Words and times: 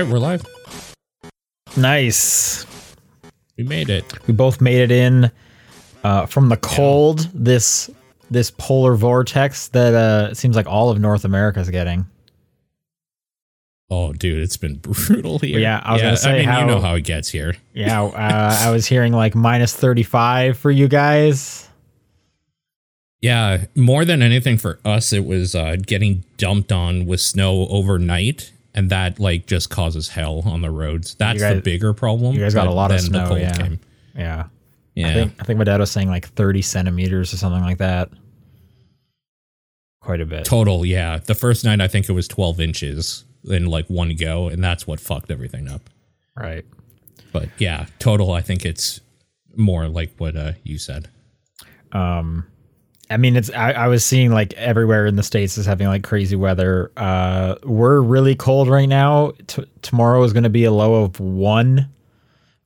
Right, 0.00 0.08
we're 0.10 0.18
live. 0.18 0.42
Nice. 1.76 2.64
We 3.58 3.64
made 3.64 3.90
it. 3.90 4.26
We 4.26 4.32
both 4.32 4.62
made 4.62 4.78
it 4.78 4.90
in 4.90 5.30
uh, 6.02 6.24
from 6.24 6.48
the 6.48 6.56
cold. 6.56 7.28
This 7.34 7.90
this 8.30 8.50
polar 8.50 8.94
vortex 8.94 9.68
that 9.68 9.92
uh, 9.92 10.32
seems 10.32 10.56
like 10.56 10.66
all 10.66 10.88
of 10.88 10.98
North 10.98 11.26
America 11.26 11.60
is 11.60 11.68
getting. 11.68 12.06
Oh, 13.90 14.14
dude, 14.14 14.40
it's 14.40 14.56
been 14.56 14.76
brutal 14.78 15.38
here. 15.38 15.58
Yeah, 15.58 15.82
I 15.84 15.92
was 15.92 16.00
gonna 16.00 16.16
say 16.16 16.30
I 16.30 16.36
mean, 16.38 16.44
how- 16.48 16.60
you 16.60 16.66
know 16.66 16.80
how 16.80 16.94
it 16.94 17.02
gets 17.04 17.28
here. 17.28 17.56
Yeah, 17.74 18.02
uh, 18.04 18.56
I 18.58 18.70
was 18.70 18.86
hearing 18.86 19.12
like 19.12 19.34
minus 19.34 19.74
thirty 19.76 20.02
five 20.02 20.56
for 20.56 20.70
you 20.70 20.88
guys. 20.88 21.68
Yeah, 23.20 23.66
more 23.76 24.06
than 24.06 24.22
anything 24.22 24.56
for 24.56 24.78
us, 24.82 25.12
it 25.12 25.26
was 25.26 25.54
uh, 25.54 25.76
getting 25.76 26.24
dumped 26.38 26.72
on 26.72 27.04
with 27.04 27.20
snow 27.20 27.66
overnight, 27.68 28.50
and 28.74 28.90
that 28.90 29.18
like 29.18 29.46
just 29.46 29.70
causes 29.70 30.08
hell 30.08 30.42
on 30.44 30.62
the 30.62 30.70
roads. 30.70 31.14
That's 31.14 31.40
guys- 31.40 31.56
the 31.56 31.62
bigger 31.62 31.92
problem. 31.92 32.34
you 32.34 32.40
guys 32.40 32.54
got 32.54 32.66
a 32.66 32.72
lot 32.72 32.90
of 32.92 33.00
snow, 33.00 33.34
yeah. 33.36 33.56
came. 33.56 33.80
Yeah, 34.14 34.46
Yeah, 34.94 35.08
I 35.08 35.14
think 35.14 35.32
I 35.40 35.44
think 35.44 35.58
my 35.58 35.64
dad 35.64 35.80
was 35.80 35.90
saying 35.90 36.08
like 36.08 36.28
thirty 36.28 36.62
centimeters 36.62 37.32
or 37.32 37.36
something 37.36 37.62
like 37.62 37.78
that. 37.78 38.10
Quite 40.00 40.20
a 40.20 40.26
bit. 40.26 40.44
total. 40.44 40.84
Yeah, 40.84 41.18
the 41.18 41.34
first 41.34 41.64
night 41.64 41.80
I 41.80 41.88
think 41.88 42.08
it 42.08 42.12
was 42.12 42.26
twelve 42.26 42.58
inches 42.60 43.24
in 43.44 43.66
like 43.66 43.86
one 43.86 44.16
go, 44.16 44.48
and 44.48 44.62
that's 44.62 44.86
what 44.86 44.98
fucked 45.00 45.30
everything 45.30 45.68
up. 45.68 45.82
Right. 46.36 46.64
But 47.32 47.48
yeah, 47.58 47.86
total. 47.98 48.32
I 48.32 48.40
think 48.40 48.64
it's 48.64 49.00
more 49.56 49.86
like 49.88 50.12
what 50.18 50.36
uh, 50.36 50.52
you 50.64 50.78
said. 50.78 51.08
Um, 51.92 52.46
I 53.10 53.16
mean, 53.16 53.36
it's 53.36 53.50
I, 53.50 53.72
I 53.72 53.88
was 53.88 54.04
seeing 54.04 54.30
like 54.30 54.52
everywhere 54.54 55.04
in 55.04 55.16
the 55.16 55.22
states 55.24 55.58
is 55.58 55.66
having 55.66 55.88
like 55.88 56.04
crazy 56.04 56.36
weather. 56.36 56.92
Uh, 56.96 57.56
we're 57.64 58.00
really 58.00 58.36
cold 58.36 58.68
right 58.68 58.88
now. 58.88 59.32
T- 59.48 59.66
tomorrow 59.82 60.22
is 60.22 60.32
going 60.32 60.44
to 60.44 60.50
be 60.50 60.64
a 60.64 60.70
low 60.70 61.02
of 61.02 61.18
one, 61.18 61.88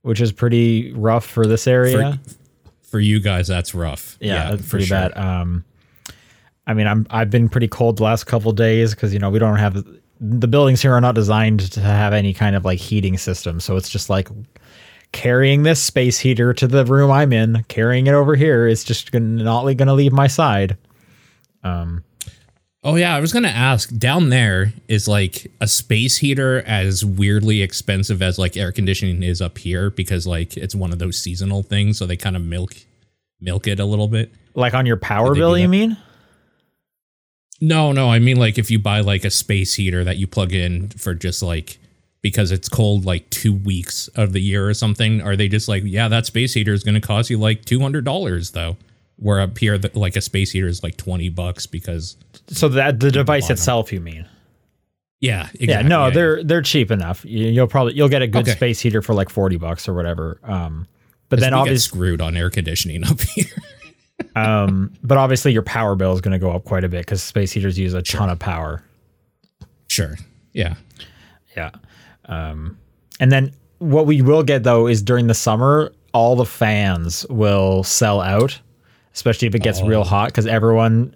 which 0.03 0.21
is 0.21 0.33
pretty 0.33 0.93
rough 0.93 1.25
for 1.25 1.47
this 1.47 1.67
area. 1.67 2.21
For 2.83 3.01
you 3.01 3.21
guys, 3.21 3.49
that's 3.49 3.75
rough. 3.75 4.19
yeah, 4.21 4.51
that's 4.51 4.63
for 4.63 4.71
pretty 4.71 4.87
sure. 4.87 4.99
bad. 4.99 5.17
Um, 5.17 5.65
I 6.67 6.75
mean, 6.75 6.87
I'm 6.87 7.07
I've 7.09 7.31
been 7.31 7.49
pretty 7.49 7.69
cold 7.69 7.97
the 7.97 8.05
last 8.05 8.25
couple 8.25 8.53
days 8.53 8.95
because 8.95 9.15
you 9.15 9.19
know 9.19 9.31
we 9.31 9.39
don't 9.39 9.57
have 9.57 9.83
the 10.21 10.49
buildings 10.49 10.83
here 10.83 10.93
are 10.93 11.01
not 11.01 11.15
designed 11.15 11.73
to 11.73 11.81
have 11.81 12.13
any 12.13 12.35
kind 12.35 12.55
of 12.55 12.67
like 12.67 12.79
heating 12.79 13.17
system, 13.17 13.61
so 13.61 13.77
it's 13.77 13.89
just 13.89 14.11
like 14.11 14.29
carrying 15.15 15.63
this 15.63 15.83
space 15.83 16.19
heater 16.19 16.53
to 16.53 16.67
the 16.67 16.85
room 16.85 17.11
I'm 17.11 17.33
in, 17.33 17.65
carrying 17.69 18.09
it 18.09 18.13
over 18.13 18.35
here 18.35 18.67
is 18.67 18.85
just 18.85 19.13
gonna, 19.13 19.25
not 19.25 19.63
going 19.63 19.87
to 19.87 19.95
leave 19.95 20.13
my 20.13 20.27
side. 20.27 20.77
Um, 21.63 22.05
Oh 22.87 22.97
yeah, 22.97 23.17
I 23.17 23.21
was 23.21 23.33
gonna 23.33 23.49
ask. 23.49 23.97
Down 23.97 24.29
there 24.29 24.75
is 24.89 25.09
like 25.09 25.51
a 25.59 25.67
space 25.67 26.19
heater 26.19 26.63
as 26.67 27.03
weirdly 27.03 27.63
expensive 27.63 28.21
as 28.21 28.39
like 28.39 28.59
air 28.59 28.73
conditioning 28.73 29.23
is 29.23 29.41
up 29.41 29.57
here 29.57 29.89
because 29.89 30.27
like 30.27 30.59
it's 30.59 30.75
one 30.75 30.93
of 30.93 30.99
those 30.99 31.19
seasonal 31.19 31.63
things, 31.63 31.97
so 31.97 32.05
they 32.05 32.19
kind 32.19 32.37
of 32.37 32.43
milk 32.43 32.75
milk 33.41 33.67
it 33.67 33.81
a 33.81 33.87
little 33.87 34.07
bit. 34.07 34.35
Like 34.55 34.75
on 34.75 34.85
your 34.85 34.99
power 34.99 35.35
bill, 35.35 35.57
you 35.57 35.67
mean? 35.67 35.97
No, 37.59 37.93
no, 37.93 38.11
I 38.11 38.19
mean 38.19 38.37
like 38.37 38.59
if 38.59 38.71
you 38.71 38.79
buy 38.79 39.01
like 39.01 39.25
a 39.25 39.31
space 39.31 39.73
heater 39.73 40.05
that 40.05 40.19
you 40.19 40.27
plug 40.27 40.53
in 40.53 40.91
for 40.91 41.15
just 41.15 41.43
like 41.43 41.79
because 42.25 42.51
it's 42.51 42.69
cold 42.71 43.05
like 43.05 43.29
two 43.31 43.53
weeks 43.55 44.09
of 44.17 44.33
the 44.33 44.41
year 44.41 44.67
or 44.67 44.73
something, 44.75 45.21
are 45.21 45.37
they 45.37 45.47
just 45.47 45.69
like, 45.69 45.83
yeah, 45.85 46.09
that 46.09 46.25
space 46.27 46.55
heater 46.55 46.73
is 46.73 46.83
gonna 46.83 47.01
cost 47.01 47.29
you 47.31 47.39
like 47.39 47.65
two 47.67 47.79
hundred 47.79 48.05
dollars 48.05 48.51
though? 48.53 48.77
Where 49.17 49.41
up 49.41 49.57
here, 49.59 49.79
the, 49.79 49.91
like 49.97 50.17
a 50.17 50.21
space 50.21 50.51
heater 50.51 50.67
is 50.67 50.83
like 50.83 50.97
twenty 50.97 51.29
bucks 51.29 51.67
because 51.67 52.17
So 52.49 52.69
that 52.71 52.99
the 52.99 53.13
device 53.13 53.51
itself, 53.51 53.93
you 53.93 54.01
mean? 54.01 54.27
yeah, 55.21 55.43
exactly, 55.55 55.67
yeah, 55.69 55.83
no, 55.83 56.07
yeah, 56.07 56.15
they're 56.15 56.43
they're 56.45 56.63
cheap 56.63 56.91
enough. 56.91 57.25
You, 57.25 57.47
you'll 57.49 57.67
probably 57.69 57.95
you'll 57.95 58.09
get 58.09 58.23
a 58.23 58.27
good 58.27 58.43
Okay. 58.49 58.53
space 58.57 58.81
heater 58.81 59.03
for 59.03 59.15
like 59.15 59.29
forty 59.31 59.57
bucks 59.57 59.87
or 59.87 59.95
whatever. 59.95 60.41
Um, 60.43 60.87
but 61.29 61.41
Then 61.41 61.53
obviously, 61.55 61.79
screwed 61.97 62.21
on 62.21 62.37
air 62.37 62.49
conditioning 62.51 63.05
up 63.05 63.21
here. 63.35 63.45
um, 64.37 64.93
but 65.03 65.19
obviously 65.19 65.53
your 65.53 65.63
power 65.63 65.95
bill 65.95 66.13
is 66.13 66.21
going 66.21 66.33
to 66.33 66.39
go 66.39 66.51
up 66.53 66.65
quite 66.65 66.85
a 66.85 66.89
bit 66.89 67.01
because 67.01 67.23
space 67.23 67.53
heaters 67.53 67.79
use 67.79 67.95
a 67.95 68.03
ton 68.03 68.31
of 68.31 68.39
power. 68.39 68.83
sure. 69.89 70.17
Yeah. 70.53 70.75
Yeah. 71.57 71.71
Um, 72.27 72.79
and 73.21 73.31
then 73.31 73.53
what 73.79 74.07
we 74.07 74.23
will 74.23 74.43
get 74.43 74.63
though 74.63 74.87
is 74.87 75.03
during 75.03 75.27
the 75.27 75.35
summer, 75.35 75.93
all 76.13 76.37
the 76.37 76.47
fans 76.47 77.27
will 77.29 77.83
sell 77.85 78.21
out, 78.21 78.59
especially 79.15 79.49
if 79.49 79.55
it 79.55 79.63
gets 79.63 79.83
real 79.83 80.05
hot 80.05 80.29
because 80.29 80.47
everyone, 80.47 81.15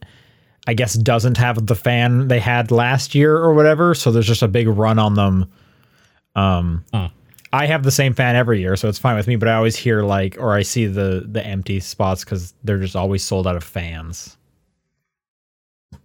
I 0.67 0.75
guess, 0.75 0.95
doesn't 0.95 1.37
have 1.37 1.67
the 1.67 1.75
fan 1.75 2.29
they 2.29 2.41
had 2.41 2.71
last 2.71 3.15
year 3.15 3.37
or 3.37 3.55
whatever. 3.55 3.95
So 3.95 4.11
there's 4.11 4.27
just 4.27 4.43
a 4.43 4.49
big 4.49 4.69
run 4.69 4.99
on 4.99 5.15
them. 5.15 5.51
Um. 6.35 6.85
I 7.53 7.67
have 7.67 7.83
the 7.83 7.91
same 7.91 8.13
fan 8.13 8.37
every 8.37 8.61
year, 8.61 8.77
so 8.77 8.89
it's 8.89 8.99
fine 8.99 9.17
with 9.17 9.27
me. 9.27 9.37
But 9.37 9.49
I 9.49 9.55
always 9.55 9.75
hear 9.75 10.03
like, 10.03 10.37
or 10.39 10.53
I 10.53 10.63
see 10.63 10.87
the 10.87 11.25
the 11.27 11.45
empty 11.45 11.81
spots 11.81 12.25
because 12.25 12.53
they're 12.63 12.79
just 12.79 12.95
always 12.95 13.25
sold 13.25 13.47
out 13.47 13.57
of 13.57 13.65
fans. 13.65 14.37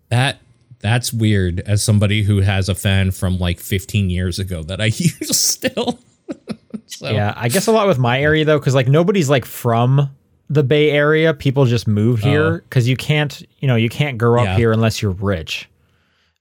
That 0.09 0.39
that's 0.83 1.13
weird 1.13 1.61
as 1.61 1.81
somebody 1.81 2.23
who 2.23 2.41
has 2.41 2.67
a 2.69 2.75
fan 2.75 3.11
from 3.11 3.39
like 3.39 3.59
15 3.59 4.09
years 4.09 4.37
ago 4.37 4.61
that 4.63 4.79
I 4.81 4.85
use 4.97 5.35
still. 5.35 5.97
so 6.85 7.09
Yeah, 7.09 7.33
I 7.35 7.47
guess 7.49 7.65
a 7.67 7.71
lot 7.71 7.87
with 7.87 7.97
my 7.97 8.21
area 8.21 8.45
though, 8.45 8.59
because 8.59 8.75
like 8.75 8.89
nobody's 8.89 9.29
like 9.29 9.45
from 9.45 10.09
the 10.49 10.61
Bay 10.61 10.91
Area. 10.91 11.33
People 11.33 11.65
just 11.65 11.87
move 11.87 12.19
oh. 12.23 12.29
here 12.29 12.57
because 12.59 12.87
you 12.87 12.97
can't, 12.97 13.41
you 13.59 13.67
know, 13.67 13.77
you 13.77 13.89
can't 13.89 14.17
grow 14.17 14.41
up 14.41 14.45
Yeah. 14.45 14.57
here 14.57 14.71
unless 14.73 15.01
you're 15.01 15.11
rich. 15.11 15.69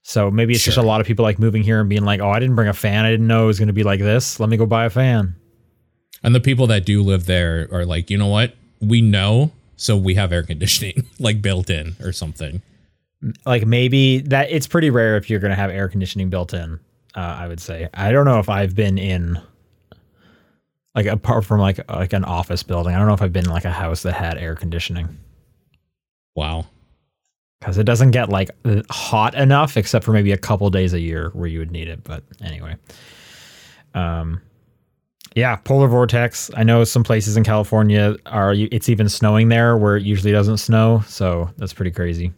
So 0.03 0.29
maybe 0.29 0.53
it's 0.53 0.65
just 0.65 0.77
a 0.77 0.81
lot 0.81 0.99
of 0.99 1.07
people 1.07 1.23
like 1.23 1.39
moving 1.39 1.63
here 1.63 1.79
and 1.79 1.87
being 1.87 2.03
like, 2.03 2.19
"Oh, 2.19 2.29
I 2.29 2.37
didn't 2.39 2.55
bring 2.55 2.67
a 2.67 2.73
fan. 2.73 3.05
I 3.05 3.11
didn't 3.11 3.25
know 3.25 3.45
it 3.45 3.47
was 3.47 3.57
going 3.57 3.67
to 3.67 3.73
be 3.73 3.83
like 3.83 4.01
this. 4.01 4.37
Let 4.37 4.49
me 4.49 4.57
go 4.57 4.65
buy 4.65 4.83
a 4.83 4.89
fan." 4.89 5.33
And 6.21 6.35
the 6.35 6.41
people 6.41 6.67
that 6.67 6.85
do 6.85 7.01
live 7.01 7.25
there 7.25 7.69
are 7.71 7.85
like, 7.85 8.09
you 8.09 8.17
know 8.17 8.27
what? 8.27 8.53
We 8.81 8.99
know, 8.99 9.53
so 9.77 9.95
we 9.95 10.15
have 10.15 10.33
air 10.33 10.43
conditioning 10.43 11.05
like 11.19 11.41
built 11.41 11.69
in 11.69 11.95
or 12.01 12.11
something. 12.11 12.61
Like 13.45 13.65
maybe 13.65 14.19
that 14.19 14.51
it's 14.51 14.67
pretty 14.67 14.89
rare 14.89 15.17
if 15.17 15.29
you're 15.29 15.39
going 15.39 15.51
to 15.51 15.55
have 15.55 15.69
air 15.71 15.87
conditioning 15.87 16.29
built 16.29 16.53
in. 16.53 16.79
Uh, 17.15 17.19
I 17.19 17.47
would 17.47 17.59
say. 17.59 17.89
I 17.93 18.11
don't 18.11 18.25
know 18.25 18.39
if 18.39 18.49
I've 18.49 18.75
been 18.75 18.97
in 18.97 19.39
like 20.95 21.05
apart 21.05 21.45
from 21.45 21.59
like 21.59 21.79
like 21.89 22.13
an 22.13 22.23
office 22.25 22.63
building. 22.63 22.93
I 22.95 22.97
don't 22.97 23.07
know 23.07 23.13
if 23.13 23.21
I've 23.21 23.33
been 23.33 23.45
in 23.45 23.51
like 23.51 23.65
a 23.65 23.71
house 23.71 24.01
that 24.03 24.13
had 24.13 24.37
air 24.37 24.55
conditioning. 24.55 25.17
Wow. 26.35 26.65
because 27.59 27.77
it 27.77 27.83
doesn't 27.83 28.11
get 28.11 28.29
like 28.29 28.49
hot 28.89 29.35
enough 29.35 29.77
except 29.77 30.03
for 30.03 30.11
maybe 30.11 30.31
a 30.31 30.37
couple 30.37 30.69
days 30.69 30.93
a 30.93 30.99
year 30.99 31.29
where 31.33 31.47
you 31.47 31.59
would 31.59 31.71
need 31.71 31.87
it 31.87 32.03
but 32.03 32.23
anyway 32.41 32.75
um 33.93 34.41
yeah 35.35 35.55
polar 35.55 35.87
vortex 35.87 36.49
i 36.55 36.63
know 36.63 36.83
some 36.83 37.03
places 37.03 37.37
in 37.37 37.43
california 37.43 38.15
are 38.25 38.53
it's 38.53 38.89
even 38.89 39.07
snowing 39.07 39.49
there 39.49 39.77
where 39.77 39.95
it 39.95 40.03
usually 40.03 40.31
doesn't 40.31 40.57
snow 40.57 41.01
so 41.07 41.49
that's 41.57 41.71
pretty 41.73 41.91
crazy 41.91 42.33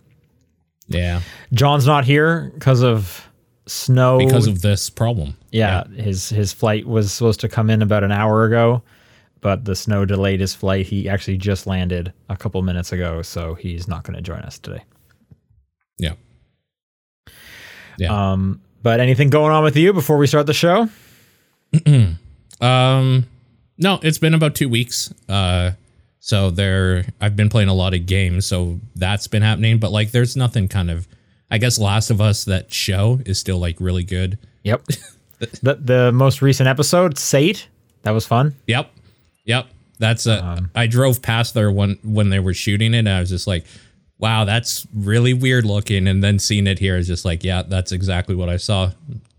Yeah. 0.87 1.21
john's 1.53 1.85
not 1.87 2.05
here 2.05 2.51
because 2.53 2.81
of 2.83 3.27
snow 3.67 4.19
Because 4.19 4.45
of 4.47 4.61
this 4.61 4.89
problem. 4.89 5.35
yeah, 5.51 5.85
his 5.87 6.29
his 6.29 6.53
flight 6.53 6.85
was 6.85 7.11
supposed 7.11 7.39
to 7.41 7.49
come 7.49 7.69
in 7.69 7.81
about 7.81 8.03
an 8.03 8.11
hour 8.11 8.45
ago 8.45 8.83
but 9.41 9.65
the 9.65 9.75
snow 9.75 10.05
delayed 10.05 10.39
his 10.39 10.53
flight 10.55 10.85
he 10.85 11.09
actually 11.09 11.37
just 11.37 11.65
landed 11.67 12.13
a 12.29 12.37
couple 12.37 12.61
minutes 12.61 12.91
ago 12.91 13.21
so 13.23 13.53
he's 13.55 13.87
not 13.87 14.03
going 14.03 14.15
to 14.15 14.21
join 14.21 14.39
us 14.41 14.59
today 14.59 14.83
Yeah. 15.97 16.13
Yeah. 17.97 18.31
Um, 18.31 18.61
but 18.83 18.99
anything 18.99 19.29
going 19.29 19.51
on 19.51 19.63
with 19.63 19.77
you 19.77 19.93
before 19.93 20.17
we 20.17 20.27
start 20.27 20.45
the 20.47 20.53
show? 20.53 20.89
Um, 22.61 23.27
no, 23.77 23.99
it's 24.01 24.17
been 24.17 24.33
about 24.33 24.55
two 24.55 24.69
weeks. 24.69 25.13
Uh, 25.27 25.71
so 26.25 26.49
there, 26.49 27.05
I've 27.21 27.35
been 27.35 27.49
playing 27.49 27.69
a 27.69 27.73
lot 27.75 27.93
of 27.93 28.07
games, 28.07 28.47
so 28.47 28.79
that's 28.95 29.27
been 29.27 29.43
happening. 29.43 29.77
But 29.77 29.91
like, 29.91 30.09
there's 30.09 30.35
nothing 30.35 30.67
kind 30.67 30.89
of. 30.89 31.07
I 31.51 31.59
guess 31.59 31.77
Last 31.77 32.09
of 32.09 32.19
Us 32.19 32.45
that 32.45 32.73
show 32.73 33.19
is 33.27 33.37
still 33.39 33.59
like 33.59 33.75
really 33.79 34.03
good. 34.03 34.39
Yep. 34.63 34.85
the 35.61 35.75
the 35.75 36.11
most 36.11 36.41
recent 36.41 36.67
episode, 36.67 37.19
Sate, 37.19 37.67
that 38.01 38.09
was 38.09 38.25
fun. 38.25 38.55
Yep, 38.65 38.89
yep. 39.43 39.67
That's 39.99 40.25
uh, 40.25 40.41
Um, 40.43 40.71
I 40.73 40.87
drove 40.87 41.21
past 41.21 41.53
there 41.53 41.69
when 41.69 41.99
when 42.03 42.31
they 42.31 42.39
were 42.39 42.55
shooting 42.55 42.95
it, 42.95 42.97
and 42.97 43.09
I 43.09 43.19
was 43.19 43.29
just 43.29 43.45
like, 43.45 43.63
"Wow, 44.17 44.45
that's 44.45 44.87
really 44.95 45.35
weird 45.35 45.63
looking." 45.63 46.07
And 46.07 46.23
then 46.23 46.39
seeing 46.39 46.65
it 46.65 46.79
here 46.79 46.97
is 46.97 47.05
just 47.05 47.23
like, 47.23 47.43
"Yeah, 47.43 47.61
that's 47.61 47.91
exactly 47.91 48.33
what 48.33 48.49
I 48.49 48.57
saw." 48.57 48.93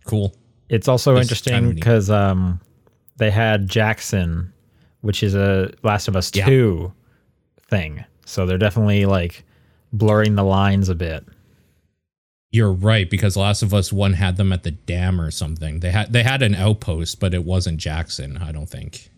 Cool. 0.04 0.32
It's 0.68 0.86
also 0.86 1.16
interesting 1.16 1.52
time 1.52 1.62
we 1.64 1.68
need- 1.70 1.74
because 1.74 2.10
um, 2.10 2.60
they 3.16 3.32
had 3.32 3.66
Jackson, 3.68 4.52
which 5.06 5.22
is 5.22 5.34
a 5.34 5.72
Last 5.82 6.08
of 6.08 6.16
Us 6.16 6.30
Yeah. 6.34 6.44
two 6.46 6.92
thing. 7.68 8.04
So 8.24 8.44
they're 8.44 8.58
definitely 8.58 9.06
like 9.06 9.44
blurring 9.92 10.34
the 10.34 10.42
lines 10.44 10.88
a 10.88 10.94
bit. 10.94 11.24
You're 12.50 12.72
right 12.72 13.08
because 13.10 13.36
Last 13.36 13.62
of 13.62 13.74
Us 13.74 13.92
One 13.92 14.14
had 14.14 14.36
them 14.36 14.52
at 14.52 14.62
the 14.62 14.70
dam 14.70 15.20
or 15.20 15.30
something. 15.30 15.80
They 15.80 15.90
had 15.90 16.12
they 16.12 16.22
had 16.22 16.42
an 16.42 16.54
outpost, 16.54 17.20
but 17.20 17.34
it 17.34 17.44
wasn't 17.44 17.78
Jackson. 17.78 18.38
I 18.38 18.52
don't 18.52 18.68
think. 18.68 19.10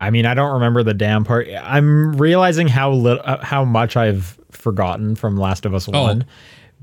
I 0.00 0.10
mean, 0.10 0.26
I 0.26 0.34
don't 0.34 0.52
remember 0.54 0.82
the 0.84 0.94
dam 0.94 1.24
part. 1.24 1.48
I'm 1.60 2.12
realizing 2.16 2.68
how 2.68 2.92
little, 2.92 3.22
uh, 3.24 3.44
how 3.44 3.64
much 3.64 3.96
I've 3.96 4.38
forgotten 4.52 5.16
from 5.16 5.36
Last 5.36 5.66
of 5.66 5.74
Us 5.74 5.88
Oh, 5.92 6.02
one. 6.02 6.24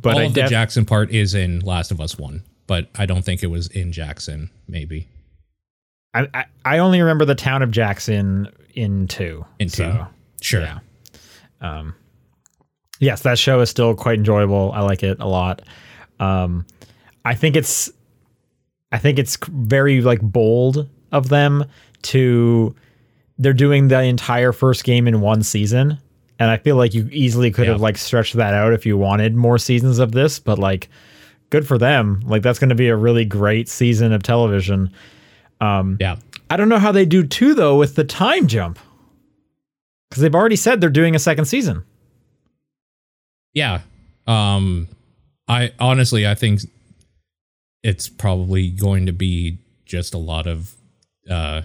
But 0.02 0.16
All 0.16 0.20
I 0.20 0.24
of 0.26 0.34
the 0.34 0.44
Jackson 0.44 0.84
part 0.86 1.12
is 1.12 1.34
in 1.34 1.62
Last 1.62 1.92
of 1.92 2.02
Us 2.02 2.18
One. 2.18 2.44
but 2.68 2.90
I 2.96 3.06
don't 3.06 3.24
think 3.24 3.42
it 3.42 3.48
was 3.48 3.68
in 3.68 3.92
Jackson. 3.94 4.50
Maybe 4.68 5.08
I, 6.16 6.28
I, 6.34 6.46
I 6.64 6.78
only 6.80 7.00
remember 7.02 7.26
the 7.26 7.36
town 7.36 7.62
of 7.62 7.70
Jackson 7.72 8.48
in 8.74 9.08
two. 9.08 9.46
in 9.60 9.68
two. 9.70 9.84
so, 9.84 10.08
sure. 10.42 10.62
Yeah. 10.62 10.80
Um, 11.62 11.94
yes, 13.00 13.22
that 13.24 13.38
show 13.38 13.60
is 13.62 13.70
still 13.70 13.94
quite 13.96 14.18
enjoyable. 14.18 14.72
I 14.74 14.82
like 14.82 15.04
it 15.04 15.18
a 15.20 15.28
lot. 15.28 15.62
Um, 16.20 16.66
I 17.26 17.36
think 17.36 17.56
it's, 17.56 17.92
I 18.92 18.98
think 18.98 19.20
it's 19.20 19.38
very 19.50 20.02
like 20.02 20.22
bold 20.22 20.88
of 21.12 21.30
them 21.30 21.66
to, 22.04 22.76
they're 23.38 23.54
doing 23.54 23.90
the 23.90 24.02
entire 24.02 24.52
first 24.54 24.84
game 24.86 25.08
in 25.08 25.20
one 25.22 25.44
season, 25.44 25.98
and 26.40 26.50
I 26.50 26.58
feel 26.58 26.76
like 26.78 26.94
you 26.94 27.10
easily 27.12 27.52
could 27.52 27.66
Yeah. 27.66 27.74
have 27.74 27.82
like 27.82 27.98
stretched 27.98 28.36
that 28.36 28.54
out 28.54 28.74
if 28.74 28.86
you 28.86 28.98
wanted 28.98 29.36
more 29.36 29.58
seasons 29.58 30.00
of 30.00 30.12
this. 30.14 30.40
But 30.40 30.60
like, 30.60 30.88
good 31.50 31.68
for 31.68 31.78
them. 31.78 32.22
Like 32.26 32.42
that's 32.44 32.60
going 32.60 32.70
to 32.70 32.76
be 32.76 32.88
a 32.90 32.96
really 32.96 33.26
great 33.26 33.68
season 33.68 34.12
of 34.14 34.24
television. 34.24 34.92
Yeah. 35.62 36.18
I 36.50 36.58
don't 36.58 36.70
know 36.70 36.80
how 36.80 36.92
they 36.92 37.06
do 37.06 37.24
two 37.26 37.54
though 37.54 37.78
with 37.78 37.96
the 37.96 38.04
time 38.04 38.48
jump. 38.48 38.80
Because 40.10 40.22
they've 40.22 40.36
already 40.36 40.56
said 40.56 40.80
they're 40.82 40.90
doing 40.90 41.16
a 41.16 41.20
second 41.20 41.46
season. 41.46 41.84
Yeah. 43.54 43.82
Um 44.28 44.88
I 45.48 45.72
honestly 45.80 46.28
I 46.28 46.36
think 46.36 46.62
it's 47.84 48.10
probably 48.10 48.70
going 48.70 49.06
to 49.06 49.12
be 49.14 49.60
just 49.86 50.14
a 50.14 50.18
lot 50.18 50.48
of 50.48 50.74
uh 51.30 51.62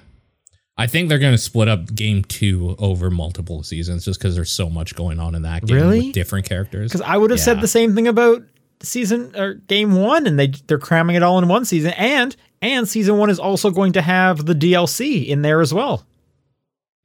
I 0.77 0.87
think 0.87 1.09
they're 1.11 1.19
going 1.19 1.35
to 1.35 1.39
split 1.39 1.69
up 1.69 1.95
game 1.95 2.25
2 2.25 2.77
over 2.79 3.11
multiple 3.11 3.63
seasons 3.63 4.05
just 4.07 4.19
cuz 4.21 4.35
there's 4.35 4.51
so 4.51 4.71
much 4.71 4.95
going 4.95 5.19
on 5.21 5.35
in 5.35 5.43
that 5.43 5.67
game 5.67 5.77
Really? 5.77 6.07
with 6.07 6.15
different 6.15 6.47
characters. 6.49 6.91
Because 6.91 7.07
I 7.07 7.17
would 7.19 7.31
have 7.31 7.41
said 7.41 7.61
the 7.61 7.69
same 7.69 7.95
thing 7.95 8.09
about 8.09 8.43
season 8.83 9.35
or 9.37 9.55
game 9.55 9.93
one, 9.95 10.27
and 10.27 10.39
they 10.39 10.47
they're 10.67 10.79
cramming 10.79 11.17
it 11.17 11.23
all 11.23 11.39
in 11.39 11.49
one 11.49 11.67
season. 11.67 11.93
And 11.99 12.35
and 12.63 12.89
season 12.89 13.17
one 13.17 13.31
is 13.31 13.39
also 13.39 13.71
going 13.71 13.93
to 13.93 14.03
have 14.03 14.47
the 14.47 14.55
DLC 14.55 15.27
in 15.27 15.43
there 15.43 15.61
as 15.61 15.73
well. 15.73 16.05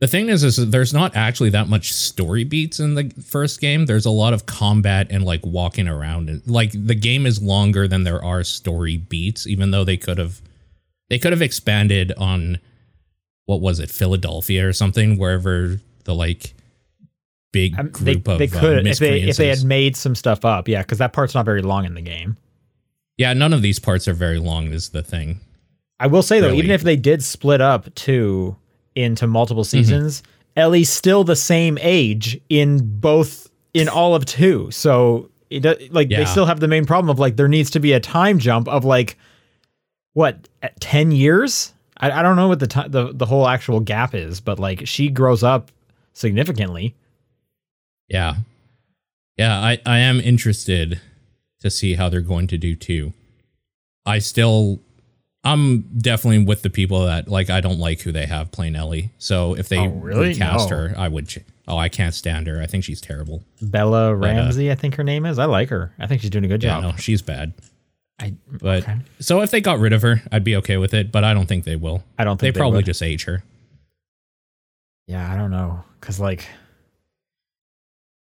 The 0.01 0.07
thing 0.07 0.27
is, 0.27 0.43
is 0.43 0.57
there's 0.57 0.93
not 0.93 1.15
actually 1.15 1.51
that 1.51 1.69
much 1.69 1.93
story 1.93 2.43
beats 2.43 2.79
in 2.79 2.95
the 2.95 3.09
first 3.25 3.61
game. 3.61 3.85
There's 3.85 4.05
a 4.05 4.11
lot 4.11 4.33
of 4.33 4.45
combat 4.45 5.07
and 5.09 5.23
like 5.23 5.45
walking 5.45 5.87
around. 5.87 6.29
And 6.29 6.45
like 6.45 6.71
the 6.73 6.95
game 6.95 7.25
is 7.25 7.41
longer 7.41 7.87
than 7.87 8.03
there 8.03 8.23
are 8.23 8.43
story 8.43 8.97
beats, 8.97 9.47
even 9.47 9.71
though 9.71 9.85
they 9.85 9.95
could 9.95 10.17
have 10.17 10.41
they 11.09 11.17
could 11.17 11.31
have 11.31 11.41
expanded 11.41 12.11
on 12.17 12.59
what 13.45 13.61
was 13.61 13.79
it, 13.79 13.89
Philadelphia 13.89 14.67
or 14.67 14.73
something, 14.73 15.17
wherever 15.17 15.79
the 16.03 16.13
like 16.13 16.53
big 17.53 17.79
Um, 17.79 17.91
they 18.01 18.15
group 18.15 18.27
of 18.27 18.39
they 18.39 18.49
uh, 18.49 18.59
could 18.59 18.87
if 18.87 18.99
they 18.99 19.21
if 19.21 19.37
they 19.37 19.47
had 19.47 19.63
made 19.63 19.95
some 19.95 20.13
stuff 20.13 20.43
up, 20.43 20.67
yeah, 20.67 20.81
because 20.81 20.97
that 20.97 21.13
part's 21.13 21.33
not 21.33 21.45
very 21.45 21.61
long 21.61 21.85
in 21.85 21.93
the 21.93 22.01
game. 22.01 22.35
Yeah, 23.17 23.33
none 23.33 23.53
of 23.53 23.61
these 23.61 23.79
parts 23.79 24.07
are 24.07 24.13
very 24.13 24.39
long. 24.39 24.67
Is 24.71 24.89
the 24.89 25.03
thing. 25.03 25.39
I 25.99 26.07
will 26.07 26.23
say 26.23 26.39
though, 26.39 26.47
Really? 26.47 26.59
even 26.59 26.71
if 26.71 26.83
they 26.83 26.95
did 26.97 27.23
split 27.23 27.61
up 27.61 27.93
two 27.95 28.55
into 28.95 29.27
multiple 29.27 29.63
Mm-hmm. 29.63 29.77
seasons, 29.77 30.23
Ellie's 30.55 30.89
still 30.89 31.23
the 31.23 31.35
same 31.35 31.77
age 31.81 32.39
in 32.49 32.99
both 32.99 33.49
in 33.73 33.87
all 33.89 34.15
of 34.15 34.25
two. 34.25 34.69
So 34.71 35.29
it 35.49 35.93
like 35.93 36.09
they 36.09 36.25
still 36.25 36.45
have 36.45 36.59
the 36.59 36.67
main 36.67 36.85
problem 36.85 37.09
of 37.09 37.19
like 37.19 37.35
there 37.37 37.47
needs 37.47 37.69
to 37.71 37.79
be 37.79 37.93
a 37.93 37.99
time 37.99 38.39
jump 38.39 38.67
of 38.67 38.83
like 38.85 39.17
what 40.13 40.47
at 40.61 40.79
ten 40.81 41.11
years. 41.11 41.71
I, 41.97 42.11
I 42.11 42.21
don't 42.23 42.35
know 42.35 42.47
what 42.49 42.59
the 42.59 42.67
ti 42.67 42.81
the 42.89 43.13
the 43.13 43.25
whole 43.25 43.47
actual 43.47 43.79
gap 43.79 44.13
is, 44.15 44.41
but 44.41 44.59
like 44.59 44.85
she 44.87 45.09
grows 45.09 45.43
up 45.43 45.71
significantly. 46.13 46.93
Yeah. 48.09 48.35
Yeah, 49.37 49.57
I, 49.59 49.79
I 49.85 49.97
am 49.99 50.19
interested 50.21 50.99
to 51.65 51.69
see 51.69 51.95
how 51.95 52.07
they're 52.07 52.21
going 52.21 52.47
to 52.47 52.57
do 52.57 52.75
too. 52.75 53.11
I 54.05 54.19
still 54.19 54.79
I'm 55.43 55.81
definitely 55.99 56.43
with 56.45 56.61
the 56.63 56.69
people 56.71 57.05
that 57.05 57.27
like 57.27 57.49
I 57.49 57.61
don't 57.61 57.77
like 57.79 58.01
who 58.01 58.11
they 58.11 58.25
have 58.25 58.51
playing 58.51 58.75
Ellie. 58.75 59.11
So 59.19 59.53
if 59.55 59.67
they 59.69 59.77
Oh, 59.79 59.87
really? 59.89 60.33
cast 60.33 60.71
No. 60.71 60.77
her, 60.77 60.93
I 60.97 61.07
would 61.07 61.27
ch- 61.27 61.39
Oh, 61.67 61.77
I 61.77 61.89
can't 61.89 62.13
stand 62.13 62.45
her. 62.47 62.61
I 62.61 62.67
think 62.67 62.83
she's 62.83 63.01
terrible. 63.01 63.43
Bella 63.61 64.13
Ramsey, 64.15 64.71
I 64.71 64.75
think 64.75 64.95
her 64.95 65.03
name 65.03 65.25
is. 65.25 65.37
I 65.39 65.45
like 65.45 65.69
her. 65.69 65.91
I 65.99 66.05
think 66.07 66.21
she's 66.21 66.29
doing 66.29 66.45
a 66.45 66.47
good 66.47 66.63
uh, 66.63 66.67
Yeah, 66.67 66.81
job. 66.81 66.83
no, 66.93 66.97
she's 66.97 67.21
bad. 67.23 67.53
I 68.19 68.33
But 68.61 68.83
okay. 68.83 68.97
so 69.19 69.41
if 69.41 69.49
they 69.51 69.61
got 69.61 69.79
rid 69.79 69.91
of 69.93 70.01
her, 70.03 70.21
I'd 70.31 70.43
be 70.43 70.55
okay 70.57 70.77
with 70.77 70.93
it, 70.93 71.11
but 71.11 71.23
I 71.23 71.33
don't 71.33 71.47
think 71.47 71.63
they 71.65 71.75
will. 71.75 72.03
I 72.19 72.23
don't 72.23 72.39
They 72.39 72.47
think 72.47 72.55
they 72.55 72.59
probably 72.59 72.77
would. 72.77 72.85
just 72.85 73.01
age 73.03 73.23
her. 73.25 73.43
Yeah, 75.07 75.31
I 75.31 75.37
don't 75.37 75.51
know, 75.51 75.83
cause 76.01 76.19
like 76.19 76.47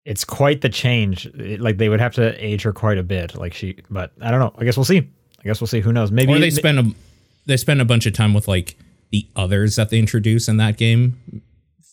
it's 0.05 0.25
quite 0.25 0.61
the 0.61 0.69
change. 0.69 1.27
It- 1.27 1.61
like 1.61 1.79
they 1.79 1.89
would 1.89 2.01
have 2.01 2.15
to 2.15 2.35
age 2.45 2.63
her 2.63 2.73
quite 2.73 2.99
a 2.99 3.03
bit. 3.03 3.35
Like 3.35 3.55
she, 3.55 3.77
but 3.91 4.13
I 4.21 4.31
don't 4.31 4.41
know. 4.41 4.55
I 4.59 4.65
guess 4.65 4.77
we'll 4.77 4.85
see. 4.85 4.99
I 4.99 5.43
guess 5.45 5.61
we'll 5.61 5.69
see. 5.69 5.81
Who 5.81 5.93
knows? 5.93 6.11
Maybe 6.11 6.33
or 6.33 6.39
they 6.39 6.51
spend 6.51 6.79
a 6.79 6.85
they 7.47 7.57
spend 7.57 7.81
a 7.81 7.85
bunch 7.85 8.07
of 8.07 8.13
time 8.13 8.35
with 8.35 8.47
like 8.49 8.77
the 9.11 9.27
others 9.35 9.77
that 9.77 9.91
they 9.91 9.99
introduce 9.99 10.49
in 10.49 10.57
that 10.59 10.77
game 10.77 11.43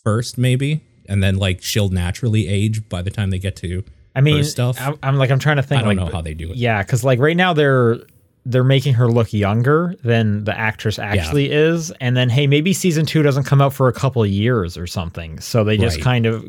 first, 0.04 0.38
maybe, 0.38 0.81
and 1.07 1.24
then 1.24 1.36
like 1.38 1.62
she'll 1.63 1.89
naturally 1.89 2.48
age 2.48 2.88
by 2.89 3.01
the 3.01 3.09
time 3.12 3.30
they 3.30 3.39
get 3.39 3.56
to 3.57 3.83
I 4.15 4.21
mean, 4.21 4.38
her 4.38 4.44
stuff. 4.44 4.77
I'm, 4.80 4.98
I'm 5.03 5.15
like 5.18 5.31
I'm 5.31 5.39
trying 5.39 5.57
to 5.57 5.63
think. 5.63 5.80
I 5.80 5.86
don't 5.86 5.95
like, 5.95 6.06
know 6.06 6.12
how 6.12 6.21
they 6.21 6.33
do 6.33 6.51
it. 6.51 6.57
Yeah, 6.57 6.81
because 6.83 7.03
like 7.03 7.19
right 7.19 7.38
now 7.38 7.53
they're 7.53 7.98
they're 8.45 8.63
making 8.63 8.94
her 8.94 9.10
look 9.10 9.33
younger 9.33 9.94
than 10.03 10.45
the 10.45 10.57
actress 10.57 10.98
actually 11.00 11.51
is, 11.51 11.92
and 12.00 12.15
then 12.15 12.30
hey, 12.30 12.48
maybe 12.48 12.74
season 12.74 13.06
two 13.06 13.21
doesn't 13.21 13.44
come 13.44 13.62
out 13.62 13.74
for 13.74 13.88
a 13.89 13.94
couple 13.94 14.24
of 14.24 14.30
years 14.30 14.77
or 14.77 14.88
something, 14.88 15.39
so 15.39 15.63
they 15.63 15.77
just 15.77 15.98
Right. 15.98 16.03
kind 16.03 16.25
of 16.25 16.45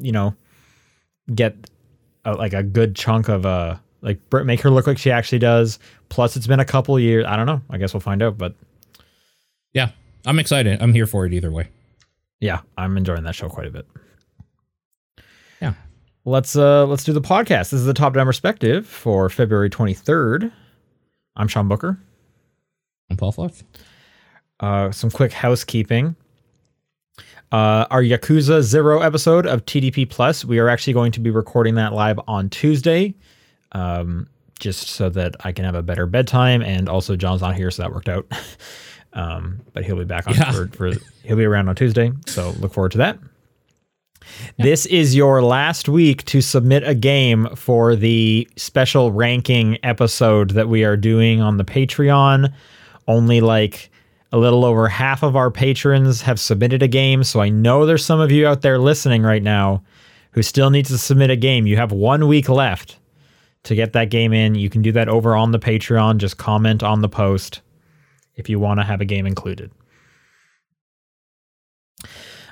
you 0.00 0.12
know 0.12 0.34
get 1.34 1.54
a, 2.24 2.34
like 2.34 2.52
a 2.52 2.62
good 2.62 2.94
chunk 2.96 3.28
of 3.28 3.44
uh 3.46 3.76
like 4.02 4.20
make 4.44 4.60
her 4.60 4.70
look 4.70 4.86
like 4.86 4.98
she 4.98 5.10
actually 5.10 5.38
does. 5.38 5.78
Plus, 6.08 6.36
it's 6.36 6.46
been 6.46 6.60
a 6.60 6.64
couple 6.64 6.98
years. 7.00 7.24
I 7.26 7.36
don't 7.36 7.46
know. 7.46 7.60
I 7.70 7.78
guess 7.78 7.92
we'll 7.94 8.00
find 8.00 8.22
out, 8.22 8.38
but 8.38 8.54
Yeah, 9.72 9.90
I'm 10.24 10.38
excited. 10.38 10.80
I'm 10.82 10.92
here 10.92 11.06
for 11.06 11.26
it 11.26 11.32
either 11.34 11.50
way. 11.50 11.68
yeah, 12.40 12.60
I'm 12.78 12.96
enjoying 12.96 13.24
that 13.24 13.34
show 13.34 13.48
quite 13.48 13.66
a 13.66 13.70
bit. 13.70 13.86
Yeah. 15.60 15.74
Let's 16.24 16.54
uh 16.56 16.86
let's 16.86 17.04
do 17.04 17.12
the 17.12 17.20
podcast. 17.20 17.70
This 17.70 17.74
is 17.74 17.84
the 17.86 17.94
top 17.94 18.14
down 18.14 18.26
perspective 18.26 18.86
for 18.86 19.28
February 19.28 19.70
23rd. 19.70 20.52
I'm 21.36 21.48
Sean 21.48 21.68
Booker. 21.68 21.98
I'm 23.10 23.16
Paul 23.16 23.32
Fluff. 23.32 23.62
Uh, 24.58 24.90
some 24.90 25.10
quick 25.10 25.32
housekeeping. 25.32 26.16
Uh, 27.52 27.86
our 27.90 28.02
Yakuza 28.02 28.60
Zero 28.62 29.00
episode 29.00 29.46
of 29.46 29.64
TDP 29.66 30.08
Plus, 30.08 30.44
we 30.44 30.58
are 30.58 30.68
actually 30.68 30.92
going 30.92 31.12
to 31.12 31.20
be 31.20 31.30
recording 31.30 31.76
that 31.76 31.92
live 31.92 32.18
on 32.26 32.48
Tuesday, 32.50 33.14
um, 33.72 34.26
just 34.58 34.88
so 34.88 35.08
that 35.10 35.36
I 35.44 35.52
can 35.52 35.64
have 35.64 35.74
a 35.76 35.82
better 35.82 36.06
bedtime. 36.06 36.62
And 36.62 36.88
also, 36.88 37.14
John's 37.16 37.42
not 37.42 37.54
here, 37.54 37.70
so 37.70 37.82
that 37.82 37.92
worked 37.92 38.08
out. 38.08 38.26
um, 39.12 39.60
but 39.72 39.84
he'll 39.84 39.96
be 39.96 40.04
back 40.04 40.26
on 40.26 40.34
Yeah. 40.34 40.50
for, 40.50 40.68
for 40.68 40.90
he'll 41.22 41.36
be 41.36 41.44
around 41.44 41.68
on 41.68 41.76
Tuesday, 41.76 42.10
so 42.26 42.50
look 42.58 42.72
forward 42.72 42.92
to 42.92 42.98
that. 42.98 43.18
This 44.58 44.86
is 44.86 45.14
your 45.14 45.40
last 45.40 45.88
week 45.88 46.24
to 46.24 46.40
submit 46.40 46.82
a 46.86 46.96
game 46.96 47.46
for 47.54 47.94
the 47.94 48.48
special 48.56 49.12
ranking 49.12 49.78
episode 49.84 50.50
that 50.50 50.68
we 50.68 50.82
are 50.82 50.96
doing 50.96 51.40
on 51.40 51.58
the 51.58 51.64
Patreon. 51.64 52.52
Only 53.06 53.40
like 53.40 53.88
a 54.36 54.38
little 54.38 54.66
over 54.66 54.86
half 54.86 55.22
of 55.22 55.34
our 55.34 55.50
patrons 55.50 56.20
have 56.20 56.38
submitted 56.38 56.82
a 56.82 56.88
game. 56.88 57.24
So 57.24 57.40
I 57.40 57.48
know 57.48 57.86
there's 57.86 58.04
some 58.04 58.20
of 58.20 58.30
you 58.30 58.46
out 58.46 58.60
there 58.60 58.78
listening 58.78 59.22
right 59.22 59.42
now 59.42 59.82
who 60.32 60.42
still 60.42 60.68
needs 60.68 60.90
to 60.90 60.98
submit 60.98 61.30
a 61.30 61.36
game. 61.36 61.66
You 61.66 61.76
have 61.78 61.90
one 61.90 62.28
week 62.28 62.50
left 62.50 62.98
to 63.62 63.74
get 63.74 63.94
that 63.94 64.10
game 64.10 64.34
in. 64.34 64.54
You 64.54 64.68
can 64.68 64.82
do 64.82 64.92
that 64.92 65.08
over 65.08 65.34
on 65.34 65.52
the 65.52 65.58
Patreon. 65.58 66.18
Just 66.18 66.36
comment 66.36 66.82
on 66.82 67.00
the 67.00 67.08
post 67.08 67.62
if 68.34 68.50
you 68.50 68.58
want 68.58 68.78
to 68.78 68.84
have 68.84 69.00
a 69.00 69.06
game 69.06 69.26
included. 69.26 69.72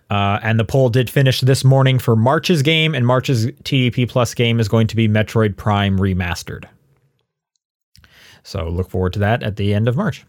Uh, 0.08 0.38
and 0.42 0.58
the 0.58 0.64
poll 0.64 0.88
did 0.88 1.10
finish 1.10 1.42
this 1.42 1.64
morning 1.64 1.98
for 1.98 2.16
March's 2.16 2.62
game, 2.62 2.94
and 2.94 3.06
March's 3.06 3.46
TDP 3.46 4.08
Plus 4.08 4.32
game 4.32 4.58
is 4.58 4.68
going 4.68 4.86
to 4.86 4.96
be 4.96 5.06
Metroid 5.06 5.56
Prime 5.56 5.98
Remastered. 5.98 6.64
So 8.42 8.68
look 8.68 8.88
forward 8.88 9.12
to 9.14 9.18
that 9.18 9.42
at 9.42 9.56
the 9.56 9.74
end 9.74 9.86
of 9.86 9.96
March. 9.96 10.24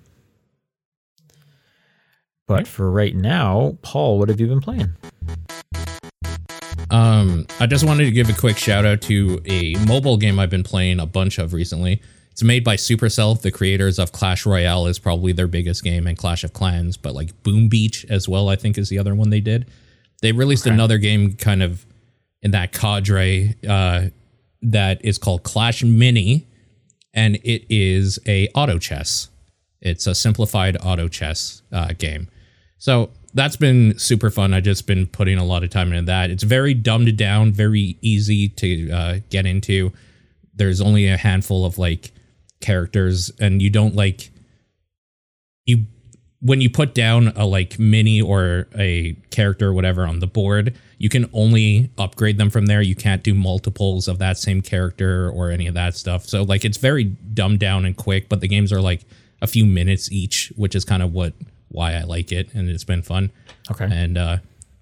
But 2.47 2.67
for 2.67 2.91
right 2.91 3.15
now, 3.15 3.77
Paul, 3.81 4.19
what 4.19 4.29
have 4.29 4.39
you 4.39 4.47
been 4.47 4.61
playing? 4.61 4.95
Um, 6.91 7.47
I 7.59 7.65
just 7.65 7.83
wanted 7.83 8.05
to 8.05 8.11
give 8.11 8.29
a 8.29 8.33
quick 8.33 8.57
shout 8.57 8.85
out 8.85 9.01
to 9.03 9.41
a 9.45 9.75
mobile 9.85 10.17
game 10.17 10.39
I've 10.39 10.51
been 10.51 10.63
playing 10.63 10.99
a 10.99 11.05
bunch 11.05 11.39
of 11.39 11.53
recently. 11.53 12.01
It's 12.31 12.43
made 12.43 12.63
by 12.63 12.75
Supercell, 12.75 13.41
the 13.41 13.49
creators 13.49 13.97
of 13.97 14.11
Clash 14.11 14.45
Royale 14.45 14.87
is 14.87 14.99
probably 14.99 15.31
their 15.31 15.47
biggest 15.47 15.83
game, 15.83 16.05
and 16.05 16.17
Clash 16.17 16.43
of 16.43 16.53
Clans, 16.53 16.97
but 16.97 17.15
like 17.15 17.43
Boom 17.43 17.69
Beach 17.69 18.05
as 18.09 18.27
well, 18.27 18.49
I 18.49 18.55
think 18.55 18.77
is 18.77 18.89
the 18.89 18.99
other 18.99 19.15
one 19.15 19.29
they 19.29 19.39
did. 19.39 19.69
They 20.21 20.31
released 20.31 20.65
another 20.65 20.97
game 20.97 21.33
kind 21.33 21.63
of 21.63 21.85
in 22.41 22.51
that 22.51 22.73
cadre 22.73 23.55
uh, 23.67 24.07
that 24.61 25.03
is 25.03 25.17
called 25.17 25.43
Clash 25.43 25.83
Mini, 25.83 26.45
and 27.13 27.37
it 27.37 27.65
is 27.69 28.19
a 28.27 28.49
auto 28.49 28.77
chess. 28.79 29.29
It's 29.81 30.05
a 30.05 30.13
simplified 30.13 30.77
auto 30.83 31.07
chess 31.07 31.61
uh, 31.71 31.93
game. 31.97 32.27
So 32.77 33.11
that's 33.33 33.55
been 33.55 33.97
super 33.97 34.29
fun. 34.29 34.53
I 34.53 34.61
just 34.61 34.87
been 34.87 35.07
putting 35.07 35.37
a 35.37 35.43
lot 35.43 35.63
of 35.63 35.69
time 35.69 35.91
into 35.91 36.05
that. 36.05 36.29
It's 36.29 36.43
very 36.43 36.73
dumbed 36.73 37.17
down, 37.17 37.51
very 37.51 37.97
easy 38.01 38.49
to 38.49 38.91
uh, 38.91 39.19
get 39.29 39.45
into. 39.45 39.91
There's 40.53 40.81
only 40.81 41.07
a 41.07 41.17
handful 41.17 41.65
of 41.65 41.77
like 41.77 42.11
characters 42.61 43.31
and 43.39 43.61
you 43.61 43.69
don't 43.69 43.95
like 43.95 44.31
you 45.65 45.85
when 46.39 46.61
you 46.61 46.69
put 46.69 46.93
down 46.93 47.29
a 47.35 47.45
like 47.45 47.79
mini 47.79 48.21
or 48.21 48.67
a 48.77 49.13
character 49.31 49.69
or 49.69 49.73
whatever 49.73 50.05
on 50.05 50.19
the 50.19 50.27
board, 50.27 50.77
you 50.99 51.09
can 51.09 51.27
only 51.33 51.89
upgrade 51.97 52.37
them 52.37 52.51
from 52.51 52.67
there. 52.67 52.81
You 52.81 52.95
can't 52.95 53.23
do 53.23 53.33
multiples 53.33 54.07
of 54.07 54.19
that 54.19 54.37
same 54.37 54.61
character 54.61 55.29
or 55.29 55.49
any 55.49 55.65
of 55.65 55.73
that 55.73 55.95
stuff. 55.95 56.25
So 56.25 56.43
like 56.43 56.63
it's 56.63 56.77
very 56.77 57.03
dumbed 57.03 57.59
down 57.59 57.83
and 57.83 57.97
quick, 57.97 58.29
but 58.29 58.41
the 58.41 58.47
games 58.47 58.71
are 58.71 58.81
like 58.81 59.05
a 59.41 59.47
few 59.47 59.65
minutes 59.65 60.11
each, 60.11 60.53
which 60.55 60.75
is 60.75 60.85
kind 60.85 61.01
of 61.01 61.13
what 61.13 61.33
why 61.69 61.93
I 61.93 62.03
like 62.03 62.31
it 62.31 62.53
and 62.53 62.69
it's 62.69 62.83
been 62.83 63.01
fun. 63.01 63.31
Okay. 63.71 63.87
And 63.91 64.17
uh 64.17 64.37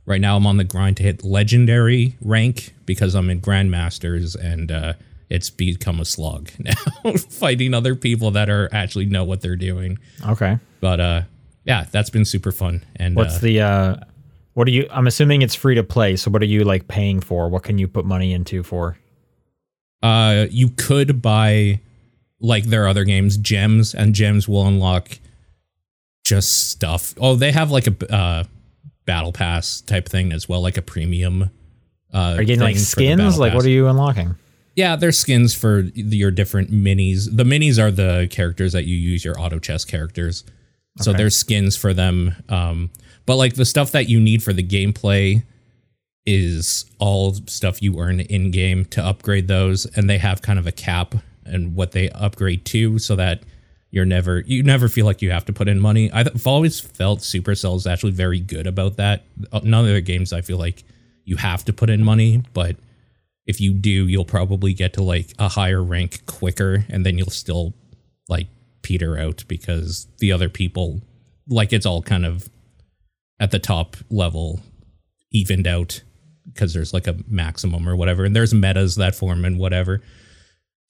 right 0.06 0.22
now 0.22 0.36
I'm 0.36 0.46
on 0.46 0.58
the 0.58 0.64
grind 0.64 0.98
to 0.98 1.04
hit 1.04 1.24
legendary 1.24 2.16
rank 2.22 2.74
because 2.86 3.16
I'm 3.16 3.30
in 3.30 3.42
grandmasters 3.42 4.36
and 4.36 4.72
uh 4.72 4.94
it's 5.30 5.50
become 5.50 6.00
a 6.00 6.06
slog 6.06 6.52
now 6.60 6.74
fighting 7.30 7.74
other 7.74 7.96
people 7.96 8.32
that 8.32 8.50
are 8.50 8.70
actually 8.72 9.06
know 9.06 9.24
what 9.24 9.42
they're 9.42 9.56
doing. 9.56 9.98
Okay. 10.28 10.60
But 10.82 11.00
uh 11.00 11.22
yeah, 11.66 11.86
that's 11.92 12.10
been 12.10 12.26
super 12.26 12.52
fun. 12.52 12.84
And 12.98 13.16
What's 13.16 13.38
uh, 13.38 13.40
the 13.40 13.62
uh 13.62 13.96
what 14.54 14.68
are 14.68 14.72
you 14.72 14.88
I'm 14.92 15.08
assuming 15.08 15.42
it's 15.42 15.56
free 15.56 15.76
to 15.76 15.84
play, 15.84 16.16
so 16.16 16.30
what 16.30 16.42
are 16.42 16.46
you 16.46 16.64
like 16.64 16.88
paying 16.88 17.22
for? 17.22 17.50
What 17.50 17.64
can 17.64 17.78
you 17.78 17.88
put 17.88 18.06
money 18.06 18.34
into 18.34 18.64
for? 18.64 18.98
uh 20.04 20.48
you 20.52 20.68
could 20.70 21.22
buy 21.22 21.80
like 22.42 22.66
their 22.66 22.90
other 22.90 23.06
games 23.06 23.38
gems 23.38 23.96
and 23.96 24.14
gems 24.14 24.50
will 24.50 24.68
unlock 24.68 25.18
just 26.24 26.70
stuff. 26.70 27.14
Oh, 27.20 27.36
they 27.36 27.52
have 27.52 27.72
like 27.72 27.88
a 27.88 28.14
uh 28.16 28.44
battle 29.06 29.34
pass 29.34 29.82
type 29.82 30.08
thing 30.08 30.32
as 30.32 30.48
well, 30.48 30.62
like 30.62 30.78
a 30.78 30.82
premium 30.82 31.50
uh 32.14 32.18
Are 32.38 32.42
you 32.42 32.46
getting 32.48 32.62
like 32.62 32.76
thing 32.76 32.84
for 32.86 32.96
the 33.02 33.16
skins? 33.26 33.40
Like 33.40 33.54
what 33.54 33.66
are 33.66 33.70
you 33.70 33.88
unlocking? 33.88 34.36
Yeah, 34.76 34.96
there's 34.96 35.18
skins 35.20 35.54
for 35.54 35.82
your 35.94 36.32
different 36.32 36.72
minis. 36.72 37.28
The 37.32 37.44
minis 37.44 37.78
are 37.82 37.92
the 37.92 38.28
characters 38.32 38.74
that 38.74 38.86
you 38.86 38.96
use 38.96 39.24
your 39.24 39.40
auto 39.40 39.60
chess 39.60 39.86
characters. 39.86 40.44
So 41.00 41.12
Okay. 41.12 41.18
there's 41.20 41.36
skins 41.36 41.76
for 41.76 41.94
them. 41.94 42.36
Um, 42.50 42.90
but 43.26 43.36
like 43.36 43.56
the 43.56 43.66
stuff 43.66 43.92
that 43.92 44.10
you 44.10 44.20
need 44.20 44.42
for 44.42 44.52
the 44.54 44.64
gameplay 44.64 45.44
is 46.26 46.86
all 47.00 47.34
stuff 47.48 47.82
you 47.82 48.00
earn 48.00 48.20
in 48.22 48.50
game 48.52 48.86
to 48.86 49.04
upgrade 49.04 49.48
those, 49.48 49.86
and 49.96 50.10
they 50.10 50.18
have 50.18 50.42
kind 50.42 50.58
of 50.58 50.66
a 50.66 50.72
cap 50.72 51.16
and 51.46 51.76
what 51.76 51.92
they 51.92 52.10
upgrade 52.12 52.64
to, 52.66 52.98
so 53.00 53.16
that 53.18 53.44
you're 53.94 54.06
never 54.06 54.40
you 54.40 54.64
never 54.64 54.90
feel 54.90 55.06
like 55.06 55.22
you 55.22 55.30
have 55.30 55.46
to 55.46 55.54
put 55.54 55.68
in 55.68 55.80
money. 55.80 56.12
I've 56.12 56.48
always 56.48 56.80
felt 56.80 57.20
Supercell 57.20 57.76
is 57.76 57.86
actually 57.86 58.14
very 58.14 58.40
good 58.40 58.66
about 58.66 58.98
that. 58.98 59.22
Uh, 59.52 59.60
None 59.64 59.86
of 59.86 59.92
their 59.92 60.02
games 60.02 60.34
I 60.34 60.42
feel 60.42 60.58
like 60.58 60.84
you 61.26 61.36
have 61.36 61.64
to 61.66 61.74
put 61.74 61.92
in 61.92 62.04
money, 62.04 62.42
but 62.54 62.76
if 63.46 63.62
you 63.62 63.72
do, 63.72 64.08
you'll 64.08 64.26
probably 64.26 64.74
get 64.74 64.94
to 64.94 65.04
like 65.04 65.28
a 65.38 65.48
higher 65.48 65.82
rank 65.84 66.26
quicker, 66.26 66.86
and 66.90 67.06
then 67.06 67.20
you'll 67.20 67.30
still 67.30 67.76
like 68.28 68.48
peter 68.82 69.16
out 69.16 69.44
because 69.48 70.08
the 70.18 70.32
other 70.32 70.50
people, 70.50 71.02
like 71.48 71.72
it's 71.72 71.86
all 71.86 72.02
kind 72.02 72.26
of 72.26 72.50
at 73.40 73.52
the 73.52 73.60
top 73.60 73.96
level 74.10 74.60
evened 75.32 75.68
out 75.68 76.02
because 76.52 76.74
there's 76.74 76.96
like 76.96 77.06
a 77.06 77.16
maximum 77.28 77.88
or 77.88 77.96
whatever, 77.96 78.26
and 78.26 78.36
there's 78.36 78.56
metas 78.56 78.96
that 78.96 79.14
form 79.14 79.46
and 79.46 79.60
whatever. 79.60 80.02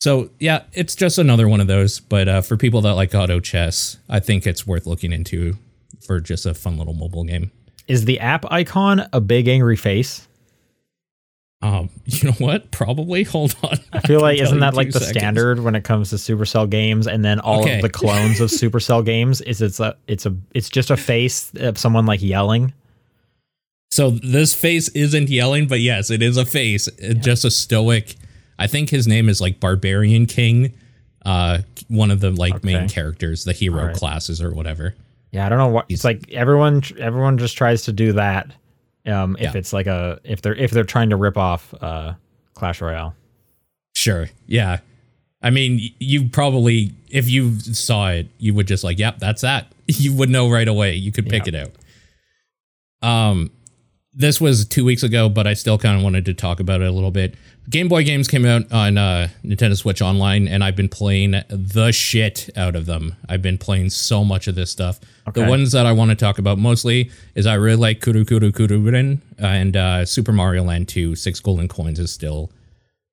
So 0.03 0.29
yeah, 0.37 0.63
it's 0.73 0.95
just 0.95 1.17
another 1.17 1.47
one 1.47 1.61
of 1.61 1.67
those. 1.67 2.01
But 2.01 2.27
uh, 2.27 2.41
for 2.41 2.57
people 2.57 2.81
that 2.81 2.95
like 2.95 3.15
auto 3.15 3.39
chess, 3.39 3.95
I 4.09 4.19
think 4.19 4.45
it's 4.45 4.67
worth 4.67 4.85
looking 4.85 5.13
into 5.13 5.55
for 6.05 6.19
just 6.19 6.45
a 6.45 6.53
fun 6.53 6.77
little 6.77 6.93
mobile 6.93 7.23
game. 7.23 7.51
Is 7.87 8.03
the 8.03 8.19
app 8.19 8.43
icon 8.51 9.07
a 9.13 9.21
big 9.21 9.47
angry 9.47 9.77
face? 9.77 10.27
Um, 11.61 11.89
you 12.05 12.27
know 12.27 12.35
what? 12.37 12.69
Probably. 12.69 13.23
Hold 13.23 13.55
on. 13.63 13.77
I 13.93 14.01
feel 14.01 14.19
like 14.19 14.41
isn't 14.41 14.59
that 14.59 14.73
like 14.73 14.91
the 14.91 14.99
seconds. 14.99 15.17
standard 15.17 15.59
when 15.61 15.73
it 15.73 15.85
comes 15.85 16.09
to 16.09 16.17
Supercell 16.17 16.69
games, 16.69 17.07
and 17.07 17.23
then 17.23 17.39
all 17.39 17.61
Okay. 17.61 17.77
of 17.77 17.81
the 17.81 17.89
clones 17.89 18.41
of 18.41 18.49
Supercell 18.49 19.05
games 19.05 19.39
is 19.39 19.61
it's 19.61 19.79
a 19.79 19.95
it's 20.07 20.25
a 20.25 20.35
it's 20.53 20.67
just 20.69 20.91
a 20.91 20.97
face 20.97 21.49
of 21.55 21.77
someone 21.77 22.05
like 22.05 22.21
yelling. 22.21 22.73
So 23.89 24.09
this 24.09 24.53
face 24.53 24.89
isn't 24.89 25.29
yelling, 25.29 25.67
but 25.69 25.79
yes, 25.79 26.09
it 26.11 26.21
is 26.21 26.35
a 26.35 26.43
face. 26.45 26.89
It's 26.97 27.23
Just 27.25 27.45
a 27.45 27.51
stoic. 27.51 28.15
I 28.59 28.67
think 28.67 28.89
his 28.89 29.07
name 29.07 29.29
is 29.29 29.41
like 29.41 29.59
Barbarian 29.59 30.25
King. 30.25 30.73
Uh, 31.25 31.59
one 31.87 32.11
of 32.11 32.19
the 32.19 32.31
like 32.31 32.63
main 32.63 32.89
characters, 32.89 33.43
the 33.45 33.53
hero 33.53 33.79
Alright. 33.81 33.95
classes 33.95 34.41
or 34.41 34.53
whatever. 34.53 34.93
Yeah, 35.31 35.45
I 35.45 35.49
don't 35.49 35.57
know 35.57 35.67
what 35.69 35.85
it's 35.89 36.03
like. 36.03 36.31
Everyone 36.31 36.81
everyone 36.99 37.37
just 37.37 37.57
tries 37.57 37.83
to 37.83 37.93
do 37.93 38.13
that. 38.13 38.51
Um, 39.05 39.35
if 39.37 39.53
Yeah. 39.53 39.57
it's 39.57 39.73
like 39.73 39.87
a 39.87 40.19
if 40.23 40.41
they're 40.41 40.55
if 40.55 40.71
they're 40.71 40.83
trying 40.83 41.09
to 41.11 41.15
rip 41.15 41.37
off 41.37 41.73
uh 41.81 42.13
Clash 42.53 42.81
Royale. 42.81 43.15
Sure. 43.93 44.29
Yeah. 44.47 44.79
I 45.41 45.49
mean, 45.49 45.91
you 45.99 46.29
probably, 46.29 46.93
if 47.09 47.29
you 47.29 47.59
saw 47.59 48.11
it, 48.11 48.27
you 48.37 48.53
would 48.53 48.65
just 48.67 48.83
like, 48.83 48.97
yep, 48.97 49.19
that's 49.19 49.41
that. 49.41 49.67
You 49.87 50.13
would 50.13 50.29
know 50.29 50.49
right 50.49 50.67
away. 50.67 50.95
You 50.95 51.11
could 51.11 51.27
pick 51.27 51.45
it 51.47 51.53
out. 51.55 51.71
Um, 53.01 53.51
this 54.13 54.39
was 54.39 54.65
two 54.65 54.85
weeks 54.85 55.03
ago, 55.03 55.27
but 55.27 55.45
I 55.47 55.53
still 55.55 55.77
kind 55.77 55.97
of 55.97 56.03
wanted 56.03 56.23
to 56.25 56.33
talk 56.33 56.59
about 56.61 56.81
it 56.81 56.87
a 56.87 56.91
little 56.91 57.11
bit. 57.11 57.35
Game 57.69 57.87
Boy 57.87 58.03
games 58.03 58.27
came 58.27 58.45
out 58.45 58.69
on 58.73 58.97
uh, 58.97 59.29
Nintendo 59.43 59.77
Switch 59.77 60.01
Online, 60.01 60.47
and 60.49 60.63
I've 60.63 60.75
been 60.75 60.89
playing 60.89 61.31
the 61.47 61.91
shit 61.93 62.49
out 62.57 62.75
of 62.75 62.85
them. 62.85 63.15
I've 63.29 63.41
been 63.41 63.57
playing 63.57 63.89
so 63.91 64.25
much 64.25 64.47
of 64.47 64.55
this 64.55 64.69
stuff. 64.69 64.99
The 65.33 65.45
ones 65.45 65.71
that 65.71 65.85
I 65.85 65.93
want 65.93 66.09
to 66.11 66.15
talk 66.15 66.39
about 66.39 66.57
mostly 66.57 67.09
is 67.35 67.47
I 67.47 67.53
really 67.53 67.77
like 67.77 68.01
Kuru 68.01 68.25
Kuru 68.25 68.51
Kururin 68.51 69.19
and 69.37 69.77
uh, 69.77 70.05
Super 70.05 70.33
Mario 70.33 70.63
Land 70.63 70.89
2. 70.89 71.15
Six 71.15 71.39
Golden 71.39 71.69
Coins 71.69 71.99
is 71.99 72.11
still 72.11 72.51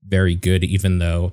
very 0.04 0.34
good, 0.34 0.64
even 0.64 0.98
though 0.98 1.32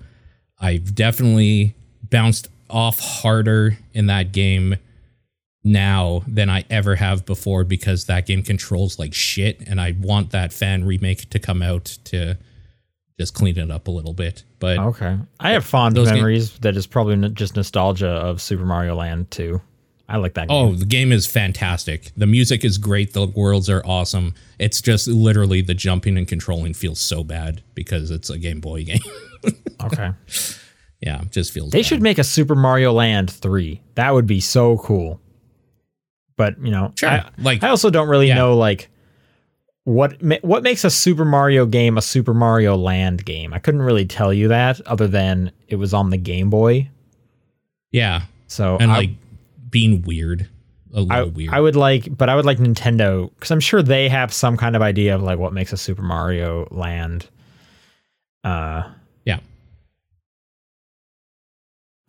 I've 0.59 0.93
definitely 0.93 1.73
bounced 2.03 2.49
off 2.69 2.99
harder 2.99 3.77
in 3.93 4.05
that 4.07 4.31
game 4.31 4.75
now 5.63 6.23
than 6.27 6.49
I 6.49 6.65
ever 6.69 6.95
have 6.95 7.25
before 7.25 7.63
because 7.63 8.05
that 8.05 8.27
game 8.27 8.43
controls 8.43 8.99
like 8.99 9.15
shit, 9.15 9.59
and 9.67 9.81
I 9.81 9.95
want 9.99 10.29
that 10.31 10.53
fan 10.53 10.85
remake 10.85 11.31
to 11.31 11.39
come 11.39 11.63
out 11.63 11.85
to 12.05 12.37
just 13.19 13.33
clean 13.33 13.57
it 13.57 13.71
up 13.71 13.87
a 13.87 13.91
little 13.91 14.13
bit. 14.13 14.43
But 14.59 14.77
Okay, 14.79 15.17
I 15.39 15.51
have 15.51 15.65
fond 15.65 15.95
memories 15.95 16.57
that 16.59 16.75
is 16.77 16.85
probably 16.87 17.29
just 17.29 17.55
nostalgia 17.55 18.07
of 18.09 18.41
Super 18.41 18.65
Mario 18.65 18.95
Land 18.95 19.31
too. 19.31 19.61
I 20.09 20.17
like 20.17 20.35
that. 20.35 20.47
Oh, 20.49 20.67
game. 20.67 20.73
Oh, 20.75 20.77
the 20.77 20.85
game 20.85 21.11
is 21.11 21.27
fantastic. 21.27 22.11
The 22.15 22.27
music 22.27 22.63
is 22.63 22.77
great. 22.77 23.11
The 23.11 23.25
worlds 23.27 23.69
are 23.69 23.81
awesome. 23.85 24.35
It's 24.57 24.79
just 24.81 25.07
literally 25.09 25.61
the 25.61 25.73
jumping 25.73 26.17
and 26.17 26.25
controlling 26.25 26.73
feels 26.73 27.01
so 27.01 27.25
bad 27.25 27.61
because 27.75 28.09
it's 28.09 28.29
a 28.29 28.37
Game 28.37 28.61
Boy 28.61 28.83
game. 28.85 29.01
okay. 29.83 30.11
yeah, 31.01 31.23
just 31.29 31.51
feels. 31.51 31.71
They 31.71 31.79
bad. 31.79 31.85
should 31.85 32.01
make 32.01 32.19
a 32.19 32.23
Super 32.23 32.55
Mario 32.55 32.93
Land 32.93 33.29
three. 33.31 33.81
That 33.95 34.13
would 34.13 34.27
be 34.27 34.39
so 34.39 34.77
cool. 34.77 35.19
But 36.37 36.57
you 36.63 36.71
know, 36.71 36.93
Sure. 36.95 37.09
I, 37.09 37.29
Like- 37.39 37.63
I 37.63 37.69
also 37.69 37.89
don't 37.89 38.07
really 38.07 38.27
yeah. 38.29 38.35
know 38.35 38.55
like 38.55 38.89
what 39.87 40.21
ma- 40.21 40.35
what 40.41 40.63
makes 40.63 40.83
a 40.83 40.89
Super 40.89 41.23
Mario 41.23 41.65
game 41.65 41.97
a 41.97 42.01
Super 42.01 42.33
Mario 42.33 42.75
Land 42.75 43.23
game. 43.23 43.53
I 43.53 43.59
couldn't 43.59 43.81
really 43.81 44.05
tell 44.05 44.33
you 44.33 44.49
that 44.49 44.81
other 44.81 45.07
than 45.07 45.53
it 45.69 45.77
was 45.77 45.93
on 45.93 46.09
the 46.09 46.17
Game 46.17 46.49
Boy. 46.49 46.89
Yeah, 47.91 48.23
So 48.47 48.75
and 48.81 48.91
I, 48.91 48.97
like 48.97 49.09
being 49.69 50.01
weird, 50.01 50.49
a 50.93 50.99
little 50.99 51.11
I, 51.13 51.23
weird. 51.23 51.53
I 51.53 51.61
would 51.61 51.77
like, 51.77 52.17
but 52.17 52.27
I 52.27 52.35
would 52.35 52.43
like 52.43 52.57
Nintendo 52.57 53.29
because 53.33 53.49
I'm 53.49 53.61
sure 53.61 53.81
they 53.81 54.09
have 54.09 54.33
some 54.33 54.57
kind 54.57 54.75
of 54.75 54.81
idea 54.81 55.15
of 55.15 55.23
like 55.23 55.39
what 55.39 55.53
makes 55.53 55.71
a 55.71 55.77
Super 55.77 56.01
Mario 56.01 56.67
Land. 56.69 57.29
Uh 58.43 58.91
yeah. 59.23 59.39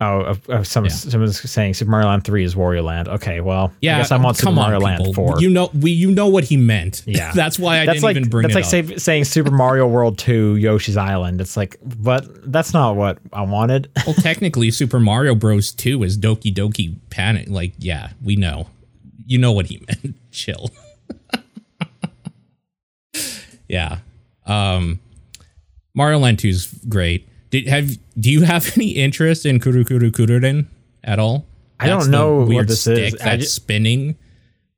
Oh, 0.01 0.33
some 0.63 0.85
Yeah. 0.85 0.91
someone's 0.91 1.49
saying 1.51 1.73
Super 1.73 1.91
Mario 1.91 2.07
Land 2.07 2.23
Three 2.23 2.43
is 2.43 2.55
Wario 2.55 2.83
Land. 2.83 3.07
Okay, 3.09 3.41
well, 3.41 3.73
Yeah, 3.81 3.95
I 3.95 3.99
guess 3.99 4.11
I'm 4.11 4.25
on 4.25 4.33
Super 4.33 4.51
Mario 4.51 4.77
on, 4.77 4.83
Land 4.83 4.97
people. 4.99 5.13
Four. 5.13 5.41
You 5.41 5.49
know, 5.49 5.69
we 5.73 5.91
you 5.91 6.11
know 6.11 6.27
what 6.27 6.43
he 6.45 6.57
meant. 6.57 7.03
Yeah. 7.07 7.31
that's 7.33 7.59
why 7.59 7.81
I 7.81 7.85
that's 7.85 7.95
didn't 7.97 8.03
like 8.03 8.15
even 8.17 8.29
bring 8.29 8.43
that's 8.47 8.73
it 8.73 8.77
like 8.85 8.89
say, 8.89 8.97
saying 8.97 9.25
Super 9.25 9.51
Mario 9.51 9.87
World 9.87 10.17
Two 10.17 10.55
Yoshi's 10.55 10.95
Island. 10.97 11.41
It's 11.41 11.57
like, 11.57 11.77
but 11.83 12.51
that's 12.51 12.73
not 12.73 12.95
what 12.95 13.17
I 13.33 13.41
wanted. 13.41 13.89
well, 14.05 14.15
technically, 14.15 14.71
Super 14.71 14.99
Mario 14.99 15.35
Bros. 15.35 15.71
Two 15.71 16.03
is 16.03 16.17
Doki 16.17 16.53
Doki 16.53 16.95
Panic. 17.09 17.49
Like, 17.49 17.73
yeah, 17.77 18.11
we 18.23 18.35
know. 18.35 18.67
You 19.25 19.37
know 19.37 19.51
what 19.51 19.67
he 19.67 19.83
meant. 20.03 20.15
Chill. 20.31 20.69
yeah. 23.67 23.99
Um, 24.45 24.99
Mario 25.93 26.17
Land 26.19 26.39
2 26.39 26.47
is 26.47 26.65
great. 26.87 27.28
Did 27.49 27.67
have 27.67 27.97
do 28.19 28.31
you 28.31 28.43
have 28.43 28.77
any 28.77 28.89
interest 28.89 29.45
in 29.45 29.59
Kuru 29.59 29.83
Kuru 29.83 30.11
Kururin 30.11 30.67
at 31.03 31.19
all? 31.19 31.45
I 31.79 31.87
don't 31.87 31.99
That's 31.99 32.09
know 32.09 32.35
what 32.39 32.47
weird 32.49 32.67
this 32.67 32.85
is. 32.87 33.09
stick 33.13 33.21
I 33.21 33.25
that's 33.37 33.43
ju- 33.43 33.49
spinning 33.49 34.17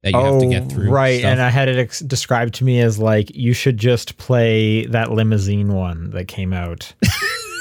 that 0.04 0.14
you 0.14 0.20
have 0.20 0.40
to 0.42 0.48
get 0.48 0.72
through. 0.72 0.88
Oh, 0.90 0.92
right. 0.92 1.20
stuff. 1.20 1.32
And 1.32 1.42
I 1.42 1.50
had 1.50 1.68
it 1.68 1.78
ex- 1.78 2.00
described 2.00 2.54
to 2.56 2.64
me 2.64 2.80
as 2.80 2.98
like 3.00 3.36
you 3.36 3.54
should 3.54 3.78
just 3.78 4.18
play 4.18 4.86
that 4.88 5.12
limousine 5.12 5.74
one 5.74 6.12
that 6.12 6.28
came 6.28 6.54
out 6.54 6.94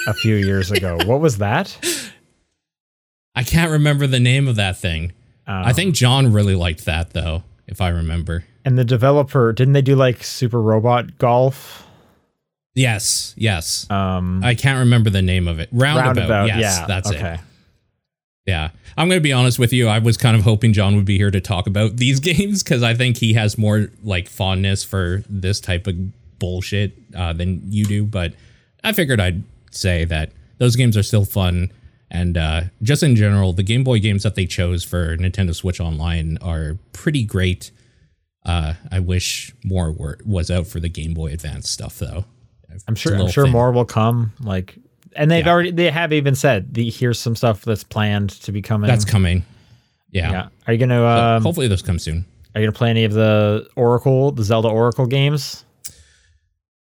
a 0.07 0.14
few 0.14 0.37
years 0.37 0.71
ago. 0.71 0.99
What 1.07 1.21
was 1.21 1.38
that? 1.38 1.76
I 3.35 3.43
can't 3.45 3.71
remember 3.71 4.07
the 4.07 4.21
name 4.21 4.49
of 4.49 4.57
that 4.57 4.79
thing. 4.79 5.12
Um, 5.47 5.64
I 5.64 5.73
think 5.73 5.95
John 5.95 6.33
really 6.33 6.55
liked 6.55 6.85
that 6.85 7.11
though, 7.11 7.43
if 7.67 7.81
I 7.81 7.88
remember. 7.88 8.45
And 8.64 8.79
the 8.79 8.85
developer 8.85 9.52
didn't 9.52 9.73
they 9.73 9.83
do 9.83 9.97
like 9.97 10.23
Super 10.23 10.61
Robot 10.61 11.17
Golf? 11.19 11.87
Yes, 12.74 13.34
yes. 13.36 13.90
Um, 13.90 14.42
I 14.44 14.54
can't 14.54 14.78
remember 14.80 15.10
the 15.10 15.22
name 15.22 15.48
of 15.48 15.58
it. 15.58 15.68
Roundabout. 15.72 16.46
yes, 16.46 16.60
yeah, 16.60 16.86
that's 16.86 17.10
okay. 17.10 17.34
it. 17.34 17.40
Yeah. 18.46 18.70
I'm 18.96 19.08
going 19.08 19.20
to 19.20 19.22
be 19.22 19.32
honest 19.32 19.58
with 19.58 19.72
you. 19.72 19.88
I 19.88 19.98
was 19.98 20.16
kind 20.16 20.36
of 20.36 20.42
hoping 20.42 20.72
John 20.72 20.96
would 20.96 21.04
be 21.04 21.16
here 21.16 21.30
to 21.30 21.40
talk 21.40 21.66
about 21.66 21.96
these 21.96 22.20
games 22.30 22.62
because 22.62 22.82
I 22.82 22.94
think 22.94 23.16
he 23.18 23.34
has 23.34 23.56
more 23.56 23.90
like 24.02 24.28
fondness 24.28 24.82
for 24.84 25.22
this 25.28 25.60
type 25.60 25.86
of 25.86 25.94
bullshit 26.38 26.92
uh, 27.16 27.32
than 27.32 27.62
you 27.66 27.84
do. 27.84 28.04
But 28.04 28.34
I 28.82 28.92
figured 28.92 29.20
I'd 29.20 29.44
say 29.70 30.04
that 30.06 30.32
those 30.58 30.76
games 30.76 30.96
are 30.96 31.02
still 31.02 31.24
fun. 31.24 31.72
And 32.10 32.36
uh, 32.36 32.62
just 32.82 33.04
in 33.04 33.14
general, 33.14 33.52
the 33.52 33.62
Game 33.62 33.84
Boy 33.84 34.00
games 34.00 34.24
that 34.24 34.34
they 34.34 34.46
chose 34.46 34.82
for 34.82 35.16
Nintendo 35.16 35.54
Switch 35.54 35.80
Online 35.80 36.38
are 36.42 36.76
pretty 36.92 37.24
great. 37.24 37.70
Uh, 38.44 38.74
I 38.90 38.98
wish 38.98 39.54
more 39.62 39.92
were, 39.92 40.18
was 40.26 40.50
out 40.50 40.66
for 40.66 40.80
the 40.80 40.88
Game 40.88 41.14
Boy 41.14 41.32
Advance 41.32 41.68
stuff, 41.70 42.00
though. 42.00 42.24
I'm 42.88 42.94
sure. 42.94 43.16
I'm 43.16 43.28
sure 43.28 43.46
more 43.46 43.72
will 43.72 43.84
come. 43.84 44.32
Like, 44.40 44.76
and 45.14 45.30
they've 45.30 45.44
yeah. 45.44 45.52
already 45.52 45.70
they 45.70 45.90
have 45.90 46.12
even 46.12 46.34
said 46.34 46.75
the, 46.75 46.90
here's 46.90 47.18
some 47.18 47.37
stuff 47.37 47.62
that's 47.62 47.84
planned 47.84 48.30
to 48.42 48.52
be 48.52 48.62
coming. 48.62 48.88
That's 48.88 49.04
coming. 49.04 49.44
Yeah. 50.10 50.30
yeah. 50.30 50.49
Are 50.66 50.72
you 50.72 50.78
gonna? 50.78 51.04
Um, 51.04 51.42
hopefully, 51.42 51.68
those 51.68 51.82
come 51.82 51.99
soon. 51.99 52.25
Are 52.54 52.60
you 52.60 52.66
gonna 52.66 52.76
play 52.76 52.90
any 52.90 53.04
of 53.04 53.12
the 53.12 53.68
Oracle, 53.76 54.32
the 54.32 54.42
Zelda 54.42 54.68
Oracle 54.68 55.06
games? 55.06 55.64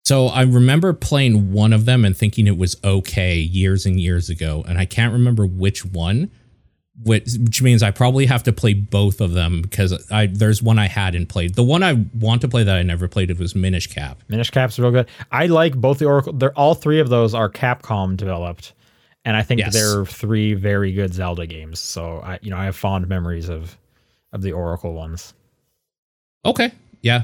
So 0.06 0.28
I 0.28 0.42
remember 0.42 0.92
playing 0.92 1.54
one 1.54 1.72
of 1.72 1.86
them 1.86 2.04
and 2.04 2.16
thinking 2.16 2.46
it 2.46 2.58
was 2.58 2.76
okay 2.84 3.38
years 3.38 3.86
and 3.86 4.00
years 4.00 4.30
ago, 4.30 4.64
and 4.68 4.78
I 4.78 4.86
can't 4.86 5.14
remember 5.14 5.46
which 5.46 5.86
one. 5.86 6.30
Which, 7.04 7.28
which 7.40 7.62
means 7.62 7.84
I 7.84 7.92
probably 7.92 8.26
have 8.28 8.44
to 8.44 8.54
play 8.54 8.74
both 8.74 9.20
of 9.20 9.34
them 9.34 9.62
because 9.62 10.10
I 10.12 10.28
there's 10.28 10.62
one 10.62 10.80
I 10.80 10.88
hadn't 10.88 11.28
played. 11.28 11.56
The 11.56 11.64
one 11.64 11.84
I 11.84 12.06
want 12.14 12.42
to 12.42 12.48
play 12.48 12.64
that 12.64 12.76
I 12.76 12.82
never 12.82 13.08
played 13.08 13.30
it 13.30 13.38
was 13.38 13.56
Minish 13.56 13.88
Cap. 13.88 14.22
Minish 14.30 14.50
Cap's 14.52 14.80
real 14.80 14.92
good. 14.92 15.10
I 15.32 15.48
like 15.48 15.76
both 15.76 16.00
the 16.00 16.06
Oracle. 16.06 16.34
They're 16.34 16.58
all 16.58 16.76
three 16.76 17.00
of 17.00 17.10
those 17.10 17.34
are 17.34 17.50
Capcom 17.50 18.16
developed, 18.16 18.74
and 19.26 19.36
I 19.36 19.44
think 19.44 19.60
yes. 19.60 19.74
they're 19.74 20.06
three 20.06 20.54
very 20.54 20.94
good 20.94 21.14
Zelda 21.14 21.46
games. 21.46 21.80
So 21.80 22.20
I 22.20 22.40
you 22.42 22.50
know 22.50 22.58
I 22.58 22.66
have 22.66 22.76
fond 22.76 23.08
memories 23.08 23.50
of 23.50 23.78
of 24.32 24.42
the 24.42 24.54
Oracle 24.54 24.94
ones. 24.94 25.34
Okay, 26.46 26.72
yeah, 27.02 27.24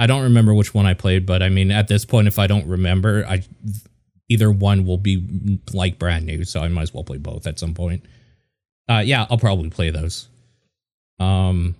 I 0.00 0.06
don't 0.06 0.22
remember 0.22 0.54
which 0.54 0.72
one 0.72 0.86
I 0.86 0.94
played, 0.94 1.26
but 1.26 1.42
I 1.42 1.50
mean, 1.50 1.70
at 1.70 1.88
this 1.88 2.06
point, 2.06 2.26
if 2.26 2.38
I 2.38 2.46
don't 2.46 2.66
remember, 2.66 3.24
I 3.28 3.42
either 4.30 4.50
one 4.50 4.86
will 4.86 4.96
be 4.96 5.58
like 5.74 5.98
brand 5.98 6.24
new, 6.24 6.44
so 6.44 6.60
I 6.60 6.68
might 6.68 6.82
as 6.82 6.94
well 6.94 7.04
play 7.04 7.18
both 7.18 7.46
at 7.46 7.58
some 7.58 7.74
point. 7.74 8.04
Uh, 8.88 9.02
yeah, 9.04 9.26
I'll 9.30 9.38
probably 9.38 9.70
play 9.70 9.90
those. 9.90 10.28
Um, 11.18 11.76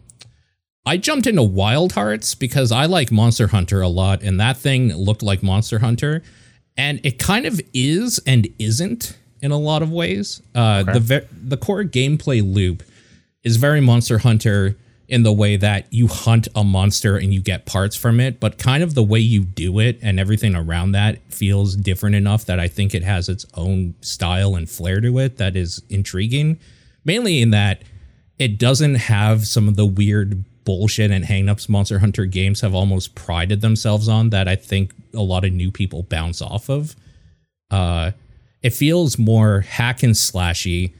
I 0.86 0.96
jumped 0.96 1.26
into 1.26 1.42
Wild 1.42 1.92
Hearts 1.92 2.34
because 2.34 2.72
I 2.72 2.86
like 2.86 3.10
Monster 3.10 3.48
Hunter 3.48 3.80
a 3.80 3.88
lot, 3.88 4.22
and 4.22 4.38
that 4.40 4.56
thing 4.56 4.94
looked 4.94 5.22
like 5.22 5.42
Monster 5.42 5.80
Hunter, 5.80 6.22
and 6.76 7.00
it 7.04 7.18
kind 7.18 7.46
of 7.46 7.60
is 7.74 8.20
and 8.26 8.48
isn't 8.58 9.16
in 9.42 9.50
a 9.50 9.58
lot 9.58 9.82
of 9.82 9.90
ways. 9.90 10.42
Uh, 10.54 10.84
okay. 10.88 10.98
the 10.98 11.26
the 11.42 11.56
core 11.56 11.84
gameplay 11.84 12.42
loop 12.42 12.82
is 13.42 13.56
very 13.56 13.80
Monster 13.80 14.18
Hunter 14.18 14.76
in 15.10 15.24
the 15.24 15.32
way 15.32 15.56
that 15.56 15.92
you 15.92 16.06
hunt 16.06 16.46
a 16.54 16.62
monster 16.62 17.16
and 17.16 17.34
you 17.34 17.40
get 17.40 17.66
parts 17.66 17.96
from 17.96 18.20
it, 18.20 18.38
but 18.38 18.58
kind 18.58 18.80
of 18.80 18.94
the 18.94 19.02
way 19.02 19.18
you 19.18 19.42
do 19.42 19.80
it 19.80 19.98
and 20.02 20.20
everything 20.20 20.54
around 20.54 20.92
that 20.92 21.18
feels 21.32 21.74
different 21.74 22.14
enough 22.14 22.44
that 22.44 22.60
I 22.60 22.68
think 22.68 22.94
it 22.94 23.02
has 23.02 23.28
its 23.28 23.44
own 23.54 23.96
style 24.00 24.54
and 24.54 24.70
flair 24.70 25.00
to 25.00 25.18
it 25.18 25.36
that 25.38 25.56
is 25.56 25.82
intriguing. 25.90 26.60
Mainly 27.04 27.40
in 27.40 27.50
that 27.50 27.82
it 28.38 28.58
doesn't 28.58 28.96
have 28.96 29.46
some 29.46 29.68
of 29.68 29.76
the 29.76 29.86
weird 29.86 30.44
bullshit 30.64 31.10
and 31.10 31.24
hangups 31.24 31.68
Monster 31.68 31.98
Hunter 31.98 32.26
games 32.26 32.60
have 32.60 32.74
almost 32.74 33.14
prided 33.14 33.60
themselves 33.60 34.08
on 34.08 34.30
that 34.30 34.46
I 34.46 34.56
think 34.56 34.92
a 35.14 35.22
lot 35.22 35.44
of 35.44 35.52
new 35.52 35.70
people 35.70 36.02
bounce 36.04 36.40
off 36.42 36.68
of. 36.68 36.94
Uh, 37.70 38.12
it 38.62 38.70
feels 38.70 39.18
more 39.18 39.60
hack 39.60 40.02
and 40.02 40.14
slashy. 40.14 40.92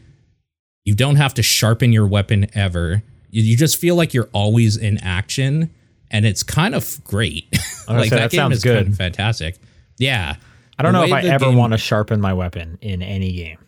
You 0.84 0.94
don't 0.94 1.16
have 1.16 1.34
to 1.34 1.42
sharpen 1.42 1.92
your 1.92 2.06
weapon 2.06 2.46
ever 2.54 3.02
you 3.30 3.56
just 3.56 3.78
feel 3.78 3.94
like 3.94 4.12
you're 4.12 4.28
always 4.32 4.76
in 4.76 4.98
action, 4.98 5.70
and 6.10 6.26
it's 6.26 6.42
kind 6.42 6.74
of 6.74 7.02
great. 7.04 7.46
like 7.88 8.10
that, 8.10 8.16
that 8.16 8.30
game 8.30 8.52
is 8.52 8.62
good, 8.62 8.76
kind 8.76 8.88
of 8.88 8.96
fantastic. 8.96 9.56
Yeah, 9.98 10.36
I 10.78 10.82
don't 10.82 10.92
know 10.92 11.04
if 11.04 11.12
I 11.12 11.22
ever 11.22 11.46
game, 11.46 11.56
want 11.56 11.72
to 11.72 11.78
sharpen 11.78 12.20
my 12.20 12.34
weapon 12.34 12.78
in 12.80 13.02
any 13.02 13.32
game. 13.32 13.58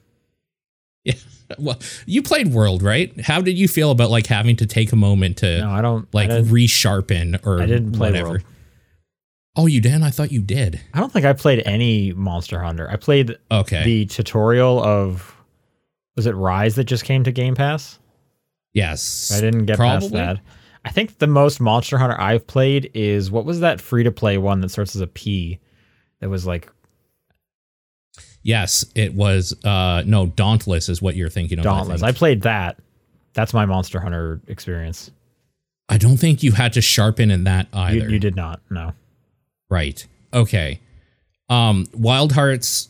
Yeah, 1.04 1.14
well, 1.58 1.78
you 2.06 2.22
played 2.22 2.48
World, 2.48 2.82
right? 2.82 3.18
How 3.20 3.40
did 3.40 3.58
you 3.58 3.68
feel 3.68 3.90
about 3.90 4.10
like 4.10 4.26
having 4.26 4.56
to 4.56 4.66
take 4.66 4.92
a 4.92 4.96
moment 4.96 5.38
to? 5.38 5.60
No, 5.60 5.70
I 5.70 5.80
don't 5.82 6.12
like 6.14 6.30
resharpen 6.30 7.44
or 7.46 7.62
I 7.62 7.66
didn't 7.66 7.92
play 7.92 8.10
whatever. 8.10 8.28
World. 8.30 8.44
Oh, 9.54 9.66
you 9.66 9.80
did? 9.80 10.02
I 10.02 10.10
thought 10.10 10.32
you 10.32 10.40
did. 10.40 10.80
I 10.94 11.00
don't 11.00 11.12
think 11.12 11.26
I 11.26 11.34
played 11.34 11.62
any 11.66 12.12
Monster 12.12 12.62
Hunter. 12.62 12.88
I 12.90 12.96
played 12.96 13.36
okay 13.50 13.84
the 13.84 14.06
tutorial 14.06 14.82
of 14.82 15.36
was 16.16 16.26
it 16.26 16.34
Rise 16.34 16.74
that 16.76 16.84
just 16.84 17.04
came 17.04 17.24
to 17.24 17.32
Game 17.32 17.54
Pass? 17.54 17.98
Yes. 18.72 19.30
I 19.34 19.40
didn't 19.40 19.66
get 19.66 19.76
probably. 19.76 20.10
past 20.10 20.12
that. 20.12 20.40
I 20.84 20.90
think 20.90 21.18
the 21.18 21.26
most 21.26 21.60
Monster 21.60 21.98
Hunter 21.98 22.20
I've 22.20 22.46
played 22.46 22.90
is 22.94 23.30
what 23.30 23.44
was 23.44 23.60
that 23.60 23.80
free 23.80 24.04
to 24.04 24.10
play 24.10 24.38
one 24.38 24.60
that 24.60 24.70
starts 24.70 24.96
as 24.96 25.02
a 25.02 25.06
P 25.06 25.60
that 26.20 26.28
was 26.28 26.46
like 26.46 26.70
Yes, 28.42 28.84
it 28.94 29.14
was 29.14 29.54
uh 29.64 30.02
no, 30.06 30.26
Dauntless 30.26 30.88
is 30.88 31.00
what 31.00 31.16
you're 31.16 31.30
thinking 31.30 31.58
of. 31.58 31.64
Dauntless. 31.64 32.02
I, 32.02 32.08
I 32.08 32.12
played 32.12 32.42
that. 32.42 32.78
That's 33.34 33.54
my 33.54 33.66
Monster 33.66 34.00
Hunter 34.00 34.40
experience. 34.46 35.10
I 35.88 35.98
don't 35.98 36.16
think 36.16 36.42
you 36.42 36.52
had 36.52 36.72
to 36.74 36.80
sharpen 36.82 37.30
in 37.30 37.44
that 37.44 37.68
either. 37.72 38.06
You, 38.06 38.10
you 38.10 38.18
did 38.18 38.36
not, 38.36 38.60
no. 38.70 38.92
Right. 39.70 40.06
Okay. 40.32 40.80
Um 41.48 41.86
Wild 41.94 42.32
Hearts 42.32 42.88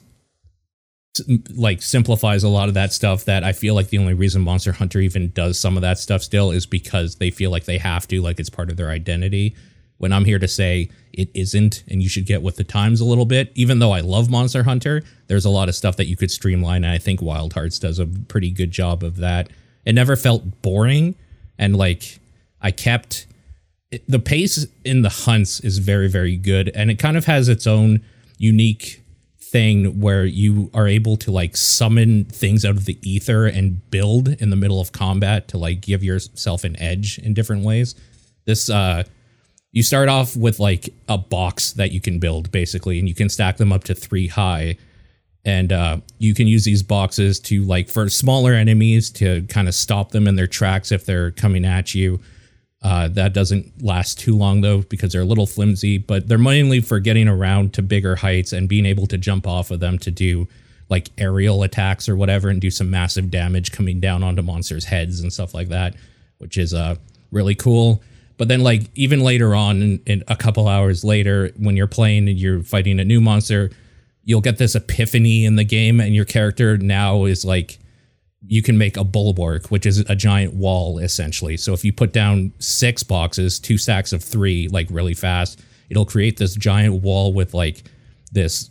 like 1.55 1.83
simplifies 1.83 2.43
a 2.43 2.49
lot 2.49 2.69
of 2.69 2.75
that 2.75 2.93
stuff 2.93 3.27
that 3.27 3.45
I 3.45 3.53
feel 3.53 3.75
like 3.75 3.91
the 3.91 3.99
only 3.99 4.15
reason 4.15 4.41
Monster 4.41 4.73
Hunter 4.73 4.99
even 5.01 5.31
does 5.33 5.59
some 5.61 5.77
of 5.77 5.83
that 5.83 5.99
stuff 5.99 6.23
still 6.23 6.51
is 6.51 6.65
because 6.65 7.17
they 7.17 7.31
feel 7.31 7.51
like 7.51 7.67
they 7.67 7.77
have 7.77 8.09
to, 8.09 8.23
like 8.23 8.41
it's 8.41 8.49
part 8.49 8.71
of 8.71 8.79
their 8.79 8.89
identity. 8.89 9.55
When 10.03 10.13
I'm 10.13 10.25
here 10.25 10.41
to 10.41 10.49
say 10.49 10.91
it 11.13 11.31
isn't, 11.33 11.85
and 11.89 12.03
you 12.03 12.09
should 12.09 12.27
get 12.27 12.43
with 12.43 12.57
the 12.57 12.65
times 12.65 13.01
a 13.01 13.05
little 13.05 13.25
bit, 13.25 13.53
even 13.55 13.79
though 13.79 13.93
I 13.93 14.01
love 14.01 14.29
Monster 14.29 14.65
Hunter, 14.65 15.05
there's 15.29 15.45
a 15.45 15.49
lot 15.49 15.69
of 15.69 15.77
stuff 15.77 15.97
that 15.99 16.07
you 16.07 16.17
could 16.17 16.33
streamline, 16.33 16.83
and 16.83 16.93
I 16.93 16.99
think 16.99 17.23
Wild 17.23 17.53
Hearts 17.53 17.79
does 17.79 18.01
a 18.01 18.07
pretty 18.07 18.51
good 18.51 18.73
job 18.73 19.05
of 19.05 19.19
that. 19.19 19.49
It 19.85 19.93
never 19.93 20.17
felt 20.17 20.61
boring, 20.61 21.15
and 21.57 21.77
like 21.77 22.19
I 22.61 22.73
kept 22.73 23.29
the 24.09 24.19
pace 24.19 24.67
in 24.85 25.03
the 25.03 25.09
hunts 25.09 25.61
is 25.61 25.79
very, 25.79 26.09
very 26.09 26.37
good, 26.37 26.73
and 26.75 26.91
it 26.91 26.99
kind 26.99 27.17
of 27.17 27.27
has 27.27 27.49
its 27.49 27.69
own 27.69 28.01
unique 28.39 29.05
thing 29.39 30.01
where 30.01 30.25
you 30.25 30.69
are 30.75 30.89
able 30.89 31.17
to 31.19 31.31
like 31.31 31.57
summon 31.57 32.25
things 32.25 32.65
out 32.65 32.77
of 32.77 32.87
the 32.87 32.99
ether 33.09 33.47
and 33.47 33.89
build 33.93 34.31
in 34.31 34.51
the 34.51 34.57
middle 34.57 34.81
of 34.81 34.91
combat 34.91 35.47
to 35.47 35.59
like 35.59 35.81
give 35.81 36.03
yourself 36.03 36.65
an 36.65 36.75
edge 36.81 37.19
in 37.19 37.35
different 37.35 37.65
ways. 37.65 37.95
This 38.47 38.69
uh 38.69 39.05
you 39.73 39.83
start 39.83 40.09
off 40.09 40.37
with 40.37 40.61
like 40.61 40.91
a 41.09 41.19
box 41.19 41.73
that 41.73 41.93
you 41.93 42.01
can 42.01 42.19
build 42.19 42.51
basically 42.53 42.99
and 42.99 43.09
you 43.09 43.15
can 43.15 43.29
stack 43.29 43.57
them 43.57 43.73
up 43.73 43.85
to 43.85 43.95
3 43.95 44.29
high 44.29 44.77
and 45.45 45.73
uh 45.73 45.99
you 46.19 46.35
can 46.35 46.47
use 46.47 46.65
these 46.65 46.83
boxes 46.83 47.41
to 47.41 47.65
like 47.65 47.89
for 47.89 48.09
smaller 48.09 48.53
enemies 48.53 49.11
to 49.11 49.43
kind 49.49 49.69
of 49.69 49.75
stop 49.75 50.13
them 50.13 50.29
in 50.29 50.37
their 50.37 50.47
tracks 50.47 50.93
if 50.93 51.05
they're 51.05 51.31
coming 51.31 51.65
at 51.65 51.95
you 51.95 52.21
uh, 52.83 53.07
that 53.09 53.33
doesn't 53.33 53.83
last 53.83 54.19
too 54.19 54.37
long 54.37 54.61
though 54.61 54.83
because 54.83 55.13
they're 55.13 55.23
a 55.23 55.27
little 55.27 55.47
flimsy, 55.47 55.99
but 55.99 56.27
they're 56.27 56.37
mainly 56.39 56.81
for 56.81 56.99
getting 56.99 57.29
around 57.29 57.73
to 57.75 57.83
bigger 57.83 58.17
heights 58.17 58.53
and 58.53 58.69
being 58.69 58.87
able 58.87 59.07
to 59.07 59.17
jump 59.17 59.47
off 59.47 59.71
of 59.71 59.81
them 59.81 59.99
to 59.99 60.11
do 60.11 60.49
like 60.89 61.09
aerial 61.17 61.63
attacks 61.63 62.09
or 62.09 62.17
whatever 62.17 62.49
and 62.49 62.61
do 62.61 62.71
some 62.71 62.91
massive 62.91 63.31
damage 63.31 63.71
coming 63.71 64.01
down 64.01 64.23
onto 64.23 64.43
monsters' 64.43 64.85
heads 64.85 65.21
and 65.21 65.33
stuff 65.33 65.55
like 65.55 65.69
that, 65.69 65.95
which 66.39 66.59
is 66.59 66.75
uh 66.75 66.97
really 67.31 67.55
cool. 67.55 68.03
But 68.39 68.49
then 68.49 68.63
like 68.63 68.91
even 68.95 69.21
later 69.21 69.55
on, 69.55 69.83
in, 69.83 70.03
in 70.07 70.25
a 70.29 70.37
couple 70.37 70.69
hours 70.69 71.05
later, 71.05 71.51
when 71.57 71.77
you're 71.77 71.87
playing 71.87 72.29
and 72.29 72.39
you're 72.39 72.63
fighting 72.63 72.99
a 72.99 73.05
new 73.05 73.21
monster, 73.21 73.71
you'll 74.25 74.41
get 74.41 74.59
this 74.59 74.75
epiphany 74.75 75.45
in 75.45 75.57
the 75.57 75.65
game, 75.65 76.01
and 76.01 76.15
your 76.15 76.25
character 76.25 76.79
now 76.79 77.25
is 77.25 77.45
like 77.45 77.79
you 78.47 78.63
can 78.63 78.77
make 78.77 78.97
a 78.97 79.05
bulwark, 79.05 79.71
which 79.71 79.87
is 79.87 79.99
a 80.01 80.17
giant 80.17 80.55
wall 80.55 80.99
essentially. 80.99 81.57
So 81.57 81.73
if 81.73 81.85
you 81.85 81.93
put 81.93 82.13
down 82.13 82.53
six 82.59 83.03
boxes, 83.03 83.61
two 83.61 83.79
stacks 83.79 84.13
of 84.13 84.23
three, 84.23 84.69
like 84.69 84.89
really 84.91 85.15
fast, 85.15 85.61
it'll 85.91 86.07
create 86.07 86.39
this 86.39 86.57
giant 86.57 87.03
wall 87.03 87.33
with 87.33 87.55
like 87.55 87.85
this 88.33 88.71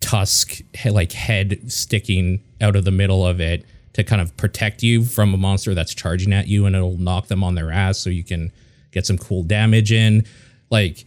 tusk, 0.00 0.60
like 0.84 1.12
head 1.12 1.70
sticking 1.70 2.42
out 2.60 2.76
of 2.76 2.84
the 2.84 2.90
middle 2.90 3.26
of 3.26 3.40
it 3.40 3.64
to 3.94 4.04
kind 4.04 4.20
of 4.20 4.36
protect 4.36 4.82
you 4.82 5.04
from 5.04 5.34
a 5.34 5.36
monster 5.36 5.74
that's 5.74 5.94
charging 5.94 6.32
at 6.32 6.48
you, 6.48 6.66
and 6.66 6.74
it'll 6.74 6.98
knock 6.98 7.26
them 7.28 7.44
on 7.44 7.54
their 7.54 7.70
ass 7.70 7.98
so 7.98 8.10
you 8.10 8.24
can 8.24 8.52
get 8.94 9.04
some 9.04 9.18
cool 9.18 9.42
damage 9.42 9.92
in. 9.92 10.24
Like, 10.70 11.04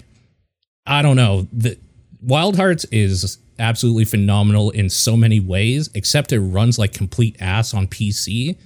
I 0.85 1.01
don't 1.01 1.15
know. 1.15 1.47
The 1.51 1.77
Wild 2.21 2.55
Hearts 2.57 2.85
is 2.91 3.39
absolutely 3.59 4.05
phenomenal 4.05 4.69
in 4.71 4.89
so 4.89 5.17
many 5.17 5.39
ways, 5.39 5.89
except 5.95 6.31
it 6.31 6.39
runs 6.39 6.77
like 6.77 6.93
complete 6.93 7.35
ass 7.39 7.73
on 7.73 7.87
PC 7.87 8.57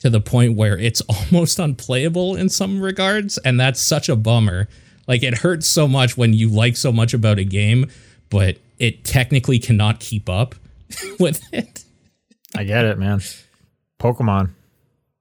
to 0.00 0.10
the 0.10 0.20
point 0.20 0.56
where 0.56 0.78
it's 0.78 1.00
almost 1.32 1.58
unplayable 1.58 2.36
in 2.36 2.48
some 2.48 2.80
regards. 2.80 3.38
And 3.38 3.58
that's 3.58 3.80
such 3.80 4.08
a 4.08 4.16
bummer. 4.16 4.68
Like 5.06 5.22
it 5.22 5.38
hurts 5.38 5.66
so 5.66 5.88
much 5.88 6.16
when 6.16 6.34
you 6.34 6.48
like 6.48 6.76
so 6.76 6.92
much 6.92 7.14
about 7.14 7.38
a 7.38 7.44
game, 7.44 7.90
but 8.30 8.58
it 8.78 9.04
technically 9.04 9.58
cannot 9.58 10.00
keep 10.00 10.28
up 10.28 10.54
with 11.18 11.42
it. 11.52 11.84
I 12.54 12.64
get 12.64 12.84
it, 12.84 12.98
man. 12.98 13.20
Pokemon. 14.00 14.50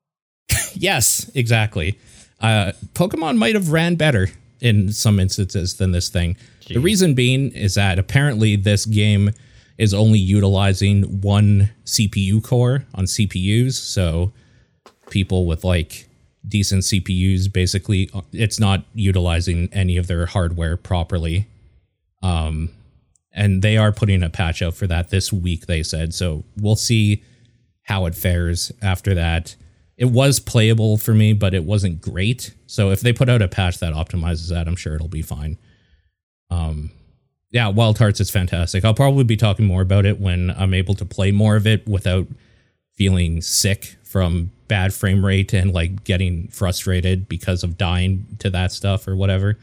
yes, 0.73 1.31
exactly. 1.33 1.99
Uh, 2.39 2.71
Pokemon 2.93 3.37
might 3.37 3.55
have 3.55 3.71
ran 3.71 3.95
better 3.95 4.29
in 4.59 4.91
some 4.91 5.19
instances 5.19 5.75
than 5.75 5.91
this 5.91 6.09
thing. 6.09 6.35
Jeez. 6.61 6.73
The 6.75 6.79
reason 6.79 7.13
being 7.13 7.51
is 7.51 7.75
that 7.75 7.99
apparently 7.99 8.55
this 8.55 8.85
game 8.85 9.31
is 9.77 9.93
only 9.93 10.19
utilizing 10.19 11.21
one 11.21 11.69
CPU 11.85 12.43
core 12.43 12.85
on 12.95 13.05
CPUs. 13.05 13.73
So 13.73 14.33
people 15.09 15.45
with 15.45 15.63
like 15.63 16.07
decent 16.47 16.83
CPUs 16.83 17.51
basically 17.51 18.09
it's 18.31 18.59
not 18.59 18.83
utilizing 18.93 19.69
any 19.71 19.97
of 19.97 20.07
their 20.07 20.25
hardware 20.25 20.77
properly. 20.77 21.47
Um 22.23 22.69
and 23.33 23.61
they 23.61 23.77
are 23.77 23.91
putting 23.91 24.23
a 24.23 24.29
patch 24.29 24.63
out 24.63 24.73
for 24.73 24.87
that 24.87 25.09
this 25.09 25.31
week 25.31 25.67
they 25.67 25.83
said. 25.83 26.13
So 26.13 26.43
we'll 26.57 26.75
see 26.75 27.23
how 27.83 28.05
it 28.07 28.15
fares 28.15 28.71
after 28.81 29.13
that. 29.13 29.55
It 29.97 30.05
was 30.05 30.39
playable 30.39 30.97
for 30.97 31.13
me, 31.13 31.33
but 31.33 31.53
it 31.55 31.63
wasn't 31.63 32.01
great. 32.01 32.53
So 32.67 32.91
if 32.91 33.01
they 33.01 33.13
put 33.13 33.29
out 33.29 33.41
a 33.41 33.47
patch 33.47 33.79
that 33.79 33.93
optimizes 33.93 34.49
that, 34.49 34.67
I'm 34.67 34.75
sure 34.75 34.95
it'll 34.95 35.07
be 35.07 35.23
fine. 35.23 35.57
Um 36.49 36.91
yeah, 37.49 37.69
Wild 37.69 37.97
Hearts 37.97 38.19
is 38.19 38.29
fantastic. 38.29 38.83
I'll 38.85 38.93
probably 38.93 39.23
be 39.23 39.37
talking 39.37 39.65
more 39.65 39.81
about 39.81 40.05
it 40.05 40.19
when 40.19 40.51
I'm 40.51 40.73
able 40.73 40.93
to 40.95 41.05
play 41.05 41.31
more 41.31 41.55
of 41.55 41.65
it 41.65 41.87
without 41.87 42.27
feeling 42.95 43.41
sick 43.41 43.95
from 44.03 44.51
bad 44.67 44.93
frame 44.93 45.25
rate 45.25 45.53
and 45.53 45.73
like 45.73 46.03
getting 46.03 46.49
frustrated 46.49 47.29
because 47.29 47.63
of 47.63 47.77
dying 47.77 48.25
to 48.39 48.49
that 48.49 48.71
stuff 48.71 49.07
or 49.07 49.15
whatever. 49.15 49.57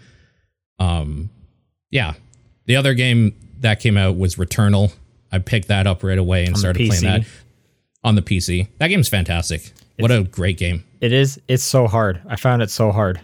Um 0.78 1.30
yeah. 1.90 2.14
The 2.66 2.76
other 2.76 2.94
game 2.94 3.36
that 3.60 3.78
came 3.78 3.96
out 3.96 4.16
was 4.16 4.34
Returnal. 4.34 4.92
I 5.30 5.38
picked 5.38 5.68
that 5.68 5.86
up 5.86 6.02
right 6.02 6.18
away 6.18 6.44
and 6.44 6.54
on 6.54 6.58
started 6.58 6.88
playing 6.88 7.02
that 7.04 7.24
on 8.02 8.14
the 8.14 8.22
PC. 8.22 8.68
That 8.78 8.88
game's 8.88 9.08
fantastic. 9.08 9.72
What 9.98 10.10
a 10.10 10.24
great 10.24 10.58
game. 10.58 10.84
It 11.00 11.12
is. 11.12 11.40
It's 11.48 11.62
so 11.62 11.86
hard. 11.86 12.20
I 12.26 12.36
found 12.36 12.62
it 12.62 12.70
so 12.70 12.90
hard. 12.90 13.20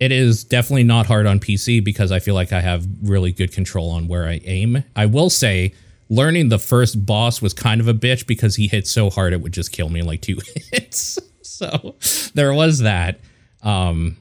It 0.00 0.12
is 0.12 0.44
definitely 0.44 0.84
not 0.84 1.06
hard 1.06 1.26
on 1.26 1.40
PC 1.40 1.82
because 1.82 2.12
I 2.12 2.18
feel 2.20 2.34
like 2.34 2.52
I 2.52 2.60
have 2.60 2.86
really 3.02 3.32
good 3.32 3.52
control 3.52 3.90
on 3.90 4.06
where 4.06 4.28
I 4.28 4.40
aim. 4.44 4.84
I 4.94 5.06
will 5.06 5.30
say 5.30 5.72
learning 6.08 6.48
the 6.48 6.58
first 6.58 7.04
boss 7.04 7.42
was 7.42 7.52
kind 7.52 7.80
of 7.80 7.88
a 7.88 7.94
bitch 7.94 8.26
because 8.26 8.56
he 8.56 8.68
hit 8.68 8.86
so 8.86 9.10
hard 9.10 9.32
it 9.32 9.40
would 9.40 9.52
just 9.52 9.72
kill 9.72 9.88
me 9.88 10.00
in 10.00 10.06
like 10.06 10.20
two 10.22 10.38
hits. 10.72 11.18
so 11.42 11.96
there 12.34 12.52
was 12.52 12.80
that. 12.80 13.20
Um, 13.62 14.16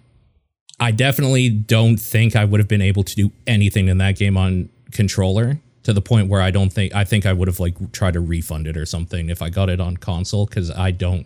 I 0.80 0.91
definitely 0.91 1.49
don't 1.49 1.97
think 1.97 2.36
I 2.36 2.45
would 2.45 2.60
have 2.60 2.67
been 2.67 2.82
able 2.82 3.03
to 3.03 3.15
do 3.15 3.32
anything 3.45 3.88
in 3.88 3.97
that 3.99 4.17
game 4.17 4.38
on 4.38 4.69
controller 4.91 5.60
to 5.84 5.93
the 5.93 6.01
point 6.01 6.27
where 6.27 6.41
I 6.41 6.51
don't 6.51 6.71
think 6.71 6.93
I 6.93 7.03
think 7.03 7.25
I 7.25 7.34
would 7.34 7.47
have 7.47 7.60
like 7.60 7.91
tried 7.91 8.13
to 8.13 8.19
refund 8.19 8.67
it 8.67 8.77
or 8.77 8.86
something 8.86 9.30
if 9.30 9.41
I 9.41 9.49
got 9.49 9.69
it 9.69 9.80
on 9.80 9.97
console 9.97 10.45
because 10.45 10.69
I 10.71 10.91
don't 10.91 11.25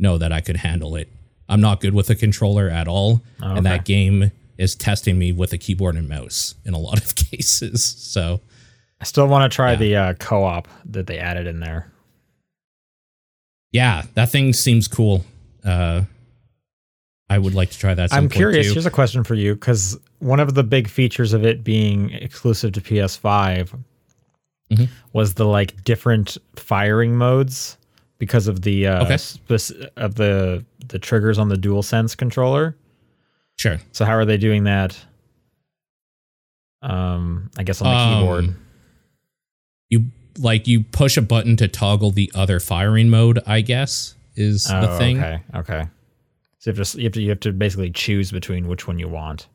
know 0.00 0.18
that 0.18 0.32
I 0.32 0.40
could 0.40 0.56
handle 0.56 0.96
it. 0.96 1.08
I'm 1.48 1.60
not 1.60 1.80
good 1.80 1.94
with 1.94 2.10
a 2.10 2.14
controller 2.14 2.68
at 2.68 2.88
all, 2.88 3.22
oh, 3.42 3.48
okay. 3.48 3.56
and 3.58 3.66
that 3.66 3.84
game 3.84 4.30
is 4.56 4.74
testing 4.74 5.18
me 5.18 5.32
with 5.32 5.52
a 5.52 5.58
keyboard 5.58 5.96
and 5.96 6.08
mouse 6.08 6.54
in 6.64 6.74
a 6.74 6.78
lot 6.78 7.02
of 7.02 7.14
cases. 7.30 7.84
So 7.84 8.40
I 9.00 9.04
still 9.04 9.26
want 9.26 9.50
to 9.50 9.54
try 9.54 9.72
yeah. 9.72 9.76
the 9.76 9.96
uh, 9.96 10.14
co-op 10.14 10.68
that 10.86 11.06
they 11.06 11.18
added 11.18 11.46
in 11.46 11.60
there. 11.60 11.90
Yeah, 13.72 14.02
that 14.14 14.30
thing 14.30 14.52
seems 14.52 14.88
cool. 14.88 15.24
Uh, 15.64 16.02
I 17.28 17.38
would 17.38 17.54
like 17.54 17.70
to 17.70 17.78
try 17.78 17.94
that. 17.94 18.12
I'm 18.12 18.28
curious. 18.28 18.66
Too. 18.66 18.74
Here's 18.74 18.86
a 18.86 18.90
question 18.90 19.22
for 19.24 19.34
you 19.34 19.54
because 19.54 19.98
one 20.18 20.40
of 20.40 20.54
the 20.54 20.64
big 20.64 20.88
features 20.88 21.32
of 21.32 21.44
it 21.44 21.62
being 21.62 22.10
exclusive 22.10 22.72
to 22.72 22.80
PS5 22.80 23.78
mm-hmm. 24.72 24.84
was 25.12 25.34
the 25.34 25.46
like 25.46 25.82
different 25.84 26.36
firing 26.56 27.16
modes 27.16 27.76
because 28.20 28.46
of 28.46 28.62
the 28.62 28.86
uh, 28.86 29.04
okay. 29.04 29.16
spec- 29.16 29.90
of 29.96 30.14
the 30.14 30.64
the 30.86 31.00
triggers 31.00 31.38
on 31.38 31.48
the 31.48 31.56
Dual 31.56 31.82
Sense 31.82 32.14
controller. 32.14 32.76
Sure. 33.56 33.78
So 33.90 34.04
how 34.04 34.12
are 34.12 34.24
they 34.24 34.36
doing 34.36 34.62
that? 34.64 34.96
Um, 36.82 37.50
I 37.58 37.64
guess 37.64 37.82
on 37.82 37.92
the 37.92 37.98
um, 37.98 38.20
keyboard 38.20 38.54
you 39.90 40.04
like 40.38 40.66
you 40.66 40.82
push 40.82 41.16
a 41.16 41.22
button 41.22 41.56
to 41.56 41.68
toggle 41.68 42.12
the 42.12 42.32
other 42.34 42.60
firing 42.60 43.10
mode. 43.10 43.40
I 43.46 43.60
guess 43.60 44.14
is 44.36 44.70
oh, 44.70 44.80
the 44.80 44.98
thing. 44.98 45.18
Okay. 45.18 45.42
Okay. 45.54 45.84
So 46.58 46.70
you 46.70 46.76
have, 46.76 46.86
to, 46.86 46.98
you 46.98 47.04
have 47.04 47.12
to 47.12 47.22
you 47.22 47.28
have 47.30 47.40
to 47.40 47.52
basically 47.52 47.90
choose 47.90 48.30
between 48.30 48.68
which 48.68 48.86
one 48.86 48.98
you 48.98 49.08
want. 49.08 49.48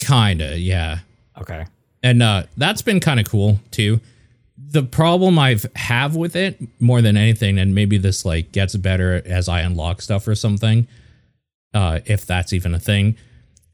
Kinda, 0.00 0.58
yeah. 0.58 0.98
Okay. 1.40 1.66
And 2.02 2.22
uh, 2.22 2.44
that's 2.56 2.82
been 2.82 3.00
kind 3.00 3.20
of 3.20 3.26
cool 3.26 3.60
too. 3.70 4.00
The 4.70 4.82
problem 4.82 5.38
I've 5.38 5.66
have 5.74 6.14
with 6.14 6.36
it 6.36 6.60
more 6.80 7.02
than 7.02 7.16
anything, 7.16 7.58
and 7.58 7.74
maybe 7.74 7.98
this 7.98 8.24
like 8.24 8.52
gets 8.52 8.76
better 8.76 9.20
as 9.24 9.48
I 9.48 9.60
unlock 9.60 10.00
stuff 10.00 10.28
or 10.28 10.34
something, 10.34 10.86
uh, 11.74 12.00
if 12.06 12.24
that's 12.24 12.52
even 12.52 12.74
a 12.74 12.78
thing, 12.78 13.16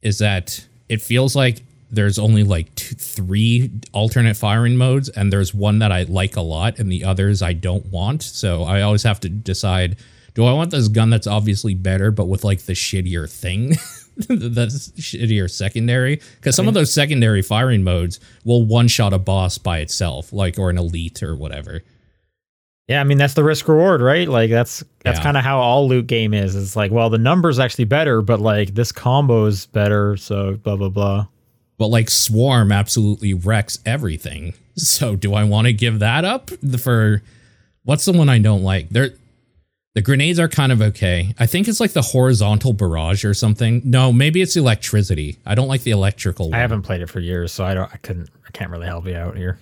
is 0.02 0.18
that 0.18 0.66
it 0.88 1.02
feels 1.02 1.37
like 1.37 1.62
there's 1.90 2.18
only 2.18 2.42
like 2.42 2.74
two, 2.74 2.94
three 2.94 3.70
alternate 3.92 4.37
firing 4.37 4.76
modes, 4.76 5.09
and 5.09 5.32
there's 5.32 5.52
one 5.54 5.78
that 5.80 5.92
I 5.92 6.02
like 6.04 6.37
a 6.37 6.40
lot, 6.40 6.78
and 6.78 6.90
the 6.90 7.04
others 7.04 7.42
I 7.42 7.52
don't 7.52 7.87
want. 7.87 8.22
So 8.22 8.64
I 8.64 8.82
always 8.82 9.02
have 9.02 9.20
to 9.20 9.28
decide: 9.28 9.96
do 10.35 10.44
I 10.44 10.52
want 10.52 10.70
this 10.70 10.88
gun 10.88 11.11
that's 11.11 11.26
obviously 11.26 11.74
better, 11.74 12.11
but 12.11 12.26
with 12.26 12.44
like 12.44 12.62
the 12.62 12.72
shittier 12.72 13.30
thing, 13.30 13.74
the 14.29 14.66
shittier 14.98 15.50
secondary? 15.50 16.16
Because 16.37 16.57
some 16.57 16.64
I 16.64 16.66
mean, 16.66 16.68
of 16.68 16.74
those 16.74 16.92
secondary 16.92 17.42
firing 17.42 17.83
modes 17.83 18.20
will 18.44 18.64
one 18.64 18.88
shot 18.88 19.12
a 19.12 19.18
boss 19.18 19.59
by 19.59 19.79
itself, 19.79 20.33
like 20.33 20.59
or 20.59 20.70
an 20.70 20.79
elite 20.79 21.22
or 21.22 21.37
whatever. 21.37 21.83
Yeah, 22.88 23.00
I 23.00 23.05
mean 23.05 23.18
that's 23.18 23.35
the 23.35 23.44
risk 23.44 23.66
reward, 23.68 24.00
right? 24.00 24.29
Like 24.29 24.50
that's 24.50 24.85
that's 25.02 25.18
yeah. 25.18 25.22
kind 25.22 25.37
of 25.37 25.44
how 25.44 25.59
all 25.59 25.88
loot 25.88 26.07
game 26.07 26.33
is. 26.33 26.55
It's 26.55 26.76
like, 26.76 26.92
well, 26.92 27.11
the 27.11 27.18
number's 27.18 27.59
actually 27.59 27.85
better, 27.85 28.22
but 28.22 28.40
like 28.40 28.74
this 28.74 28.92
combo 28.92 29.46
is 29.46 29.66
better, 29.66 30.16
so 30.16 30.55
blah 30.55 30.76
blah 30.76 30.88
blah 30.88 31.26
but 31.79 31.88
like 31.88 32.11
Swarm 32.11 32.72
absolutely 32.72 33.35
wrecks 33.35 33.79
everything. 33.85 34.55
So 34.79 35.16
do 35.16 35.33
I 35.33 35.44
want 35.44 35.68
to 35.68 35.72
give 35.72 36.00
that 36.00 36.26
up 36.26 36.50
for 36.79 37.22
what's 37.85 38.05
the 38.05 38.12
one 38.12 38.29
I 38.29 38.38
don't 38.38 38.62
like? 38.62 38.90
There 38.90 39.12
the 39.96 40.02
grenades 40.02 40.38
are 40.38 40.46
kind 40.46 40.72
of 40.72 40.82
okay. 40.82 41.35
I 41.38 41.46
think 41.46 41.68
it's 41.68 41.80
like 41.80 41.94
the 41.94 42.02
horizontal 42.02 42.74
barrage 42.74 43.24
or 43.24 43.32
something. 43.32 43.80
No, 43.82 44.12
maybe 44.12 44.42
it's 44.42 44.54
electricity. 44.54 45.38
I 45.46 45.54
don't 45.54 45.68
like 45.68 45.85
the 45.85 45.90
electrical. 45.90 46.54
I 46.54 46.59
haven't 46.59 46.82
played 46.82 47.00
it 47.00 47.09
for 47.09 47.18
years, 47.18 47.50
so 47.50 47.64
I 47.64 47.72
don't 47.72 47.90
I 47.90 47.96
couldn't 47.96 48.28
I 48.46 48.50
can't 48.50 48.70
really 48.70 48.87
help 48.87 49.06
you 49.06 49.16
out 49.16 49.38
here. 49.38 49.59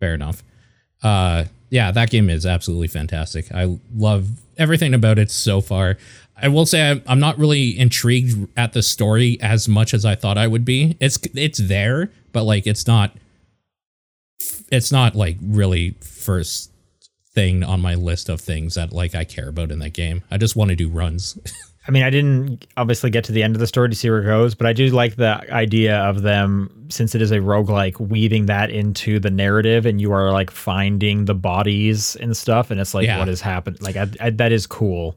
Fair 0.00 0.14
enough. 0.14 0.42
Uh 1.02 1.44
yeah, 1.68 1.90
that 1.92 2.08
game 2.08 2.30
is 2.30 2.46
absolutely 2.46 2.88
fantastic. 2.88 3.52
I 3.52 3.78
love 3.94 4.40
everything 4.56 4.94
about 4.94 5.18
it 5.18 5.30
so 5.30 5.60
far. 5.60 5.98
I 6.40 6.48
will 6.48 6.64
say 6.64 7.02
I'm 7.06 7.20
not 7.20 7.36
really 7.36 7.78
intrigued 7.78 8.48
at 8.56 8.72
the 8.72 8.82
story 8.82 9.38
as 9.42 9.68
much 9.68 9.92
as 9.92 10.06
I 10.06 10.14
thought 10.14 10.38
I 10.38 10.46
would 10.46 10.64
be. 10.64 10.96
It's 10.98 11.18
it's 11.34 11.58
there, 11.58 12.10
but 12.32 12.44
like 12.44 12.66
it's 12.66 12.86
not 12.86 13.12
it's 14.72 14.90
not 14.90 15.14
like 15.14 15.36
really 15.42 15.90
first 16.00 16.70
thing 17.36 17.62
on 17.62 17.80
my 17.80 17.94
list 17.94 18.28
of 18.28 18.40
things 18.40 18.74
that 18.74 18.92
like 18.92 19.14
I 19.14 19.22
care 19.22 19.48
about 19.48 19.70
in 19.70 19.78
that 19.78 19.92
game. 19.92 20.22
I 20.30 20.38
just 20.38 20.56
want 20.56 20.70
to 20.70 20.76
do 20.76 20.88
runs. 20.88 21.38
I 21.88 21.92
mean, 21.92 22.02
I 22.02 22.10
didn't 22.10 22.66
obviously 22.76 23.10
get 23.10 23.22
to 23.24 23.32
the 23.32 23.44
end 23.44 23.54
of 23.54 23.60
the 23.60 23.66
story 23.68 23.88
to 23.88 23.94
see 23.94 24.10
where 24.10 24.20
it 24.20 24.24
goes, 24.24 24.56
but 24.56 24.66
I 24.66 24.72
do 24.72 24.88
like 24.88 25.14
the 25.14 25.48
idea 25.52 25.98
of 25.98 26.22
them, 26.22 26.88
since 26.88 27.14
it 27.14 27.22
is 27.22 27.30
a 27.30 27.36
roguelike, 27.36 28.00
weaving 28.00 28.46
that 28.46 28.70
into 28.70 29.20
the 29.20 29.30
narrative 29.30 29.86
and 29.86 30.00
you 30.00 30.10
are 30.10 30.32
like 30.32 30.50
finding 30.50 31.26
the 31.26 31.34
bodies 31.34 32.16
and 32.16 32.36
stuff. 32.36 32.72
And 32.72 32.80
it's 32.80 32.92
like, 32.92 33.06
yeah. 33.06 33.20
what 33.20 33.28
has 33.28 33.40
happened? 33.40 33.80
Like, 33.80 33.94
I, 33.94 34.08
I, 34.20 34.30
that 34.30 34.50
is 34.50 34.66
cool 34.66 35.16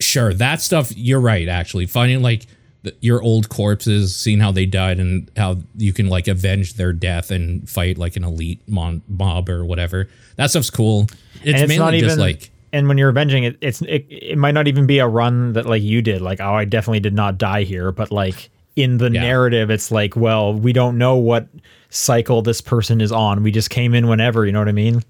sure 0.00 0.34
that 0.34 0.60
stuff 0.60 0.94
you're 0.96 1.20
right 1.20 1.48
actually 1.48 1.86
finding 1.86 2.22
like 2.22 2.46
the, 2.86 2.96
your 3.00 3.22
old 3.22 3.48
corpses 3.48 4.16
seeing 4.16 4.40
how 4.40 4.52
they 4.52 4.64
died 4.64 4.98
and 4.98 5.30
how 5.36 5.58
you 5.76 5.92
can 5.92 6.08
like 6.08 6.28
avenge 6.28 6.74
their 6.74 6.92
death 6.92 7.30
and 7.30 7.68
fight 7.68 7.98
like 7.98 8.16
an 8.16 8.24
elite 8.24 8.60
mon- 8.66 9.02
mob 9.08 9.48
or 9.48 9.64
whatever. 9.64 10.08
That 10.36 10.50
stuff's 10.50 10.70
cool. 10.70 11.08
It's, 11.42 11.60
it's 11.60 11.68
mainly 11.68 12.00
just 12.00 12.14
even, 12.14 12.18
like 12.18 12.50
and 12.72 12.88
when 12.88 12.98
you're 12.98 13.08
avenging 13.08 13.44
it 13.44 13.56
it's 13.60 13.82
it, 13.82 14.06
it 14.08 14.38
might 14.38 14.52
not 14.52 14.68
even 14.68 14.86
be 14.86 14.98
a 14.98 15.06
run 15.06 15.52
that 15.52 15.66
like 15.66 15.82
you 15.82 16.02
did 16.02 16.20
like 16.20 16.40
oh 16.40 16.54
i 16.54 16.64
definitely 16.64 17.00
did 17.00 17.14
not 17.14 17.38
die 17.38 17.62
here 17.62 17.92
but 17.92 18.10
like 18.10 18.50
in 18.74 18.98
the 18.98 19.10
yeah. 19.10 19.20
narrative 19.20 19.70
it's 19.70 19.90
like 19.90 20.16
well 20.16 20.52
we 20.52 20.72
don't 20.72 20.98
know 20.98 21.16
what 21.16 21.48
cycle 21.88 22.42
this 22.42 22.60
person 22.60 23.00
is 23.00 23.12
on. 23.12 23.42
We 23.42 23.52
just 23.52 23.70
came 23.70 23.94
in 23.94 24.08
whenever 24.08 24.44
you 24.44 24.52
know 24.52 24.58
what 24.58 24.68
i 24.68 24.72
mean 24.72 25.02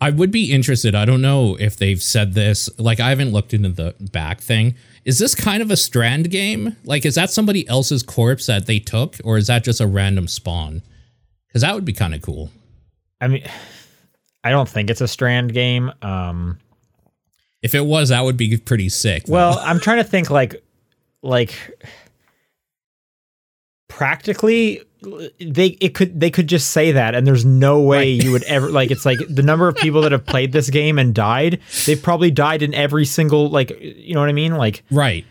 I 0.00 0.10
would 0.10 0.30
be 0.30 0.52
interested. 0.52 0.94
I 0.94 1.04
don't 1.04 1.20
know 1.20 1.56
if 1.58 1.76
they've 1.76 2.00
said 2.00 2.34
this. 2.34 2.70
Like, 2.78 3.00
I 3.00 3.08
haven't 3.08 3.32
looked 3.32 3.52
into 3.52 3.70
the 3.70 3.94
back 4.12 4.40
thing. 4.40 4.76
Is 5.04 5.18
this 5.18 5.34
kind 5.34 5.60
of 5.60 5.70
a 5.70 5.76
strand 5.76 6.30
game? 6.30 6.76
Like, 6.84 7.04
is 7.04 7.16
that 7.16 7.30
somebody 7.30 7.66
else's 7.68 8.02
corpse 8.02 8.46
that 8.46 8.66
they 8.66 8.78
took, 8.78 9.16
or 9.24 9.38
is 9.38 9.48
that 9.48 9.64
just 9.64 9.80
a 9.80 9.86
random 9.86 10.28
spawn? 10.28 10.82
Because 11.48 11.62
that 11.62 11.74
would 11.74 11.84
be 11.84 11.92
kind 11.92 12.14
of 12.14 12.22
cool. 12.22 12.50
I 13.20 13.26
mean, 13.26 13.44
I 14.44 14.50
don't 14.50 14.68
think 14.68 14.88
it's 14.88 15.00
a 15.00 15.08
strand 15.08 15.52
game. 15.52 15.90
Um, 16.02 16.58
if 17.62 17.74
it 17.74 17.84
was, 17.84 18.10
that 18.10 18.22
would 18.22 18.36
be 18.36 18.56
pretty 18.56 18.88
sick. 18.90 19.24
Though. 19.24 19.32
Well, 19.32 19.58
I'm 19.64 19.80
trying 19.80 19.98
to 19.98 20.04
think 20.04 20.30
like, 20.30 20.62
like 21.22 21.54
practically 23.88 24.82
they 25.40 25.68
it 25.80 25.94
could 25.94 26.18
they 26.18 26.30
could 26.30 26.48
just 26.48 26.70
say 26.70 26.92
that 26.92 27.14
and 27.14 27.26
there's 27.26 27.44
no 27.44 27.80
way 27.80 28.10
you 28.10 28.32
would 28.32 28.42
ever 28.44 28.68
like 28.70 28.90
it's 28.90 29.06
like 29.06 29.18
the 29.28 29.42
number 29.42 29.68
of 29.68 29.76
people 29.76 30.00
that 30.02 30.10
have 30.12 30.26
played 30.26 30.50
this 30.52 30.70
game 30.70 30.98
and 30.98 31.14
died 31.14 31.60
they've 31.86 32.02
probably 32.02 32.30
died 32.32 32.62
in 32.62 32.74
every 32.74 33.04
single 33.04 33.48
like 33.48 33.70
you 33.80 34.14
know 34.14 34.20
what 34.20 34.28
i 34.28 34.32
mean 34.32 34.56
like 34.56 34.82
Right. 34.90 35.24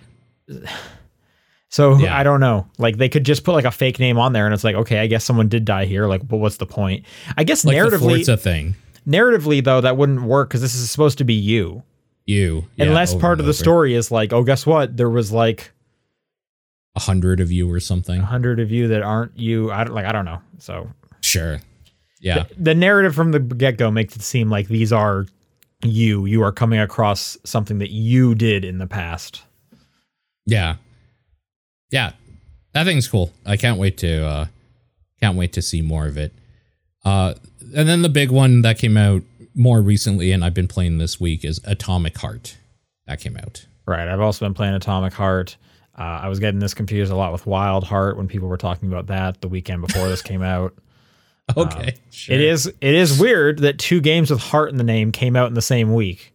so 1.69 1.97
Yeah. 1.97 2.17
i 2.17 2.23
don't 2.23 2.39
know 2.39 2.67
like 2.77 2.97
they 2.97 3.09
could 3.09 3.25
just 3.25 3.43
put 3.43 3.53
like 3.53 3.65
a 3.65 3.71
fake 3.71 3.99
name 3.99 4.17
on 4.17 4.33
there 4.33 4.45
and 4.45 4.53
it's 4.53 4.63
like 4.63 4.75
okay 4.75 4.99
i 4.99 5.07
guess 5.07 5.25
someone 5.25 5.47
did 5.49 5.65
die 5.65 5.85
here 5.85 6.07
like 6.07 6.25
but 6.27 6.37
what's 6.37 6.57
the 6.57 6.65
point 6.65 7.05
i 7.35 7.43
guess 7.43 7.65
Like 7.65 7.75
narratively 7.75 7.99
Forza 8.25 8.37
thing. 8.37 8.75
narratively 9.05 9.63
though 9.63 9.81
that 9.81 9.97
wouldn't 9.97 10.21
work 10.23 10.49
because 10.49 10.61
this 10.61 10.75
is 10.75 10.89
supposed 10.89 11.17
to 11.17 11.23
be 11.25 11.33
you 11.33 11.83
You. 12.25 12.65
yeah, 12.77 12.85
unless 12.85 13.13
part 13.15 13.39
of 13.39 13.45
the 13.45 13.53
story 13.53 13.93
is 13.95 14.11
like 14.11 14.31
oh 14.31 14.43
guess 14.43 14.65
what 14.65 14.95
there 14.95 15.09
was 15.09 15.31
like 15.31 15.71
A 16.97 16.99
hundred 16.99 17.39
of 17.39 17.51
you 17.51 17.71
or 17.71 17.79
something. 17.79 18.19
a 18.21 18.25
hundred 18.25 18.59
of 18.59 18.71
you 18.71 18.87
that 18.89 19.03
aren't 19.03 19.37
you 19.37 19.71
i 19.71 19.83
don't 19.83 19.93
like 19.93 20.05
i 20.05 20.11
don't 20.11 20.25
know 20.25 20.41
so 20.57 20.89
Sure. 21.21 21.59
Yeah. 22.19 22.45
the 22.57 22.73
narrative 22.75 23.13
from 23.15 23.31
the 23.31 23.39
get-go 23.39 23.91
makes 23.91 24.15
it 24.15 24.21
seem 24.23 24.49
like 24.49 24.67
these 24.67 24.91
are 24.91 25.25
you 25.83 26.25
you 26.25 26.41
are 26.43 26.51
coming 26.51 26.79
across 26.79 27.37
something 27.43 27.77
that 27.79 27.91
you 27.91 28.33
did 28.35 28.65
in 28.65 28.77
the 28.79 28.87
past 28.87 29.43
Yeah. 30.45 30.75
Yeah. 31.91 32.13
That 32.73 32.85
thing's 32.85 33.07
cool. 33.07 33.31
I 33.45 33.57
can't 33.57 33.77
wait 33.79 33.97
to 33.99 34.25
uh 34.25 34.45
can't 35.21 35.37
wait 35.37 35.53
to 35.53 35.61
see 35.61 35.81
more 35.81 36.07
of 36.07 36.17
it. 36.17 36.33
Uh 37.05 37.33
and 37.75 37.87
then 37.87 38.01
the 38.01 38.09
big 38.09 38.31
one 38.31 38.61
that 38.63 38.77
came 38.79 38.97
out 38.97 39.21
more 39.53 39.81
recently 39.81 40.31
and 40.31 40.43
I've 40.43 40.53
been 40.53 40.67
playing 40.67 40.97
this 40.97 41.19
week 41.19 41.43
is 41.45 41.59
Atomic 41.65 42.17
Heart. 42.17 42.57
That 43.05 43.19
came 43.21 43.37
out. 43.37 43.65
right 43.85 44.07
i've 44.07 44.19
also 44.21 44.43
been 44.45 44.53
playing 44.53 44.73
atomic 44.73 45.13
heart 45.13 45.55
uh, 45.97 46.01
i 46.01 46.27
was 46.29 46.39
getting 46.39 46.59
this 46.59 46.73
confused 46.73 47.11
a 47.11 47.15
lot 47.15 47.31
with 47.31 47.45
wild 47.45 47.83
heart 47.83 48.17
when 48.17 48.27
people 48.27 48.47
were 48.47 48.57
talking 48.57 48.89
about 48.89 49.07
that 49.07 49.41
the 49.41 49.47
weekend 49.47 49.85
before 49.85 50.07
this 50.07 50.21
came 50.21 50.41
out 50.41 50.73
Okay. 51.57 51.95
sure. 52.11 52.35
it 52.35 52.41
is 52.41 52.65
it 52.67 52.93
is 52.95 53.19
weird 53.19 53.59
that 53.59 53.79
two 53.79 54.01
games 54.01 54.29
with 54.31 54.39
heart 54.41 54.69
in 54.69 54.77
the 54.77 54.83
name 54.83 55.11
came 55.11 55.35
out 55.35 55.47
in 55.47 55.53
the 55.53 55.61
same 55.61 55.93
week 55.93 56.33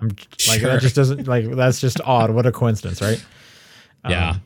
i'm 0.00 0.08
like 0.08 0.60
Sure. 0.60 0.70
that 0.70 0.80
just 0.82 0.96
doesn't 0.96 1.26
like 1.28 1.48
that's 1.50 1.80
just 1.80 2.00
odd 2.04 2.30
what 2.30 2.44
a 2.46 2.52
coincidence 2.52 3.00
right 3.00 3.24
Yeah. 4.08 4.36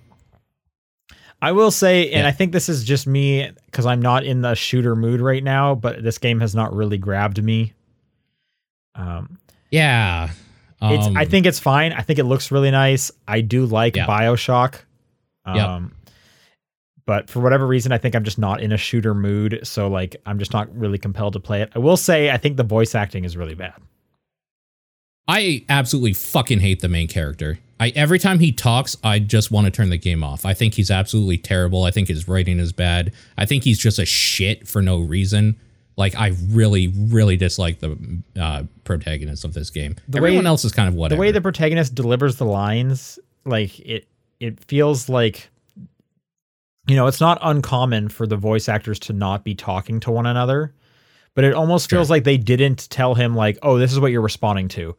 I 1.42 1.52
will 1.52 1.70
say, 1.70 2.04
and 2.12 2.22
Yeah. 2.22 2.28
I 2.28 2.32
think 2.32 2.52
this 2.52 2.68
is 2.70 2.82
just 2.82 3.06
me 3.06 3.50
because 3.66 3.84
I'm 3.84 4.00
not 4.00 4.24
in 4.24 4.40
the 4.40 4.54
shooter 4.54 4.96
mood 4.96 5.20
right 5.20 5.44
now, 5.44 5.74
but 5.74 6.02
this 6.02 6.16
game 6.16 6.40
has 6.40 6.54
not 6.54 6.74
really 6.74 6.96
grabbed 6.96 7.42
me. 7.44 7.74
Um, 8.94 9.38
Yeah. 9.70 10.30
It's, 10.82 11.06
Um, 11.06 11.16
I 11.16 11.24
think 11.24 11.46
it's 11.46 11.58
fine. 11.58 11.92
I 11.92 12.02
think 12.02 12.18
it 12.18 12.24
looks 12.24 12.50
really 12.50 12.70
nice. 12.70 13.10
I 13.26 13.40
do 13.40 13.66
like 13.66 13.96
Yeah. 13.96 14.06
Bioshock. 14.06 14.80
Um, 15.44 15.56
Yep. 15.56 15.82
But 17.06 17.30
for 17.30 17.38
whatever 17.40 17.66
reason, 17.66 17.92
I 17.92 17.98
think 17.98 18.16
I'm 18.16 18.24
just 18.24 18.38
not 18.38 18.60
in 18.60 18.72
a 18.72 18.76
shooter 18.76 19.14
mood. 19.14 19.60
So, 19.62 19.86
like, 19.86 20.16
I'm 20.26 20.40
just 20.40 20.52
not 20.52 20.74
really 20.76 20.98
compelled 20.98 21.34
to 21.34 21.40
play 21.40 21.62
it. 21.62 21.70
I 21.74 21.78
will 21.78 21.96
say, 21.96 22.30
I 22.32 22.36
think 22.36 22.56
the 22.56 22.64
voice 22.64 22.96
acting 22.96 23.24
is 23.24 23.36
really 23.36 23.54
bad. 23.54 23.74
I 25.28 25.64
absolutely 25.68 26.12
fucking 26.14 26.60
hate 26.60 26.80
the 26.80 26.88
main 26.88 27.08
character. 27.08 27.58
I 27.78 27.90
every 27.90 28.18
time 28.18 28.38
he 28.38 28.52
talks, 28.52 28.96
I 29.04 29.18
just 29.18 29.50
want 29.50 29.66
to 29.66 29.70
turn 29.70 29.90
the 29.90 29.98
game 29.98 30.22
off. 30.24 30.44
I 30.46 30.54
think 30.54 30.74
he's 30.74 30.90
absolutely 30.90 31.36
terrible. 31.38 31.84
I 31.84 31.90
think 31.90 32.08
his 32.08 32.26
writing 32.26 32.58
is 32.58 32.72
bad. 32.72 33.12
I 33.36 33.44
think 33.44 33.64
he's 33.64 33.78
just 33.78 33.98
a 33.98 34.06
shit 34.06 34.66
for 34.66 34.80
no 34.80 34.98
reason. 34.98 35.56
Like 35.96 36.14
I 36.14 36.32
really, 36.48 36.88
really 36.88 37.36
dislike 37.36 37.78
the 37.80 37.96
uh, 38.38 38.64
protagonist 38.84 39.44
of 39.44 39.54
this 39.54 39.70
game. 39.70 39.96
The 40.08 40.20
way- 40.20 40.28
Everyone 40.30 40.46
else 40.46 40.64
is 40.64 40.72
kind 40.72 40.88
of 40.88 40.94
whatever. 40.94 41.16
The 41.16 41.20
way 41.20 41.30
the 41.32 41.40
protagonist 41.40 41.94
delivers 41.94 42.36
the 42.36 42.44
lines, 42.44 43.18
like 43.46 43.78
it, 43.80 44.06
it 44.38 44.62
feels 44.64 45.08
like, 45.08 45.48
you 46.86 46.96
know, 46.96 47.06
it's 47.06 47.20
not 47.20 47.38
uncommon 47.42 48.08
for 48.10 48.26
the 48.26 48.36
voice 48.36 48.68
actors 48.68 48.98
to 49.00 49.12
not 49.12 49.42
be 49.42 49.54
talking 49.54 49.98
to 50.00 50.10
one 50.10 50.26
another, 50.26 50.74
but 51.34 51.44
it 51.44 51.54
almost 51.54 51.88
feels 51.90 52.08
Sure. 52.08 52.14
like 52.16 52.24
they 52.24 52.36
didn't 52.36 52.88
tell 52.90 53.14
him 53.14 53.34
like, 53.34 53.58
oh, 53.62 53.78
this 53.78 53.90
is 53.92 53.98
what 53.98 54.12
you're 54.12 54.20
responding 54.20 54.68
to, 54.68 54.94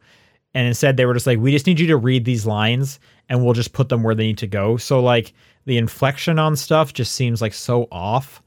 and 0.54 0.66
instead 0.66 0.96
they 0.96 1.06
were 1.06 1.14
just 1.14 1.26
like, 1.26 1.38
we 1.38 1.52
just 1.52 1.66
need 1.66 1.78
you 1.80 1.86
to 1.88 1.96
read 1.96 2.24
these 2.24 2.44
lines, 2.44 2.98
and 3.28 3.44
we'll 3.44 3.54
just 3.54 3.72
put 3.72 3.88
them 3.88 4.02
where 4.02 4.14
they 4.14 4.26
need 4.26 4.38
to 4.38 4.46
go. 4.46 4.76
So 4.76 5.00
like 5.00 5.32
the 5.64 5.78
inflection 5.78 6.38
on 6.38 6.56
stuff 6.56 6.92
just 6.92 7.12
seems 7.12 7.40
like 7.40 7.54
so 7.54 7.86
off. 7.92 8.42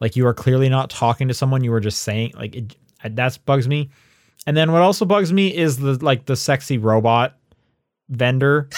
Like 0.00 0.16
you 0.16 0.26
are 0.26 0.34
clearly 0.34 0.68
not 0.68 0.90
talking 0.90 1.28
to 1.28 1.34
someone; 1.34 1.64
you 1.64 1.70
were 1.70 1.80
just 1.80 2.00
saying 2.00 2.32
like 2.36 2.54
it, 2.56 2.76
that 3.04 3.38
bugs 3.46 3.66
me. 3.68 3.90
And 4.46 4.56
then 4.56 4.70
what 4.72 4.82
also 4.82 5.04
bugs 5.04 5.32
me 5.32 5.54
is 5.54 5.78
the 5.78 5.94
like 6.04 6.26
the 6.26 6.36
sexy 6.36 6.78
robot 6.78 7.36
vendor. 8.08 8.68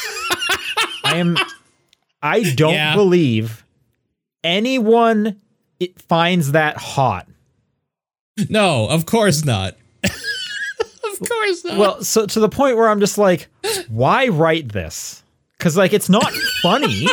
I 1.04 1.16
am 1.16 1.36
I 2.22 2.42
don't 2.54 2.74
Yeah. 2.74 2.94
believe 2.94 3.64
anyone 4.44 5.40
it 5.80 6.00
finds 6.00 6.52
that 6.52 6.76
hot. 6.76 7.26
no, 8.48 8.88
of 8.88 9.06
course 9.06 9.44
not. 9.44 9.76
of 10.04 11.28
course 11.28 11.64
not. 11.64 11.78
Well, 11.78 12.02
so 12.04 12.26
to 12.26 12.40
the 12.40 12.48
point 12.48 12.76
where 12.76 12.88
I'm 12.88 13.00
just 13.00 13.18
like, 13.18 13.48
why 13.88 14.28
write 14.28 14.72
this? 14.72 15.22
Cuz 15.58 15.76
like 15.76 15.92
it's 15.92 16.08
not 16.08 16.32
funny. 16.62 17.06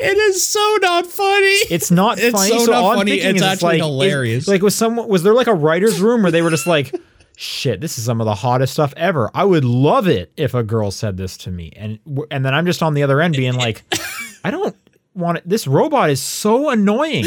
It 0.00 0.16
is 0.16 0.44
so 0.46 0.78
not 0.80 1.06
funny. 1.06 1.46
It's 1.70 1.90
not 1.90 2.18
It's 2.18 2.32
funny. 2.36 2.50
so 2.50 2.64
So, 2.66 2.72
not 2.72 2.96
funny, 2.96 3.12
it's 3.12 3.36
is 3.36 3.42
actually 3.42 3.66
like, 3.66 3.80
is- 3.80 3.86
hilarious. 3.86 4.48
like 4.48 4.62
was 4.62 4.74
someone 4.74 5.08
was 5.08 5.22
there 5.22 5.34
like 5.34 5.46
a 5.46 5.54
writer's 5.54 6.00
room 6.00 6.22
where 6.22 6.30
they 6.32 6.42
were 6.42 6.50
just 6.50 6.66
like, 6.66 6.94
shit, 7.36 7.80
this 7.80 7.98
is 7.98 8.04
some 8.04 8.20
of 8.20 8.24
the 8.24 8.34
hottest 8.34 8.72
stuff 8.72 8.92
ever. 8.96 9.30
I 9.34 9.44
would 9.44 9.64
love 9.64 10.08
it 10.08 10.32
if 10.36 10.54
a 10.54 10.62
girl 10.62 10.90
said 10.90 11.16
this 11.16 11.36
to 11.38 11.50
me. 11.50 11.72
And 11.76 11.98
and 12.30 12.44
then 12.44 12.54
I'm 12.54 12.66
just 12.66 12.82
on 12.82 12.94
the 12.94 13.02
other 13.02 13.20
end 13.20 13.34
being 13.36 13.54
like, 13.54 13.82
I 14.44 14.50
don't 14.50 14.76
want 15.14 15.38
it. 15.38 15.48
This 15.48 15.66
robot 15.66 16.10
is 16.10 16.22
so 16.22 16.68
annoying. 16.70 17.24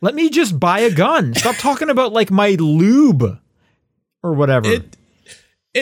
Let 0.00 0.14
me 0.14 0.30
just 0.30 0.58
buy 0.60 0.80
a 0.80 0.90
gun. 0.92 1.34
Stop 1.34 1.56
talking 1.56 1.90
about 1.90 2.12
like 2.12 2.30
my 2.30 2.50
lube 2.50 3.38
or 4.22 4.32
whatever. 4.32 4.68
it 4.68 4.96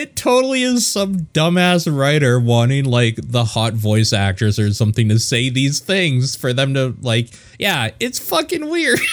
it 0.01 0.15
totally 0.15 0.61
is 0.63 0.85
some 0.85 1.21
dumbass 1.33 1.87
writer 1.93 2.39
wanting 2.39 2.85
like 2.85 3.15
the 3.21 3.43
hot 3.45 3.73
voice 3.73 4.13
actors 4.13 4.59
or 4.59 4.71
something 4.73 5.09
to 5.09 5.17
say 5.19 5.49
these 5.49 5.79
things 5.79 6.35
for 6.35 6.53
them 6.53 6.73
to 6.73 6.95
like 7.01 7.29
yeah 7.59 7.89
it's 7.99 8.19
fucking 8.19 8.69
weird 8.69 8.99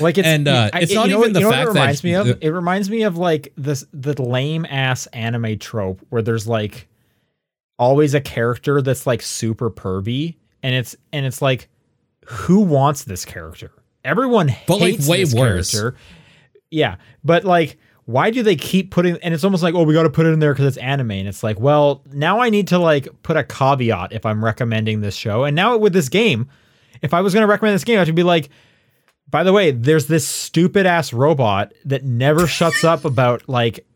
Like 0.00 0.18
it's 0.18 0.28
And, 0.28 0.48
uh, 0.48 0.68
I- 0.72 0.80
it's 0.80 0.90
you 0.92 0.96
not 0.98 1.08
know 1.08 1.20
even 1.20 1.32
the 1.32 1.40
you 1.40 1.46
know 1.46 1.50
fact 1.50 1.62
it 1.70 1.72
that 1.74 1.80
reminds 1.80 2.04
me 2.04 2.12
of. 2.14 2.38
It 2.42 2.50
reminds 2.50 2.90
me 2.90 3.02
of 3.04 3.16
like 3.16 3.52
this 3.56 3.86
the 3.92 4.20
lame 4.20 4.66
ass 4.68 5.06
anime 5.08 5.58
trope 5.58 6.04
where 6.10 6.20
there's 6.20 6.46
like 6.46 6.88
always 7.78 8.12
a 8.12 8.20
character 8.20 8.82
that's 8.82 9.06
like 9.06 9.22
super 9.22 9.70
pervy, 9.70 10.36
and 10.62 10.74
it's 10.74 10.94
and 11.12 11.24
it's 11.24 11.40
like 11.40 11.68
who 12.26 12.60
wants 12.60 13.04
this 13.04 13.24
character? 13.24 13.72
Everyone 14.04 14.54
But, 14.66 14.80
like, 14.80 14.92
hates 14.94 15.08
way 15.08 15.20
this 15.24 15.34
worse. 15.34 15.70
character. 15.72 15.98
Yeah, 16.72 16.96
but 17.24 17.44
like. 17.44 17.78
Why 18.04 18.30
do 18.30 18.42
they 18.42 18.56
keep 18.56 18.90
putting 18.90 19.16
and 19.18 19.32
it's 19.32 19.44
almost 19.44 19.62
like 19.62 19.76
oh 19.76 19.84
we 19.84 19.94
got 19.94 20.02
to 20.02 20.10
put 20.10 20.26
it 20.26 20.30
in 20.30 20.40
there 20.40 20.52
because 20.52 20.66
it's 20.66 20.76
anime 20.76 21.12
and 21.12 21.28
it's 21.28 21.44
like 21.44 21.60
well 21.60 22.02
now 22.12 22.40
I 22.40 22.50
need 22.50 22.66
to 22.68 22.78
like 22.80 23.06
put 23.22 23.36
a 23.36 23.44
caveat 23.44 24.12
if 24.12 24.26
I'm 24.26 24.44
recommending 24.44 25.02
this 25.02 25.14
show 25.14 25.44
and 25.44 25.54
now 25.54 25.76
with 25.76 25.92
this 25.92 26.08
game 26.08 26.50
if 27.00 27.14
I 27.14 27.20
was 27.20 27.32
going 27.32 27.42
to 27.42 27.46
recommend 27.46 27.76
this 27.76 27.84
game 27.84 28.00
I 28.00 28.04
to 28.04 28.12
be 28.12 28.24
like 28.24 28.50
by 29.32 29.42
the 29.44 29.52
way, 29.52 29.70
there's 29.70 30.06
this 30.06 30.28
stupid 30.28 30.84
ass 30.84 31.12
robot 31.12 31.72
that 31.86 32.04
never 32.04 32.46
shuts 32.46 32.84
up 32.84 33.04
about 33.04 33.48
like 33.48 33.86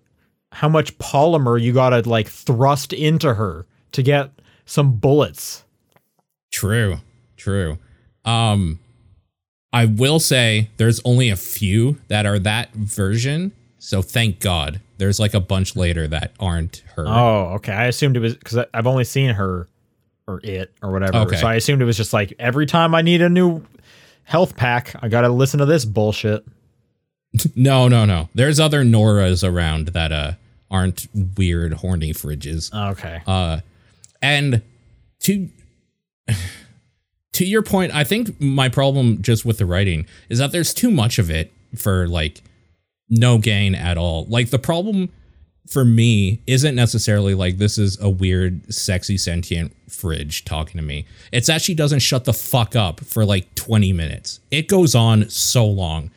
how 0.51 0.69
much 0.69 0.97
polymer 0.99 1.61
you 1.61 1.73
gotta 1.73 2.09
like 2.09 2.29
thrust 2.29 2.93
into 2.93 3.35
her 3.35 3.67
to 3.93 4.03
get 4.03 4.31
some 4.65 4.97
bullets. 4.97 5.65
true 6.51 6.99
true 7.37 7.79
um 8.25 8.79
i 9.73 9.85
will 9.85 10.19
say 10.21 10.69
there's 10.77 11.01
only 11.05 11.29
a 11.31 11.37
few 11.37 11.99
that 12.09 12.25
are 12.27 12.39
that 12.39 12.73
version 12.75 13.53
so 13.79 14.03
thank 14.03 14.41
god 14.41 14.81
there's 14.99 15.21
like 15.21 15.35
a 15.35 15.41
bunch 15.41 15.77
later 15.77 16.09
that 16.09 16.33
aren't 16.41 16.83
her 16.95 17.05
Oh, 17.07 17.53
okay. 17.57 17.73
I 17.73 17.85
assumed 17.85 18.17
it 18.17 18.21
was 18.21 18.35
because 18.35 18.65
I've 18.73 18.87
only 18.87 19.05
seen 19.05 19.31
her 19.35 19.69
or 20.27 20.41
it 20.43 20.73
or 20.83 20.91
whatever. 20.91 21.19
Okay. 21.19 21.37
So 21.37 21.47
I 21.47 21.57
assumed 21.57 21.83
it 21.83 21.85
was 21.85 21.99
just 21.99 22.15
like 22.15 22.33
every 22.39 22.65
time 22.65 22.95
I 22.95 23.03
need 23.03 23.21
a 23.21 23.29
new 23.29 23.63
health 24.25 24.57
pack, 24.57 24.97
I 25.03 25.09
gotta 25.09 25.29
listen 25.29 25.59
to 25.61 25.67
this 25.67 25.85
bullshit. 25.85 26.47
no 27.55 27.87
no 27.89 28.07
no 28.07 28.31
there's 28.35 28.59
other 28.59 28.83
noras 28.85 29.47
around 29.47 29.89
that 29.89 30.11
uh 30.13 30.33
aren't 30.71 31.07
weird 31.37 31.75
horny 31.75 32.15
fridges 32.15 32.73
Okay. 32.93 33.21
Uh, 33.27 33.61
and 34.23 34.63
to 35.21 35.51
to 37.37 37.45
your 37.45 37.61
point, 37.63 37.95
I 37.95 38.03
think 38.03 38.41
my 38.41 38.71
problem 38.71 39.21
just 39.21 39.45
with 39.45 39.59
the 39.59 39.67
writing 39.67 40.07
is 40.31 40.39
that 40.39 40.53
there's 40.53 40.73
too 40.73 40.91
much 40.91 41.19
of 41.19 41.31
it 41.31 41.53
for 41.77 42.09
like 42.09 42.41
no 43.11 43.37
gain 43.37 43.75
at 43.75 43.99
all. 43.99 44.25
Like 44.25 44.49
the 44.49 44.59
problem 44.59 45.11
for 45.69 45.85
me 45.85 46.41
isn't 46.47 46.75
necessarily 46.75 47.35
like 47.35 47.59
this 47.59 47.77
is 47.77 48.01
a 48.01 48.09
weird, 48.09 48.73
sexy, 48.73 49.19
sentient 49.19 49.77
fridge 49.91 50.47
talking 50.47 50.79
to 50.79 50.83
me. 50.83 51.05
It's 51.31 51.51
actually 51.51 51.75
doesn't 51.75 51.99
shut 51.99 52.25
the 52.25 52.33
fuck 52.33 52.75
up 52.75 53.01
for 53.01 53.27
like 53.27 53.55
20 53.55 53.93
minutes. 53.93 54.41
It 54.51 54.67
goes 54.67 54.95
on 54.95 55.29
so 55.29 55.67
long. 55.67 56.11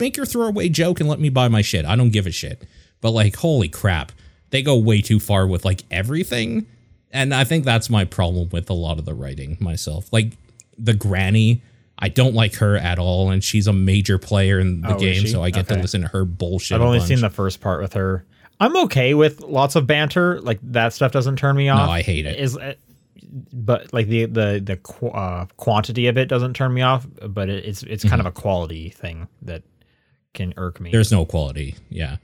Make 0.00 0.16
your 0.16 0.26
throwaway 0.26 0.68
joke 0.68 0.98
and 0.98 1.08
let 1.08 1.20
me 1.20 1.28
buy 1.28 1.46
my 1.46 1.62
shit. 1.62 1.84
I 1.84 1.94
don't 1.94 2.10
give 2.10 2.26
a 2.26 2.32
shit. 2.32 2.66
But 3.00 3.12
like, 3.12 3.36
holy 3.36 3.68
crap, 3.68 4.10
they 4.50 4.62
go 4.62 4.76
way 4.76 5.00
too 5.00 5.20
far 5.20 5.46
with 5.46 5.64
like 5.64 5.84
everything. 5.92 6.66
And 7.14 7.32
I 7.34 7.44
think 7.44 7.64
that's 7.64 7.88
my 7.88 8.04
problem 8.04 8.50
with 8.50 8.68
a 8.68 8.74
lot 8.74 8.98
of 8.98 9.06
the 9.06 9.14
writing 9.14 9.56
myself. 9.60 10.12
Like 10.12 10.36
the 10.76 10.92
granny, 10.92 11.62
I 11.98 12.08
don't 12.08 12.34
like 12.34 12.56
her 12.56 12.76
at 12.76 12.98
all, 12.98 13.30
and 13.30 13.42
she's 13.42 13.66
a 13.66 13.72
major 13.72 14.18
player 14.18 14.58
in 14.60 14.82
the 14.82 14.94
Oh, 14.96 14.98
game, 14.98 15.26
so 15.26 15.42
I 15.42 15.48
get 15.50 15.66
Okay. 15.66 15.76
to 15.76 15.80
listen 15.80 16.02
to 16.02 16.08
her 16.08 16.24
bullshit. 16.26 16.74
I've 16.74 16.82
only 16.82 17.00
seen 17.00 17.20
the 17.20 17.30
first 17.30 17.60
part 17.62 17.80
with 17.80 17.92
her. 17.94 18.24
I'm 18.60 18.76
okay 18.84 19.14
with 19.14 19.40
lots 19.40 19.74
of 19.76 19.86
banter. 19.86 20.40
Like 20.40 20.58
that 20.62 20.92
stuff 20.92 21.12
doesn't 21.12 21.36
turn 21.36 21.56
me 21.56 21.68
off. 21.70 21.86
No, 21.86 21.92
I 21.92 22.02
hate 22.02 22.26
it. 22.26 22.38
Is 22.38 22.56
uh, 22.56 22.74
but 23.52 23.92
like 23.92 24.06
the 24.08 24.26
the 24.26 24.60
the 24.64 24.76
qu- 24.76 25.08
uh, 25.08 25.46
quantity 25.56 26.06
of 26.08 26.16
it 26.18 26.26
doesn't 26.28 26.54
turn 26.54 26.72
me 26.74 26.82
off. 26.82 27.06
But 27.28 27.48
it, 27.48 27.64
it's 27.64 27.82
it's 27.84 28.04
kind 28.04 28.20
of 28.20 28.26
a 28.26 28.32
quality 28.32 28.90
thing 28.90 29.28
that 29.42 29.62
can 30.34 30.52
irk 30.56 30.80
me. 30.80 30.88
Mm-hmm. 30.90 30.96
There's 30.96 31.12
no 31.12 31.24
quality. 31.24 31.76
Yeah. 31.90 32.16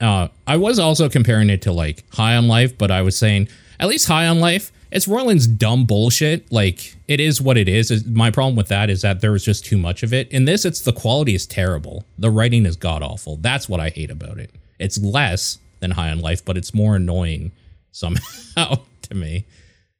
Uh, 0.00 0.28
I 0.46 0.56
was 0.58 0.78
also 0.78 1.08
comparing 1.08 1.48
it 1.48 1.62
to 1.62 1.72
like 1.72 2.04
High 2.14 2.36
on 2.36 2.48
Life, 2.48 2.76
but 2.76 2.90
I 2.90 3.00
was 3.02 3.16
saying 3.16 3.48
at 3.78 3.88
least 3.88 4.08
High 4.08 4.26
on 4.26 4.40
Life, 4.40 4.72
it's 4.90 5.06
Roiland's 5.06 5.46
dumb 5.46 5.84
bullshit. 5.84 6.50
Like 6.52 6.96
it 7.08 7.20
is 7.20 7.40
what 7.40 7.56
it 7.56 7.68
is. 7.68 8.06
My 8.06 8.30
problem 8.30 8.56
with 8.56 8.68
that 8.68 8.90
is 8.90 9.02
that 9.02 9.20
there 9.20 9.32
was 9.32 9.44
just 9.44 9.64
too 9.64 9.76
much 9.76 10.02
of 10.02 10.12
it. 10.12 10.28
In 10.30 10.44
this, 10.44 10.64
it's 10.64 10.80
the 10.80 10.92
quality 10.92 11.34
is 11.34 11.46
terrible. 11.46 12.04
The 12.18 12.30
writing 12.30 12.66
is 12.66 12.76
god 12.76 13.02
awful. 13.02 13.36
That's 13.36 13.68
what 13.68 13.80
I 13.80 13.90
hate 13.90 14.10
about 14.10 14.38
it. 14.38 14.50
It's 14.78 14.98
less 14.98 15.58
than 15.80 15.92
High 15.92 16.10
on 16.10 16.20
Life, 16.20 16.44
but 16.44 16.56
it's 16.56 16.72
more 16.72 16.96
annoying 16.96 17.52
somehow 17.92 18.80
to 19.02 19.14
me. 19.14 19.46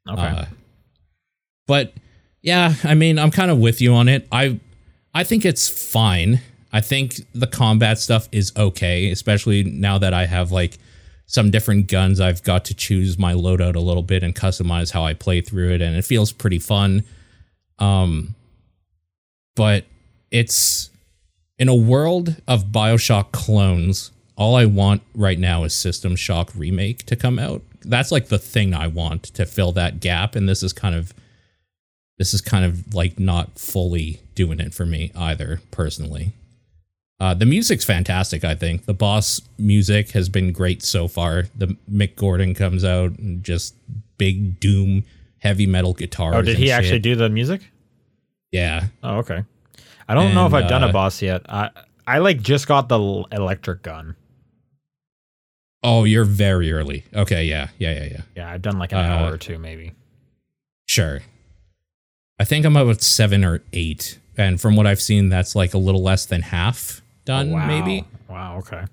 okay. 0.09 0.23
Uh, 0.23 0.45
but 1.67 1.93
yeah, 2.43 2.75
I 2.85 2.95
mean, 2.95 3.19
I'm 3.19 3.31
kind 3.31 3.51
of 3.51 3.59
with 3.59 3.81
you 3.81 3.95
on 3.95 4.09
it. 4.09 4.27
I 4.31 4.61
I 5.15 5.25
think 5.25 5.45
it's 5.45 5.69
fine. 5.69 6.41
I 6.73 6.81
think 6.81 7.21
the 7.35 7.47
combat 7.47 7.99
stuff 7.99 8.29
is 8.33 8.53
okay, 8.57 9.11
especially 9.11 9.65
now 9.65 9.99
that 9.99 10.13
I 10.13 10.27
have 10.27 10.53
like 10.53 10.79
some 11.27 11.51
different 11.51 11.89
guns. 11.89 12.21
I've 12.21 12.43
got 12.43 12.65
to 12.67 12.75
choose 12.75 13.19
my 13.19 13.35
loadout 13.35 13.75
a 13.75 13.81
little 13.81 14.03
bit 14.03 14.23
and 14.23 14.35
customize 14.35 14.93
how 14.93 15.05
I 15.05 15.15
play 15.15 15.41
through 15.41 15.73
it, 15.75 15.83
and 15.83 15.97
it 15.97 16.05
feels 16.05 16.33
pretty 16.33 16.59
fun. 16.59 17.03
Um, 17.79 18.35
but 19.55 19.85
it's 20.31 20.91
in 21.59 21.69
a 21.69 21.75
world 21.75 22.37
of 22.47 22.67
Bioshock 22.67 23.33
clones. 23.33 24.13
All 24.37 24.55
I 24.55 24.67
want 24.67 25.03
right 25.15 25.39
now 25.39 25.65
is 25.65 25.75
System 25.75 26.15
Shock 26.15 26.53
remake 26.55 27.05
to 27.07 27.17
come 27.17 27.39
out. 27.39 27.63
That's 27.83 28.13
like 28.13 28.29
the 28.29 28.39
thing 28.39 28.75
I 28.75 28.87
want 28.87 29.23
to 29.25 29.47
fill 29.47 29.73
that 29.73 30.01
gap, 30.01 30.37
and 30.37 30.49
this 30.49 30.63
is 30.63 30.73
kind 30.73 30.95
of 30.95 31.13
this 32.19 32.33
is 32.33 32.41
kind 32.41 32.65
of 32.65 32.95
like 32.95 33.19
not 33.19 33.59
fully 33.59 34.21
doing 34.35 34.61
it 34.61 34.73
for 34.73 34.87
me 34.87 35.13
either 35.15 35.61
personally. 35.71 36.33
Uh, 37.19 37.33
the 37.33 37.47
music's 37.47 37.85
fantastic. 37.85 38.45
I 38.45 38.55
think 38.55 38.85
the 38.85 38.93
boss 38.93 39.41
music 39.59 40.11
has 40.11 40.29
been 40.29 40.53
great 40.53 40.83
so 40.83 41.09
far. 41.09 41.45
The 41.57 41.75
Mick 41.91 42.15
Gordon 42.17 42.53
comes 42.55 42.85
out 42.85 43.19
and 43.19 43.43
just 43.43 43.75
big 44.19 44.61
doom 44.61 45.05
heavy 45.39 45.67
metal 45.67 45.95
guitars. 45.95 46.35
oh, 46.35 46.43
did 46.43 46.57
and 46.57 46.65
he 46.65 46.71
actually 46.71 46.99
do 46.99 47.15
the 47.17 47.29
music? 47.31 47.63
Yeah, 48.53 48.87
Oh, 49.03 49.19
okay. 49.19 49.45
I 50.09 50.15
don't 50.15 50.35
know 50.35 50.47
if 50.47 50.55
I've 50.55 50.69
done 50.69 50.85
a 50.85 50.89
uh, 50.89 50.93
boss 50.93 51.21
yet. 51.21 51.43
I 51.49 51.71
I 52.07 52.19
like 52.19 52.41
just 52.41 52.69
got 52.69 52.89
the 52.89 52.99
electric 53.33 53.83
gun. 53.83 54.15
Oh, 55.83 56.05
you're 56.05 56.25
very 56.25 56.73
early. 56.73 57.05
Okay, 57.15 57.45
yeah, 57.45 57.69
yeah, 57.79 57.93
yeah, 57.93 58.05
yeah. 58.05 58.21
Yeah, 58.37 58.51
I've 58.51 58.63
done 58.63 58.79
like 58.79 58.93
an 58.93 58.99
Uh, 58.99 59.03
hour 59.03 59.33
or 59.33 59.39
two 59.39 59.59
maybe. 59.59 59.93
Sure. 60.87 61.21
I 62.39 62.45
think 62.45 62.65
I'm 62.67 62.77
about 62.77 63.03
seven 63.03 63.45
or 63.45 63.63
eight, 63.73 64.19
and 64.37 64.61
from 64.61 64.77
what 64.77 64.87
I've 64.87 65.01
seen, 65.01 65.29
that's 65.29 65.57
like 65.57 65.75
a 65.75 65.79
little 65.79 66.03
less 66.03 66.25
than 66.27 66.43
half 66.43 67.03
done, 67.27 67.51
Oh, 67.51 67.55
wow. 67.57 67.67
maybe. 67.67 68.05
Wow. 68.29 68.59
Okay. 68.59 68.85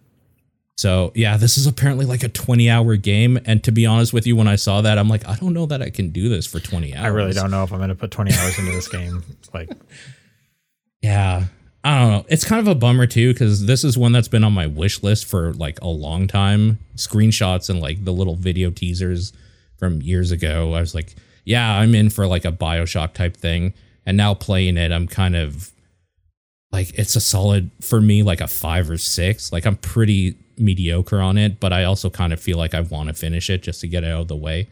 So 0.76 1.12
yeah, 1.16 1.38
this 1.38 1.58
is 1.58 1.66
apparently 1.68 2.06
like 2.06 2.24
a 2.24 2.28
20 2.30 2.70
hour 2.70 2.96
game, 2.98 3.40
and 3.46 3.64
to 3.64 3.72
be 3.72 3.86
honest 3.86 4.12
with 4.12 4.28
you, 4.28 4.36
when 4.36 4.48
I 4.50 4.56
saw 4.58 4.82
that, 4.82 4.98
I'm 4.98 5.08
like, 5.08 5.26
I 5.28 5.36
don't 5.36 5.54
know 5.54 5.68
that 5.68 5.82
I 5.82 5.90
can 5.90 6.10
do 6.10 6.28
this 6.30 6.46
for 6.46 6.60
20 6.60 6.94
hours. 6.96 7.06
I 7.06 7.08
really 7.10 7.32
don't 7.34 7.52
know 7.52 7.64
if 7.64 7.72
I'm 7.72 7.78
going 7.80 7.90
to 7.90 7.96
put 7.96 8.12
20 8.12 8.34
hours 8.34 8.60
into 8.60 8.72
this 8.72 8.88
game. 8.90 9.24
Like, 9.54 9.70
Yeah. 11.02 11.46
I 11.86 12.00
don't 12.00 12.12
know. 12.12 12.26
It's 12.30 12.46
kind 12.46 12.62
of 12.62 12.68
a 12.70 12.76
bummer 12.76 13.06
too 13.06 13.34
because 13.34 13.66
this 13.66 13.84
is 13.84 13.98
one 13.98 14.14
that's 14.14 14.30
been 14.30 14.44
on 14.46 14.54
my 14.54 14.68
wish 14.68 15.04
list 15.04 15.26
for 15.26 15.52
like 15.54 15.80
a 15.82 15.88
long 15.88 16.28
time. 16.28 16.80
Screenshots 16.96 17.70
and 17.70 17.82
like 17.82 18.06
the 18.06 18.14
little 18.14 18.36
video 18.36 18.72
teasers 18.72 19.34
from 19.78 20.02
years 20.02 20.32
ago. 20.32 20.74
I 20.74 20.80
was 20.80 20.96
like, 20.96 21.14
yeah, 21.44 21.78
I'm 21.78 21.94
in 21.94 22.10
for 22.10 22.26
like 22.26 22.46
a 22.46 22.54
Bioshock 22.54 23.14
type 23.14 23.36
thing. 23.36 23.74
And 24.06 24.16
now 24.16 24.34
playing 24.34 24.78
it, 24.78 24.94
I'm 24.94 25.08
kind 25.08 25.36
of 25.36 25.73
like, 26.74 26.98
it's 26.98 27.16
a 27.16 27.22
solid 27.22 27.70
for 27.80 28.02
me, 28.02 28.24
like 28.24 28.42
a 28.42 28.48
five 28.48 28.90
or 28.90 28.98
six. 28.98 29.54
Like, 29.54 29.66
I'm 29.66 29.78
pretty 29.78 30.36
mediocre 30.58 31.22
on 31.22 31.38
it, 31.38 31.60
but 31.60 31.72
I 31.72 31.84
also 31.86 32.10
kind 32.10 32.34
of 32.34 32.40
feel 32.40 32.58
like 32.58 32.74
I 32.74 32.82
want 32.82 33.08
to 33.10 33.14
finish 33.14 33.50
it 33.50 33.62
just 33.64 33.80
to 33.82 33.88
get 33.88 34.04
it 34.04 34.12
out 34.12 34.22
of 34.22 34.28
the 34.28 34.36
way. 34.36 34.68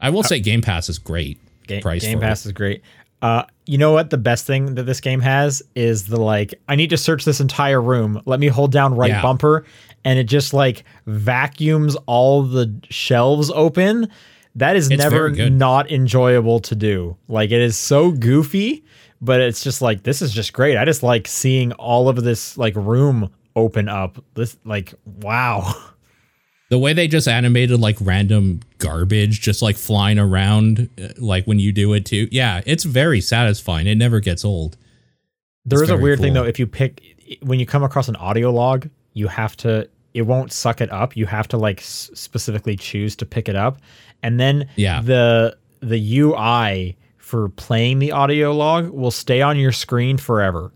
I 0.00 0.10
will 0.10 0.22
say 0.22 0.40
Game 0.40 0.62
Pass 0.62 0.88
is 0.88 0.98
great. 0.98 1.38
Game, 1.66 1.82
price 1.82 2.02
game 2.02 2.20
Pass 2.20 2.46
it. 2.46 2.48
is 2.48 2.52
great. 2.52 2.82
Uh, 3.22 3.42
you 3.66 3.76
know 3.76 3.92
what? 3.92 4.08
The 4.10 4.16
best 4.16 4.46
thing 4.46 4.74
that 4.76 4.84
this 4.84 5.00
game 5.00 5.20
has 5.20 5.62
is 5.74 6.06
the 6.06 6.18
like, 6.18 6.54
I 6.68 6.74
need 6.76 6.88
to 6.90 6.96
search 6.96 7.24
this 7.26 7.38
entire 7.40 7.80
room. 7.82 8.22
Let 8.24 8.40
me 8.40 8.46
hold 8.48 8.72
down 8.72 8.94
right 8.94 9.10
Yeah. 9.10 9.20
bumper, 9.22 9.66
and 10.04 10.18
it 10.18 10.24
just 10.24 10.54
like 10.54 10.84
vacuums 11.06 11.96
all 12.06 12.42
the 12.42 12.74
shelves 12.88 13.50
open. 13.50 14.08
That 14.56 14.74
is 14.74 14.90
It's 14.90 14.98
never 14.98 15.30
not 15.50 15.90
enjoyable 15.92 16.60
to 16.60 16.74
do. 16.74 17.16
Like 17.28 17.50
it 17.50 17.60
is 17.60 17.76
so 17.76 18.10
goofy, 18.10 18.82
but 19.20 19.40
it's 19.40 19.62
just 19.62 19.82
like 19.82 20.02
this 20.02 20.22
is 20.22 20.32
just 20.32 20.52
great. 20.52 20.76
I 20.76 20.84
just 20.84 21.02
like 21.02 21.26
seeing 21.28 21.72
all 21.72 22.08
of 22.08 22.22
this 22.22 22.56
like 22.58 22.74
room 22.76 23.30
open 23.56 23.88
up. 23.88 24.22
This 24.34 24.56
like 24.64 24.94
wow. 25.04 25.72
the 26.70 26.78
way 26.78 26.92
they 26.92 27.08
just 27.08 27.26
animated 27.26 27.80
like 27.80 27.96
random 28.00 28.60
garbage 28.78 29.40
just 29.40 29.60
like 29.60 29.76
flying 29.76 30.18
around 30.20 30.88
uh, 31.02 31.08
like 31.18 31.44
when 31.44 31.58
you 31.58 31.72
do 31.72 31.92
it 31.94 32.06
too 32.06 32.28
yeah 32.30 32.60
it's 32.64 32.84
very 32.84 33.20
satisfying 33.20 33.88
it 33.88 33.96
never 33.96 34.20
gets 34.20 34.44
old 34.44 34.76
There 35.66 35.80
It's 35.82 35.90
is 35.90 35.98
a 35.98 36.00
weird 36.00 36.20
thing 36.20 36.32
though. 36.32 36.44
If 36.44 36.58
you 36.60 36.66
pick 36.68 37.02
when 37.42 37.58
you 37.58 37.66
come 37.66 37.82
across 37.82 38.08
an 38.08 38.14
audio 38.16 38.50
log, 38.52 38.88
you 39.14 39.26
have 39.28 39.56
to. 39.58 39.88
It 40.14 40.22
won't 40.22 40.52
suck 40.52 40.80
it 40.80 40.90
up. 40.92 41.16
You 41.16 41.26
have 41.26 41.46
to 41.48 41.56
like 41.56 41.80
s- 41.80 42.10
specifically 42.14 42.76
choose 42.76 43.14
to 43.16 43.26
pick 43.26 43.48
it 43.48 43.56
up, 43.56 43.78
and 44.22 44.38
then 44.40 44.68
Yeah. 44.76 45.00
the 45.02 45.56
the 45.80 46.18
UI 46.20 46.96
for 47.30 47.48
playing 47.50 48.00
the 48.00 48.10
audio 48.10 48.52
log 48.52 48.88
will 48.90 49.12
stay 49.12 49.40
on 49.40 49.56
your 49.56 49.70
screen 49.70 50.18
forever. 50.18 50.72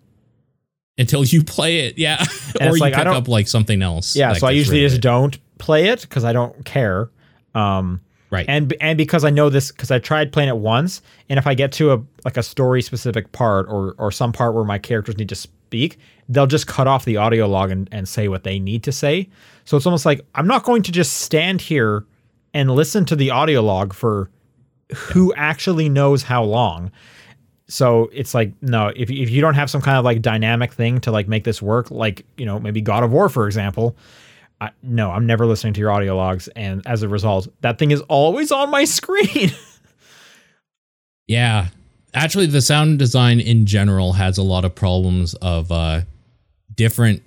until 0.97 1.25
you 1.25 1.43
play 1.43 1.81
it 1.81 1.99
yeah 1.99 2.25
or 2.61 2.77
you 2.77 2.81
like, 2.81 2.95
pick 2.95 3.07
up 3.07 3.27
like 3.27 3.49
something 3.49 3.83
else 3.83 4.15
Yeah, 4.15 4.33
so 4.35 4.47
I 4.47 4.53
usually 4.53 4.81
just 4.81 5.01
don't 5.01 5.37
play 5.59 5.89
it 5.89 6.03
because 6.03 6.23
I 6.23 6.33
don't 6.33 6.65
care. 6.65 7.11
Um, 7.57 8.01
right 8.31 8.47
and 8.49 8.73
and 8.81 8.97
because 8.97 9.25
I 9.25 9.31
know 9.31 9.51
this 9.51 9.73
because 9.73 9.91
I 9.91 9.99
tried 9.99 10.33
playing 10.33 10.49
it 10.49 10.57
once, 10.57 11.03
and 11.29 11.39
if 11.39 11.47
I 11.49 11.55
get 11.55 11.73
to 11.73 11.93
a 11.93 12.03
like 12.25 12.37
a 12.37 12.43
story 12.43 12.83
specific 12.83 13.33
part 13.33 13.67
or 13.69 13.97
or 13.99 14.13
some 14.13 14.33
part 14.33 14.55
where 14.55 14.65
my 14.65 14.79
characters 14.79 15.19
need 15.19 15.29
to 15.31 15.35
speak, 15.35 15.99
they'll 16.29 16.47
just 16.47 16.69
cut 16.69 16.87
off 16.87 17.05
the 17.05 17.17
audio 17.17 17.49
log 17.49 17.73
and, 17.73 17.89
and 17.91 18.09
say 18.09 18.29
what 18.29 18.45
they 18.45 18.61
need 18.61 18.85
to 18.85 18.93
say. 18.93 19.29
So 19.65 19.77
it's 19.77 19.87
almost 19.87 20.07
like 20.07 20.25
I'm 20.37 20.47
not 20.47 20.63
going 20.63 20.83
to 20.85 20.93
just 20.93 21.15
stand 21.15 21.61
here 21.61 22.07
and 22.53 22.71
listen 22.71 23.05
to 23.07 23.17
the 23.17 23.33
audio 23.33 23.61
log 23.61 23.93
for 23.93 24.31
who 24.93 25.33
actually 25.35 25.89
knows 25.89 26.23
how 26.23 26.43
long. 26.43 26.91
So 27.67 28.11
it's 28.13 28.35
like 28.35 28.53
no, 28.61 28.89
if 28.95 29.11
if 29.11 29.31
you 29.31 29.41
don't 29.41 29.55
have 29.55 29.71
some 29.71 29.81
kind 29.81 29.99
of 29.99 30.05
like 30.05 30.21
dynamic 30.21 30.73
thing 30.73 31.01
to 31.01 31.11
like 31.11 31.29
make 31.29 31.45
this 31.45 31.63
work, 31.63 31.91
like 31.91 32.27
you 32.37 32.47
know 32.47 32.59
maybe 32.59 32.81
God 32.81 33.03
of 33.03 33.13
War 33.13 33.29
for 33.29 33.47
example, 33.47 33.97
I, 34.61 34.71
no, 34.83 35.11
I'm 35.11 35.27
never 35.27 35.47
listening 35.47 35.73
to 35.75 35.81
your 35.81 35.91
audio 35.91 36.17
logs, 36.17 36.49
and 36.49 36.87
as 36.87 37.03
a 37.03 37.09
result, 37.09 37.49
that 37.63 37.79
thing 37.79 37.91
is 37.91 38.01
always 38.03 38.53
on 38.53 38.71
my 38.71 38.85
screen. 38.85 39.51
yeah 41.27 41.69
actually 42.13 42.47
the 42.47 42.61
sound 42.61 42.99
design 42.99 43.41
in 43.41 43.67
general 43.67 44.13
has 44.13 44.39
a 44.39 44.43
lot 44.43 44.65
of 44.65 44.75
problems 44.75 45.35
of 45.35 45.73
uh 45.73 46.03
different 46.75 47.23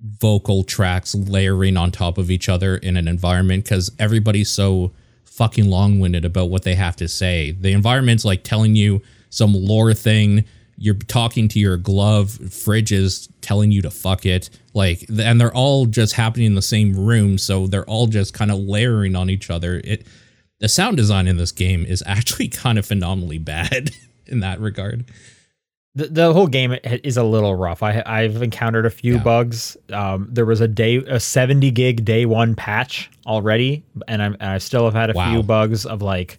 vocal 0.00 0.62
tracks 0.62 1.14
layering 1.14 1.76
on 1.76 1.90
top 1.90 2.18
of 2.18 2.30
each 2.30 2.48
other 2.48 2.76
in 2.76 2.96
an 2.96 3.08
environment 3.08 3.64
because 3.64 3.90
everybody's 3.98 4.50
so 4.50 4.92
fucking 5.38 5.70
long-winded 5.70 6.24
about 6.24 6.50
what 6.50 6.64
they 6.64 6.74
have 6.74 6.96
to 6.96 7.06
say. 7.06 7.52
The 7.52 7.70
environment's 7.70 8.24
like 8.24 8.42
telling 8.42 8.74
you 8.74 9.00
some 9.30 9.54
lore 9.54 9.94
thing. 9.94 10.44
You're 10.76 10.96
talking 10.96 11.46
to 11.48 11.60
your 11.60 11.76
glove. 11.76 12.30
Fridge 12.52 12.90
is 12.90 13.28
telling 13.40 13.70
you 13.70 13.80
to 13.82 13.90
fuck 13.90 14.26
it. 14.26 14.50
Like 14.74 15.06
and 15.08 15.40
they're 15.40 15.54
all 15.54 15.86
just 15.86 16.14
happening 16.14 16.46
in 16.46 16.54
the 16.56 16.62
same 16.62 16.94
room 16.94 17.38
so 17.38 17.68
they're 17.68 17.88
all 17.88 18.08
just 18.08 18.34
kind 18.34 18.50
of 18.50 18.58
layering 18.58 19.14
on 19.14 19.30
each 19.30 19.48
other. 19.48 19.80
It 19.84 20.06
the 20.58 20.68
sound 20.68 20.96
design 20.96 21.28
in 21.28 21.36
this 21.36 21.52
game 21.52 21.86
is 21.86 22.02
actually 22.06 22.48
kind 22.48 22.76
of 22.76 22.84
phenomenally 22.84 23.38
bad 23.38 23.92
in 24.26 24.40
that 24.40 24.60
regard 24.60 25.04
the, 25.98 26.06
the 26.06 26.32
whole 26.32 26.46
game 26.46 26.76
is 26.84 27.16
a 27.16 27.22
little 27.24 27.54
rough. 27.54 27.82
I 27.82 28.02
I've 28.06 28.40
encountered 28.42 28.86
a 28.86 28.90
few 28.90 29.14
Yeah. 29.16 29.22
bugs. 29.22 29.76
Um, 29.92 30.28
there 30.30 30.46
was 30.46 30.60
a 30.60 30.68
day 30.68 30.96
a 30.96 31.18
70 31.20 31.70
gig 31.72 32.04
day 32.04 32.24
one 32.26 32.54
patch 32.54 33.10
already, 33.26 33.82
and 34.06 34.22
I'm 34.22 34.34
and 34.40 34.50
I 34.50 34.58
still 34.58 34.84
have 34.84 34.94
had 34.94 35.10
a 35.10 35.12
Wow. 35.14 35.30
few 35.32 35.42
bugs 35.42 35.84
of 35.86 36.00
like 36.02 36.38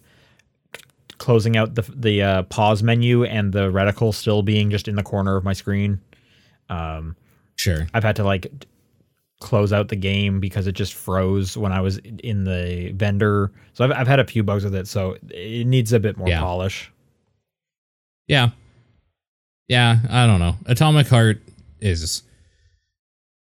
closing 1.18 1.56
out 1.56 1.74
the 1.74 1.82
the 1.94 2.22
uh, 2.22 2.42
pause 2.44 2.82
menu 2.82 3.24
and 3.24 3.52
the 3.52 3.70
reticle 3.70 4.14
still 4.14 4.42
being 4.42 4.70
just 4.70 4.88
in 4.88 4.94
the 4.96 5.02
corner 5.02 5.36
of 5.36 5.44
my 5.44 5.52
screen. 5.52 6.00
Um, 6.70 7.14
sure 7.56 7.86
I've 7.92 8.04
had 8.04 8.16
to 8.16 8.24
like 8.24 8.50
close 9.40 9.72
out 9.72 9.88
the 9.88 9.96
game 9.96 10.38
because 10.40 10.66
it 10.66 10.72
just 10.72 10.94
froze 10.94 11.56
when 11.56 11.72
I 11.72 11.80
was 11.80 11.98
in 11.98 12.44
the 12.44 12.92
vendor. 12.94 13.50
So 13.74 13.84
I've 13.84 13.92
I've 13.92 14.08
had 14.08 14.20
a 14.20 14.24
few 14.24 14.42
bugs 14.42 14.64
with 14.64 14.74
it, 14.74 14.88
so 14.88 15.16
it 15.28 15.66
needs 15.66 15.92
a 15.92 16.00
bit 16.00 16.16
more 16.16 16.28
Yeah. 16.28 16.40
polish. 16.40 16.90
Yeah. 18.26 18.50
Yeah, 19.70 20.00
I 20.10 20.26
don't 20.26 20.40
know. 20.40 20.56
Atomic 20.66 21.06
Heart 21.06 21.40
is 21.80 22.24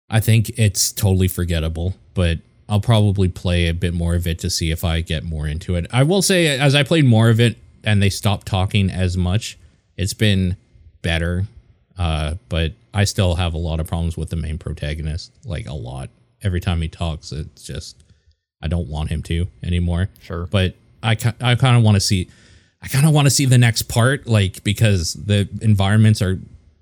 I 0.09 0.19
think 0.19 0.49
it's 0.57 0.91
totally 0.91 1.27
forgettable, 1.27 1.93
but 2.15 2.39
I'll 2.67 2.81
probably 2.81 3.27
play 3.29 3.67
a 3.67 3.75
bit 3.75 3.93
more 3.93 4.15
of 4.15 4.25
it 4.25 4.39
to 4.39 4.49
see 4.49 4.71
if 4.71 4.83
I 4.83 5.01
get 5.01 5.23
more 5.23 5.47
into 5.47 5.75
it. 5.75 5.85
I 5.91 6.01
will 6.01 6.23
say 6.23 6.47
as 6.59 6.73
I 6.73 6.81
played 6.81 7.05
more 7.05 7.29
of 7.29 7.39
it 7.39 7.57
and 7.83 8.01
they 8.01 8.09
stopped 8.09 8.47
talking 8.47 8.89
as 8.89 9.15
much, 9.15 9.55
it's 9.97 10.15
been 10.15 10.57
better. 11.03 11.45
Uh, 11.95 12.35
but 12.49 12.73
I 12.91 13.03
still 13.03 13.35
have 13.35 13.53
a 13.53 13.59
lot 13.59 13.79
of 13.79 13.85
problems 13.85 14.17
with 14.17 14.31
the 14.31 14.35
main 14.35 14.57
protagonist, 14.57 15.31
like 15.45 15.67
a 15.67 15.73
lot. 15.75 16.09
Every 16.41 16.59
time 16.59 16.81
he 16.81 16.87
talks, 16.87 17.31
it's 17.31 17.61
just 17.63 18.03
I 18.63 18.67
don't 18.67 18.89
want 18.89 19.11
him 19.11 19.21
to 19.23 19.47
anymore 19.61 20.09
Sure. 20.23 20.47
but 20.47 20.73
I 21.03 21.11
I 21.39 21.53
kind 21.53 21.77
of 21.77 21.83
want 21.83 21.95
to 21.97 22.01
see 22.01 22.29
I 22.85 22.87
kind 22.87 23.07
of 23.07 23.13
want 23.13 23.25
to 23.25 23.31
see 23.31 23.45
the 23.45 23.57
next 23.57 23.83
part 23.83 24.27
like 24.27 24.63
because 24.63 25.13
the 25.13 25.49
environments 25.61 26.21
are 26.21 26.39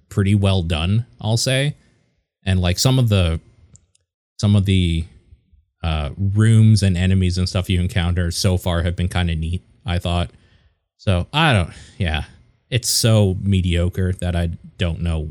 pretty 0.09 0.35
well 0.35 0.61
done, 0.61 1.05
I'll 1.21 1.37
say. 1.37 1.75
And 2.45 2.59
like 2.59 2.77
some 2.77 2.99
of 2.99 3.07
the 3.07 3.39
some 4.37 4.57
of 4.57 4.65
the 4.65 5.05
uh 5.81 6.09
rooms 6.17 6.83
and 6.83 6.97
enemies 6.97 7.37
and 7.37 7.47
stuff 7.47 7.69
you 7.69 7.79
encounter 7.79 8.31
so 8.31 8.57
far 8.57 8.83
have 8.83 8.97
been 8.97 9.07
kind 9.07 9.31
of 9.31 9.37
neat, 9.37 9.61
I 9.85 9.97
thought. 9.97 10.29
So, 10.97 11.27
I 11.31 11.53
don't 11.53 11.71
yeah. 11.97 12.25
It's 12.69 12.89
so 12.89 13.37
mediocre 13.39 14.11
that 14.13 14.35
I 14.35 14.49
don't 14.77 15.01
know 15.01 15.29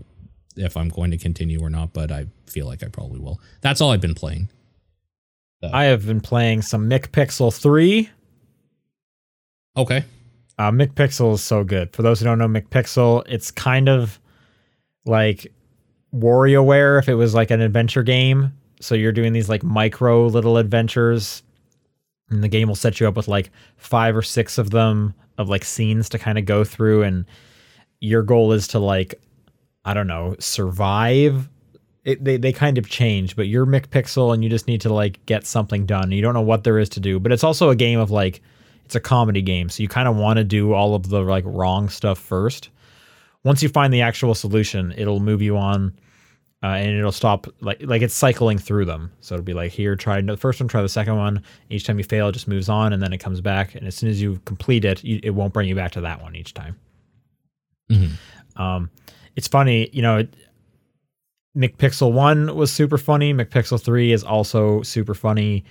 if 0.57 0.77
I'm 0.77 0.89
going 0.89 1.11
to 1.11 1.19
continue 1.19 1.61
or 1.61 1.69
not, 1.69 1.93
but 1.93 2.11
I 2.11 2.27
feel 2.47 2.67
like 2.67 2.83
I 2.83 2.89
probably 2.89 3.21
will. 3.21 3.41
That's 3.61 3.83
all 3.83 3.91
I've 3.91 4.01
been 4.01 4.15
playing. 4.15 4.49
I 5.73 5.85
have 5.85 6.07
been 6.07 6.21
playing 6.21 6.63
some 6.63 6.89
McPixel 6.89 7.57
3. 7.57 8.09
Okay. 9.77 10.05
Uh, 10.63 10.71
McPixel 10.71 11.35
is 11.35 11.43
so 11.43 11.65
good. 11.65 11.93
For 11.93 12.03
those 12.03 12.21
who 12.21 12.25
don't 12.25 12.39
know 12.39 12.47
McPixel, 12.47 13.25
it's 13.27 13.51
kind 13.51 13.89
of 13.89 14.21
like 15.05 15.53
WarioWare 16.15 17.01
if 17.01 17.09
it 17.09 17.15
was 17.15 17.35
like 17.35 17.51
an 17.51 17.61
adventure 17.61 18.05
game. 18.05 18.53
So 18.81 18.95
you're 18.95 19.11
doing 19.11 19.33
these 19.33 19.49
like 19.49 19.65
micro 19.65 20.29
little 20.29 20.59
adventures, 20.59 21.43
and 22.31 22.45
the 22.45 22.49
game 22.49 22.69
will 22.69 22.77
set 22.77 23.01
you 23.01 23.09
up 23.09 23.17
with 23.17 23.27
like 23.27 23.51
five 23.77 24.17
or 24.17 24.23
six 24.23 24.57
of 24.57 24.71
them 24.71 25.15
of 25.37 25.49
like 25.49 25.65
scenes 25.65 26.09
to 26.11 26.19
kind 26.21 26.39
of 26.39 26.45
go 26.45 26.63
through, 26.63 27.03
and 27.03 27.25
your 27.99 28.23
goal 28.23 28.53
is 28.53 28.69
to 28.69 28.79
like, 28.79 29.17
I 29.85 29.95
don't 29.95 30.07
know, 30.07 30.37
survive. 30.39 31.49
It, 32.05 32.23
they 32.23 32.37
they 32.37 32.53
kind 32.53 32.79
of 32.79 32.89
change, 32.89 33.35
but 33.35 33.49
you're 33.49 33.67
McPixel 33.67 34.33
and 34.33 34.45
you 34.45 34.49
just 34.49 34.69
need 34.69 34.83
to 34.83 34.93
like 34.93 35.27
get 35.27 35.45
something 35.45 35.87
done. 35.87 36.13
You 36.13 36.23
don't 36.23 36.35
know 36.35 36.41
what 36.41 36.63
there 36.63 36.79
is 36.79 36.89
to 36.91 37.01
do, 37.01 37.19
but 37.19 37.33
it's 37.33 37.43
also 37.43 37.71
a 37.71 37.75
game 37.75 37.99
of 37.99 38.13
like 38.13 38.43
it's 38.85 38.95
a 38.95 39.01
comedy 39.01 39.43
game, 39.43 39.69
so 39.69 39.83
you 39.83 39.89
kind 39.89 40.09
of 40.09 40.17
want 40.17 40.39
to 40.39 40.45
do 40.45 40.73
all 40.73 40.95
of 40.95 41.09
the 41.09 41.21
like 41.23 41.45
wrong 41.47 41.89
stuff 41.89 42.19
first. 42.19 42.71
Once 43.45 43.63
you 43.63 43.69
find 43.69 43.93
the 43.93 44.03
actual 44.03 44.35
solution, 44.35 44.93
it'll 44.97 45.21
move 45.21 45.43
you 45.43 45.57
on, 45.57 45.93
uh, 46.63 46.67
and 46.67 46.97
it'll 46.97 47.11
stop 47.13 47.47
like 47.61 47.83
like 47.83 48.03
it's 48.03 48.15
cycling 48.15 48.59
through 48.59 48.85
them. 48.85 49.11
So 49.21 49.35
it'll 49.35 49.45
be 49.45 49.55
like 49.55 49.73
here, 49.73 49.97
try 49.97 50.21
the 50.21 50.37
first 50.37 50.61
one, 50.61 50.69
try 50.69 50.83
the 50.83 50.89
second 50.89 51.17
one. 51.17 51.43
Each 51.71 51.85
time 51.85 51.99
you 51.99 52.05
fail, 52.05 52.29
it 52.29 52.33
just 52.33 52.49
moves 52.49 52.69
on, 52.69 52.93
and 52.93 53.03
then 53.03 53.13
it 53.13 53.19
comes 53.19 53.41
back. 53.41 53.75
And 53.75 53.87
as 53.87 53.95
soon 53.95 54.11
as 54.11 54.21
you 54.23 54.41
complete 54.45 54.85
it, 54.85 55.03
you, 55.03 55.21
it 55.23 55.31
won't 55.31 55.53
bring 55.53 55.69
you 55.69 55.75
back 55.75 55.93
to 55.93 56.01
that 56.03 56.23
one 56.23 56.37
each 56.37 56.55
time. 56.55 56.77
Mhm. 57.91 58.11
Um, 58.57 58.91
it's 59.37 59.49
funny, 59.49 59.91
you 59.93 60.03
know. 60.03 60.19
It, 60.19 60.35
McPixel 61.57 62.13
one 62.13 62.57
was 62.57 62.73
super 62.73 62.97
funny. 62.97 63.35
McPixel 63.35 63.79
three 63.79 64.13
is 64.13 64.25
also 64.25 64.81
super 64.83 65.15
funny. 65.15 65.65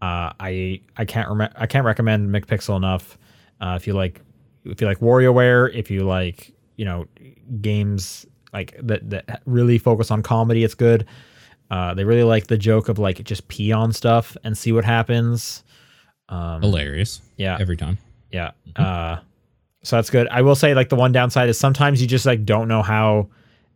Uh, 0.00 0.32
I 0.40 0.80
I 0.96 1.04
can't 1.04 1.28
rem- 1.28 1.52
I 1.56 1.66
can't 1.66 1.84
recommend 1.84 2.30
McPixel 2.30 2.76
enough. 2.76 3.18
Uh, 3.60 3.74
if 3.80 3.86
you 3.86 3.92
like 3.94 4.20
if 4.64 4.80
you 4.80 4.86
like 4.86 4.98
WarioWare, 5.00 5.74
if 5.74 5.90
you 5.90 6.04
like 6.04 6.52
you 6.76 6.84
know 6.84 7.06
games 7.60 8.24
like 8.52 8.76
that 8.82 9.10
that 9.10 9.42
really 9.46 9.78
focus 9.78 10.10
on 10.10 10.22
comedy, 10.22 10.64
it's 10.64 10.74
good. 10.74 11.06
Uh, 11.70 11.92
they 11.94 12.04
really 12.04 12.22
like 12.22 12.46
the 12.46 12.56
joke 12.56 12.88
of 12.88 12.98
like 12.98 13.22
just 13.24 13.46
pee 13.48 13.72
on 13.72 13.92
stuff 13.92 14.36
and 14.44 14.56
see 14.56 14.72
what 14.72 14.84
happens. 14.84 15.64
Um, 16.30 16.62
Hilarious. 16.62 17.20
yeah, 17.36 17.56
Every 17.60 17.76
time. 17.76 17.98
yeah. 18.30 18.52
Uh, 18.76 19.18
so 19.82 19.96
that's 19.96 20.10
good. 20.10 20.28
I 20.28 20.42
will 20.42 20.54
say 20.54 20.74
like 20.74 20.88
the 20.90 20.96
one 20.96 21.12
downside 21.12 21.48
is 21.48 21.58
sometimes 21.58 22.00
you 22.00 22.06
just 22.08 22.24
like 22.26 22.44
don't 22.44 22.68
know 22.68 22.82
how 22.82 23.28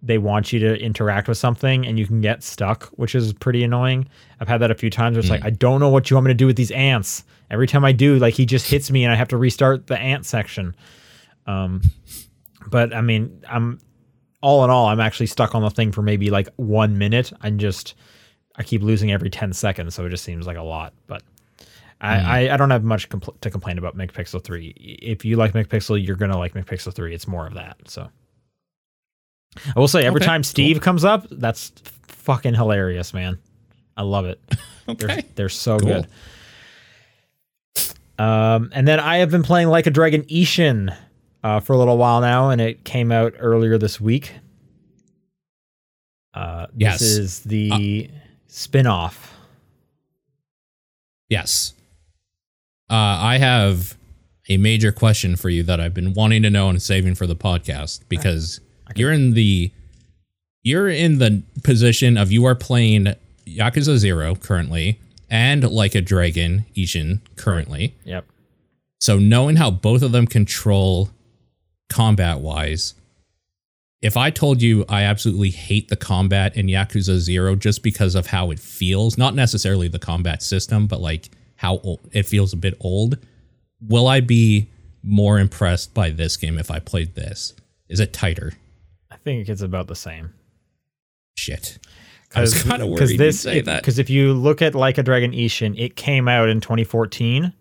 they 0.02 0.18
want 0.18 0.52
you 0.52 0.58
to 0.58 0.76
interact 0.80 1.28
with 1.28 1.38
something 1.38 1.86
and 1.86 1.98
you 1.98 2.06
can 2.06 2.20
get 2.20 2.42
stuck, 2.42 2.86
which 2.96 3.14
is 3.14 3.32
pretty 3.32 3.62
annoying. 3.62 4.08
I've 4.40 4.48
had 4.48 4.58
that 4.58 4.70
a 4.70 4.74
few 4.74 4.90
times 4.90 5.14
where 5.14 5.20
it's 5.20 5.30
like 5.30 5.44
I 5.44 5.50
don't 5.50 5.80
know 5.80 5.90
what 5.90 6.10
you 6.10 6.16
want 6.16 6.26
me 6.26 6.30
to 6.30 6.34
do 6.34 6.46
with 6.46 6.56
these 6.56 6.72
ants. 6.72 7.24
Every 7.50 7.68
time 7.68 7.84
I 7.84 7.92
do, 7.92 8.18
like 8.18 8.34
he 8.34 8.44
just 8.44 8.68
hits 8.68 8.90
me 8.90 9.04
and 9.04 9.12
I 9.12 9.16
have 9.16 9.28
to 9.28 9.36
restart 9.36 9.86
the 9.86 9.98
ant 9.98 10.26
section. 10.26 10.74
Um 11.46 11.82
but 12.68 12.94
I 12.94 13.00
mean, 13.00 13.42
I'm 13.48 13.78
all 14.40 14.64
in 14.64 14.70
all, 14.70 14.86
I'm 14.86 15.00
actually 15.00 15.26
stuck 15.26 15.54
on 15.54 15.62
the 15.62 15.70
thing 15.70 15.92
for 15.92 16.02
maybe 16.02 16.30
like 16.30 16.48
one 16.56 16.98
minute. 16.98 17.32
I'm 17.40 17.58
just 17.58 17.94
I 18.56 18.64
keep 18.64 18.82
losing 18.82 19.12
every 19.12 19.30
10 19.30 19.52
seconds, 19.52 19.94
so 19.94 20.04
it 20.04 20.10
just 20.10 20.24
seems 20.24 20.46
like 20.46 20.56
a 20.56 20.62
lot. 20.62 20.92
But 21.06 21.22
I, 22.00 22.48
I, 22.48 22.54
I 22.54 22.56
don't 22.56 22.70
have 22.70 22.82
much 22.82 23.08
compl- 23.08 23.38
to 23.40 23.50
complain 23.50 23.78
about 23.78 23.96
McPixel 23.96 24.42
3. 24.42 24.74
If 25.00 25.24
you 25.24 25.36
like 25.36 25.52
McPixel, 25.52 26.04
you're 26.04 26.16
going 26.16 26.32
to 26.32 26.36
like 26.36 26.52
McPixel 26.54 26.92
3. 26.92 27.14
It's 27.14 27.28
more 27.28 27.46
of 27.46 27.54
that. 27.54 27.76
So 27.86 28.10
I 29.76 29.78
will 29.80 29.88
say 29.88 30.04
every 30.04 30.18
Okay, 30.20 30.26
time 30.26 30.42
Steve 30.42 30.80
comes 30.80 31.04
up, 31.04 31.26
that's 31.30 31.72
fucking 32.08 32.54
hilarious, 32.54 33.12
man. 33.12 33.38
I 33.96 34.02
love 34.02 34.24
it. 34.26 34.40
They're, 34.86 35.10
Okay. 35.10 35.24
they're 35.36 35.48
so 35.48 35.78
Cool. 35.78 35.88
good. 35.88 36.06
Um, 38.18 38.70
and 38.74 38.86
then 38.86 38.98
I 39.00 39.18
have 39.18 39.30
been 39.30 39.42
playing 39.42 39.68
Like 39.68 39.86
a 39.86 39.90
Dragon 39.90 40.22
Ishin 40.24 40.94
uh, 41.44 41.60
for 41.60 41.72
a 41.72 41.78
little 41.78 41.96
while 41.98 42.20
now, 42.20 42.50
and 42.50 42.60
it 42.60 42.84
came 42.84 43.12
out 43.12 43.34
earlier 43.38 43.78
this 43.78 44.00
week. 44.00 44.32
Uh, 46.34 46.66
Yes. 46.76 46.98
This 47.00 47.16
is 47.18 47.40
the 47.40 48.10
spin 48.48 48.86
off. 48.86 49.34
Yes. 51.28 51.74
Uh, 52.90 52.94
I 52.94 53.38
have 53.38 53.96
a 54.48 54.56
major 54.56 54.92
question 54.92 55.36
for 55.36 55.48
you 55.48 55.62
that 55.62 55.80
I've 55.80 55.94
been 55.94 56.12
wanting 56.14 56.42
to 56.42 56.50
know 56.50 56.68
and 56.68 56.80
saving 56.82 57.14
for 57.14 57.26
the 57.26 57.36
podcast 57.36 58.00
because 58.08 58.60
you're 58.94 59.12
in 59.12 59.34
the 59.34 59.72
you're 60.62 60.88
in 60.88 61.18
the 61.18 61.42
position 61.64 62.16
of 62.16 62.30
you 62.30 62.44
are 62.44 62.54
playing 62.54 63.14
Yakuza 63.46 63.96
Zero 63.96 64.34
currently 64.34 65.00
and 65.28 65.68
Like 65.68 65.94
a 65.94 66.00
Dragon 66.00 66.66
Ishin 66.76 67.20
currently. 67.36 67.94
Yep. 68.04 68.26
So 69.00 69.18
knowing 69.18 69.56
how 69.56 69.70
both 69.70 70.02
of 70.02 70.12
them 70.12 70.26
control 70.26 71.10
combat 71.88 72.38
wise, 72.38 72.94
if 74.00 74.16
I 74.16 74.30
told 74.30 74.62
you 74.62 74.84
I 74.88 75.02
absolutely 75.02 75.50
hate 75.50 75.88
the 75.88 75.96
combat 75.96 76.56
in 76.56 76.66
Yakuza 76.66 77.18
0 77.18 77.56
just 77.56 77.82
because 77.82 78.14
of 78.14 78.26
how 78.28 78.50
it 78.50 78.60
feels, 78.60 79.16
not 79.16 79.34
necessarily 79.34 79.88
the 79.88 79.98
combat 79.98 80.42
system, 80.42 80.86
but 80.86 81.00
like 81.00 81.30
how 81.56 81.78
old, 81.78 82.00
it 82.12 82.26
feels 82.26 82.52
a 82.52 82.56
bit 82.56 82.74
old, 82.80 83.18
will 83.80 84.06
I 84.06 84.20
be 84.20 84.68
more 85.02 85.38
impressed 85.38 85.94
by 85.94 86.10
this 86.10 86.36
game 86.36 86.58
if 86.58 86.70
I 86.70 86.78
played 86.78 87.14
this? 87.14 87.54
Is 87.88 88.00
it 88.00 88.12
tighter? 88.12 88.52
I 89.22 89.24
think 89.24 89.48
it's 89.48 89.62
about 89.62 89.86
the 89.86 89.94
same. 89.94 90.34
Shit. 91.38 91.78
I 92.34 92.40
was 92.40 92.60
kind 92.64 92.82
of 92.82 92.88
worried 92.88 93.18
this 93.18 93.40
say 93.40 93.60
that. 93.60 93.80
because 93.82 93.98
if 94.00 94.10
you 94.10 94.32
look 94.32 94.60
at 94.62 94.74
Like 94.74 94.98
a 94.98 95.02
Dragon 95.04 95.30
Ishin, 95.32 95.78
it 95.78 95.94
came 95.96 96.26
out 96.26 96.48
in 96.48 96.60
2014, 96.60 97.52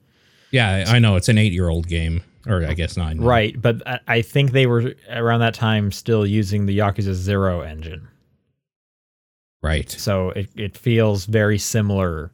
Yeah, 0.50 0.86
I 0.88 0.98
know 0.98 1.18
it's 1.18 1.30
an 1.30 1.38
eight-year-old 1.38 1.88
game, 1.88 2.24
or 2.48 2.66
I 2.66 2.74
guess 2.74 2.98
nine. 2.98 3.20
right? 3.22 3.60
But 3.62 3.84
I, 4.08 4.22
think 4.24 4.52
they 4.54 4.66
were 4.66 4.96
around 5.12 5.42
that 5.42 5.54
time 5.54 5.92
still 5.92 6.26
using 6.26 6.66
the 6.66 6.78
Yakuza 6.80 7.14
Zero 7.14 7.62
engine, 7.62 8.08
Right. 9.62 9.90
so 9.92 10.32
it, 10.32 10.50
it 10.56 10.76
feels 10.78 11.26
very 11.26 11.60
similar 11.60 12.32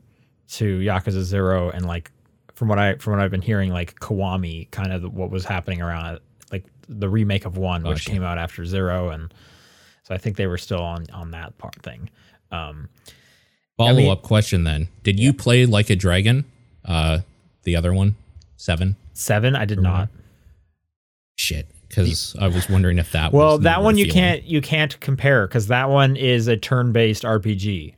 to 0.52 0.80
Yakuza 0.80 1.24
Zero 1.24 1.70
and 1.72 1.86
like 1.86 2.12
from 2.54 2.70
what 2.70 2.80
I 2.80 2.96
from 2.96 3.14
what 3.14 3.22
I've 3.22 3.32
been 3.32 3.42
hearing, 3.42 3.72
like 3.74 4.00
Kiwami, 4.00 4.72
kind 4.72 4.94
of 4.94 5.14
what 5.14 5.30
was 5.32 5.44
happening 5.44 5.82
around 5.82 6.16
it, 6.16 6.22
like 6.52 6.66
the 6.90 7.10
remake 7.10 7.46
of 7.46 7.58
one, 7.58 7.84
which 7.84 8.00
Gotcha. 8.06 8.12
came 8.12 8.24
out 8.24 8.38
after 8.38 8.66
Zero, 8.66 9.10
and 9.10 9.34
so 10.04 10.14
I 10.16 10.18
think 10.18 10.38
they 10.38 10.48
were 10.48 10.58
still 10.58 10.82
on 10.82 11.06
on 11.14 11.32
that 11.32 11.58
part 11.58 11.76
thing. 11.84 12.10
Um, 12.52 12.90
Follow 13.78 13.94
mean- 13.96 14.10
up 14.12 14.22
question 14.24 14.64
then. 14.64 14.88
Did 15.04 15.20
you 15.20 15.34
play 15.34 15.66
Like 15.66 15.90
a 15.90 15.96
Dragon? 15.96 16.46
Uh 16.86 17.20
the 17.64 17.76
other 17.76 17.94
one? 17.94 18.16
Seven? 18.56 18.96
seven, 19.14 19.56
I 19.56 19.66
did 19.66 19.80
not. 19.82 20.10
Shit. 21.36 21.68
Because 21.90 22.36
I 22.40 22.48
was 22.48 22.70
wondering 22.70 22.98
if 23.00 23.12
that 23.14 23.32
was. 23.32 23.40
Well, 23.40 23.58
that 23.60 23.82
one 23.84 23.98
you 23.98 24.06
feeling. 24.06 24.20
can't 24.20 24.44
you 24.44 24.62
can't 24.62 25.00
compare 25.00 25.48
because 25.48 25.68
that 25.68 25.90
one 25.90 26.16
is 26.18 26.48
a 26.48 26.58
turn-based 26.58 27.24
RPG. 27.24 27.94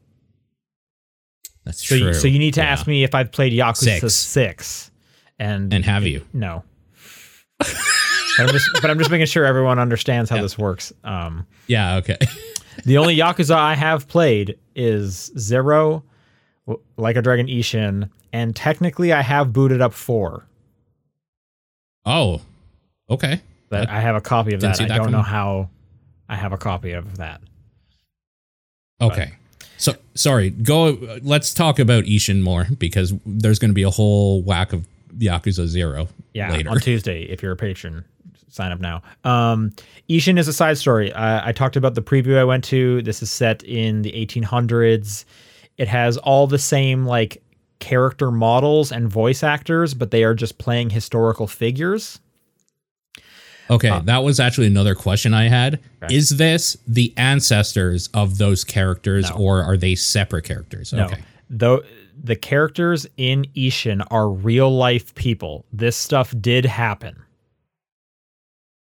That's 1.65 1.87
So 1.87 1.97
true. 1.97 2.07
you, 2.07 2.13
so 2.13 2.27
you 2.27 2.39
need 2.39 2.53
to 2.55 2.61
Yeah. 2.61 2.67
ask 2.67 2.87
me 2.87 3.03
if 3.03 3.13
I've 3.15 3.31
played 3.31 3.51
Yakuza 3.53 3.99
Six. 4.01 4.15
six, 4.15 4.91
and 5.39 5.73
And 5.73 5.83
have 5.85 6.05
you? 6.05 6.25
no. 6.33 6.63
but 8.37 8.43
I'm 8.47 8.49
just 8.53 8.69
but 8.81 8.89
I'm 8.89 8.97
just 8.97 9.11
making 9.11 9.27
sure 9.27 9.45
everyone 9.45 9.79
understands 9.79 10.29
how 10.29 10.37
Yeah. 10.37 10.41
this 10.43 10.57
works. 10.57 10.91
Um, 11.03 11.45
Yeah, 11.67 11.97
okay. 11.97 12.17
the 12.85 12.97
only 12.97 13.15
Yakuza 13.17 13.55
I 13.55 13.75
have 13.75 14.07
played 14.07 14.57
is 14.75 15.31
Zero, 15.37 16.03
Like 16.97 17.15
a 17.15 17.21
Dragon 17.21 17.47
Ishin, 17.47 18.09
and 18.31 18.55
technically 18.55 19.11
I 19.13 19.21
have 19.21 19.51
booted 19.53 19.81
up 19.81 19.93
four. 19.93 20.45
Oh, 22.05 22.41
okay. 23.09 23.41
That 23.69 23.89
I 23.89 23.99
have 23.99 24.15
a 24.15 24.21
copy 24.21 24.53
of 24.53 24.61
Didn't 24.61 24.77
that. 24.77 24.91
I 24.91 24.97
don't 24.97 25.11
know 25.11 25.21
how 25.21 25.69
I 26.27 26.35
have 26.35 26.53
a 26.53 26.57
copy 26.57 26.91
of 26.93 27.17
that. 27.17 27.41
Okay. 29.01 29.33
So 29.77 29.93
sorry, 30.15 30.49
go 30.49 31.19
let's 31.23 31.53
talk 31.53 31.79
about 31.79 32.03
Ishin 32.05 32.41
more 32.41 32.67
because 32.79 33.13
there's 33.25 33.59
going 33.59 33.69
to 33.69 33.75
be 33.75 33.83
a 33.83 33.89
whole 33.89 34.41
whack 34.41 34.73
of 34.73 34.85
Yakuza 35.17 35.67
0 35.67 36.07
Yeah, 36.33 36.51
later. 36.51 36.69
on 36.69 36.79
Tuesday 36.79 37.23
if 37.23 37.41
you're 37.41 37.51
a 37.53 37.55
patron. 37.57 38.03
Sign 38.49 38.71
up 38.71 38.79
now. 38.79 39.01
Um, 39.23 39.71
Ishin 40.09 40.37
is 40.39 40.47
a 40.47 40.53
side 40.53 40.77
story. 40.77 41.13
I, 41.13 41.49
I 41.49 41.51
talked 41.51 41.75
about 41.75 41.95
the 41.95 42.01
preview 42.01 42.37
I 42.37 42.43
went 42.43 42.63
to. 42.65 43.01
This 43.03 43.21
is 43.21 43.31
set 43.31 43.61
in 43.63 44.01
the 44.01 44.11
1800s. 44.11 45.23
It 45.77 45.87
has 45.87 46.17
all 46.17 46.47
the 46.47 46.57
same 46.59 47.05
like 47.05 47.41
character 47.79 48.31
models 48.31 48.91
and 48.91 49.07
voice 49.07 49.43
actors, 49.43 49.93
but 49.93 50.11
they 50.11 50.23
are 50.23 50.33
just 50.33 50.57
playing 50.57 50.89
historical 50.89 51.47
figures. 51.47 52.19
Okay, 53.71 54.01
that 54.05 54.23
was 54.23 54.39
actually 54.39 54.65
another 54.67 54.95
question 54.95 55.33
I 55.33 55.47
had. 55.47 55.79
Okay. 56.03 56.15
Is 56.15 56.29
this 56.29 56.75
the 56.87 57.13
ancestors 57.17 58.09
of 58.15 58.39
those 58.39 58.63
characters 58.63 59.29
No. 59.29 59.35
or 59.37 59.63
are 59.63 59.77
they 59.77 59.93
separate 59.93 60.45
characters? 60.45 60.91
No, 60.91 61.05
Okay. 61.05 61.21
though 61.51 61.83
the 62.21 62.35
characters 62.35 63.05
in 63.15 63.45
Ishin 63.55 64.05
are 64.09 64.27
real 64.29 64.75
life 64.75 65.13
people. 65.13 65.65
This 65.71 65.95
stuff 65.95 66.33
did 66.41 66.65
happen. 66.65 67.15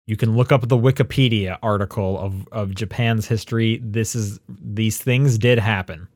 You 0.05 0.17
can 0.17 0.35
look 0.35 0.51
up 0.51 0.67
the 0.67 0.77
Wikipedia 0.77 1.57
article 1.63 2.19
of, 2.19 2.47
of 2.51 2.75
Japan's 2.75 3.25
history. 3.27 3.79
This 3.83 4.15
is 4.15 4.39
these 4.49 4.97
things 4.97 5.37
did 5.37 5.59
happen. 5.59 6.07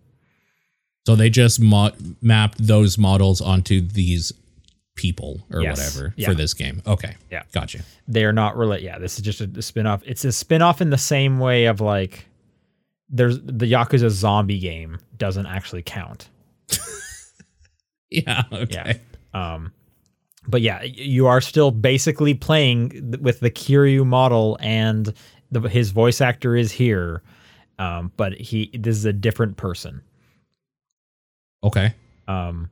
So 1.06 1.16
they 1.16 1.30
just 1.30 1.60
mo- 1.62 1.94
mapped 2.22 2.58
those 2.60 2.98
models 2.98 3.40
onto 3.40 3.80
these 3.80 4.34
people 4.96 5.40
or 5.52 5.62
Yes. 5.62 5.78
whatever 5.96 6.14
Yeah. 6.18 6.28
for 6.28 6.36
this 6.36 6.54
game. 6.54 6.82
Okay. 6.86 7.16
Yeah. 7.32 7.44
Gotcha. 7.54 7.80
They 8.10 8.26
are 8.26 8.34
not 8.34 8.58
related. 8.58 8.84
Yeah, 8.84 8.98
this 9.00 9.16
is 9.18 9.22
just 9.22 9.40
a, 9.40 9.50
a 9.56 9.62
spin-off. 9.62 10.02
It's 10.06 10.26
a 10.26 10.32
spin-off 10.34 10.82
in 10.82 10.90
the 10.90 10.98
same 10.98 11.40
way 11.40 11.66
of 11.66 11.80
like 11.80 12.26
there's 13.10 13.40
the 13.40 13.72
Yakuza 13.72 14.10
zombie 14.10 14.60
game 14.60 14.98
doesn't 15.18 15.46
actually 15.46 15.84
count. 15.84 16.28
Yeah. 18.10 18.44
Okay. 18.52 19.02
Um, 19.34 19.72
but 20.48 20.62
yeah, 20.62 20.82
you 20.84 21.28
are 21.28 21.42
still 21.42 21.72
basically 21.72 22.34
playing 22.34 23.18
with 23.22 23.40
the 23.42 23.52
Kiryu 23.52 24.06
model, 24.06 24.58
and 24.62 25.14
the, 25.52 25.62
his 25.62 25.92
voice 25.92 26.22
actor 26.22 26.56
is 26.56 26.72
here. 26.72 27.22
Um, 27.80 28.12
but 28.18 28.34
he 28.34 28.72
this 28.74 28.98
is 28.98 29.06
a 29.06 29.14
different 29.14 29.58
person. 29.58 30.02
Okay. 31.64 31.94
Um, 32.28 32.70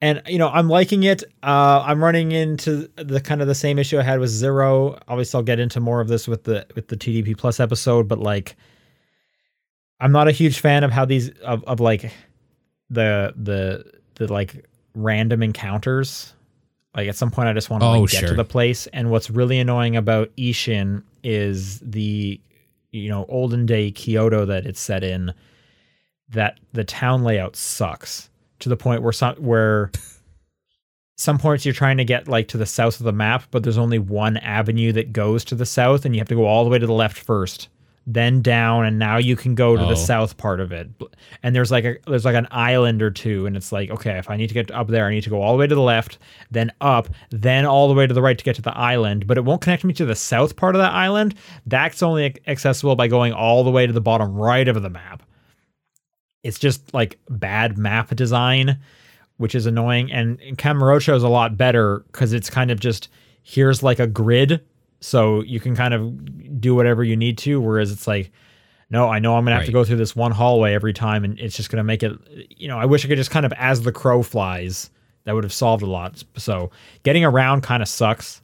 and 0.00 0.20
you 0.26 0.38
know 0.38 0.48
I'm 0.48 0.68
liking 0.68 1.04
it. 1.04 1.22
Uh, 1.42 1.82
I'm 1.86 2.02
running 2.02 2.32
into 2.32 2.88
the 2.96 3.20
kind 3.20 3.40
of 3.40 3.46
the 3.46 3.54
same 3.54 3.78
issue 3.78 3.98
I 3.98 4.02
had 4.02 4.18
with 4.18 4.30
Zero. 4.30 4.98
Obviously, 5.08 5.38
I'll 5.38 5.44
get 5.44 5.60
into 5.60 5.78
more 5.78 6.00
of 6.00 6.08
this 6.08 6.26
with 6.26 6.44
the 6.44 6.66
with 6.74 6.88
the 6.88 6.96
TDP 6.96 7.36
Plus 7.36 7.60
episode. 7.60 8.08
But 8.08 8.18
like, 8.18 8.56
I'm 10.00 10.10
not 10.10 10.26
a 10.26 10.32
huge 10.32 10.58
fan 10.58 10.82
of 10.82 10.90
how 10.90 11.04
these 11.04 11.30
of 11.40 11.62
of 11.64 11.78
like 11.78 12.12
the 12.90 13.32
the 13.36 13.84
the 14.16 14.32
like 14.32 14.66
random 14.94 15.42
encounters. 15.42 16.34
Like 16.94 17.08
at 17.08 17.16
some 17.16 17.30
point, 17.30 17.48
I 17.48 17.52
just 17.52 17.70
want 17.70 17.82
to 17.82 17.86
Oh, 17.86 18.00
like, 18.00 18.10
get 18.10 18.26
to 18.28 18.34
the 18.34 18.44
place. 18.44 18.86
And 18.88 19.10
what's 19.10 19.30
really 19.30 19.58
annoying 19.58 19.96
about 19.96 20.34
Ishin 20.36 21.02
is 21.22 21.78
the 21.80 22.40
you 22.90 23.08
know 23.08 23.24
olden 23.28 23.64
day 23.66 23.90
Kyoto 23.90 24.44
that 24.46 24.66
it's 24.66 24.80
set 24.80 25.02
in. 25.02 25.32
That 26.28 26.58
the 26.72 26.84
town 26.84 27.24
layout 27.24 27.56
sucks 27.56 28.30
to 28.60 28.68
the 28.68 28.76
point 28.76 29.02
where 29.02 29.12
some 29.12 29.36
where 29.36 29.90
some 31.16 31.38
points 31.38 31.64
you're 31.64 31.74
trying 31.74 31.98
to 31.98 32.04
get 32.04 32.26
like 32.28 32.48
to 32.48 32.58
the 32.58 32.66
south 32.66 33.00
of 33.00 33.04
the 33.04 33.12
map, 33.12 33.44
but 33.50 33.62
there's 33.62 33.78
only 33.78 33.98
one 33.98 34.36
avenue 34.38 34.92
that 34.92 35.12
goes 35.12 35.44
to 35.44 35.54
the 35.54 35.66
south, 35.66 36.04
and 36.04 36.14
you 36.14 36.20
have 36.20 36.28
to 36.28 36.34
go 36.34 36.46
all 36.46 36.64
the 36.64 36.70
way 36.70 36.78
to 36.78 36.86
the 36.86 36.92
left 36.92 37.18
first, 37.18 37.68
then 38.06 38.42
down, 38.42 38.84
and 38.84 38.98
now 38.98 39.16
you 39.16 39.36
can 39.36 39.54
go 39.54 39.76
to 39.76 39.84
Oh. 39.84 39.88
the 39.88 39.96
south 39.96 40.36
part 40.36 40.58
of 40.60 40.72
it. 40.72 40.88
And 41.42 41.54
there's 41.54 41.70
like 41.70 41.84
a 41.84 41.96
there's 42.06 42.24
like 42.24 42.34
an 42.34 42.48
island 42.50 43.02
or 43.02 43.10
two, 43.10 43.46
and 43.46 43.56
it's 43.56 43.72
like 43.72 43.90
okay, 43.90 44.18
if 44.18 44.28
I 44.30 44.36
need 44.36 44.48
to 44.48 44.54
get 44.54 44.70
up 44.70 44.88
there, 44.88 45.06
I 45.06 45.10
need 45.10 45.22
to 45.24 45.30
go 45.30 45.40
all 45.40 45.52
the 45.52 45.58
way 45.58 45.66
to 45.66 45.74
the 45.74 45.80
left, 45.80 46.18
then 46.50 46.72
up, 46.80 47.08
then 47.30 47.64
all 47.64 47.88
the 47.88 47.94
way 47.94 48.06
to 48.06 48.14
the 48.14 48.22
right 48.22 48.36
to 48.36 48.44
get 48.44 48.56
to 48.56 48.62
the 48.62 48.76
island. 48.76 49.26
But 49.26 49.38
it 49.38 49.44
won't 49.44 49.60
connect 49.60 49.84
me 49.84 49.92
to 49.94 50.04
the 50.04 50.14
south 50.16 50.56
part 50.56 50.74
of 50.74 50.80
that 50.80 50.92
island. 50.92 51.34
That's 51.66 52.02
only 52.02 52.34
accessible 52.46 52.96
by 52.96 53.08
going 53.08 53.32
all 53.32 53.62
the 53.64 53.70
way 53.70 53.86
to 53.86 53.92
the 53.92 54.00
bottom 54.00 54.34
right 54.34 54.66
of 54.68 54.82
the 54.82 54.90
map 54.90 55.22
it's 56.44 56.58
just 56.58 56.92
like 56.92 57.20
bad 57.30 57.78
map 57.78 58.12
design, 58.16 58.80
which 59.36 59.54
is 59.54 59.64
annoying. 59.66 60.10
And, 60.10 60.40
and 60.40 60.58
Kamurocho 60.58 61.14
is 61.14 61.22
a 61.22 61.28
lot 61.28 61.56
better 61.56 62.00
because 62.10 62.32
it's 62.32 62.50
kind 62.50 62.72
of 62.72 62.80
just 62.80 63.08
here's 63.44 63.80
like 63.84 64.00
a 64.00 64.08
grid, 64.08 64.60
so 65.02 65.42
you 65.42 65.60
can 65.60 65.76
kind 65.76 65.92
of 65.92 66.60
do 66.60 66.74
whatever 66.74 67.04
you 67.04 67.16
need 67.16 67.36
to. 67.38 67.60
Whereas 67.60 67.92
it's 67.92 68.06
like, 68.06 68.32
no, 68.88 69.08
I 69.10 69.18
know 69.18 69.36
I'm 69.36 69.44
gonna 69.44 69.56
have 69.56 69.66
to 69.66 69.72
go 69.72 69.84
through 69.84 69.96
this 69.96 70.16
one 70.16 70.32
hallway 70.32 70.72
every 70.72 70.92
time, 70.94 71.24
and 71.24 71.38
it's 71.38 71.56
just 71.56 71.68
gonna 71.70 71.84
make 71.84 72.02
it. 72.02 72.12
You 72.56 72.68
know, 72.68 72.78
I 72.78 72.86
wish 72.86 73.04
I 73.04 73.08
could 73.08 73.18
just 73.18 73.30
kind 73.30 73.44
of 73.44 73.52
as 73.58 73.82
the 73.82 73.92
crow 73.92 74.22
flies. 74.22 74.88
That 75.24 75.34
would 75.34 75.44
have 75.44 75.52
solved 75.52 75.82
a 75.82 75.86
lot. 75.86 76.22
So 76.36 76.70
getting 77.04 77.24
around 77.24 77.62
kind 77.62 77.82
of 77.82 77.88
sucks. 77.88 78.40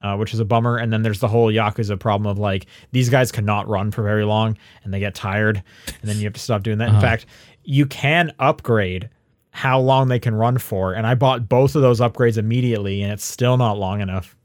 Uh, 0.00 0.16
which 0.16 0.32
is 0.32 0.38
a 0.38 0.44
bummer. 0.44 0.76
And 0.76 0.92
then 0.92 1.02
there's 1.02 1.18
the 1.18 1.26
whole 1.26 1.48
Yakuza 1.52 1.98
problem 1.98 2.30
of 2.30 2.38
like 2.38 2.66
these 2.92 3.10
guys 3.10 3.32
cannot 3.32 3.66
run 3.66 3.90
for 3.90 4.04
very 4.04 4.24
long 4.24 4.56
and 4.84 4.94
they 4.94 5.00
get 5.00 5.12
tired, 5.16 5.60
and 5.88 6.08
then 6.08 6.18
you 6.18 6.22
have 6.22 6.34
to 6.34 6.40
stop 6.40 6.62
doing 6.62 6.78
that. 6.78 6.90
In 6.90 6.94
Uh-huh. 6.94 7.00
fact, 7.00 7.26
you 7.64 7.84
can 7.84 8.32
upgrade 8.38 9.10
how 9.50 9.80
long 9.80 10.06
they 10.06 10.20
can 10.20 10.36
run 10.36 10.56
for, 10.58 10.92
and 10.92 11.04
I 11.04 11.16
bought 11.16 11.48
both 11.48 11.74
of 11.74 11.82
those 11.82 11.98
upgrades 11.98 12.38
immediately, 12.38 13.02
and 13.02 13.12
it's 13.12 13.24
still 13.24 13.56
not 13.56 13.76
long 13.76 14.00
enough. 14.00 14.36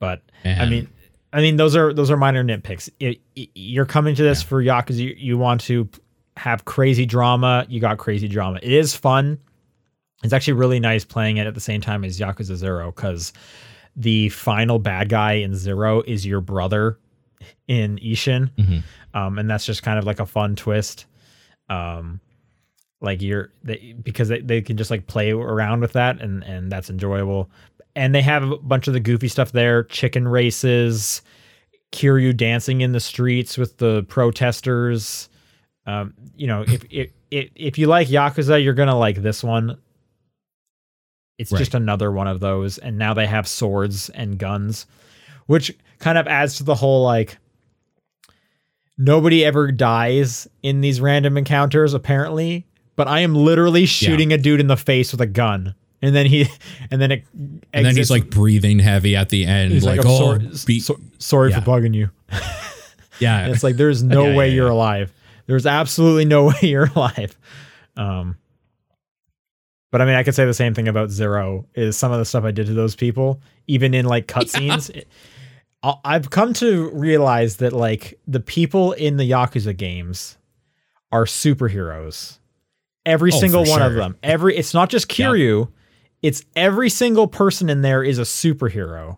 But 0.00 0.22
I 0.44 0.66
mean, 0.68 0.88
I 1.32 1.40
mean 1.40 1.56
those 1.56 1.76
are 1.76 1.92
those 1.92 2.10
are 2.10 2.16
minor 2.16 2.42
nitpicks. 2.42 2.88
It, 2.98 3.20
it- 3.36 3.50
you're 3.54 3.86
coming 3.86 4.14
to 4.16 4.22
this 4.22 4.42
for 4.42 4.62
Yakuza. 4.62 4.96
You, 4.96 5.14
you 5.16 5.38
want 5.38 5.60
to 5.62 5.88
have 6.36 6.64
crazy 6.64 7.06
drama. 7.06 7.66
You 7.68 7.80
got 7.80 7.98
crazy 7.98 8.26
drama. 8.26 8.58
It 8.62 8.72
is 8.72 8.96
fun. 8.96 9.38
It's 10.24 10.32
actually 10.32 10.54
really 10.54 10.80
nice 10.80 11.04
playing 11.04 11.36
it 11.36 11.46
at 11.46 11.54
the 11.54 11.60
same 11.60 11.80
time 11.80 12.04
as 12.04 12.18
Yakuza 12.18 12.56
Zero 12.56 12.90
because 12.92 13.32
the 13.96 14.28
final 14.30 14.78
bad 14.78 15.08
guy 15.08 15.34
in 15.34 15.54
Zero 15.54 16.02
is 16.02 16.26
your 16.26 16.40
brother 16.40 16.98
in 17.68 17.96
Ishin, 17.98 18.50
Mhm. 18.56 18.82
um, 19.14 19.38
and 19.38 19.48
that's 19.50 19.64
just 19.64 19.82
kind 19.82 19.98
of 19.98 20.04
like 20.04 20.20
a 20.20 20.26
fun 20.26 20.56
twist. 20.56 21.06
Um, 21.68 22.20
like 23.00 23.22
you're 23.22 23.50
they, 23.62 23.94
because 24.02 24.28
they, 24.28 24.40
they 24.40 24.60
can 24.60 24.76
just 24.76 24.90
like 24.90 25.06
play 25.06 25.30
around 25.32 25.80
with 25.80 25.92
that 25.94 26.20
and 26.20 26.42
and 26.44 26.70
that's 26.70 26.90
enjoyable. 26.90 27.50
And 27.96 28.14
they 28.14 28.22
have 28.22 28.42
a 28.48 28.56
bunch 28.56 28.86
of 28.88 28.94
the 28.94 29.00
goofy 29.00 29.28
stuff 29.28 29.52
there, 29.52 29.82
chicken 29.84 30.28
races, 30.28 31.22
Kiryu 31.92 32.36
dancing 32.36 32.82
in 32.82 32.92
the 32.92 33.00
streets 33.00 33.58
with 33.58 33.78
the 33.78 34.04
protesters. 34.04 35.28
Um, 35.86 36.14
you 36.36 36.46
know, 36.46 36.62
if 36.68 36.84
if 36.90 37.10
if, 37.30 37.50
if 37.56 37.78
you 37.78 37.86
like 37.88 38.06
Yakuza, 38.08 38.62
you're 38.62 38.74
gonna 38.74 38.96
like 38.98 39.22
this 39.22 39.42
one. 39.42 39.76
It's 41.38 41.50
Right. 41.50 41.58
just 41.58 41.74
another 41.74 42.12
one 42.12 42.28
of 42.28 42.38
those, 42.40 42.78
and 42.78 42.96
now 42.98 43.12
they 43.14 43.26
have 43.26 43.48
swords 43.48 44.08
and 44.10 44.38
guns, 44.38 44.86
which 45.46 45.74
kind 45.98 46.16
of 46.18 46.28
adds 46.28 46.56
to 46.58 46.64
the 46.64 46.74
whole 46.76 47.02
like 47.04 47.38
nobody 48.98 49.44
ever 49.44 49.72
dies 49.72 50.46
in 50.62 50.80
these 50.80 51.00
random 51.00 51.36
encounters 51.38 51.94
apparently 51.94 52.66
but 52.96 53.08
i 53.08 53.20
am 53.20 53.34
literally 53.34 53.86
shooting 53.86 54.32
a 54.32 54.38
dude 54.38 54.60
in 54.60 54.66
the 54.66 54.76
face 54.76 55.12
with 55.12 55.20
a 55.20 55.26
gun 55.26 55.74
and 56.02 56.14
then 56.14 56.26
he 56.26 56.46
and 56.90 57.00
then 57.00 57.10
it 57.12 57.24
and 57.72 57.84
then 57.86 57.96
he's 57.96 58.10
like 58.10 58.30
breathing 58.30 58.78
heavy 58.78 59.16
at 59.16 59.28
the 59.28 59.44
end, 59.46 59.72
he's 59.72 59.84
like, 59.84 60.00
"I'm 60.00 60.06
oh, 60.06 60.18
sorry, 60.18 60.50
be- 60.66 60.80
so- 60.80 61.00
sorry 61.18 61.50
Yeah. 61.50 61.60
for 61.60 61.70
bugging 61.70 61.94
you 61.94 62.10
yeah. 63.20 63.40
and 63.44 63.52
it's 63.54 63.62
like 63.62 63.76
there's 63.76 64.02
no 64.02 64.26
Yeah, 64.26 64.36
way 64.36 64.48
yeah, 64.48 64.54
you're 64.54 64.66
yeah. 64.68 64.72
alive 64.72 65.12
there's 65.46 65.66
absolutely 65.66 66.24
no 66.24 66.44
way 66.46 66.54
you're 66.62 66.90
alive 66.94 67.36
um 67.96 68.36
but 69.90 70.00
i 70.00 70.04
mean 70.04 70.14
i 70.14 70.22
could 70.22 70.34
say 70.34 70.44
the 70.44 70.54
same 70.54 70.74
thing 70.74 70.88
about 70.88 71.10
zero 71.10 71.66
is 71.74 71.96
some 71.96 72.12
of 72.12 72.18
the 72.18 72.24
stuff 72.24 72.44
i 72.44 72.50
did 72.50 72.66
to 72.66 72.74
those 72.74 72.94
people 72.96 73.40
even 73.66 73.92
in 73.94 74.04
like 74.06 74.26
cutscenes 74.26 74.90
it- 74.90 75.08
I- 75.82 75.94
i've 76.04 76.30
come 76.30 76.52
to 76.54 76.90
realize 76.90 77.56
that 77.56 77.72
like 77.72 78.18
the 78.26 78.40
people 78.40 78.92
in 78.92 79.16
the 79.16 79.28
yakuza 79.28 79.76
games 79.76 80.38
are 81.12 81.24
superheroes 81.24 82.38
every 83.04 83.32
Oh, 83.32 83.38
single 83.40 83.64
one 83.64 83.82
of 83.82 83.94
them 83.94 84.16
every 84.22 84.56
it's 84.56 84.72
not 84.74 84.88
just 84.88 85.08
Yeah. 85.18 85.26
It's 86.22 86.44
every 86.56 86.90
single 86.90 87.26
person 87.28 87.68
in 87.70 87.82
there 87.82 88.02
is 88.02 88.18
a 88.18 88.22
superhero 88.22 89.16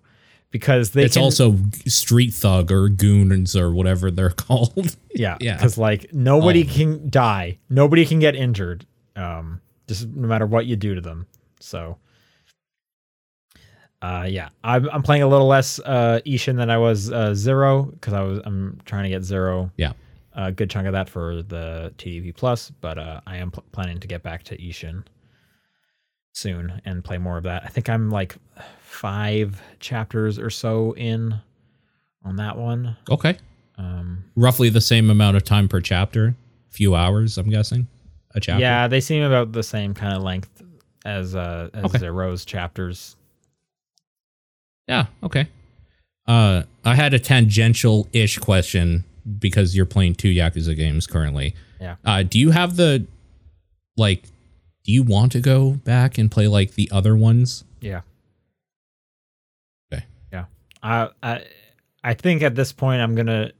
because 0.50 0.90
they 0.90 1.04
it's 1.04 1.14
can, 1.14 1.22
also 1.22 1.56
street 1.86 2.32
thug 2.34 2.70
or 2.70 2.88
goons 2.88 3.56
or 3.56 3.72
whatever 3.72 4.10
they're 4.10 4.30
called. 4.46 4.96
Yeah, 5.14 5.36
Yeah. 5.40 5.56
Because 5.56 5.78
like 5.78 6.12
nobody 6.12 6.66
Oh. 6.68 6.72
can 6.72 7.10
die, 7.10 7.58
nobody 7.70 8.04
can 8.06 8.18
get 8.18 8.36
injured, 8.36 8.86
um, 9.16 9.60
just 9.88 10.06
no 10.08 10.28
matter 10.28 10.46
what 10.46 10.66
you 10.66 10.76
do 10.76 10.94
to 10.94 11.00
them. 11.00 11.26
So, 11.60 11.98
Uh, 14.00 14.26
yeah, 14.28 14.48
I'm, 14.64 14.88
I'm 14.90 15.02
playing 15.02 15.22
a 15.22 15.28
little 15.28 15.46
less 15.46 15.78
uh, 15.80 16.20
Ishin 16.26 16.56
than 16.56 16.70
I 16.70 16.78
was 16.78 17.10
uh, 17.12 17.34
Zero 17.34 17.84
because 17.84 18.12
I 18.12 18.20
was 18.22 18.40
I'm 18.44 18.80
trying 18.84 19.04
to 19.04 19.08
get 19.10 19.22
Zero. 19.22 19.70
Yeah. 19.76 19.92
A 20.34 20.50
good 20.50 20.70
chunk 20.70 20.86
of 20.86 20.92
that 20.94 21.08
for 21.08 21.42
the 21.42 21.92
TDP 21.98 22.34
Plus, 22.34 22.70
but 22.80 22.98
uh, 22.98 23.20
I 23.26 23.36
am 23.36 23.50
pl- 23.50 23.64
planning 23.70 24.00
to 24.00 24.08
get 24.08 24.22
back 24.22 24.42
to 24.44 24.56
Ishin 24.56 25.04
soon 26.32 26.80
and 26.84 27.04
play 27.04 27.18
more 27.18 27.36
of 27.38 27.44
that. 27.44 27.62
I 27.64 27.68
think 27.68 27.88
I'm 27.88 28.10
like 28.10 28.36
five 28.80 29.60
chapters 29.80 30.38
or 30.38 30.50
so 30.50 30.92
in 30.96 31.34
on 32.24 32.36
that 32.36 32.56
one. 32.56 32.96
Okay. 33.10 33.36
Um, 33.78 34.24
Roughly 34.36 34.68
the 34.68 34.80
same 34.80 35.10
amount 35.10 35.36
of 35.36 35.44
time 35.44 35.68
per 35.68 35.80
chapter. 35.80 36.34
Few 36.70 36.94
hours, 36.94 37.36
I'm 37.38 37.50
guessing. 37.50 37.86
A 38.34 38.40
chapter. 38.40 38.60
yeah, 38.62 38.88
they 38.88 39.00
seem 39.00 39.22
about 39.22 39.52
the 39.52 39.62
same 39.62 39.92
kind 39.92 40.16
of 40.16 40.22
length 40.22 40.62
as 41.04 41.34
uh, 41.34 41.68
as 41.74 41.84
Okay. 41.84 41.98
Zero's 41.98 42.44
chapters. 42.46 43.16
Yeah. 44.88 45.06
Okay. 45.22 45.48
Uh, 46.26 46.62
I 46.84 46.94
had 46.94 47.12
a 47.14 47.18
tangential-ish 47.18 48.38
question 48.38 49.04
because 49.38 49.76
you're 49.76 49.86
playing 49.86 50.14
two 50.14 50.28
Yakuza 50.32 50.74
games 50.76 51.06
currently. 51.06 51.54
Yeah. 51.80 51.96
Uh, 52.04 52.22
do 52.22 52.38
you 52.38 52.50
have 52.52 52.76
the 52.76 53.06
like? 53.96 54.24
Do 54.84 54.92
you 54.92 55.02
want 55.02 55.32
to 55.32 55.40
go 55.40 55.72
back 55.72 56.18
and 56.18 56.30
play 56.30 56.48
like 56.48 56.74
the 56.74 56.90
other 56.92 57.16
ones? 57.16 57.64
Yeah. 57.80 58.00
Okay. 59.92 60.04
Yeah. 60.32 60.44
I 60.82 61.08
I 61.22 61.44
I 62.02 62.14
think 62.14 62.42
at 62.42 62.54
this 62.54 62.72
point 62.72 63.00
I'm 63.00 63.14
gonna 63.14 63.52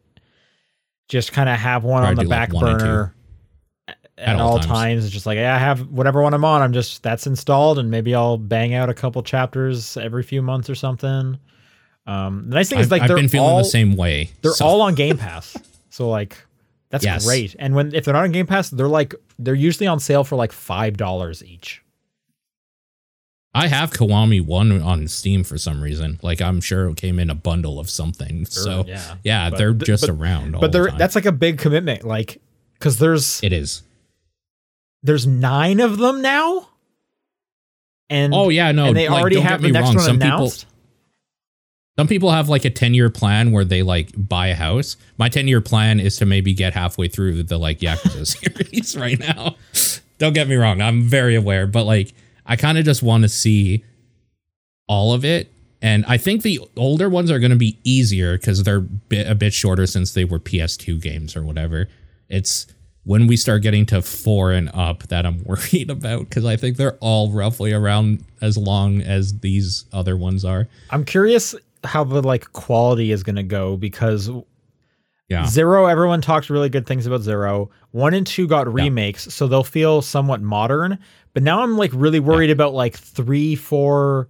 just 1.09 1.33
kind 1.33 1.49
of 1.49 1.59
have 1.59 1.85
one 1.85 2.03
Try 2.03 2.11
on 2.11 2.15
the 2.17 2.23
like, 2.23 2.29
back 2.29 2.51
two. 2.51 2.59
burner 2.61 3.15
at, 3.89 3.97
At 4.19 4.37
all 4.41 4.53
all 4.53 4.59
times. 4.59 4.67
times. 4.67 5.05
It's 5.05 5.13
just 5.15 5.27
like 5.27 5.37
yeah, 5.37 5.55
I 5.55 5.59
have 5.59 5.89
whatever 5.91 6.23
one 6.23 6.35
I'm 6.35 6.45
on. 6.45 6.61
I'm 6.63 6.73
just 6.73 7.03
that's 7.03 7.27
installed, 7.27 7.79
and 7.79 7.91
maybe 7.91 8.15
I'll 8.15 8.39
bang 8.39 8.75
out 8.75 8.89
a 8.91 8.95
couple 8.95 9.23
chapters 9.23 9.97
every 9.97 10.23
few 10.23 10.43
months 10.43 10.69
or 10.69 10.75
something. 10.75 11.39
Um, 12.05 12.47
the 12.49 12.57
nice 12.57 12.69
thing 12.69 12.81
is 12.81 12.87
I've, 12.87 12.91
like 12.91 13.03
I've 13.03 13.09
they're 13.09 13.17
been 13.17 13.29
feeling 13.29 13.49
all 13.49 13.59
the 13.59 13.65
same 13.65 13.95
way. 13.97 14.31
they're 14.43 14.53
so- 14.53 14.67
all 14.67 14.81
on 14.83 14.95
Game 14.97 15.19
Pass, 15.19 15.57
so 15.91 16.09
like 16.09 16.37
that's 16.93 17.05
Yes. 17.05 17.25
great. 17.25 17.57
And 17.59 17.75
when 17.75 17.93
if 17.95 18.05
they're 18.05 18.15
not 18.15 18.23
on 18.23 18.31
Game 18.31 18.47
Pass, 18.47 18.71
they're 18.71 18.87
like 18.87 19.15
they're 19.41 19.55
usually 19.57 19.89
on 19.89 19.99
sale 19.99 20.23
for 20.23 20.37
like 20.37 20.53
five 20.53 20.97
dollars 20.97 21.43
each. 21.45 21.83
I 23.55 23.67
have 23.67 23.91
Kiwami 23.91 24.41
one 24.45 24.81
on 24.81 25.09
Steam 25.09 25.45
for 25.45 25.59
some 25.59 25.83
reason. 25.83 26.19
Like 26.23 26.41
I'm 26.41 26.61
sure 26.61 26.89
it 26.89 26.97
came 26.97 27.19
in 27.19 27.29
a 27.29 27.35
bundle 27.35 27.79
of 27.81 27.91
something. 27.91 28.47
so 28.47 28.85
yeah. 28.87 29.17
yeah, 29.25 29.51
But 29.51 29.59
they're 29.59 29.73
just 29.75 30.03
but- 30.07 30.11
around. 30.11 30.53
But 30.53 30.61
the 30.61 30.69
they're 30.69 30.89
time. 30.89 30.99
that's 30.99 31.15
like 31.15 31.27
a 31.27 31.33
big 31.33 31.59
commitment, 31.59 32.05
like 32.05 32.41
because 32.79 32.99
there's 32.99 33.43
it 33.43 33.53
is. 33.53 33.83
there's 35.03 35.27
nine 35.27 35.81
of 35.81 35.99
them 35.99 36.23
now. 36.23 36.69
And 38.09 38.33
Oh 38.35 38.49
yeah, 38.49 38.73
no. 38.73 38.87
and 38.87 38.97
they 38.97 39.09
like, 39.09 39.21
already 39.21 39.41
have 39.41 39.61
the 39.63 39.71
next 39.71 39.87
wrong. 39.87 39.95
one 39.97 40.05
Some 40.05 40.17
announced. 40.17 40.61
people 40.67 40.72
some 41.99 42.07
people 42.07 42.31
have 42.31 42.49
like 42.49 42.65
a 42.65 42.71
10 42.71 42.95
year 42.95 43.11
plan 43.11 43.53
where 43.53 43.65
they 43.65 43.83
like 43.83 44.13
buy 44.17 44.49
a 44.49 44.55
house. 44.55 44.97
My 45.19 45.29
10 45.29 45.47
year 45.47 45.61
plan 45.61 46.01
is 46.01 46.17
to 46.17 46.27
maybe 46.27 46.55
get 46.55 46.73
halfway 46.73 47.09
through 47.09 47.43
the 47.43 47.59
like 47.59 47.81
Yakuza 47.81 48.27
series 48.73 48.97
right 48.97 49.19
now. 49.19 49.57
Don't 50.19 50.33
get 50.33 50.49
me 50.49 50.55
wrong. 50.57 50.81
I'm 50.81 51.03
very 51.03 51.35
aware, 51.35 51.67
but 51.67 51.85
like 51.85 52.15
I 52.47 52.57
kind 52.57 52.79
of 52.79 52.85
just 52.85 53.03
want 53.03 53.23
to 53.25 53.29
see 53.29 53.85
all 54.89 55.13
of 55.13 55.25
it. 55.25 55.53
And 55.83 56.05
I 56.07 56.17
think 56.17 56.43
the 56.43 56.61
older 56.77 57.11
ones 57.11 57.31
are 57.31 57.41
going 57.41 57.51
to 57.51 57.57
be 57.57 57.79
easier 57.83 58.39
because 58.39 58.63
they're 58.63 58.81
bit, 58.81 59.29
a 59.29 59.35
bit 59.35 59.53
shorter 59.53 59.87
since 59.87 60.15
they 60.15 60.25
were 60.25 60.39
PS2 60.39 61.01
games 61.01 61.35
or 61.35 61.43
whatever. 61.43 61.89
It's 62.29 62.67
when 63.05 63.27
we 63.27 63.37
start 63.37 63.63
getting 63.63 63.85
to 63.87 64.01
four 64.01 64.53
and 64.53 64.71
up 64.73 65.03
that 65.09 65.27
I'm 65.27 65.43
worried 65.45 65.91
about 65.91 66.21
because 66.21 66.45
I 66.45 66.57
think 66.57 66.77
they're 66.77 66.97
all 67.01 67.33
roughly 67.33 67.73
around 67.73 68.25
as 68.41 68.57
long 68.57 69.03
as 69.03 69.41
these 69.41 69.85
other 69.93 70.17
ones 70.17 70.45
are. 70.45 70.69
I'm 70.91 71.05
curious 71.05 71.55
how 71.85 72.05
the 72.05 72.23
like 72.23 72.53
quality 72.53 73.13
is 73.13 73.23
going 73.23 73.37
to 73.37 73.43
go 73.43 73.77
because 73.77 74.31
Yeah. 75.29 75.47
Zero, 75.47 75.87
everyone 75.87 76.21
talks 76.21 76.51
really 76.51 76.69
good 76.69 76.87
things 76.87 77.07
about 77.07 77.23
Zero. 77.23 77.71
One 77.93 78.15
and 78.15 78.27
two 78.27 78.47
got 78.47 78.73
remakes, 78.73 79.33
so 79.35 79.47
they'll 79.47 79.65
feel 79.65 80.03
somewhat 80.03 80.41
modern. 80.43 80.99
But 81.35 81.43
now 81.43 81.63
I'm 81.63 81.77
like 81.79 81.91
really 81.95 82.21
worried 82.21 82.51
about 82.51 82.75
like 82.75 82.97
three, 82.97 83.55
four, 83.55 84.29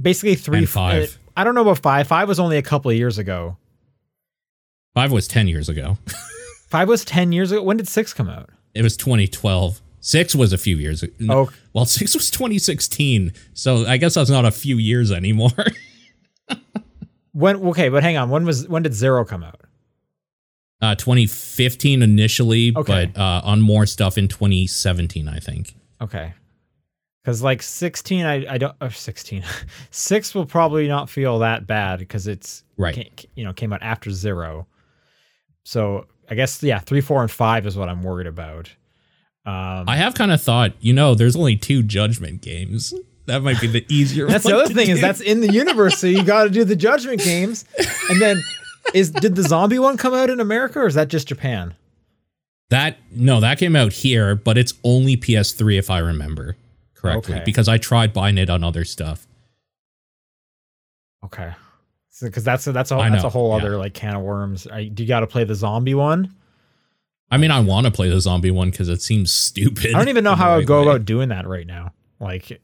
basically 0.00 0.34
three, 0.34 0.58
And 0.58 0.68
five. 0.68 1.02
uh, 1.04 1.30
I 1.40 1.44
don't 1.44 1.54
know 1.54 1.62
about 1.62 1.78
five. 1.78 2.06
Five 2.06 2.28
was 2.28 2.38
only 2.38 2.56
a 2.58 2.62
couple 2.62 2.90
of 2.90 2.96
years 2.96 3.16
ago. 3.18 3.56
Five 4.94 5.12
was 5.12 5.26
10 5.28 5.48
years 5.48 5.68
ago. 5.68 5.96
Five 6.68 6.88
was 6.88 7.04
ten 7.04 7.32
years 7.32 7.50
ago. 7.50 7.62
When 7.64 7.78
did 7.78 7.88
six 7.88 8.12
come 8.14 8.28
out? 8.28 8.48
It 8.74 8.82
was 8.82 8.96
2012. 8.96 9.80
Six 9.98 10.36
was 10.36 10.52
a 10.52 10.58
few 10.58 10.76
years 10.76 11.02
ago. 11.02 11.14
Oh. 11.28 11.50
Well, 11.72 11.84
six 11.84 12.14
was 12.14 12.30
2016. 12.30 13.32
So 13.54 13.84
I 13.86 13.96
guess 13.96 14.14
that's 14.14 14.30
not 14.30 14.44
a 14.44 14.52
few 14.52 14.76
years 14.78 15.10
anymore. 15.10 15.50
When 17.32 17.56
okay, 17.68 17.88
but 17.88 18.02
hang 18.02 18.16
on. 18.16 18.30
When 18.30 18.44
was 18.44 18.68
when 18.68 18.82
did 18.82 18.94
Zero 18.94 19.24
come 19.24 19.42
out? 19.44 19.60
uh, 20.82 20.94
2015 20.94 22.02
initially, 22.02 22.72
Okay. 22.74 23.06
but 23.12 23.20
uh, 23.20 23.42
on 23.44 23.60
more 23.60 23.84
stuff 23.84 24.16
in 24.16 24.28
2017, 24.28 25.28
I 25.28 25.38
think. 25.38 25.74
Okay. 26.00 26.32
Because 27.22 27.42
like 27.42 27.60
16, 27.62 28.24
I, 28.24 28.54
I 28.54 28.56
don't, 28.56 28.74
or 28.80 28.88
16, 28.88 29.44
six 29.90 30.34
will 30.34 30.46
probably 30.46 30.88
not 30.88 31.10
feel 31.10 31.40
that 31.40 31.66
bad 31.66 31.98
because 31.98 32.26
it's, 32.26 32.64
Right. 32.78 33.26
you 33.34 33.44
know, 33.44 33.52
came 33.52 33.74
out 33.74 33.82
after 33.82 34.10
zero. 34.10 34.66
So 35.64 36.06
I 36.30 36.34
guess, 36.34 36.62
yeah, 36.62 36.78
three, 36.78 37.02
four, 37.02 37.20
and 37.20 37.30
five 37.30 37.66
is 37.66 37.76
what 37.76 37.90
I'm 37.90 38.02
worried 38.02 38.26
about. 38.26 38.70
Um, 39.44 39.84
I 39.86 39.96
have 39.96 40.14
kind 40.14 40.32
of 40.32 40.40
thought, 40.42 40.72
you 40.80 40.94
know, 40.94 41.14
there's 41.14 41.36
only 41.36 41.56
two 41.56 41.82
Judgment 41.82 42.40
games. 42.40 42.94
That 43.30 43.42
might 43.42 43.60
be 43.60 43.66
the 43.66 43.84
easier. 43.88 44.26
that's 44.26 44.44
the 44.44 44.56
other 44.56 44.72
thing 44.74 44.90
is 44.90 45.00
that's 45.00 45.20
in 45.20 45.40
the 45.40 45.52
universe. 45.52 45.98
So 45.98 46.06
you 46.06 46.22
got 46.22 46.44
to 46.44 46.50
do 46.50 46.64
the 46.64 46.76
judgment 46.76 47.22
games. 47.22 47.64
And 48.10 48.20
then 48.20 48.40
is, 48.94 49.10
did 49.10 49.36
the 49.36 49.42
zombie 49.42 49.78
one 49.78 49.96
come 49.96 50.14
out 50.14 50.30
in 50.30 50.40
America 50.40 50.80
or 50.80 50.86
is 50.86 50.94
that 50.94 51.08
just 51.08 51.28
Japan? 51.28 51.74
that. 52.70 52.98
No, 53.12 53.40
that 53.40 53.58
came 53.58 53.76
out 53.76 53.92
here, 53.92 54.34
but 54.34 54.56
it's 54.56 54.74
only 54.84 55.16
PS3 55.16 55.78
if 55.78 55.90
I 55.90 55.98
remember 55.98 56.56
correctly, 56.94 57.34
Okay. 57.34 57.44
because 57.44 57.68
I 57.68 57.78
tried 57.78 58.12
buying 58.12 58.38
it 58.38 58.48
on 58.48 58.62
other 58.64 58.84
stuff. 58.84 59.26
Okay. 61.24 61.52
Because 62.20 62.44
that's 62.44 62.66
a, 62.66 62.72
that's 62.72 62.90
a 62.90 62.96
that's 62.96 63.24
a 63.24 63.30
whole 63.30 63.50
yeah. 63.50 63.56
other 63.64 63.76
like 63.78 63.94
can 63.94 64.14
of 64.14 64.22
worms. 64.22 64.66
I, 64.66 64.84
do 64.84 65.02
you 65.02 65.08
got 65.08 65.20
to 65.20 65.26
play 65.26 65.44
the 65.44 65.54
zombie 65.54 65.94
one? 65.94 66.34
I 67.30 67.38
mean, 67.38 67.50
I 67.50 67.60
want 67.60 67.86
to 67.86 67.92
play 67.92 68.10
the 68.10 68.20
zombie 68.20 68.50
one 68.50 68.70
because 68.70 68.88
it 68.88 69.00
seems 69.00 69.32
stupid. 69.32 69.94
I 69.94 69.98
don't 69.98 70.08
even 70.08 70.24
know 70.24 70.34
how 70.34 70.50
I 70.50 70.56
would 70.56 70.66
go 70.66 70.82
way. 70.82 70.88
about 70.88 71.04
doing 71.04 71.30
that 71.30 71.46
right 71.46 71.66
now. 71.66 71.92
Like 72.18 72.62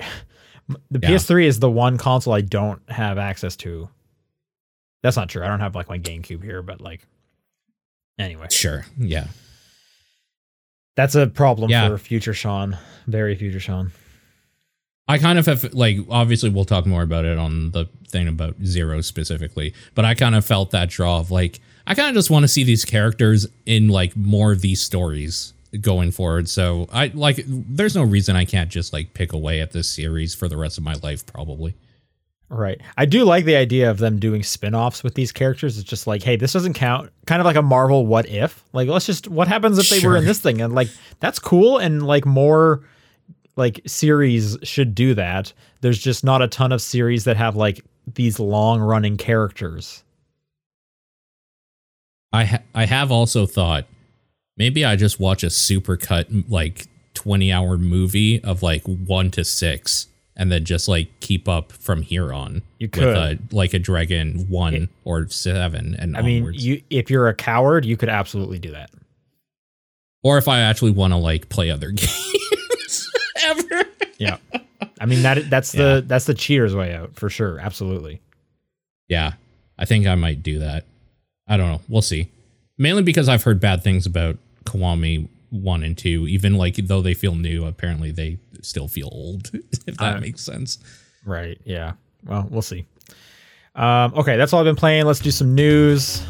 the 0.91 1.01
Yeah. 1.03 1.11
PS3 1.11 1.47
is 1.47 1.61
the 1.61 1.71
one 1.71 1.99
console 1.99 2.33
I 2.33 2.41
don't 2.41 2.81
have 2.91 3.19
access 3.19 3.57
to. 3.57 3.89
That's 5.03 5.17
not 5.17 5.29
true. 5.29 5.45
I 5.45 5.49
don't 5.49 5.61
have 5.61 5.75
like 5.75 5.89
my 5.89 5.99
GameCube 5.99 6.43
here, 6.43 6.63
but 6.63 6.81
like 6.81 7.07
anyway, 8.19 8.47
Sure. 8.51 8.85
Yeah. 8.99 9.29
that's 10.97 11.15
a 11.15 11.27
problem 11.27 11.71
Yeah. 11.71 11.89
for 11.89 11.99
future 11.99 12.35
Sean, 12.35 12.77
very 13.07 13.35
future 13.37 13.61
Sean. 13.61 13.93
I 15.09 15.19
kind 15.19 15.39
of 15.39 15.47
have 15.47 15.73
like 15.73 15.99
obviously 16.11 16.51
we'll 16.51 16.65
talk 16.65 16.85
more 16.87 17.03
about 17.03 17.25
it 17.25 17.39
on 17.39 17.71
the 17.71 17.87
thing 18.09 18.27
about 18.27 18.57
Zero 18.65 19.01
specifically, 19.03 19.73
but 19.95 20.05
I 20.05 20.15
kind 20.15 20.35
of 20.35 20.45
felt 20.45 20.73
that 20.73 20.89
draw 20.89 21.19
of 21.21 21.31
like 21.31 21.61
I 21.87 21.95
kind 21.95 22.09
of 22.09 22.15
just 22.17 22.31
want 22.31 22.43
to 22.43 22.49
see 22.49 22.65
these 22.65 22.85
characters 22.85 23.47
in 23.67 23.89
like 23.89 24.17
more 24.17 24.51
of 24.51 24.63
these 24.63 24.83
stories 24.83 25.53
going 25.81 26.11
forward. 26.11 26.49
So 26.49 26.89
I 26.93 27.09
like 27.15 27.43
there's 27.47 27.95
no 27.95 28.03
reason 28.03 28.37
I 28.37 28.45
can't 28.45 28.71
just 28.71 28.93
like 28.93 29.15
pick 29.15 29.33
away 29.33 29.61
at 29.61 29.73
this 29.73 29.91
series 29.91 30.35
for 30.35 30.49
the 30.49 30.57
rest 30.57 30.79
of 30.79 30.85
my 30.85 30.95
life 31.03 31.25
probably. 31.27 31.75
Right. 32.49 32.81
I 32.97 33.07
do 33.07 33.25
like 33.25 33.45
the 33.45 33.57
idea 33.57 33.91
of 33.91 33.99
them 33.99 34.21
doing 34.21 34.45
spin-offs 34.45 35.03
with 35.03 35.15
these 35.15 35.33
characters. 35.33 35.79
It's 35.79 35.89
just 35.89 36.07
like, 36.07 36.23
hey, 36.23 36.37
this 36.37 36.53
doesn't 36.53 36.75
count. 36.75 37.11
Kind 37.27 37.41
of 37.41 37.47
like 37.47 37.57
a 37.57 37.63
Marvel 37.63 38.07
what 38.07 38.29
if. 38.29 38.65
Like 38.73 38.89
let's 38.89 39.07
just 39.07 39.27
what 39.29 39.49
happens 39.49 39.79
if 39.79 39.89
they 39.89 40.07
were 40.07 40.17
in 40.17 40.25
this 40.25 40.41
thing 40.41 40.61
and 40.61 40.75
like 40.75 40.89
that's 41.21 41.39
cool 41.39 41.79
and 41.79 42.07
like 42.07 42.25
more 42.25 42.85
like 43.57 43.81
series 43.87 44.57
should 44.63 44.95
do 44.95 45.15
that. 45.15 45.53
There's 45.81 45.99
just 45.99 46.25
not 46.25 46.43
a 46.43 46.49
ton 46.49 46.73
of 46.73 46.81
series 46.81 47.25
that 47.25 47.37
have 47.37 47.57
like 47.57 47.85
these 48.15 48.39
long-running 48.39 49.17
characters. 49.17 50.05
I 52.33 52.45
ha- 52.45 52.63
I 52.75 52.85
have 52.85 53.11
also 53.11 53.47
thought 53.47 53.87
maybe 54.57 54.85
I 54.85 54.97
just 54.97 55.19
watch 55.21 55.43
a 55.43 55.47
supercut 55.49 56.45
like 56.49 56.87
20 57.15 57.53
hour 57.53 57.77
movie 57.79 58.43
of 58.43 58.63
like 58.63 58.83
1 58.85 59.31
to 59.33 59.45
6 59.45 60.07
and 60.39 60.53
then 60.53 60.65
just 60.65 60.87
like 60.89 61.09
keep 61.21 61.49
up 61.49 61.73
from 61.73 62.03
here 62.03 62.33
on. 62.33 62.63
You 62.79 62.87
with 62.89 62.93
could. 62.93 63.17
a, 63.17 63.39
like 63.53 63.73
a 63.75 63.79
Dragon 63.79 64.47
1 64.49 64.89
or 65.05 65.29
7 65.29 65.97
and 65.99 66.17
I 66.17 66.23
mean, 66.23 66.43
onwards. 66.43 66.65
you 66.67 66.83
if 66.91 67.11
you're 67.11 67.29
a 67.29 67.35
coward, 67.35 67.85
you 67.85 67.97
could 67.97 68.09
absolutely 68.11 68.59
do 68.59 68.73
that. 68.73 68.91
or 70.23 70.39
if 70.39 70.49
I 70.49 70.61
actually 70.61 70.91
want 70.91 71.13
to 71.13 71.17
like 71.17 71.49
play 71.49 71.71
other 71.71 71.91
games 71.93 73.11
ever. 73.45 73.85
Yeah. 74.19 74.37
I 75.01 75.07
mean 75.07 75.23
that 75.23 75.49
that's 75.51 75.75
Yeah. 75.75 75.97
the 75.97 76.01
that's 76.03 76.25
the 76.27 76.35
cheaters 76.35 76.75
way 76.75 76.95
out 76.95 77.15
for 77.17 77.29
sure. 77.31 77.59
Absolutely. 77.59 78.21
Yeah, 79.09 79.35
I 79.79 79.85
think 79.85 80.07
I 80.07 80.15
might 80.17 80.43
do 80.43 80.59
that. 80.59 80.85
I 81.47 81.57
don't 81.57 81.71
know. 81.71 81.81
We'll 81.89 82.03
see. 82.03 82.29
Mainly 82.77 83.03
because 83.05 83.29
I've 83.29 83.45
heard 83.45 83.61
bad 83.61 83.83
things 83.85 84.05
about 84.05 84.37
Kiwami 84.67 85.29
1 85.51 85.83
and 85.83 85.97
2, 85.97 86.27
even 86.29 86.55
like 86.57 86.77
though 86.77 87.01
they 87.03 87.15
feel 87.15 87.35
new, 87.35 87.65
apparently 87.67 88.11
they 88.11 88.39
still 88.63 88.89
feel 88.89 89.09
old, 89.13 89.51
if 89.87 89.97
that 89.97 90.17
Uh, 90.17 90.21
makes 90.21 90.43
sense. 90.43 90.79
Right. 91.25 91.59
Yeah. 91.65 91.93
well, 92.27 92.47
we'll 92.51 92.63
see. 92.63 92.85
Um, 93.75 94.13
okay, 94.15 94.37
that's 94.37 94.53
all 94.53 94.61
I've 94.61 94.65
been 94.65 94.77
playing. 94.77 95.05
Let's 95.07 95.21
do 95.21 95.31
some 95.31 95.55
news. 95.55 96.23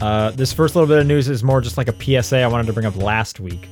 Uh, 0.00 0.30
this 0.32 0.52
first 0.52 0.74
little 0.76 0.86
bit 0.88 0.98
of 0.98 1.06
news 1.06 1.28
is 1.28 1.42
more 1.42 1.60
just 1.60 1.76
like 1.78 1.88
a 1.88 2.22
PSA 2.22 2.40
I 2.42 2.46
wanted 2.48 2.66
to 2.66 2.72
bring 2.72 2.86
up 2.86 2.96
last 2.96 3.40
week. 3.40 3.68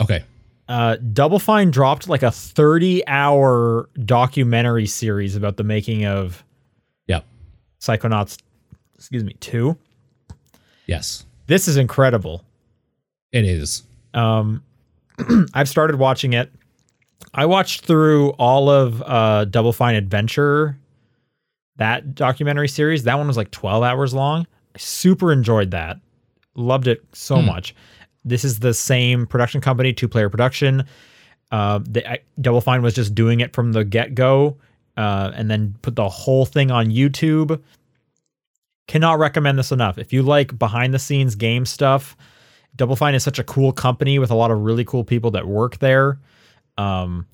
Okay. 0.00 0.22
Uh, 0.68 0.96
Double 1.12 1.38
Fine 1.40 1.72
dropped 1.72 2.08
like 2.08 2.22
a 2.22 2.30
30 2.30 3.06
hour 3.08 3.88
documentary 4.04 4.86
series 4.86 5.34
about 5.36 5.56
the 5.56 5.64
making 5.64 6.06
of 6.06 6.44
Yep. 7.08 7.24
Psychonauts, 7.80 8.38
excuse 8.94 9.24
me, 9.24 9.34
2. 9.40 9.76
Yes. 10.86 11.26
This 11.50 11.66
is 11.66 11.76
incredible. 11.76 12.44
It 13.32 13.44
is. 13.44 13.82
Um, 14.14 14.62
I've 15.52 15.68
started 15.68 15.96
watching 15.96 16.32
it. 16.32 16.48
I 17.34 17.44
watched 17.46 17.84
through 17.86 18.30
all 18.38 18.70
of 18.70 19.02
uh, 19.02 19.46
Double 19.46 19.72
Fine 19.72 19.96
Adventure, 19.96 20.78
that 21.74 22.14
documentary 22.14 22.68
series. 22.68 23.02
That 23.02 23.18
one 23.18 23.26
was 23.26 23.36
like 23.36 23.50
12 23.50 23.82
hours 23.82 24.14
long. 24.14 24.46
I 24.76 24.78
super 24.78 25.32
enjoyed 25.32 25.72
that. 25.72 25.98
Loved 26.54 26.86
it 26.86 27.02
so 27.12 27.40
Hmm. 27.40 27.46
much. 27.46 27.74
This 28.24 28.44
is 28.44 28.60
the 28.60 28.72
same 28.72 29.26
production 29.26 29.60
company, 29.60 29.92
two 29.92 30.06
player 30.06 30.28
production. 30.30 30.84
Uh, 31.50 31.80
the, 31.82 32.08
I, 32.08 32.20
Double 32.40 32.60
Fine 32.60 32.82
was 32.82 32.94
just 32.94 33.12
doing 33.12 33.40
it 33.40 33.54
from 33.54 33.72
the 33.72 33.84
get 33.84 34.14
go 34.14 34.56
uh, 34.96 35.32
and 35.34 35.50
then 35.50 35.74
put 35.82 35.96
the 35.96 36.08
whole 36.08 36.46
thing 36.46 36.70
on 36.70 36.90
YouTube. 36.90 37.60
Cannot 38.90 39.20
recommend 39.20 39.56
this 39.56 39.70
enough. 39.70 39.98
If 39.98 40.12
you 40.12 40.20
like 40.24 40.58
behind 40.58 40.92
the 40.92 40.98
scenes 40.98 41.36
game 41.36 41.64
stuff, 41.64 42.16
Double 42.74 42.96
Fine 42.96 43.14
is 43.14 43.22
such 43.22 43.38
a 43.38 43.44
cool 43.44 43.72
company 43.72 44.18
with 44.18 44.32
a 44.32 44.34
lot 44.34 44.50
of 44.50 44.62
really 44.62 44.84
cool 44.84 45.04
people 45.04 45.30
that 45.30 45.46
work 45.46 45.78
there. 45.78 46.18
Um, 46.76 47.24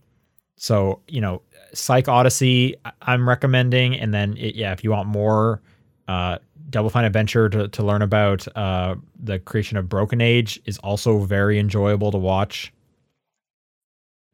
so 0.56 1.00
you 1.08 1.22
know, 1.22 1.40
Psych 1.72 2.08
Odyssey, 2.08 2.74
I'm 3.00 3.26
recommending, 3.26 3.98
and 3.98 4.12
then 4.12 4.36
it, 4.36 4.54
yeah, 4.54 4.72
if 4.72 4.84
you 4.84 4.90
want 4.90 5.08
more, 5.08 5.62
uh, 6.08 6.36
Double 6.68 6.90
Fine 6.90 7.06
Adventure 7.06 7.48
to 7.48 7.68
to 7.68 7.82
learn 7.82 8.02
about 8.02 8.46
uh 8.54 8.96
the 9.18 9.38
creation 9.38 9.78
of 9.78 9.88
Broken 9.88 10.20
Age 10.20 10.60
is 10.66 10.76
also 10.80 11.20
very 11.20 11.58
enjoyable 11.58 12.10
to 12.10 12.18
watch, 12.18 12.70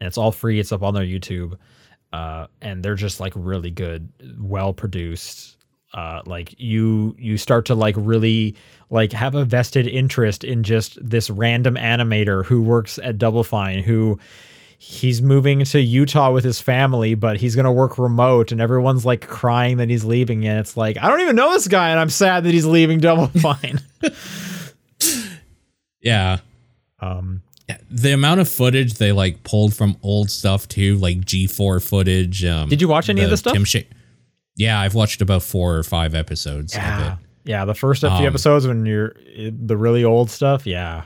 and 0.01 0.09
it's 0.09 0.18
all 0.18 0.33
free. 0.33 0.59
It's 0.59 0.73
up 0.73 0.83
on 0.83 0.93
their 0.93 1.05
YouTube, 1.05 1.57
uh, 2.12 2.49
and 2.61 2.83
they're 2.83 2.97
just 2.97 3.20
like 3.20 3.33
really 3.37 3.70
good, 3.70 4.09
well 4.41 4.73
produced. 4.73 5.57
Uh, 5.95 6.22
like 6.26 6.55
you, 6.59 7.14
you 7.18 7.36
start 7.36 7.66
to 7.66 7.74
like 7.74 7.95
really 7.99 8.55
like 8.90 9.12
have 9.12 9.34
a 9.34 9.45
vested 9.45 9.86
interest 9.86 10.43
in 10.45 10.62
just 10.62 10.99
this 11.07 11.28
random 11.30 11.74
animator 11.76 12.45
who 12.45 12.62
works 12.62 12.99
at 12.99 13.18
Double 13.18 13.45
Fine 13.45 13.82
who 13.82 14.18
he's 14.78 15.22
moving 15.22 15.64
to 15.64 15.80
Utah 15.80 16.32
with 16.32 16.43
his 16.43 16.61
family, 16.61 17.14
but 17.14 17.36
he's 17.36 17.55
gonna 17.55 17.72
work 17.72 17.99
remote, 17.99 18.51
and 18.53 18.61
everyone's 18.61 19.05
like 19.07 19.26
crying 19.28 19.76
that 19.76 19.88
he's 19.88 20.05
leaving, 20.05 20.45
and 20.47 20.59
it's 20.59 20.76
like 20.76 20.97
I 21.01 21.09
don't 21.09 21.20
even 21.20 21.36
know 21.36 21.53
this 21.53 21.68
guy, 21.68 21.90
and 21.90 22.01
I'm 22.01 22.11
sad 22.11 22.43
that 22.45 22.53
he's 22.53 22.66
leaving 22.66 22.99
Double 22.99 23.26
Fine. 23.40 23.80
Yeah. 26.01 26.38
um, 27.01 27.43
The 27.90 28.12
amount 28.12 28.40
of 28.40 28.49
footage 28.49 28.95
they 28.95 29.12
like 29.12 29.43
pulled 29.45 29.74
from 29.74 29.97
old 30.03 30.30
stuff 30.30 30.66
too, 30.68 30.97
like 30.97 31.18
G4 31.20 31.82
footage. 31.86 32.45
Um, 32.45 32.68
Did 32.68 32.80
you 32.80 32.88
watch 32.88 33.09
any 33.09 33.20
of 33.22 33.26
the 33.28 33.32
this 33.34 33.40
stuff? 33.40 33.53
Tim 33.55 33.64
Sha- 33.64 33.80
yeah, 34.57 34.81
I've 34.81 34.95
watched 34.95 35.21
about 35.23 35.43
four 35.43 35.77
or 35.77 35.83
five 35.83 36.15
episodes 36.15 36.75
of 36.75 36.81
yeah, 36.83 37.13
it. 37.13 37.19
yeah, 37.45 37.65
the 37.65 37.75
first 37.75 38.01
few 38.03 38.11
Um, 38.11 38.25
episodes 38.27 38.67
when 38.67 38.85
you're 38.87 39.15
the 39.37 39.77
really 39.77 40.05
old 40.05 40.31
stuff, 40.31 40.67
yeah, 40.67 41.05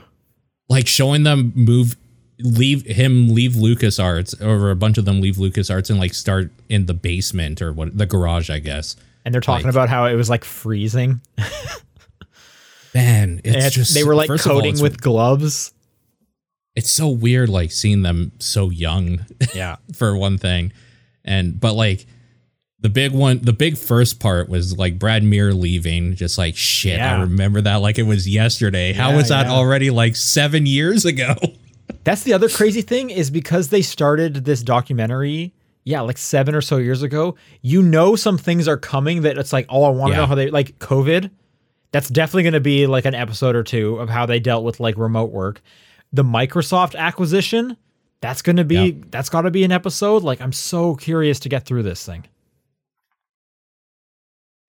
Like 0.69 0.87
showing 0.87 1.23
them 1.23 1.53
move, 1.55 1.95
leave 2.39 2.83
him 2.85 3.29
leave 3.33 3.55
Lucas 3.55 3.99
Arts, 3.99 4.33
or 4.41 4.69
a 4.71 4.75
bunch 4.75 4.97
of 4.97 5.05
them 5.05 5.21
leave 5.21 5.37
Lucas 5.37 5.69
Arts 5.69 5.89
and 5.89 5.99
like 5.99 6.13
start 6.13 6.51
in 6.69 6.85
the 6.85 6.93
basement 6.93 7.61
or 7.61 7.71
what 7.73 7.97
the 7.97 8.05
garage, 8.05 8.49
I 8.49 8.59
guess. 8.59 8.95
and 9.25 9.33
they're 9.33 9.41
talking 9.41 9.65
Like- 9.65 9.73
about 9.73 9.89
how 9.89 10.05
it 10.05 10.15
was 10.15 10.29
like 10.29 10.43
freezing. 10.45 11.21
Man, 12.93 13.41
it's 13.43 13.55
And 13.65 13.73
just 13.73 13.93
they 13.93 14.03
were 14.03 14.15
like 14.15 14.29
of 14.29 14.45
all, 14.47 14.53
coding 14.61 14.79
with 14.81 15.01
gloves. 15.01 15.73
It's 16.75 16.91
so 16.91 17.09
weird, 17.09 17.49
like 17.49 17.71
seeing 17.71 18.03
them 18.03 18.31
so 18.39 18.69
young. 18.69 19.25
Yeah, 19.55 19.77
for 19.95 20.15
one 20.15 20.37
thing. 20.37 20.71
And 21.25 21.59
but 21.59 21.73
like 21.73 22.05
the 22.79 22.89
big 22.89 23.11
one, 23.11 23.39
the 23.39 23.53
big 23.53 23.77
first 23.77 24.19
part 24.19 24.49
was 24.49 24.77
like 24.77 24.99
Brad 24.99 25.23
Muir 25.23 25.53
leaving. 25.53 26.15
Just 26.15 26.37
like 26.37 26.55
shit, 26.55 26.97
Yeah. 26.97 27.17
I 27.17 27.21
remember 27.21 27.61
that 27.61 27.77
like 27.77 27.97
it 27.97 28.03
was 28.03 28.27
yesterday. 28.29 28.93
How 28.93 29.09
Yeah, 29.09 29.17
was 29.17 29.29
that 29.29 29.47
yeah. 29.47 29.53
already 29.53 29.89
like 29.89 30.15
seven 30.15 30.65
years 30.65 31.03
ago? 31.05 31.35
That's 32.03 32.23
the 32.23 32.33
other 32.33 32.49
crazy 32.49 32.81
thing 32.81 33.09
is 33.09 33.31
because 33.31 33.69
they 33.69 33.81
started 33.81 34.45
this 34.45 34.61
documentary, 34.61 35.53
yeah, 35.83 36.01
like 36.01 36.17
seven 36.17 36.53
or 36.53 36.61
so 36.61 36.77
years 36.77 37.01
ago. 37.01 37.35
You 37.61 37.81
know, 37.81 38.15
some 38.15 38.37
things 38.37 38.67
are 38.67 38.77
coming 38.77 39.21
that 39.23 39.37
it's 39.37 39.51
like, 39.53 39.65
oh, 39.69 39.83
I 39.83 39.89
want 39.89 40.13
to 40.13 40.17
know 40.17 40.25
how 40.25 40.35
they 40.35 40.49
like 40.49 40.77
COVID. 40.79 41.31
That's 41.91 42.09
definitely 42.09 42.43
going 42.43 42.53
to 42.53 42.59
be 42.59 42.85
like 42.85 43.05
an 43.05 43.15
episode 43.15 43.55
or 43.55 43.63
two 43.63 43.97
of 43.97 44.09
how 44.09 44.25
they 44.25 44.39
dealt 44.39 44.63
with 44.63 44.79
like 44.79 44.97
remote 44.97 45.31
work. 45.31 45.61
The 46.13 46.23
Microsoft 46.23 46.95
acquisition, 46.95 47.75
that's 48.21 48.41
going 48.41 48.57
to 48.57 48.63
be 48.65 48.91
that's 48.91 49.29
got 49.29 49.41
to 49.41 49.51
be 49.51 49.63
an 49.63 49.71
episode. 49.71 50.23
Like, 50.23 50.41
I'm 50.41 50.53
so 50.53 50.95
curious 50.95 51.39
to 51.39 51.49
get 51.49 51.65
through 51.65 51.83
this 51.83 52.05
thing. 52.05 52.25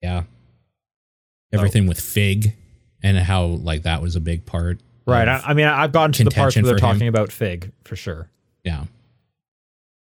Yeah. 0.03 0.23
Everything 1.53 1.87
with 1.87 2.01
Fig 2.01 2.55
and 3.03 3.17
how 3.19 3.45
like 3.45 3.83
that 3.85 4.03
was 4.03 4.17
a 4.17 4.21
big 4.21 4.45
part. 4.47 4.81
Right. 5.07 5.27
I, 5.27 5.41
I 5.47 5.55
mean, 5.55 5.67
I've 5.67 5.93
gotten 5.93 6.13
to 6.13 6.25
the 6.25 6.31
parts 6.31 6.57
where 6.57 6.63
they're 6.65 6.79
for 6.79 6.85
him. 6.87 6.93
talking 6.95 7.09
about 7.09 7.33
Fig 7.33 7.73
for 7.85 7.97
sure. 7.97 8.29
yeah. 8.65 8.85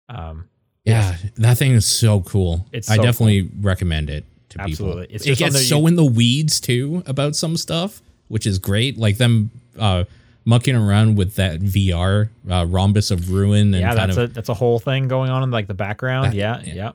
Um, 0.08 0.48
Yeah. 0.84 1.16
That 1.36 1.58
thing 1.58 1.72
is 1.72 1.86
so 1.86 2.20
cool. 2.20 2.66
It's 2.72 2.90
I 2.90 2.96
so 2.96 3.02
definitely 3.02 3.50
recommend 3.60 4.10
it 4.10 4.24
to 4.50 4.60
Absolutely. 4.60 5.02
people. 5.06 5.14
It's 5.16 5.26
it 5.26 5.38
gets 5.38 5.68
so 5.68 5.86
in 5.86 5.96
the 5.96 6.04
weeds 6.04 6.60
too 6.60 7.02
about 7.06 7.36
some 7.36 7.56
stuff, 7.56 8.02
which 8.28 8.46
is 8.46 8.58
great. 8.58 8.96
Like 8.98 9.18
them 9.18 9.50
uh 9.78 10.04
mucking 10.44 10.76
around 10.76 11.16
with 11.16 11.34
that 11.36 11.60
VR, 11.60 12.28
uh, 12.48 12.64
Rhombus 12.68 13.10
of 13.10 13.32
Ruin 13.32 13.74
and 13.74 13.80
yeah, 13.82 13.94
that's 13.94 14.16
of 14.16 14.24
a 14.24 14.26
that's 14.32 14.48
a 14.48 14.54
whole 14.54 14.78
thing 14.78 15.08
going 15.08 15.30
on 15.30 15.42
in 15.42 15.50
like 15.50 15.66
the 15.66 15.74
background. 15.74 16.32
That- 16.32 16.34
yeah. 16.36 16.62
yeah. 16.64 16.92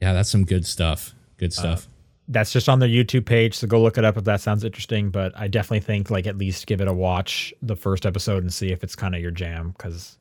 Yeah, 0.00 0.12
that's 0.12 0.28
some 0.30 0.44
good 0.44 0.66
stuff. 0.66 1.14
Good 1.36 1.50
Uh, 1.50 1.54
stuff. 1.54 1.88
that's 2.28 2.52
just 2.52 2.68
on 2.68 2.78
their 2.78 2.88
YouTube 2.88 3.26
page, 3.26 3.54
so 3.54 3.66
go 3.66 3.82
look 3.82 3.98
it 3.98 4.04
up 4.04 4.16
if 4.16 4.24
that 4.24 4.40
sounds 4.40 4.64
interesting. 4.64 5.10
But 5.10 5.32
I 5.36 5.48
definitely 5.48 5.80
think 5.80 6.10
like 6.10 6.26
at 6.26 6.38
least 6.38 6.66
give 6.66 6.80
it 6.80 6.88
a 6.88 6.92
watch 6.92 7.52
the 7.62 7.76
first 7.76 8.06
episode 8.06 8.42
and 8.42 8.52
see 8.52 8.70
if 8.72 8.82
it's 8.84 8.94
kind 8.96 9.14
of 9.14 9.20
your 9.20 9.30
jam 9.30 9.74
because 9.76 10.18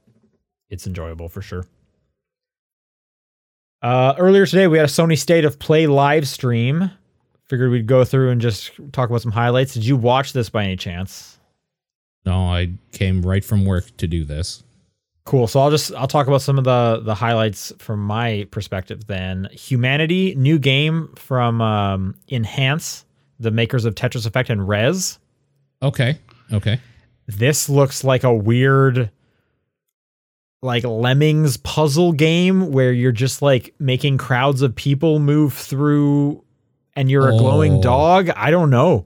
it's 0.69 0.85
enjoyable 0.87 1.29
for 1.29 1.41
sure. 1.41 1.65
Uh, 3.81 4.13
earlier 4.17 4.45
today 4.45 4.67
we 4.67 4.77
had 4.77 4.85
a 4.85 4.91
Sony 4.91 5.17
State 5.17 5.45
of 5.45 5.59
Play 5.59 5.87
live 5.87 6.27
stream. 6.27 6.89
Figured 7.45 7.69
we'd 7.71 7.85
go 7.87 8.05
through 8.05 8.29
and 8.31 8.39
just 8.41 8.71
talk 8.93 9.09
about 9.09 9.21
some 9.21 9.33
highlights. 9.33 9.73
Did 9.73 9.85
you 9.85 9.97
watch 9.97 10.33
this 10.33 10.49
by 10.49 10.63
any 10.63 10.75
chance? 10.77 11.37
no, 12.25 12.33
I 12.47 12.71
came 12.93 13.21
right 13.21 13.43
from 13.43 13.65
work 13.65 13.97
to 13.97 14.07
do 14.07 14.23
this. 14.23 14.63
Cool. 15.25 15.47
So 15.47 15.59
I'll 15.61 15.71
just 15.71 15.93
I'll 15.93 16.07
talk 16.07 16.27
about 16.27 16.41
some 16.41 16.57
of 16.57 16.63
the 16.65 17.01
the 17.03 17.15
highlights 17.15 17.71
from 17.79 18.01
my 18.03 18.45
perspective. 18.51 19.07
Then 19.07 19.47
Humanity, 19.51 20.35
new 20.35 20.59
game 20.59 21.13
from 21.15 21.61
um, 21.61 22.15
Enhance, 22.29 23.05
the 23.39 23.49
makers 23.51 23.85
of 23.85 23.95
Tetris 23.95 24.25
Effect 24.25 24.49
and 24.49 24.67
Rez. 24.67 25.19
Okay. 25.81 26.17
Okay. 26.51 26.79
this 27.27 27.69
looks 27.69 28.03
like 28.03 28.23
a 28.25 28.33
weird 28.33 29.09
like 30.61 30.83
lemmings 30.83 31.57
puzzle 31.57 32.11
game 32.13 32.71
where 32.71 32.91
you're 32.93 33.11
just 33.11 33.41
like 33.41 33.73
making 33.79 34.17
crowds 34.17 34.61
of 34.61 34.75
people 34.75 35.19
move 35.19 35.53
through 35.53 36.43
and 36.95 37.09
you're 37.11 37.29
a 37.29 37.37
glowing 37.37 37.73
Oh. 37.75 37.81
dog 37.81 38.29
i 38.35 38.49
don't 38.51 38.69
know 38.69 39.05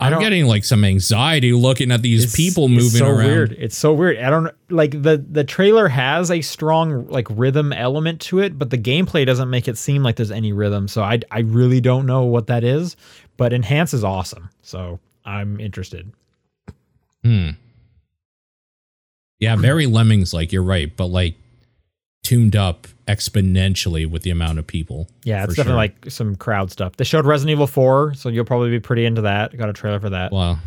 I 0.00 0.10
I'm 0.10 0.20
getting 0.20 0.46
like 0.46 0.64
some 0.64 0.84
anxiety 0.84 1.52
looking 1.52 1.90
at 1.90 2.02
these 2.02 2.20
It's- 2.24 2.36
people 2.36 2.64
it's 2.66 2.72
moving 2.72 2.98
so 3.00 3.06
around. 3.08 3.26
weird 3.26 3.52
it's 3.58 3.76
so 3.76 3.92
weird 3.92 4.18
i 4.18 4.30
don't 4.30 4.54
like 4.70 4.92
the 5.02 5.24
the 5.30 5.42
trailer 5.44 5.88
has 5.88 6.30
a 6.30 6.40
strong 6.40 7.08
like 7.08 7.26
rhythm 7.30 7.72
element 7.72 8.20
to 8.22 8.38
it 8.38 8.56
but 8.58 8.70
the 8.70 8.78
gameplay 8.78 9.26
doesn't 9.26 9.50
make 9.50 9.66
it 9.66 9.76
seem 9.76 10.02
like 10.04 10.14
there's 10.16 10.30
any 10.30 10.52
rhythm 10.52 10.86
so 10.86 11.02
i 11.02 11.18
i 11.32 11.40
really 11.40 11.80
don't 11.80 12.06
know 12.06 12.22
what 12.22 12.46
that 12.46 12.62
is 12.62 12.94
but 13.36 13.52
enhance 13.52 13.92
is 13.92 14.04
awesome 14.04 14.48
so 14.62 15.00
i'm 15.24 15.58
interested 15.60 16.12
Hmm. 17.24 17.50
Yeah, 19.40 19.56
very 19.56 19.86
lemmings 19.86 20.32
like 20.34 20.52
you're 20.52 20.62
right, 20.62 20.94
but 20.96 21.06
like 21.06 21.34
tuned 22.24 22.56
up 22.56 22.86
exponentially 23.08 24.08
with 24.08 24.22
the 24.22 24.30
amount 24.30 24.58
of 24.58 24.66
people. 24.66 25.08
Yeah, 25.24 25.44
it's 25.44 25.54
definitely 25.56 25.70
sure. 25.70 25.76
like 26.04 26.10
some 26.10 26.36
crowd 26.36 26.70
stuff. 26.70 26.96
They 26.96 27.04
showed 27.04 27.26
Resident 27.26 27.52
Evil 27.52 27.66
4, 27.66 28.14
so 28.14 28.28
you'll 28.28 28.44
probably 28.44 28.70
be 28.70 28.78
pretty 28.80 29.04
into 29.06 29.22
that. 29.22 29.56
Got 29.56 29.68
a 29.70 29.72
trailer 29.72 29.98
for 29.98 30.10
that. 30.10 30.30
Well, 30.30 30.60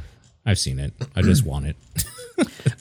I've 0.46 0.60
seen 0.60 0.80
it. 0.80 0.94
I 1.16 1.22
just 1.22 1.46
want 1.46 1.68
it. 1.68 1.76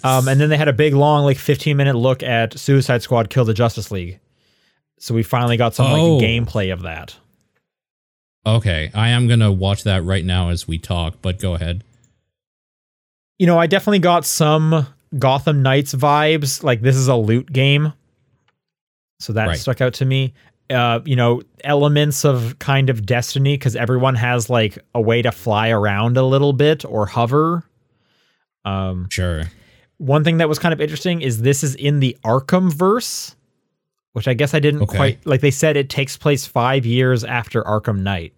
Um, 0.02 0.26
and 0.28 0.40
then 0.40 0.48
they 0.48 0.56
had 0.56 0.68
a 0.68 0.72
big, 0.72 0.94
long, 0.94 1.24
like 1.24 1.36
15 1.36 1.76
minute 1.76 1.94
look 1.94 2.22
at 2.22 2.58
Suicide 2.58 3.02
Squad 3.02 3.28
Kill 3.28 3.44
the 3.44 3.52
Justice 3.52 3.90
League. 3.90 4.18
So 4.98 5.14
we 5.14 5.22
finally 5.22 5.58
got 5.58 5.74
some 5.74 5.86
Oh. 5.92 6.16
like 6.16 6.24
gameplay 6.24 6.72
of 6.72 6.82
that. 6.82 7.14
Okay, 8.46 8.90
I 8.94 9.10
am 9.10 9.28
gonna 9.28 9.52
watch 9.52 9.84
that 9.84 10.02
right 10.02 10.24
now 10.24 10.48
as 10.48 10.66
we 10.66 10.78
talk. 10.78 11.16
But 11.20 11.38
go 11.38 11.54
ahead. 11.54 11.84
You 13.38 13.46
know, 13.46 13.58
I 13.58 13.66
definitely 13.66 13.98
got 13.98 14.24
some 14.24 14.86
Gotham 15.18 15.60
Knights 15.62 15.94
vibes. 15.94 16.62
Like 16.62 16.80
this 16.80 16.96
is 16.96 17.08
a 17.08 17.16
loot 17.16 17.52
game. 17.52 17.92
So 19.20 19.32
that 19.34 19.46
Right. 19.46 19.58
stuck 19.58 19.80
out 19.80 19.92
to 19.94 20.04
me. 20.04 20.34
uh, 20.70 21.00
you 21.04 21.16
know, 21.16 21.42
elements 21.64 22.24
of 22.24 22.56
kind 22.60 22.90
of 22.90 23.04
Destiny 23.04 23.54
because 23.54 23.74
everyone 23.74 24.14
has 24.14 24.48
like 24.48 24.78
a 24.94 25.00
way 25.00 25.20
to 25.20 25.32
fly 25.32 25.68
around 25.70 26.16
a 26.16 26.22
little 26.22 26.52
bit 26.52 26.84
or 26.84 27.06
hover. 27.06 27.64
Um, 28.64 29.08
Sure. 29.10 29.42
one 29.98 30.22
thing 30.22 30.38
that 30.38 30.48
was 30.48 30.60
kind 30.60 30.72
of 30.72 30.80
interesting 30.80 31.22
is 31.22 31.42
this 31.42 31.64
is 31.64 31.74
in 31.74 31.98
the 31.98 32.16
Arkham 32.24 32.72
verse, 32.72 33.34
which 34.12 34.28
I 34.28 34.34
guess 34.34 34.54
I 34.54 34.60
didn't 34.60 34.82
Okay. 34.82 34.96
quite 34.96 35.26
like. 35.26 35.40
They 35.40 35.50
said 35.50 35.76
it 35.76 35.88
takes 35.90 36.16
place 36.16 36.46
five 36.46 36.86
years 36.86 37.24
after 37.24 37.64
Arkham 37.64 38.00
Knight, 38.02 38.32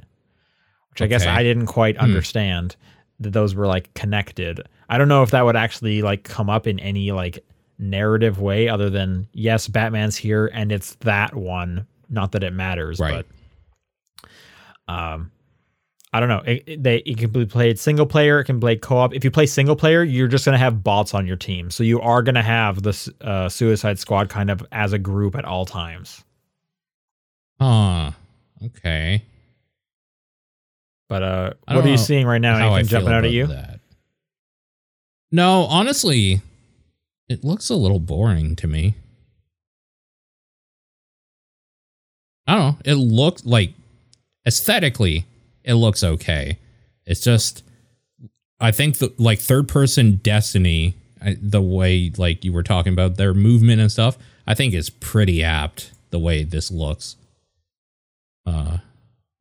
which 0.90 1.02
I 1.02 1.06
guess 1.08 1.26
I 1.26 1.42
didn't 1.42 1.66
quite 1.66 1.96
Hmm. 1.98 2.04
understand 2.04 2.76
that 3.20 3.34
those 3.34 3.54
were 3.54 3.66
like 3.66 3.92
connected. 3.94 4.60
I 4.88 4.96
don't 4.96 5.08
know 5.08 5.22
if 5.22 5.32
that 5.32 5.44
would 5.44 5.56
actually 5.56 6.00
like 6.00 6.24
come 6.24 6.48
up 6.48 6.66
in 6.66 6.80
any 6.80 7.12
like 7.12 7.44
narrative 7.82 8.40
way 8.40 8.68
other 8.68 8.88
than 8.88 9.26
yes, 9.32 9.68
Batman's 9.68 10.16
here 10.16 10.50
and 10.54 10.70
it's 10.72 10.94
that 11.00 11.34
one. 11.34 11.86
Not 12.08 12.32
that 12.32 12.42
it 12.42 12.52
matters, 12.52 12.98
Right. 13.00 13.24
but 14.86 14.92
um, 14.92 15.30
I 16.12 16.20
don't 16.20 16.28
know. 16.28 16.42
It, 16.46 16.62
it- 16.66 16.82
they 16.82 16.96
it 16.98 17.18
can 17.18 17.30
be 17.30 17.46
played 17.46 17.78
single 17.78 18.06
player. 18.06 18.40
It 18.40 18.44
can 18.44 18.60
play 18.60 18.76
co-op. 18.76 19.14
If 19.14 19.24
you 19.24 19.30
play 19.30 19.46
single 19.46 19.76
player, 19.76 20.02
you're 20.04 20.28
just 20.28 20.44
gonna 20.44 20.58
have 20.58 20.82
bots 20.84 21.14
on 21.14 21.26
your 21.26 21.36
team, 21.36 21.70
so 21.70 21.82
you 21.84 22.00
are 22.00 22.22
gonna 22.22 22.42
have 22.42 22.82
this 22.82 23.08
uh, 23.22 23.48
Suicide 23.48 23.98
Squad 23.98 24.28
kind 24.28 24.50
of 24.50 24.62
as 24.72 24.92
a 24.92 24.98
group 24.98 25.34
at 25.36 25.44
all 25.44 25.64
times. 25.66 26.22
Huh. 27.60 28.10
Okay. 28.64 29.22
But 31.08 31.22
uh, 31.22 31.52
what 31.68 31.84
are 31.84 31.88
you 31.88 31.96
seeing 31.98 32.26
right 32.26 32.40
now? 32.40 32.56
Anything 32.74 32.86
jumping 32.88 33.12
out 33.12 33.24
at 33.24 33.30
you? 33.32 33.46
That. 33.46 33.80
No, 35.30 35.62
honestly, 35.64 36.40
it 37.32 37.42
looks 37.42 37.70
a 37.70 37.74
little 37.74 37.98
boring 37.98 38.54
to 38.56 38.66
me. 38.66 38.94
I 42.46 42.54
don't 42.54 42.62
know. 42.62 42.78
It 42.84 42.94
looked 42.94 43.46
like 43.46 43.72
aesthetically, 44.46 45.24
it 45.64 45.74
looks 45.74 46.04
okay. 46.04 46.58
It's 47.06 47.22
just, 47.22 47.64
I 48.60 48.70
think 48.70 48.98
the 48.98 49.14
like 49.16 49.38
third 49.38 49.66
person 49.66 50.20
Destiny, 50.22 50.94
I, 51.22 51.36
the 51.40 51.62
way 51.62 52.12
like 52.16 52.44
you 52.44 52.52
were 52.52 52.62
talking 52.62 52.92
about 52.92 53.16
their 53.16 53.32
movement 53.32 53.80
and 53.80 53.90
stuff, 53.90 54.18
I 54.46 54.52
think 54.54 54.74
is 54.74 54.90
pretty 54.90 55.42
apt 55.42 55.92
the 56.10 56.18
way 56.18 56.44
this 56.44 56.70
looks. 56.70 57.16
Uh, 58.44 58.78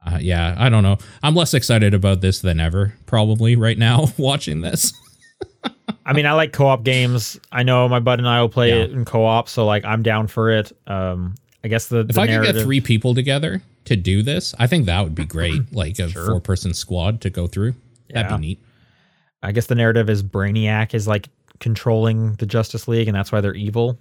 uh, 0.05 0.19
yeah, 0.21 0.55
I 0.57 0.69
don't 0.69 0.83
know. 0.83 0.97
I'm 1.21 1.35
less 1.35 1.53
excited 1.53 1.93
about 1.93 2.21
this 2.21 2.39
than 2.39 2.59
ever, 2.59 2.93
probably 3.05 3.57
right 3.57 3.77
now 3.77 4.07
watching 4.17 4.61
this. 4.61 4.93
I 6.05 6.13
mean, 6.13 6.25
I 6.25 6.33
like 6.33 6.51
co-op 6.53 6.83
games. 6.83 7.39
I 7.51 7.63
know 7.63 7.87
my 7.87 7.99
bud 7.99 8.19
and 8.19 8.27
I 8.27 8.41
will 8.41 8.49
play 8.49 8.69
Yeah. 8.69 8.83
it 8.83 8.91
in 8.91 9.05
co-op, 9.05 9.47
so 9.49 9.65
like 9.65 9.85
I'm 9.85 10.01
down 10.03 10.27
for 10.27 10.49
it. 10.51 10.71
Um, 10.87 11.35
I 11.63 11.67
guess 11.67 11.87
the, 11.87 11.99
If 11.99 12.07
the 12.15 12.21
I 12.21 12.27
could 12.27 12.43
get 12.43 12.55
three 12.63 12.81
people 12.81 13.13
together 13.13 13.61
to 13.85 13.95
do 13.95 14.23
this, 14.23 14.55
I 14.57 14.65
think 14.67 14.87
that 14.87 15.01
would 15.03 15.13
be 15.15 15.25
great. 15.37 15.71
Like 15.71 15.99
a 15.99 16.09
Sure. 16.09 16.25
four 16.25 16.39
person 16.41 16.73
squad 16.73 17.21
to 17.21 17.29
go 17.29 17.45
through. 17.47 17.75
Yeah. 18.09 18.23
That'd 18.23 18.37
be 18.41 18.47
neat. 18.47 18.59
I 19.43 19.51
guess 19.51 19.67
the 19.67 19.75
narrative 19.75 20.09
is 20.09 20.21
Brainiac 20.23 20.93
is 20.93 21.07
like 21.07 21.29
controlling 21.59 22.33
the 22.35 22.45
Justice 22.47 22.87
League, 22.87 23.07
and 23.07 23.15
that's 23.15 23.31
why 23.31 23.41
they're 23.41 23.53
evil. 23.55 23.99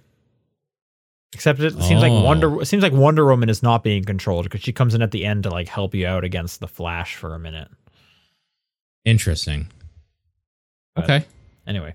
Except 1.33 1.59
it 1.61 1.73
seems 1.81 2.01
like 2.01 2.11
Oh. 2.11 2.23
Wonder 2.23 2.61
it 2.61 2.65
seems 2.65 2.83
like 2.83 2.93
Wonder 2.93 3.25
Woman 3.25 3.47
is 3.49 3.63
not 3.63 3.83
being 3.83 4.03
controlled 4.03 4.43
because 4.45 4.61
she 4.61 4.73
comes 4.73 4.93
in 4.95 5.01
at 5.01 5.11
the 5.11 5.23
end 5.25 5.43
to 5.43 5.49
like 5.49 5.67
help 5.69 5.95
you 5.95 6.05
out 6.07 6.23
against 6.23 6.59
the 6.59 6.67
Flash 6.67 7.15
for 7.15 7.33
a 7.35 7.39
minute. 7.39 7.69
Interesting. 9.05 9.67
But- 10.95 11.03
Okay. 11.05 11.25
Anyway, 11.67 11.93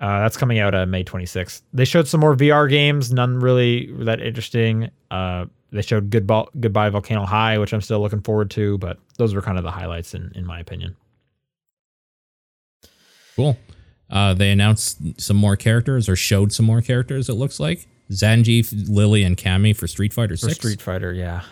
uh, 0.00 0.20
that's 0.20 0.36
coming 0.36 0.58
out 0.58 0.74
uh, 0.74 0.86
May 0.86 1.04
26th. 1.04 1.62
They 1.72 1.84
showed 1.84 2.08
some 2.08 2.20
more 2.20 2.34
VR 2.34 2.68
games, 2.68 3.12
none 3.12 3.38
really 3.40 3.92
that 4.04 4.20
interesting. 4.20 4.90
Uh, 5.10 5.46
they 5.70 5.82
showed 5.82 6.10
Goodbye, 6.10 6.44
Goodbye 6.60 6.90
Volcano 6.90 7.24
High, 7.24 7.58
which 7.58 7.72
I'm 7.72 7.80
still 7.80 8.00
looking 8.00 8.20
forward 8.20 8.50
to, 8.52 8.76
but 8.78 8.98
those 9.18 9.34
were 9.34 9.42
kind 9.42 9.58
of 9.58 9.64
the 9.64 9.70
highlights 9.70 10.14
in, 10.14 10.30
in 10.34 10.44
my 10.44 10.60
opinion. 10.60 10.96
Cool. 13.36 13.56
Uh, 14.10 14.34
they 14.34 14.50
announced 14.50 14.98
some 15.18 15.38
more 15.38 15.56
characters 15.56 16.08
or 16.08 16.16
showed 16.16 16.52
some 16.52 16.66
more 16.66 16.82
characters, 16.82 17.28
it 17.30 17.34
looks 17.34 17.58
like. 17.58 17.88
Zangief, 18.10 18.70
Lily, 18.90 19.22
and 19.22 19.38
Cammy 19.38 19.74
for 19.74 19.86
Street 19.86 20.12
Fighter 20.12 20.36
For 20.36 20.48
6. 20.50 20.56
Street 20.56 20.82
Fighter, 20.82 21.14
yeah. 21.14 21.42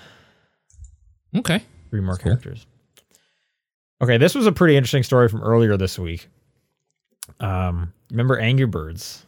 Okay. 1.35 1.63
Three 1.89 2.01
more 2.01 2.15
That's 2.15 2.23
cool. 2.23 2.33
characters. 2.33 2.67
Okay, 4.03 4.19
this 4.19 4.35
was 4.35 4.47
a 4.47 4.53
pretty 4.53 4.77
interesting 4.77 5.03
story 5.03 5.29
from 5.29 5.43
earlier 5.43 5.77
this 5.79 5.99
week. 5.99 6.29
Um, 7.41 7.93
remember 8.11 8.39
Angry 8.39 8.67
Birds? 8.67 9.25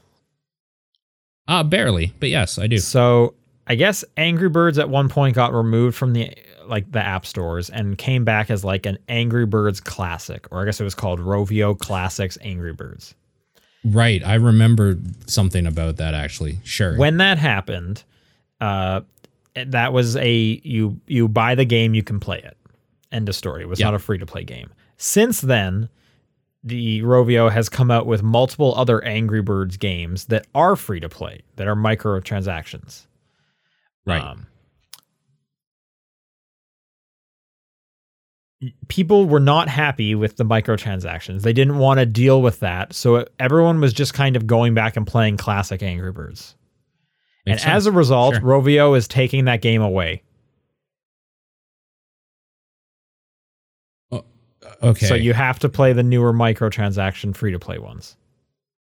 Uh, 1.49 1.63
barely, 1.65 2.13
but 2.21 2.29
yes, 2.29 2.59
I 2.59 2.67
do. 2.67 2.79
So 2.79 3.35
I 3.67 3.75
guess 3.75 4.05
Angry 4.17 4.49
Birds 4.49 4.79
at 4.79 4.89
one 4.89 5.09
point 5.09 5.35
got 5.35 5.53
removed 5.53 5.97
from 5.97 6.13
the 6.13 6.33
like 6.67 6.91
the 6.93 7.01
app 7.05 7.27
stores 7.27 7.69
and 7.71 7.99
came 7.99 8.25
back 8.25 8.51
as 8.51 8.65
like 8.65 8.87
an 8.87 8.99
Angry 9.09 9.47
Birds 9.47 9.81
classic, 9.81 10.47
or 10.53 10.63
I 10.63 10.65
guess 10.65 10.81
it 10.81 10.85
was 10.85 10.95
called 10.95 11.19
Rovio 11.21 11.77
Classics 11.79 12.39
Angry 12.43 12.73
Birds. 12.73 13.15
Right. 13.85 14.25
I 14.25 14.35
remember 14.35 14.97
something 15.27 15.67
about 15.67 15.97
that 15.97 16.15
actually. 16.15 16.61
Sure. 16.63 16.97
When 16.97 17.17
that 17.17 17.39
happened, 17.39 18.05
uh, 18.61 19.01
that 19.55 19.93
was 19.93 20.17
a 20.17 20.33
you 20.63 21.01
you 21.09 21.27
buy 21.29 21.57
the 21.57 21.65
game, 21.65 21.95
you 21.95 22.05
can 22.05 22.21
play 22.21 22.39
it. 22.39 22.57
End 23.11 23.29
of 23.29 23.35
story. 23.35 23.63
It 23.63 23.69
was 23.69 23.81
Yeah. 23.81 23.87
not 23.87 23.95
a 23.95 23.99
free 23.99 24.19
to 24.19 24.27
play 24.27 24.45
game. 24.45 24.71
Since 24.99 25.41
then, 25.41 25.89
the 26.65 27.03
Rovio 27.03 27.51
has 27.51 27.69
come 27.69 27.91
out 27.91 28.07
with 28.07 28.23
multiple 28.23 28.75
other 28.77 29.03
Angry 29.05 29.43
Birds 29.43 29.77
games 29.77 30.27
that 30.27 30.47
are 30.55 30.77
free 30.77 31.01
to 31.01 31.09
play, 31.09 31.43
that 31.57 31.67
are 31.67 31.75
microtransactions. 31.75 33.07
right. 34.07 34.23
Um, 34.23 34.47
people 38.89 39.27
were 39.27 39.41
not 39.41 39.69
happy 39.69 40.15
with 40.15 40.37
the 40.37 40.45
microtransactions. 40.45 41.43
They 41.43 41.53
didn't 41.53 41.79
want 41.79 41.99
to 41.99 42.07
deal 42.07 42.41
with 42.43 42.61
that. 42.61 42.93
So 42.93 43.27
everyone 43.39 43.81
was 43.81 43.93
just 43.93 44.15
kind 44.15 44.37
of 44.37 44.47
going 44.47 44.75
back 44.75 44.97
and 44.97 45.07
playing 45.07 45.37
classic 45.37 45.83
Angry 45.83 46.13
Birds. 46.13 46.55
Makes 47.45 47.65
and 47.65 47.73
as 47.73 47.87
a 47.87 47.93
result, 47.93 48.35
Sure. 48.35 48.43
Rovio 48.43 48.97
is 48.97 49.09
taking 49.09 49.47
that 49.47 49.63
game 49.63 49.83
away. 49.83 50.23
Okay. 54.83 55.07
So 55.07 55.15
you 55.15 55.33
have 55.33 55.59
to 55.61 55.69
play 55.69 55.93
the 55.93 56.03
newer 56.03 56.33
microtransaction 56.33 57.35
free 57.35 57.53
to 57.53 57.59
play 57.59 57.79
ones. 57.79 58.17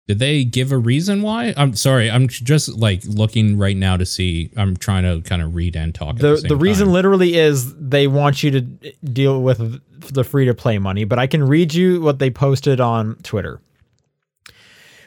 Did 0.07 0.19
they 0.19 0.43
give 0.43 0.73
a 0.73 0.77
reason 0.77 1.21
why? 1.21 1.53
I'm 1.55 1.75
sorry. 1.75 2.11
I'm 2.11 2.27
just 2.27 2.69
like 2.77 3.03
looking 3.05 3.57
right 3.57 3.77
now 3.77 3.95
to 3.95 4.05
see. 4.05 4.51
I'm 4.57 4.75
trying 4.75 5.03
to 5.03 5.27
kind 5.27 5.41
of 5.41 5.55
read 5.55 5.77
and 5.77 5.95
talk. 5.95 6.15
at 6.15 6.21
The 6.21 6.35
the, 6.35 6.47
the, 6.49 6.55
reason 6.57 6.87
time. 6.87 6.93
literally 6.93 7.35
is 7.35 7.73
they 7.75 8.07
want 8.07 8.43
you 8.43 8.51
to 8.51 8.61
deal 8.61 9.41
with 9.41 9.81
the 10.13 10.25
free 10.25 10.45
to 10.45 10.53
play 10.53 10.77
money, 10.77 11.05
but 11.05 11.19
I 11.19 11.27
can 11.27 11.45
read 11.45 11.73
you 11.73 12.01
what 12.01 12.19
they 12.19 12.29
posted 12.29 12.81
on 12.81 13.15
Twitter. 13.23 13.61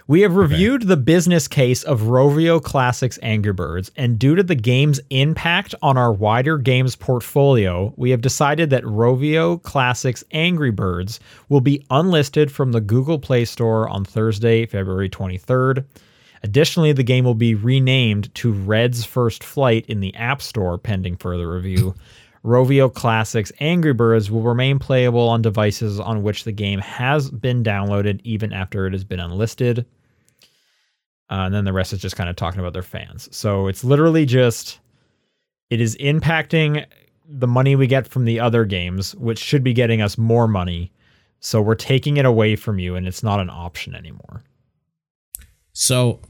We 0.08 0.20
have 0.20 0.36
reviewed 0.36 0.82
the 0.82 0.96
business 0.96 1.48
case 1.48 1.82
of 1.82 2.02
Rovio 2.02 2.62
Classics 2.62 3.18
Angry 3.22 3.52
Birds, 3.52 3.90
and 3.96 4.20
due 4.20 4.36
to 4.36 4.44
the 4.44 4.54
game's 4.54 5.00
impact 5.10 5.74
on 5.82 5.96
our 5.98 6.12
wider 6.12 6.58
games 6.58 6.94
portfolio, 6.94 7.92
we 7.96 8.10
have 8.10 8.20
decided 8.20 8.70
that 8.70 8.84
Rovio 8.84 9.60
Classics 9.64 10.22
Angry 10.30 10.70
Birds 10.70 11.18
will 11.48 11.60
be 11.60 11.84
unlisted 11.90 12.52
from 12.52 12.70
the 12.70 12.80
Google 12.80 13.18
Play 13.18 13.44
Store 13.44 13.88
on 13.88 14.04
Thursday, 14.04 14.64
February 14.64 15.10
23rd. 15.10 15.84
Additionally, 16.44 16.92
the 16.92 17.02
game 17.02 17.24
will 17.24 17.34
be 17.34 17.56
renamed 17.56 18.32
to 18.36 18.52
Red's 18.52 19.04
First 19.04 19.42
Flight 19.42 19.86
in 19.86 19.98
the 19.98 20.14
App 20.14 20.40
Store 20.40 20.78
pending 20.78 21.16
further 21.16 21.50
review. 21.50 21.96
Rovio 22.44 22.94
Classics 22.94 23.50
Angry 23.58 23.92
Birds 23.92 24.30
will 24.30 24.42
remain 24.42 24.78
playable 24.78 25.28
on 25.28 25.42
devices 25.42 25.98
on 25.98 26.22
which 26.22 26.44
the 26.44 26.52
game 26.52 26.78
has 26.78 27.28
been 27.28 27.64
downloaded 27.64 28.20
even 28.22 28.52
after 28.52 28.86
it 28.86 28.92
has 28.92 29.02
been 29.02 29.18
unlisted. 29.18 29.84
Uh, 31.28 31.44
and 31.46 31.54
then 31.54 31.64
the 31.64 31.72
rest 31.72 31.92
is 31.92 32.00
just 32.00 32.16
kind 32.16 32.30
of 32.30 32.36
talking 32.36 32.60
about 32.60 32.72
their 32.72 32.82
fans. 32.82 33.28
So 33.36 33.66
it's 33.66 33.82
literally 33.82 34.26
just 34.26 34.78
it 35.70 35.80
is 35.80 35.96
impacting 35.96 36.84
the 37.28 37.48
money 37.48 37.74
we 37.74 37.86
get 37.86 38.06
from 38.06 38.24
the 38.24 38.38
other 38.38 38.64
games, 38.64 39.14
which 39.16 39.38
should 39.38 39.64
be 39.64 39.72
getting 39.72 40.00
us 40.00 40.16
more 40.16 40.46
money. 40.46 40.92
So 41.40 41.60
we're 41.60 41.74
taking 41.74 42.16
it 42.16 42.24
away 42.24 42.56
from 42.56 42.78
you, 42.78 42.94
and 42.94 43.06
it's 43.06 43.22
not 43.22 43.40
an 43.40 43.50
option 43.50 43.94
anymore. 43.94 44.42
So, 45.72 46.20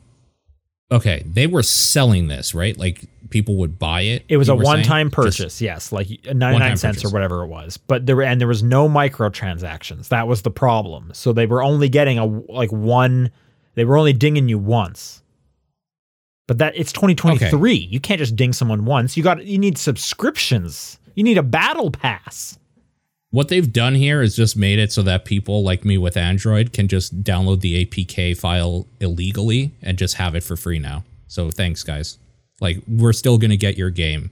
okay, 0.91 1.23
they 1.27 1.47
were 1.47 1.63
selling 1.63 2.29
this, 2.29 2.55
right? 2.55 2.77
Like 2.77 3.05
people 3.31 3.57
would 3.57 3.79
buy 3.79 4.03
it. 4.03 4.25
It 4.29 4.39
was 4.39 4.49
a 4.49 4.55
one-time 4.55 5.09
Just- 5.09 5.15
purchase, 5.15 5.61
yes, 5.61 5.93
like 5.93 6.09
99 6.25 6.77
cents 6.77 7.05
or 7.05 7.11
whatever 7.11 7.45
it 7.45 7.49
was. 7.49 7.77
But 7.77 8.07
there 8.07 8.17
were, 8.17 8.23
and 8.23 8.41
there 8.41 8.49
was 8.49 8.63
no 8.63 8.89
microtransactions. 8.89 10.09
That 10.09 10.27
was 10.27 10.43
the 10.43 10.51
problem. 10.51 11.11
So 11.15 11.33
they 11.33 11.47
were 11.47 11.63
only 11.63 11.89
getting 11.89 12.19
a 12.19 12.27
like 12.27 12.73
one 12.73 13.31
they 13.77 13.85
were 13.85 13.97
only 13.97 14.13
dinging 14.13 14.49
you 14.49 14.59
once. 14.59 15.23
But 16.49 16.59
that 16.59 16.77
it's 16.77 16.93
2023. 16.93 17.75
You 17.75 18.01
can't 18.01 18.19
just 18.19 18.37
ding 18.37 18.53
someone 18.53 18.85
once. 18.85 19.17
You 19.17 19.23
got 19.23 19.45
you 19.47 19.59
need 19.59 19.79
subscriptions. 19.79 20.99
You 21.15 21.23
need 21.25 21.39
a 21.39 21.43
battle 21.43 21.91
pass. 21.91 22.59
what 23.31 23.49
they've 23.49 23.73
done 23.73 23.95
here 23.95 24.23
is 24.23 24.35
just 24.37 24.57
made 24.57 24.79
it 24.79 24.93
so 24.93 25.03
that 25.03 25.25
people 25.25 25.63
like 25.63 25.85
me 25.85 25.99
with 25.99 26.17
Android 26.17 26.73
can 26.73 26.89
just 26.89 27.23
download 27.23 27.61
the 27.61 27.85
APK 27.85 28.37
file 28.37 28.87
illegally 29.01 29.73
and 29.83 29.99
just 29.99 30.15
have 30.17 30.35
it 30.35 30.43
for 30.43 30.57
free 30.57 30.79
now. 30.79 31.05
So 31.27 31.51
thanks, 31.51 31.83
guys. 31.83 32.19
Like 32.61 32.79
we're 32.89 33.13
still 33.13 33.39
gonna 33.39 33.57
get 33.57 33.77
your 33.77 33.91
game. 33.91 34.31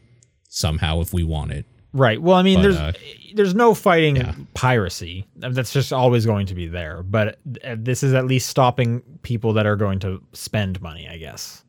somehow 0.49 1.01
if 1.01 1.13
we 1.13 1.25
want 1.25 1.51
it. 1.51 1.67
Right. 1.95 2.21
Well, 2.21 2.37
I 2.37 2.43
mean, 2.43 2.57
But, 2.57 2.63
there's 2.63 2.77
uh, 2.77 2.93
there's 3.35 3.55
no 3.55 3.73
fighting 3.73 4.17
yeah. 4.17 4.35
piracy. 4.53 5.27
That's 5.37 5.73
just 5.73 5.93
always 5.93 6.27
going 6.27 6.47
to 6.47 6.55
be 6.55 6.67
there. 6.67 7.03
But 7.05 7.39
uh, 7.65 7.77
this 7.79 8.03
is 8.03 8.13
at 8.13 8.27
least 8.27 8.49
stopping 8.49 9.01
people 9.23 9.53
that 9.55 9.65
are 9.65 9.77
going 9.77 10.01
to 10.01 10.21
spend 10.33 10.83
money, 10.83 11.09
I 11.09 11.17
guess. 11.19 11.65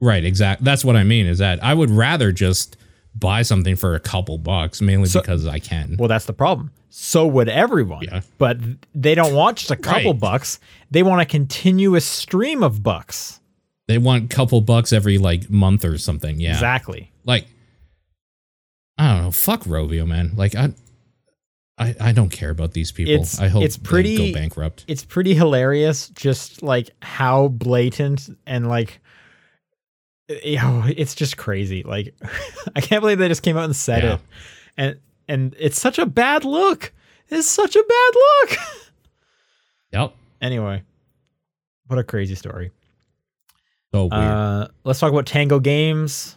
Right, 0.00 0.24
exactly. 0.24 0.64
That's 0.64 0.84
what 0.84 0.94
I 0.96 1.04
mean 1.04 1.26
is 1.26 1.38
that 1.38 1.62
I 1.64 1.74
would 1.74 1.90
rather 1.90 2.32
just 2.32 2.76
buy 3.14 3.42
something 3.42 3.76
for 3.76 3.94
a 3.94 4.00
couple 4.00 4.38
bucks 4.38 4.80
mainly 4.80 5.08
So- 5.08 5.20
because 5.20 5.46
I 5.46 5.58
can. 5.58 5.96
Well, 5.98 6.08
that's 6.08 6.26
the 6.26 6.32
problem. 6.32 6.70
So 6.90 7.26
would 7.26 7.48
everyone. 7.48 8.02
Yeah. 8.04 8.20
But 8.38 8.58
they 8.94 9.14
don't 9.14 9.34
want 9.34 9.58
just 9.58 9.70
a 9.70 9.76
couple 9.76 10.12
Right. 10.12 10.20
bucks. 10.20 10.58
They 10.90 11.02
want 11.02 11.20
a 11.22 11.24
continuous 11.24 12.04
stream 12.04 12.62
of 12.62 12.82
bucks. 12.82 13.38
they 13.88 13.98
want 13.98 14.30
couple 14.30 14.60
bucks 14.60 14.92
every 14.92 15.18
like 15.18 15.50
month 15.50 15.84
or 15.84 15.98
something. 15.98 16.38
Yeah. 16.40 16.52
Exactly. 16.52 17.10
Like 17.24 17.46
I 19.00 19.14
don't 19.14 19.22
know, 19.24 19.30
fuck 19.30 19.62
Rovio, 19.64 20.06
man. 20.06 20.32
Like 20.36 20.54
I 20.54 20.72
I, 21.78 21.94
I 21.98 22.12
don't 22.12 22.28
care 22.30 22.50
about 22.50 22.72
these 22.74 22.92
people. 22.92 23.14
It's- 23.14 23.40
I 23.40 23.48
hope 23.48 23.62
it's 23.64 23.76
they 23.76 23.82
pretty- 23.88 24.32
go 24.32 24.38
bankrupt. 24.38 24.84
It's 24.86 25.04
pretty 25.04 25.34
hilarious 25.34 26.10
just 26.10 26.62
like 26.62 26.90
how 27.00 27.48
blatant 27.48 28.28
and 28.46 28.68
like 28.68 29.00
you 30.44 30.56
know, 30.56 30.84
it's 30.86 31.14
just 31.14 31.36
crazy. 31.36 31.82
Like 31.82 32.14
I 32.76 32.80
can't 32.80 33.00
believe 33.00 33.18
they 33.18 33.28
just 33.28 33.42
came 33.42 33.56
out 33.56 33.64
and 33.64 33.74
said 33.74 34.02
Yeah. 34.02 34.14
it. 34.14 34.20
And 34.76 35.00
and 35.28 35.56
it's 35.58 35.80
such 35.80 35.98
a 35.98 36.06
bad 36.06 36.44
look. 36.44 36.92
It's 37.28 37.48
such 37.48 37.76
a 37.76 37.82
bad 37.82 38.14
look. 38.14 38.58
Yep. 39.92 40.14
anyway, 40.40 40.82
what 41.88 41.98
a 41.98 42.04
crazy 42.04 42.36
story. 42.36 42.70
So 43.92 44.04
weird. 44.04 44.12
Uh, 44.22 44.68
let's 44.84 45.00
talk 45.00 45.10
about 45.10 45.26
Tango 45.26 45.58
Games 45.58 46.36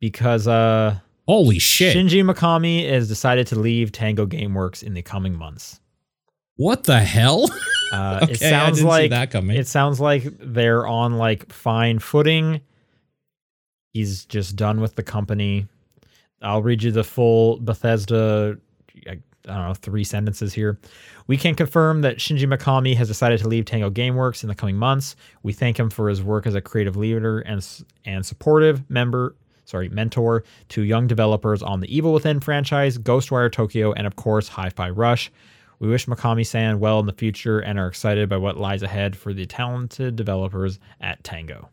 because 0.00 0.48
uh, 0.48 0.98
Holy 1.28 1.58
shit. 1.60 1.96
Shinji 1.96 2.24
Mikami 2.28 2.88
has 2.90 3.06
decided 3.06 3.46
to 3.48 3.58
leave 3.58 3.92
Tango 3.92 4.26
GameWorks 4.26 4.82
in 4.82 4.94
the 4.94 5.02
coming 5.02 5.36
months. 5.36 5.80
what 6.56 6.82
the 6.84 6.98
hell? 7.00 7.46
Uh, 7.92 8.20
okay, 8.24 8.32
it 8.32 8.38
sounds 8.40 8.52
I 8.52 8.64
didn't 8.66 8.76
see 8.76 8.84
like 8.84 9.10
that 9.10 9.30
coming. 9.30 9.56
it 9.56 9.68
sounds 9.68 10.00
like 10.00 10.24
they're 10.40 10.86
on 10.86 11.18
like 11.18 11.52
fine 11.52 11.98
footing. 12.00 12.60
He's 13.92 14.24
just 14.24 14.56
done 14.56 14.80
with 14.80 14.96
the 14.96 15.02
company. 15.02 15.66
I'll 16.42 16.62
read 16.62 16.82
you 16.82 16.90
the 16.90 17.04
full 17.04 17.58
Bethesda. 17.60 18.58
I, 19.06 19.10
I 19.10 19.54
don't 19.54 19.68
know 19.68 19.74
three 19.74 20.04
sentences 20.04 20.52
here. 20.52 20.78
We 21.26 21.36
can 21.36 21.54
confirm 21.54 22.00
that 22.02 22.18
Shinji 22.18 22.52
Mikami 22.52 22.96
has 22.96 23.08
decided 23.08 23.38
to 23.40 23.48
leave 23.48 23.64
Tango 23.64 23.90
GameWorks 23.90 24.42
in 24.42 24.48
the 24.48 24.54
coming 24.54 24.76
months. 24.76 25.16
We 25.42 25.52
thank 25.52 25.78
him 25.78 25.90
for 25.90 26.08
his 26.08 26.22
work 26.22 26.46
as 26.46 26.54
a 26.54 26.60
creative 26.60 26.96
leader 26.96 27.40
and 27.40 27.64
and 28.04 28.24
supportive 28.26 28.88
member, 28.90 29.36
sorry, 29.70 29.88
mentor 29.88 30.44
to 30.70 30.82
young 30.82 31.06
developers 31.06 31.62
on 31.62 31.80
the 31.80 31.96
Evil 31.96 32.12
Within 32.12 32.40
franchise, 32.40 32.98
Ghostwire 32.98 33.50
Tokyo, 33.50 33.92
and 33.92 34.06
of 34.06 34.16
course 34.16 34.48
Hi-Fi 34.48 34.90
Rush. 34.90 35.30
We 35.78 35.88
wish 35.88 36.06
Mikami-san 36.06 36.78
well 36.78 37.00
in 37.00 37.06
the 37.06 37.12
future 37.12 37.60
and 37.60 37.78
are 37.78 37.86
excited 37.86 38.28
by 38.28 38.36
what 38.36 38.58
lies 38.58 38.82
ahead 38.82 39.16
for 39.16 39.32
the 39.32 39.46
talented 39.46 40.16
developers 40.16 40.78
at 41.00 41.24
Tango. 41.24 41.70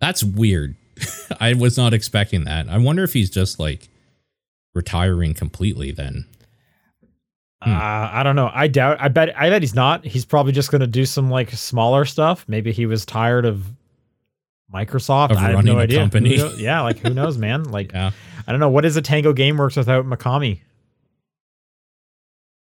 That's 0.00 0.24
weird. 0.24 0.74
I 1.40 1.54
was 1.54 1.76
not 1.76 1.94
expecting 1.94 2.44
that. 2.44 2.68
I 2.68 2.78
wonder 2.78 3.04
if 3.04 3.12
he's 3.12 3.30
just 3.30 3.60
like 3.60 3.88
retiring 4.74 5.34
completely 5.34 5.92
then. 5.92 6.26
Hmm. 7.62 7.70
Uh, 7.70 8.10
I 8.12 8.22
don't 8.24 8.34
know. 8.34 8.50
I 8.52 8.66
doubt. 8.66 8.96
I 9.00 9.06
bet. 9.06 9.38
I 9.38 9.48
bet 9.48 9.62
he's 9.62 9.76
not. 9.76 10.04
He's 10.04 10.24
probably 10.24 10.50
just 10.50 10.72
going 10.72 10.80
to 10.80 10.88
do 10.88 11.06
some 11.06 11.30
like 11.30 11.50
smaller 11.52 12.04
stuff. 12.04 12.44
Maybe 12.48 12.72
he 12.72 12.86
was 12.86 13.06
tired 13.06 13.44
of 13.44 13.64
Microsoft. 14.72 15.30
Of 15.30 15.36
I 15.38 15.50
have 15.52 15.64
no 15.64 15.78
idea. 15.78 15.98
Company. 16.00 16.36
knows? 16.36 16.60
yeah, 16.60 16.80
like 16.82 16.98
who 16.98 17.12
knows, 17.14 17.38
man? 17.38 17.64
Like 17.70 17.92
Yeah. 17.92 18.10
I 18.46 18.50
don't 18.50 18.60
know. 18.60 18.70
What 18.70 18.84
is 18.84 18.96
a 18.96 19.02
Tango 19.02 19.32
GameWorks 19.32 19.76
without 19.76 20.04
Mikami? 20.04 20.60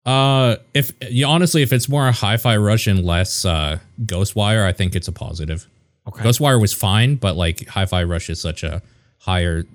Uh, 0.06 0.56
if 0.74 0.94
you 1.10 1.26
honestly, 1.26 1.62
if 1.62 1.74
it's 1.74 1.90
more 1.90 2.08
a 2.08 2.14
Hi-Fi 2.14 2.56
Rush 2.58 2.88
and 2.88 3.04
less 3.04 3.44
uh, 3.44 3.80
Ghostwire, 4.06 4.66
I 4.66 4.72
think 4.72 4.96
it's 4.96 5.10
a 5.10 5.12
positive. 5.12 5.68
Okay. 6.08 6.24
Ghostwire 6.24 6.62
was 6.62 6.74
fine, 6.74 7.16
but 7.16 7.36
like 7.36 7.68
Hi-Fi 7.68 8.04
Rush 8.04 8.30
is 8.30 8.40
such 8.40 8.64
a 8.64 8.82
higher 9.20 9.66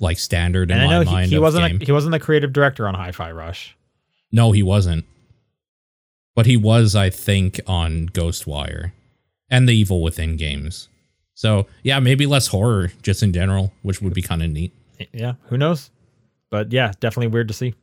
like 0.00 0.18
standard 0.18 0.70
in 0.70 0.78
and 0.78 0.84
I 0.84 0.86
my 0.98 1.04
know 1.04 1.10
mind. 1.10 1.26
he, 1.26 1.36
he 1.36 1.38
wasn't. 1.38 1.82
A, 1.82 1.84
he 1.84 1.92
wasn't 1.92 2.12
the 2.12 2.20
creative 2.20 2.52
director 2.54 2.88
on 2.88 2.94
Hi-Fi 2.94 3.30
Rush. 3.32 3.76
no, 4.30 4.52
he 4.52 4.62
wasn't. 4.62 5.04
But 6.34 6.46
he 6.46 6.56
was, 6.56 6.96
I 6.96 7.10
think, 7.10 7.60
on 7.66 8.08
Ghostwire 8.08 8.92
and 9.50 9.68
the 9.68 9.74
Evil 9.74 10.02
Within 10.02 10.38
games. 10.38 10.88
So 11.34 11.66
yeah, 11.82 11.98
maybe 11.98 12.26
less 12.26 12.46
horror 12.46 12.90
just 13.02 13.22
in 13.22 13.32
general, 13.32 13.72
which 13.82 14.00
would 14.02 14.14
be 14.14 14.22
kind 14.22 14.42
of 14.42 14.50
neat. 14.50 14.72
Yeah, 15.12 15.34
who 15.44 15.56
knows? 15.56 15.90
But 16.50 16.72
yeah, 16.72 16.92
definitely 17.00 17.28
weird 17.28 17.48
to 17.48 17.54
see. 17.54 17.74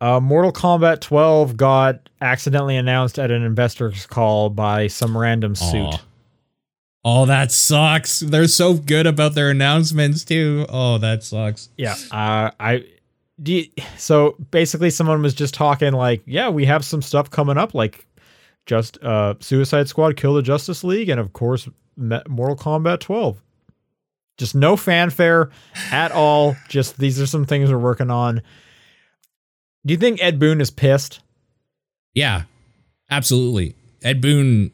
Uh, 0.00 0.20
Mortal 0.20 0.52
Kombat 0.52 1.00
12 1.00 1.56
got 1.56 2.08
accidentally 2.20 2.76
announced 2.76 3.18
at 3.18 3.30
an 3.30 3.42
investor's 3.42 4.06
call 4.06 4.50
by 4.50 4.88
some 4.88 5.16
random 5.16 5.54
suit. 5.54 5.94
Aw. 5.94 6.00
Oh, 7.04 7.26
that 7.26 7.52
sucks. 7.52 8.20
They're 8.20 8.48
so 8.48 8.74
good 8.74 9.06
about 9.06 9.34
their 9.34 9.50
announcements 9.50 10.24
too. 10.24 10.66
Oh, 10.68 10.98
that 10.98 11.22
sucks. 11.22 11.70
Yeah. 11.76 11.94
Uh, 12.10 12.50
I 12.58 12.84
do. 13.40 13.52
You, 13.52 13.64
so 13.96 14.36
basically, 14.50 14.90
someone 14.90 15.22
was 15.22 15.32
just 15.32 15.54
talking 15.54 15.92
like, 15.92 16.22
"Yeah, 16.26 16.48
we 16.48 16.64
have 16.64 16.84
some 16.84 17.00
stuff 17.00 17.30
coming 17.30 17.56
up, 17.58 17.74
like 17.74 18.04
just 18.66 19.02
uh, 19.02 19.34
Suicide 19.40 19.88
Squad, 19.88 20.16
Kill 20.16 20.34
the 20.34 20.42
Justice 20.42 20.84
League, 20.84 21.08
and 21.08 21.18
of 21.18 21.32
course, 21.32 21.68
Mortal 21.96 22.56
Kombat 22.56 23.00
12." 23.00 23.40
Just 24.36 24.54
no 24.54 24.76
fanfare 24.76 25.50
at 25.90 26.12
all. 26.12 26.56
Just 26.68 26.98
these 26.98 27.20
are 27.20 27.26
some 27.26 27.46
things 27.46 27.70
we're 27.70 27.78
working 27.78 28.10
on. 28.10 28.42
Do 29.86 29.94
you 29.94 29.98
think 29.98 30.22
Ed 30.22 30.38
Boon 30.38 30.60
is 30.60 30.70
pissed? 30.70 31.20
Yeah, 32.12 32.42
absolutely. 33.10 33.74
Ed 34.02 34.20
Boon, 34.20 34.72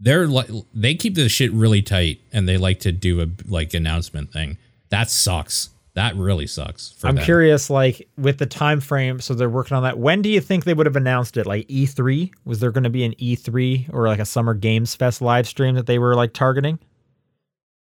they're 0.00 0.26
like 0.26 0.48
they 0.72 0.94
keep 0.94 1.16
the 1.16 1.28
shit 1.28 1.52
really 1.52 1.82
tight, 1.82 2.20
and 2.32 2.48
they 2.48 2.56
like 2.56 2.80
to 2.80 2.92
do 2.92 3.20
a 3.20 3.26
like 3.46 3.74
announcement 3.74 4.32
thing. 4.32 4.56
That 4.88 5.10
sucks. 5.10 5.70
That 5.94 6.16
really 6.16 6.48
sucks. 6.48 6.90
For 6.92 7.06
I'm 7.06 7.14
them. 7.14 7.24
curious, 7.24 7.70
like 7.70 8.08
with 8.18 8.38
the 8.38 8.46
time 8.46 8.80
frame, 8.80 9.20
so 9.20 9.32
they're 9.32 9.48
working 9.48 9.76
on 9.76 9.84
that. 9.84 9.96
When 9.96 10.22
do 10.22 10.28
you 10.28 10.40
think 10.40 10.64
they 10.64 10.74
would 10.74 10.86
have 10.86 10.96
announced 10.96 11.36
it? 11.36 11.46
Like 11.46 11.68
E3? 11.68 12.32
Was 12.44 12.58
there 12.58 12.72
going 12.72 12.84
to 12.84 12.90
be 12.90 13.04
an 13.04 13.14
E3 13.14 13.92
or 13.92 14.08
like 14.08 14.18
a 14.18 14.24
Summer 14.24 14.54
Games 14.54 14.94
Fest 14.94 15.22
live 15.22 15.46
stream 15.46 15.76
that 15.76 15.86
they 15.86 16.00
were 16.00 16.16
like 16.16 16.32
targeting? 16.32 16.80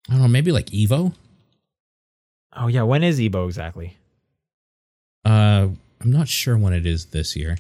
I 0.08 0.14
don't 0.14 0.22
know. 0.22 0.28
Maybe 0.28 0.50
like 0.50 0.66
Evo. 0.66 1.14
Oh 2.56 2.66
yeah, 2.66 2.82
when 2.82 3.04
is 3.04 3.20
Evo 3.20 3.46
exactly? 3.46 3.96
Uh, 5.24 5.68
I'm 6.00 6.10
not 6.10 6.26
sure 6.26 6.58
when 6.58 6.72
it 6.72 6.84
is 6.84 7.06
this 7.06 7.36
year. 7.36 7.56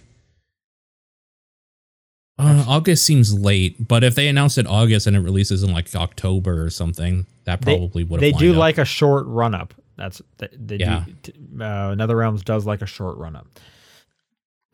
Uh, 2.38 2.64
August 2.66 3.06
seems 3.06 3.38
late, 3.38 3.86
but 3.86 4.02
if 4.02 4.16
they 4.16 4.26
announce 4.26 4.58
it 4.58 4.66
August 4.66 5.06
and 5.06 5.16
it 5.16 5.20
releases 5.20 5.62
in 5.62 5.72
like 5.72 5.94
October 5.94 6.64
or 6.64 6.70
something, 6.70 7.26
that 7.44 7.60
probably 7.60 8.02
would 8.02 8.20
have. 8.20 8.32
They 8.32 8.36
do 8.36 8.52
up. 8.52 8.58
like 8.58 8.78
a 8.78 8.84
short 8.84 9.26
run 9.26 9.54
up. 9.54 9.74
That's 9.96 10.22
they, 10.38 10.48
they 10.52 10.76
Yeah. 10.76 11.04
do. 11.22 11.32
Uh, 11.56 11.94
NetherRealms 11.94 12.44
does 12.44 12.64
like 12.66 12.82
a 12.82 12.86
short 12.86 13.18
run 13.18 13.36
up. 13.36 13.46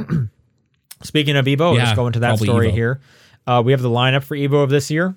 Speaking 1.02 1.36
of 1.36 1.46
Evo, 1.46 1.76
let's 1.76 1.94
go 1.94 2.06
into 2.06 2.20
that 2.20 2.38
story 2.38 2.68
Evo. 2.70 2.72
here. 2.72 3.00
Uh, 3.46 3.62
we 3.64 3.72
have 3.72 3.82
the 3.82 3.88
lineup 3.90 4.22
for 4.24 4.36
Evo 4.36 4.62
of 4.64 4.70
this 4.70 4.90
year. 4.90 5.14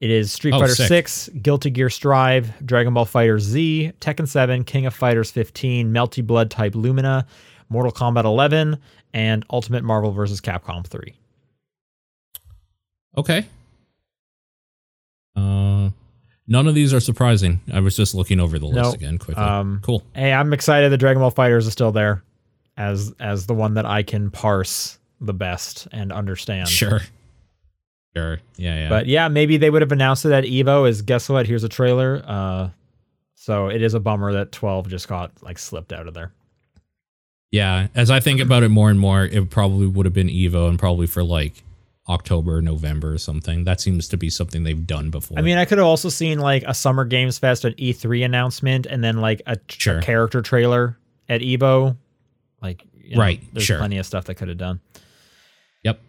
It 0.00 0.10
is 0.10 0.32
Street 0.32 0.54
Oh, 0.54 0.60
Fighter 0.60 0.74
sick. 0.74 0.88
6, 0.88 1.28
Guilty 1.42 1.70
Gear 1.70 1.90
Strive, 1.90 2.64
Dragon 2.64 2.94
Ball 2.94 3.04
FighterZ, 3.04 3.92
Tekken 4.00 4.26
7, 4.26 4.64
King 4.64 4.86
of 4.86 4.94
Fighters 4.94 5.30
15, 5.30 5.92
Melty 5.92 6.26
Blood 6.26 6.50
Type 6.50 6.74
Lumina, 6.74 7.26
Mortal 7.68 7.92
Kombat 7.92 8.24
11, 8.24 8.78
and 9.12 9.44
Ultimate 9.50 9.84
Marvel 9.84 10.10
vs. 10.10 10.40
Capcom 10.40 10.86
3. 10.86 11.14
Okay. 13.18 13.46
Uh, 15.36 15.90
none 16.50 16.66
of 16.66 16.74
these 16.74 16.92
are 16.92 17.00
surprising. 17.00 17.60
I 17.72 17.80
was 17.80 17.96
just 17.96 18.14
looking 18.14 18.38
over 18.40 18.58
the 18.58 18.66
list 18.66 18.76
No, 18.90 18.92
again 18.92 19.16
quickly. 19.16 19.42
um, 19.42 19.80
cool. 19.82 20.02
Hey, 20.14 20.32
I'm 20.34 20.52
excited 20.52 20.92
that 20.92 20.98
Dragon 20.98 21.20
Ball 21.22 21.30
Fighters 21.30 21.66
is 21.66 21.72
still 21.72 21.92
there 21.92 22.22
as 22.76 23.14
as 23.18 23.46
the 23.46 23.54
one 23.54 23.74
that 23.74 23.86
I 23.86 24.02
can 24.02 24.30
parse 24.30 24.98
the 25.22 25.32
best 25.34 25.88
and 25.92 26.12
understand. 26.12 26.68
Sure. 26.68 27.00
Sure. 28.16 28.40
Yeah. 28.56 28.76
Yeah. 28.82 28.88
But 28.88 29.06
yeah, 29.06 29.28
maybe 29.28 29.56
they 29.56 29.70
would 29.70 29.82
have 29.82 29.92
announced 29.92 30.24
it 30.26 30.32
at 30.32 30.44
Evo 30.44 30.88
is 30.88 31.00
guess 31.02 31.28
what? 31.28 31.46
Here's 31.46 31.64
a 31.64 31.68
trailer. 31.68 32.22
Uh 32.26 32.68
so 33.36 33.68
it 33.68 33.80
is 33.82 33.94
a 33.94 34.00
bummer 34.00 34.32
that 34.34 34.52
12 34.52 34.88
just 34.88 35.08
got 35.08 35.30
like 35.42 35.58
slipped 35.58 35.92
out 35.94 36.06
of 36.06 36.12
there. 36.14 36.32
yeah. 37.50 37.86
As 37.94 38.10
I 38.10 38.20
think 38.20 38.40
about 38.40 38.62
it 38.62 38.68
more 38.68 38.90
and 38.90 38.98
more, 39.00 39.24
it 39.24 39.48
probably 39.50 39.86
would 39.86 40.06
have 40.06 40.12
been 40.12 40.28
Evo 40.28 40.68
and 40.68 40.78
probably 40.78 41.06
for 41.06 41.22
like 41.24 41.62
October, 42.10 42.60
November 42.60 43.12
or 43.14 43.18
something. 43.18 43.64
That 43.64 43.80
seems 43.80 44.08
to 44.08 44.16
be 44.16 44.28
something 44.28 44.64
they've 44.64 44.86
done 44.86 45.10
before. 45.10 45.38
I 45.38 45.42
mean, 45.42 45.56
I 45.56 45.64
could 45.64 45.78
have 45.78 45.86
also 45.86 46.08
seen 46.08 46.40
like 46.40 46.64
a 46.66 46.74
Summer 46.74 47.04
Games 47.04 47.38
Fest, 47.38 47.64
an 47.64 47.72
E3 47.74 48.24
announcement, 48.24 48.86
and 48.86 49.02
then 49.02 49.18
like 49.18 49.40
a, 49.46 49.52
a 49.52 50.00
character 50.00 50.42
trailer 50.42 50.98
at 51.28 51.40
Evo. 51.40 51.96
Like, 52.60 52.84
you 52.94 53.14
know, 53.14 53.20
Right, 53.22 53.40
There's 53.52 53.64
sure. 53.64 53.78
plenty 53.78 53.98
of 53.98 54.04
stuff 54.06 54.24
they 54.24 54.34
could 54.34 54.48
have 54.48 54.58
done. 54.58 54.80
yep. 55.84 56.00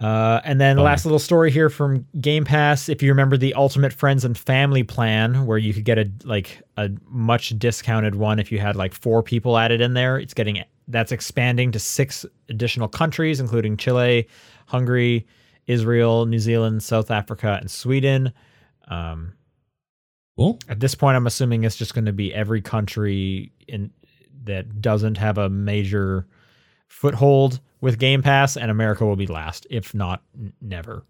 Uh, 0.00 0.40
and 0.44 0.60
then 0.60 0.76
Bummer. 0.76 0.86
last 0.86 1.04
little 1.04 1.18
story 1.18 1.50
here 1.50 1.68
from 1.70 2.06
Game 2.20 2.44
Pass. 2.44 2.88
If 2.88 3.02
you 3.02 3.10
remember 3.10 3.36
the 3.36 3.54
Ultimate 3.54 3.92
Friends 3.92 4.24
and 4.24 4.36
Family 4.36 4.82
plan, 4.82 5.46
where 5.46 5.58
you 5.58 5.72
could 5.74 5.84
get 5.84 5.98
a 5.98 6.10
like 6.24 6.60
a 6.76 6.90
much 7.06 7.50
discounted 7.58 8.14
one 8.14 8.38
if 8.38 8.50
you 8.50 8.58
had 8.58 8.76
like 8.76 8.94
four 8.94 9.22
people 9.22 9.56
added 9.58 9.80
in 9.80 9.94
there, 9.94 10.18
it's 10.18 10.34
getting 10.34 10.62
that's 10.88 11.12
expanding 11.12 11.70
to 11.72 11.78
six 11.78 12.26
additional 12.48 12.88
countries, 12.88 13.38
including 13.40 13.76
Chile, 13.76 14.26
Hungary, 14.70 15.26
Israel, 15.66 16.26
New 16.26 16.38
Zealand, 16.38 16.82
South 16.82 17.10
Africa, 17.10 17.58
and 17.60 17.70
Sweden. 17.70 18.32
Um, 18.88 19.34
Cool. 20.36 20.58
at 20.68 20.80
this 20.80 20.94
point, 20.94 21.16
I'm 21.16 21.26
assuming 21.26 21.64
it's 21.64 21.76
just 21.76 21.92
going 21.94 22.06
to 22.06 22.12
be 22.12 22.32
every 22.32 22.62
country 22.62 23.52
in 23.68 23.90
that 24.44 24.80
doesn't 24.80 25.18
have 25.18 25.36
a 25.36 25.50
major 25.50 26.26
foothold 26.88 27.60
with 27.82 27.98
Game 27.98 28.22
Pass, 28.22 28.56
and 28.56 28.70
America 28.70 29.04
will 29.04 29.16
be 29.16 29.26
last, 29.26 29.66
if 29.70 29.92
not 29.94 30.22
n- 30.34 30.52
never. 30.62 31.04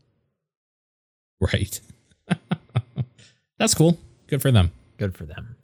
Right. 1.41 1.81
That's 3.59 3.75
cool. 3.75 3.99
Good 4.27 4.43
for 4.43 4.51
them. 4.51 4.73
Good 4.99 5.15
for 5.15 5.25
them. 5.27 5.55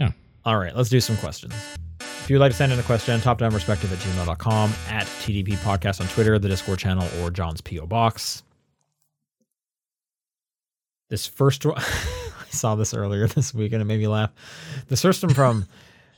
Yeah. 0.00 0.10
All 0.44 0.58
right, 0.58 0.74
let's 0.74 0.88
do 0.88 1.00
some 1.00 1.16
questions. 1.18 1.54
If 2.24 2.30
you'd 2.30 2.38
like 2.38 2.52
to 2.52 2.56
send 2.56 2.72
in 2.72 2.78
a 2.78 2.82
question, 2.82 3.20
top 3.20 3.38
down 3.38 3.52
perspective 3.52 3.92
at 3.92 3.98
gmail.com, 3.98 4.72
at 4.88 5.04
TDP 5.04 5.56
Podcast 5.56 6.00
on 6.00 6.08
Twitter, 6.08 6.38
the 6.38 6.48
Discord 6.48 6.78
channel, 6.78 7.06
or 7.20 7.30
John's 7.30 7.60
P.O. 7.60 7.86
Box. 7.86 8.42
This 11.10 11.26
first 11.26 11.66
one, 11.66 11.76
I 11.78 12.50
saw 12.50 12.76
this 12.76 12.94
earlier 12.94 13.26
this 13.28 13.52
week 13.52 13.72
and 13.72 13.82
it 13.82 13.84
made 13.84 14.00
me 14.00 14.08
laugh. 14.08 14.30
This 14.88 15.02
first 15.02 15.22
one 15.22 15.34
from 15.34 15.66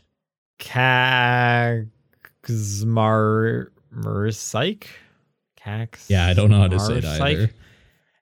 Kaxmar 0.61 1.89
Psych. 4.32 4.89
Cax. 5.66 6.09
Yeah, 6.09 6.26
I 6.26 6.34
don't 6.34 6.51
know 6.51 6.61
how 6.61 6.68
to 6.68 6.78
say 6.78 6.99
it 6.99 7.05
either. 7.05 7.51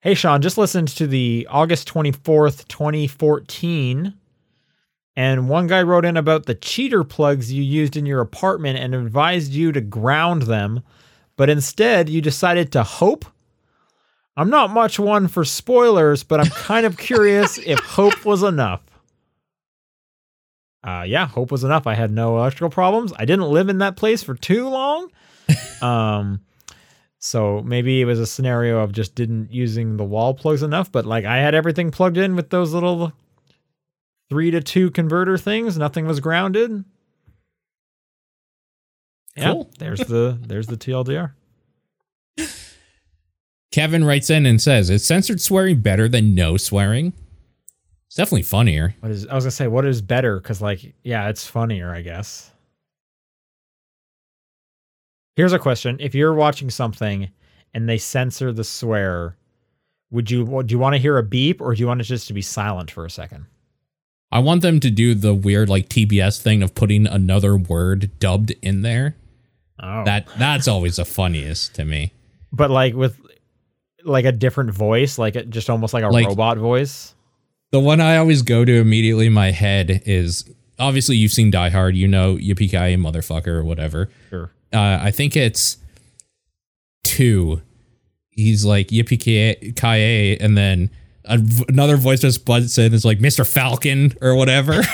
Hey, 0.01 0.15
Sean, 0.15 0.43
just 0.43 0.59
listened 0.59 0.89
to 0.89 1.07
the 1.07 1.47
August 1.51 1.89
24th, 1.93 2.67
2014. 2.69 4.15
And 5.17 5.49
one 5.49 5.67
guy 5.69 5.83
wrote 5.83 6.05
in 6.05 6.17
about 6.17 6.47
the 6.47 6.55
cheater 6.55 7.05
plugs 7.05 7.53
you 7.53 7.63
used 7.63 7.97
in 7.97 8.07
your 8.07 8.21
apartment 8.21 8.79
and 8.79 8.95
advised 8.95 9.53
you 9.53 9.71
to 9.73 9.81
ground 9.81 10.43
them, 10.43 10.83
but 11.37 11.49
instead 11.49 12.09
you 12.09 12.21
decided 12.21 12.73
to 12.73 12.83
hope. 12.83 13.25
I'm 14.37 14.51
not 14.51 14.71
much 14.71 14.99
one 14.99 15.29
for 15.29 15.45
spoilers, 15.45 16.25
but 16.25 16.41
I'm 16.41 16.51
kind 16.51 16.85
of 16.85 16.99
curious 16.99 17.59
if 17.65 17.79
hope 17.79 18.25
was 18.25 18.43
enough. 18.43 18.81
Uh, 20.83 21.05
yeah, 21.07 21.27
hope 21.27 21.51
was 21.51 21.65
enough. 21.65 21.87
I 21.87 21.95
had 21.95 22.11
no 22.11 22.37
electrical 22.39 22.69
problems. 22.69 23.13
I 23.17 23.25
didn't 23.25 23.49
live 23.49 23.69
in 23.69 23.79
that 23.79 23.97
place 23.97 24.23
for 24.23 24.35
too 24.35 24.69
long. 24.69 25.11
um, 25.81 26.41
so 27.19 27.63
maybe 27.63 28.03
it 28.03 28.05
was 28.05 28.21
a 28.21 28.27
scenario 28.27 28.81
of 28.81 28.93
just 28.93 29.15
didn't 29.15 29.51
using 29.51 29.97
the 29.97 30.05
wall 30.05 30.35
plugs 30.35 30.63
enough, 30.63 30.93
but 30.93 31.07
like 31.07 31.25
I 31.25 31.39
had 31.39 31.55
everything 31.55 31.91
plugged 31.91 32.19
in 32.19 32.37
with 32.37 32.51
those 32.51 32.75
little 32.75 33.15
three 34.29 34.51
to 34.51 34.61
two 34.61 34.91
converter 34.91 35.39
things. 35.39 35.77
Nothing 35.79 36.07
was 36.07 36.21
grounded. 36.21 36.85
Yeah, 39.37 39.53
Cool. 39.53 39.71
there's 39.79 40.01
the 40.01 40.39
there's 40.41 40.67
the 40.67 40.77
TLDR. 40.77 41.33
Kevin 43.73 44.05
writes 44.05 44.31
in 44.31 44.47
and 44.47 44.63
says, 44.63 44.89
"Is 44.89 45.05
censored 45.05 45.41
swearing 45.41 45.81
better 45.81 46.09
than 46.09 46.35
no 46.35 46.57
swearing?" 46.57 47.13
It's 48.07 48.15
definitely 48.17 48.43
funnier. 48.43 48.95
What 49.01 49.11
is 49.11 49.27
I 49.27 49.35
was 49.35 49.43
gonna 49.45 49.51
say, 49.51 49.67
what 49.67 49.85
is 49.85 50.01
better? 50.01 50.39
Because 50.39 50.63
like, 50.63 50.95
yeah, 51.03 51.29
it's 51.29 51.45
funnier, 51.47 51.93
I 51.93 52.03
guess. 52.03 52.53
Here's 55.35 55.53
a 55.53 55.59
question: 55.59 55.97
If 55.99 56.15
you're 56.15 56.35
watching 56.35 56.71
something 56.71 57.31
and 57.73 57.89
they 57.89 57.99
censor 57.99 58.53
the 58.53 58.63
swear, 58.63 59.37
would 60.13 60.31
you 60.31 60.63
do 60.63 60.73
you 60.73 60.79
want 60.79 60.95
to 60.95 61.01
hear 61.01 61.19
a 61.19 61.25
beep 61.25 61.61
or 61.61 61.75
do 61.75 61.81
you 61.81 61.89
want 61.89 62.01
it 62.01 62.05
just 62.05 62.29
to 62.29 62.33
be 62.33 62.43
silent 62.43 62.93
for 62.93 63.05
a 63.05 63.11
second? 63.11 63.47
I 64.33 64.41
want 64.41 64.63
them 64.63 64.81
to 64.81 64.91
do 64.91 65.15
the 65.15 65.33
weird 65.35 65.69
like 65.69 65.89
TBS 65.89 66.41
thing 66.43 66.63
of 66.63 66.75
putting 66.75 67.07
another 67.07 67.57
word 67.57 68.11
dubbed 68.19 68.51
in 68.63 68.83
there. 68.83 69.17
Oh, 69.81 70.05
That 70.05 70.27
that's 70.39 70.67
always 70.69 70.97
the 70.97 71.05
funniest 71.05 71.75
to 71.77 71.85
me. 71.85 72.13
but 72.53 72.71
like 72.71 72.95
with 72.95 73.19
like 74.05 74.25
a 74.27 74.33
different 74.33 74.71
voice, 74.71 75.19
like 75.19 75.35
it 75.37 75.51
just 75.51 75.71
almost 75.71 75.95
like 75.95 76.05
a 76.05 76.09
Like- 76.09 76.27
robot 76.27 76.59
voice. 76.59 77.15
The 77.73 77.81
one 77.81 78.01
I 78.01 78.19
always 78.19 78.43
go 78.43 78.65
to 78.65 78.73
immediately 78.73 79.27
in 79.27 79.33
my 79.33 79.51
head 79.51 80.03
is 80.07 80.45
obviously 80.79 81.17
you've 81.17 81.33
seen 81.33 81.51
Die 81.51 81.71
Hard, 81.71 81.97
you 81.97 82.07
know 82.07 82.37
Yippee 82.37 82.71
Ki 82.71 82.97
motherfucker 82.97 83.49
or 83.49 83.65
whatever. 83.65 84.09
Sure. 84.31 84.51
Uh, 84.73 84.99
I 85.03 85.11
think 85.11 85.37
it's 85.37 85.79
two. 87.03 87.63
He's 88.31 88.65
like 88.65 88.89
Yippee 88.89 89.19
Ki 89.19 90.37
and 90.41 90.57
then 90.57 90.91
another 91.25 91.97
voice 91.97 92.21
just 92.21 92.45
butts 92.45 92.79
in 92.79 92.93
is 92.93 93.05
like 93.05 93.19
Mr. 93.19 93.47
Falcon 93.47 94.15
or 94.21 94.35
whatever. 94.35 94.83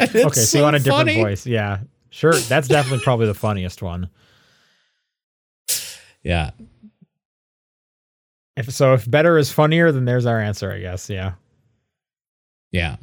Okay, 0.00 0.30
so, 0.30 0.58
you 0.58 0.64
want 0.64 0.76
a 0.76 0.78
different 0.78 1.10
voice? 1.10 1.44
Yeah, 1.44 1.80
sure. 2.10 2.32
That's 2.32 2.68
definitely 2.68 3.02
probably 3.02 3.26
the 3.26 3.34
funniest 3.34 3.82
one. 3.82 4.08
Yeah. 6.22 6.50
If 8.56 8.72
so, 8.72 8.94
if 8.94 9.10
better 9.10 9.38
is 9.38 9.50
funnier, 9.50 9.90
then 9.90 10.04
there's 10.04 10.24
our 10.24 10.40
answer, 10.40 10.70
I 10.70 10.78
guess. 10.78 11.10
Yeah. 11.10 11.32
Yeah. 12.70 12.96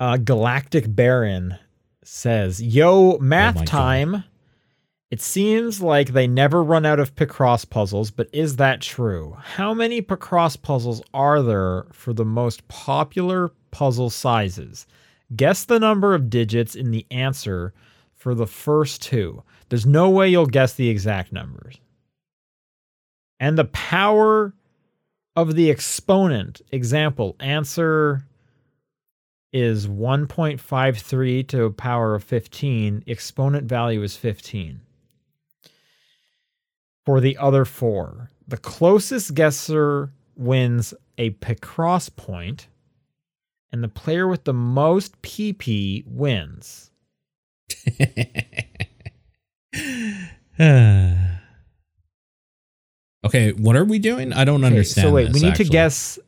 Uh, 0.00 0.16
Galactic 0.16 0.84
Baron 0.88 1.58
says, 2.02 2.62
"Yo, 2.62 3.18
math 3.18 3.56
Oh 3.56 3.60
my 3.60 3.64
God. 3.66 4.24
Time." 5.18 5.20
It 5.20 5.20
seems 5.22 5.80
like 5.80 6.08
they 6.08 6.26
never 6.26 6.62
run 6.62 6.84
out 6.84 7.00
of 7.00 7.14
Picross 7.14 7.68
puzzles, 7.68 8.10
but 8.10 8.28
is 8.32 8.56
that 8.56 8.80
true? 8.80 9.36
How 9.40 9.72
many 9.72 10.02
Picross 10.02 10.60
puzzles 10.60 11.02
are 11.14 11.42
there 11.42 11.86
for 11.92 12.12
the 12.12 12.24
most 12.24 12.66
popular 12.68 13.50
puzzle 13.70 14.10
sizes? 14.10 14.86
Guess 15.34 15.64
the 15.64 15.80
number 15.80 16.14
of 16.14 16.28
digits 16.30 16.74
in 16.74 16.90
the 16.90 17.06
answer 17.10 17.72
for 18.14 18.34
the 18.34 18.46
first 18.46 19.02
two. 19.02 19.42
There's 19.68 19.86
no 19.86 20.10
way 20.10 20.28
you'll 20.28 20.46
guess 20.46 20.74
the 20.74 20.88
exact 20.88 21.32
numbers. 21.32 21.78
And 23.40 23.58
the 23.58 23.64
power 23.66 24.54
of 25.36 25.54
the 25.54 25.70
exponent. 25.70 26.60
Example, 26.70 27.36
answer 27.40 28.24
is 29.52 29.86
1.53 29.86 31.48
to 31.48 31.64
a 31.64 31.70
power 31.70 32.14
of 32.14 32.24
15. 32.24 33.04
Exponent 33.06 33.68
value 33.68 34.02
is 34.02 34.16
15. 34.16 34.80
For 37.06 37.20
the 37.20 37.36
other 37.36 37.64
four, 37.64 38.30
the 38.48 38.56
closest 38.56 39.34
guesser 39.34 40.12
wins 40.36 40.94
a 41.18 41.30
Picross 41.30 42.14
point, 42.14 42.68
and 43.72 43.82
the 43.84 43.88
player 43.88 44.26
with 44.26 44.44
the 44.44 44.54
most 44.54 45.20
PP 45.22 46.04
wins. 46.06 46.90
okay, 53.24 53.52
what 53.52 53.76
are 53.76 53.84
we 53.84 53.98
doing? 53.98 54.32
I 54.32 54.44
don't 54.44 54.60
Okay, 54.64 54.66
understand. 54.66 55.08
So 55.08 55.12
wait, 55.12 55.26
this, 55.26 55.34
we 55.34 55.40
need 55.40 55.48
actually. 55.50 55.64
to 55.66 55.70
guess 55.70 56.18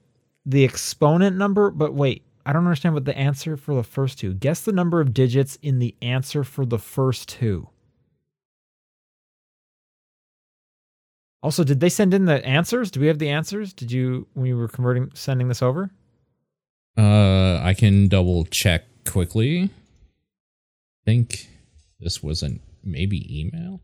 the 0.45 0.65
exponent 0.65 1.37
number, 1.37 1.71
but 1.71 1.95
wait, 1.95 2.23
I 2.45 2.53
don't 2.53 2.65
understand 2.65 2.95
what 2.95 3.05
the 3.05 3.17
answer 3.17 3.57
for 3.57 3.75
the 3.75 3.83
first 3.83 4.19
two. 4.19 4.35
Guess 4.35 4.61
the 4.63 4.73
number 4.73 5.01
of 5.01 5.13
digits 5.15 5.59
in 5.63 5.79
the 5.79 5.95
answer 6.03 6.45
for 6.45 6.65
the 6.65 6.79
first 6.79 7.29
two. 7.29 7.69
Also, 11.43 11.63
did 11.65 11.81
they 11.81 11.89
send 11.89 12.13
in 12.15 12.25
the 12.25 12.45
answers? 12.45 12.91
Do 12.91 13.01
we 13.01 13.07
have 13.07 13.19
the 13.19 13.29
answers? 13.29 13.73
Did 13.73 13.93
you 13.93 14.27
when 14.35 14.47
you 14.47 14.57
were 14.57 14.69
converting 14.69 15.11
sending 15.15 15.49
this 15.49 15.63
over? 15.63 15.91
Uh, 16.99 17.61
I 17.63 17.75
can 17.77 18.09
double 18.09 18.45
check 18.47 18.85
quickly. 19.05 19.65
I 19.65 19.69
think 21.05 21.49
this 22.01 22.23
wasn't 22.23 22.63
maybe 22.83 23.41
email. 23.41 23.81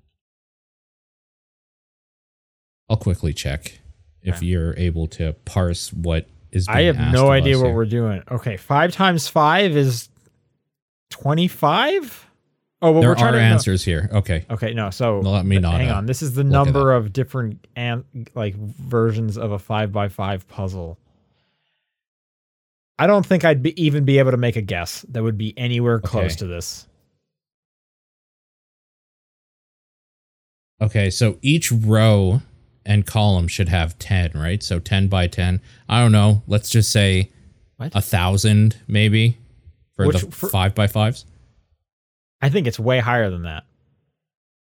I'll 2.89 2.97
quickly 2.97 3.33
check 3.33 3.81
if 4.23 4.37
Okay. 4.37 4.47
you're 4.47 4.75
able 4.77 5.07
to 5.09 5.35
parse 5.45 5.93
what 5.93 6.27
is. 6.51 6.67
I 6.69 6.83
have 6.83 6.99
no 7.13 7.31
idea 7.31 7.59
what 7.59 7.67
here. 7.67 7.75
we're 7.75 7.85
doing. 7.85 8.23
Okay, 8.31 8.57
five 8.57 8.93
times 8.93 9.29
five 9.29 9.77
is 9.77 10.09
twenty-five. 11.11 12.27
Oh, 12.85 12.91
well, 12.91 13.01
There 13.01 13.11
we're 13.11 13.15
trying 13.15 13.29
are 13.35 13.39
to 13.39 13.39
no. 13.39 13.45
answers 13.45 13.85
here. 13.85 14.11
Okay, 14.13 14.45
Okay, 14.51 14.75
no. 14.75 14.91
So 14.91 15.21
let 15.21 15.47
me 15.47 15.59
not, 15.61 15.75
hang 15.81 15.89
uh, 15.91 15.95
on. 15.99 16.07
This 16.07 16.21
is 16.21 16.35
the 16.35 16.43
number 16.43 16.93
of 16.93 17.13
different 17.13 17.65
an- 17.77 18.05
like 18.35 18.57
versions 18.57 19.39
of 19.39 19.53
a 19.53 19.59
five 19.61 19.93
by 19.93 20.09
five 20.09 20.49
puzzle. 20.49 20.99
I 22.99 23.07
don't 23.07 23.25
think 23.25 23.45
I'd 23.45 23.63
be, 23.63 23.81
even 23.83 24.05
be 24.05 24.19
able 24.19 24.33
to 24.33 24.37
make 24.37 24.57
a 24.57 24.61
guess 24.63 25.03
that 25.11 25.23
would 25.23 25.39
be 25.39 25.57
anywhere 25.57 26.01
close 26.01 26.33
Okay. 26.33 26.37
to 26.39 26.47
this. 26.49 26.89
okay. 30.81 31.09
So 31.11 31.39
each 31.43 31.71
row 31.71 32.43
and 32.85 33.07
column 33.07 33.47
should 33.49 33.69
have 33.69 33.97
ten, 34.01 34.33
right? 34.35 34.61
So 34.63 34.79
ten 34.81 35.07
by 35.09 35.29
ten. 35.29 35.61
I 35.89 36.01
don't 36.01 36.13
know. 36.13 36.43
Let's 36.49 36.69
just 36.69 36.91
say 36.91 37.31
What? 37.77 37.93
a 37.95 38.01
thousand, 38.01 38.77
maybe, 38.89 39.39
for 39.95 40.07
Which- 40.09 40.21
the 40.23 40.31
for- 40.33 40.49
five 40.49 40.75
by 40.75 40.89
fives. 40.89 41.27
I 42.43 42.49
think 42.49 42.67
it's 42.67 42.79
way 42.79 42.99
higher 42.99 43.31
than 43.31 43.45
that. 43.45 43.65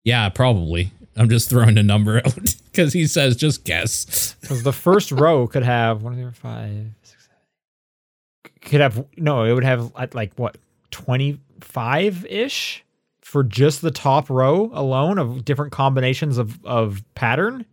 Yeah, 0.04 0.30
probably. 0.30 0.92
I'm 1.18 1.30
just 1.30 1.50
throwing 1.50 1.78
a 1.78 1.84
number 1.84 2.18
out 2.26 2.56
because 2.72 2.94
he 2.94 3.08
says 3.08 3.36
just 3.36 3.66
guess. 3.66 4.36
Because 4.42 4.64
the 4.64 4.72
first 4.74 5.12
row 5.12 5.48
could 5.48 5.64
have 5.64 6.04
one, 6.04 6.16
two, 6.16 6.32
five, 6.32 6.86
six, 7.04 7.24
seven. 7.24 8.60
Could 8.62 8.82
have 8.82 9.06
no, 9.18 9.44
it 9.44 9.54
would 9.54 9.64
have 9.64 9.92
like 10.14 10.34
what 10.36 10.58
twenty 10.92 11.40
five 11.60 12.26
ish 12.28 12.84
for 13.22 13.44
just 13.44 13.82
the 13.82 13.92
top 13.92 14.30
row 14.30 14.70
alone 14.74 15.18
of 15.18 15.44
different 15.44 15.72
combinations 15.72 16.38
of 16.38 16.64
of 16.66 17.04
pattern. 17.16 17.66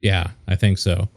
Yeah, 0.00 0.30
I 0.48 0.56
think 0.56 0.78
so. 0.78 1.08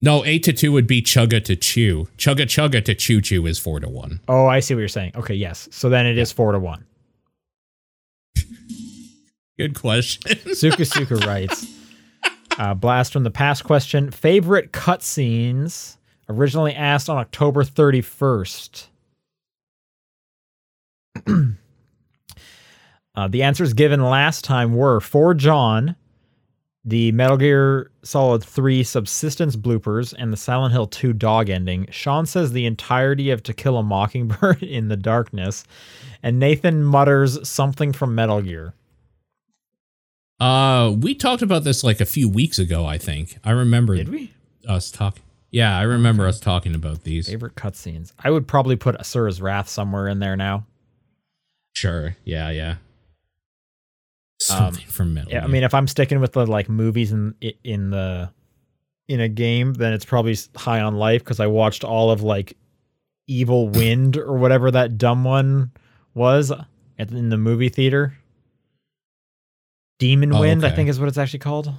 No, 0.00 0.24
8 0.24 0.44
to 0.44 0.52
2 0.52 0.70
would 0.70 0.86
be 0.86 1.02
chugga 1.02 1.42
to 1.44 1.56
chew. 1.56 2.06
Chugga 2.16 2.42
chugga 2.42 2.84
to 2.84 2.94
chew 2.94 3.20
chew 3.20 3.44
is 3.46 3.58
4 3.58 3.80
to 3.80 3.88
1. 3.88 4.20
Oh, 4.28 4.46
I 4.46 4.60
see 4.60 4.72
what 4.74 4.78
you're 4.78 4.86
saying. 4.86 5.10
Okay, 5.16 5.34
yes. 5.34 5.68
So 5.72 5.88
then 5.88 6.06
it 6.06 6.16
is 6.16 6.30
four 6.30 6.52
to 6.52 6.58
one. 6.60 6.84
Good 9.58 9.74
question. 9.74 10.54
Suka 10.54 10.84
Suka 10.84 11.16
writes, 11.16 11.66
uh, 12.58 12.74
blast 12.74 13.12
from 13.12 13.24
the 13.24 13.30
past 13.30 13.64
question: 13.64 14.10
favorite 14.10 14.72
cutscenes 14.72 15.96
originally 16.28 16.74
asked 16.74 17.08
on 17.08 17.16
October 17.16 17.64
31st. 17.64 18.86
uh, 23.14 23.28
the 23.28 23.42
answers 23.42 23.72
given 23.72 24.02
last 24.02 24.44
time 24.44 24.74
were 24.74 25.00
for 25.00 25.34
John, 25.34 25.96
the 26.84 27.12
Metal 27.12 27.36
Gear 27.36 27.90
Solid 28.02 28.44
3 28.44 28.82
subsistence 28.82 29.56
bloopers, 29.56 30.14
and 30.16 30.32
the 30.32 30.36
Silent 30.36 30.72
Hill 30.72 30.86
2 30.86 31.12
dog 31.12 31.50
ending. 31.50 31.86
Sean 31.90 32.26
says 32.26 32.52
the 32.52 32.66
entirety 32.66 33.30
of 33.30 33.42
To 33.44 33.52
Kill 33.52 33.78
a 33.78 33.82
Mockingbird 33.82 34.62
in 34.62 34.88
the 34.88 34.96
darkness, 34.96 35.64
and 36.22 36.38
Nathan 36.38 36.84
mutters 36.84 37.46
something 37.48 37.92
from 37.92 38.14
Metal 38.14 38.42
Gear. 38.42 38.74
Uh, 40.40 40.94
we 40.98 41.14
talked 41.14 41.42
about 41.42 41.64
this 41.64 41.82
like 41.82 42.00
a 42.00 42.06
few 42.06 42.28
weeks 42.28 42.58
ago. 42.58 42.86
I 42.86 42.98
think 42.98 43.38
I 43.44 43.50
remember 43.50 43.96
Did 43.96 44.08
we? 44.08 44.32
us 44.68 44.90
talking. 44.90 45.22
Yeah, 45.50 45.76
I 45.76 45.82
remember 45.82 46.26
us 46.26 46.38
talking 46.38 46.74
about 46.74 47.04
these. 47.04 47.28
Favorite 47.28 47.54
cutscenes. 47.54 48.12
I 48.18 48.30
would 48.30 48.46
probably 48.46 48.76
put 48.76 48.96
Asura's 48.98 49.40
Wrath 49.40 49.68
somewhere 49.68 50.06
in 50.08 50.18
there 50.18 50.36
now. 50.36 50.66
Sure. 51.72 52.16
Yeah, 52.24 52.50
yeah. 52.50 52.76
Something 54.40 54.86
from 54.86 55.14
Metal. 55.14 55.32
Yeah, 55.32 55.44
I 55.44 55.48
mean, 55.48 55.64
if 55.64 55.74
I'm 55.74 55.88
sticking 55.88 56.20
with 56.20 56.32
the 56.32 56.46
like 56.46 56.68
movies 56.68 57.12
in 57.12 57.34
in 57.64 57.90
the 57.90 58.30
in 59.08 59.20
a 59.20 59.28
game, 59.28 59.74
then 59.74 59.92
it's 59.92 60.04
probably 60.04 60.36
High 60.54 60.80
on 60.80 60.94
Life 60.96 61.24
because 61.24 61.40
I 61.40 61.48
watched 61.48 61.82
all 61.82 62.10
of 62.10 62.22
like 62.22 62.56
Evil 63.26 63.68
Wind 63.68 64.16
or 64.16 64.34
whatever 64.34 64.70
that 64.70 64.96
dumb 64.96 65.24
one 65.24 65.72
was 66.14 66.52
at, 66.98 67.10
in 67.10 67.30
the 67.30 67.38
movie 67.38 67.68
theater. 67.68 68.16
Demon 69.98 70.32
Oh, 70.32 70.40
Wind, 70.40 70.64
I 70.64 70.70
think 70.70 70.88
is 70.88 70.98
what 71.00 71.08
it's 71.08 71.18
actually 71.18 71.40
called. 71.40 71.72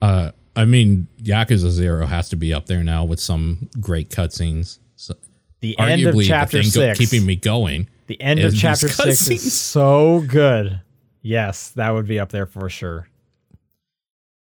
Uh, 0.00 0.30
I 0.54 0.64
mean, 0.64 1.08
Yakuza 1.22 1.70
Zero 1.70 2.06
has 2.06 2.28
to 2.30 2.36
be 2.36 2.52
up 2.54 2.66
there 2.66 2.82
now 2.84 3.04
with 3.04 3.20
some 3.20 3.68
great 3.80 4.10
cutscenes. 4.10 4.78
So, 4.96 5.14
The 5.60 5.78
end 5.78 6.02
of 6.06 6.14
chapter 6.22 6.58
the 6.58 6.62
thing 6.64 6.72
go- 6.72 6.94
six. 6.94 6.98
keeping 6.98 7.26
me 7.26 7.36
going. 7.36 7.88
the 8.06 8.20
end 8.20 8.40
of 8.40 8.56
chapter 8.56 8.88
six 8.88 9.28
is 9.28 9.52
so 9.60 10.24
good. 10.28 10.80
Yes, 11.22 11.70
that 11.70 11.90
would 11.90 12.06
be 12.06 12.20
up 12.20 12.30
there 12.30 12.46
for 12.46 12.68
sure. 12.70 13.08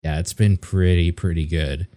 Yeah, 0.04 0.20
it's 0.20 0.34
been 0.34 0.58
pretty, 0.58 1.12
pretty 1.12 1.46
good. 1.46 1.88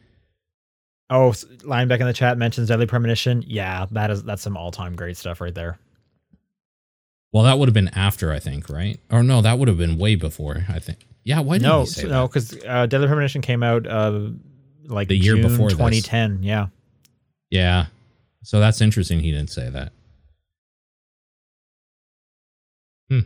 Oh, 1.11 1.31
Lineback 1.31 2.01
in 2.01 2.07
the 2.07 2.13
chat 2.13 2.39
mentions 2.39 2.69
Deadly 2.69 2.87
Premonition. 2.87 3.43
Yeah, 3.47 3.87
that 3.91 4.11
is 4.11 4.23
that's 4.23 4.43
some 4.43 4.57
all 4.57 4.71
time 4.71 4.95
great 4.95 5.17
stuff 5.17 5.41
right 5.41 5.55
there. 5.55 5.79
Well, 7.33 7.45
that 7.45 7.59
would 7.59 7.69
have 7.69 7.75
been 7.75 7.89
after, 7.89 8.33
I 8.33 8.39
think, 8.39 8.69
right? 8.71 8.99
Or 9.11 9.23
no, 9.23 9.43
that 9.43 9.59
would 9.59 9.69
have 9.69 9.79
been 9.79 9.99
way 9.99 10.15
before, 10.15 10.65
I 10.69 10.79
think. 10.79 11.07
Yeah, 11.25 11.41
why 11.41 11.57
didn't 11.57 11.69
no, 11.69 11.81
he 11.81 11.87
say 11.87 12.09
no, 12.09 12.27
because 12.27 12.57
uh, 12.67 12.87
Deadly 12.87 13.07
Premonition 13.07 13.43
came 13.43 13.63
out 13.63 13.87
uh, 13.87 14.31
like 14.87 15.09
The 15.09 15.17
year 15.17 15.35
June 15.35 15.43
before 15.43 15.69
this. 15.69 15.77
2010. 15.77 16.43
Yeah, 16.43 16.69
Yeah. 17.51 17.87
So 18.43 18.61
that's 18.61 18.81
interesting 18.81 19.21
he 19.21 19.31
didn't 19.31 19.51
say 19.51 19.69
that. 19.69 19.93
Hmm. 23.11 23.21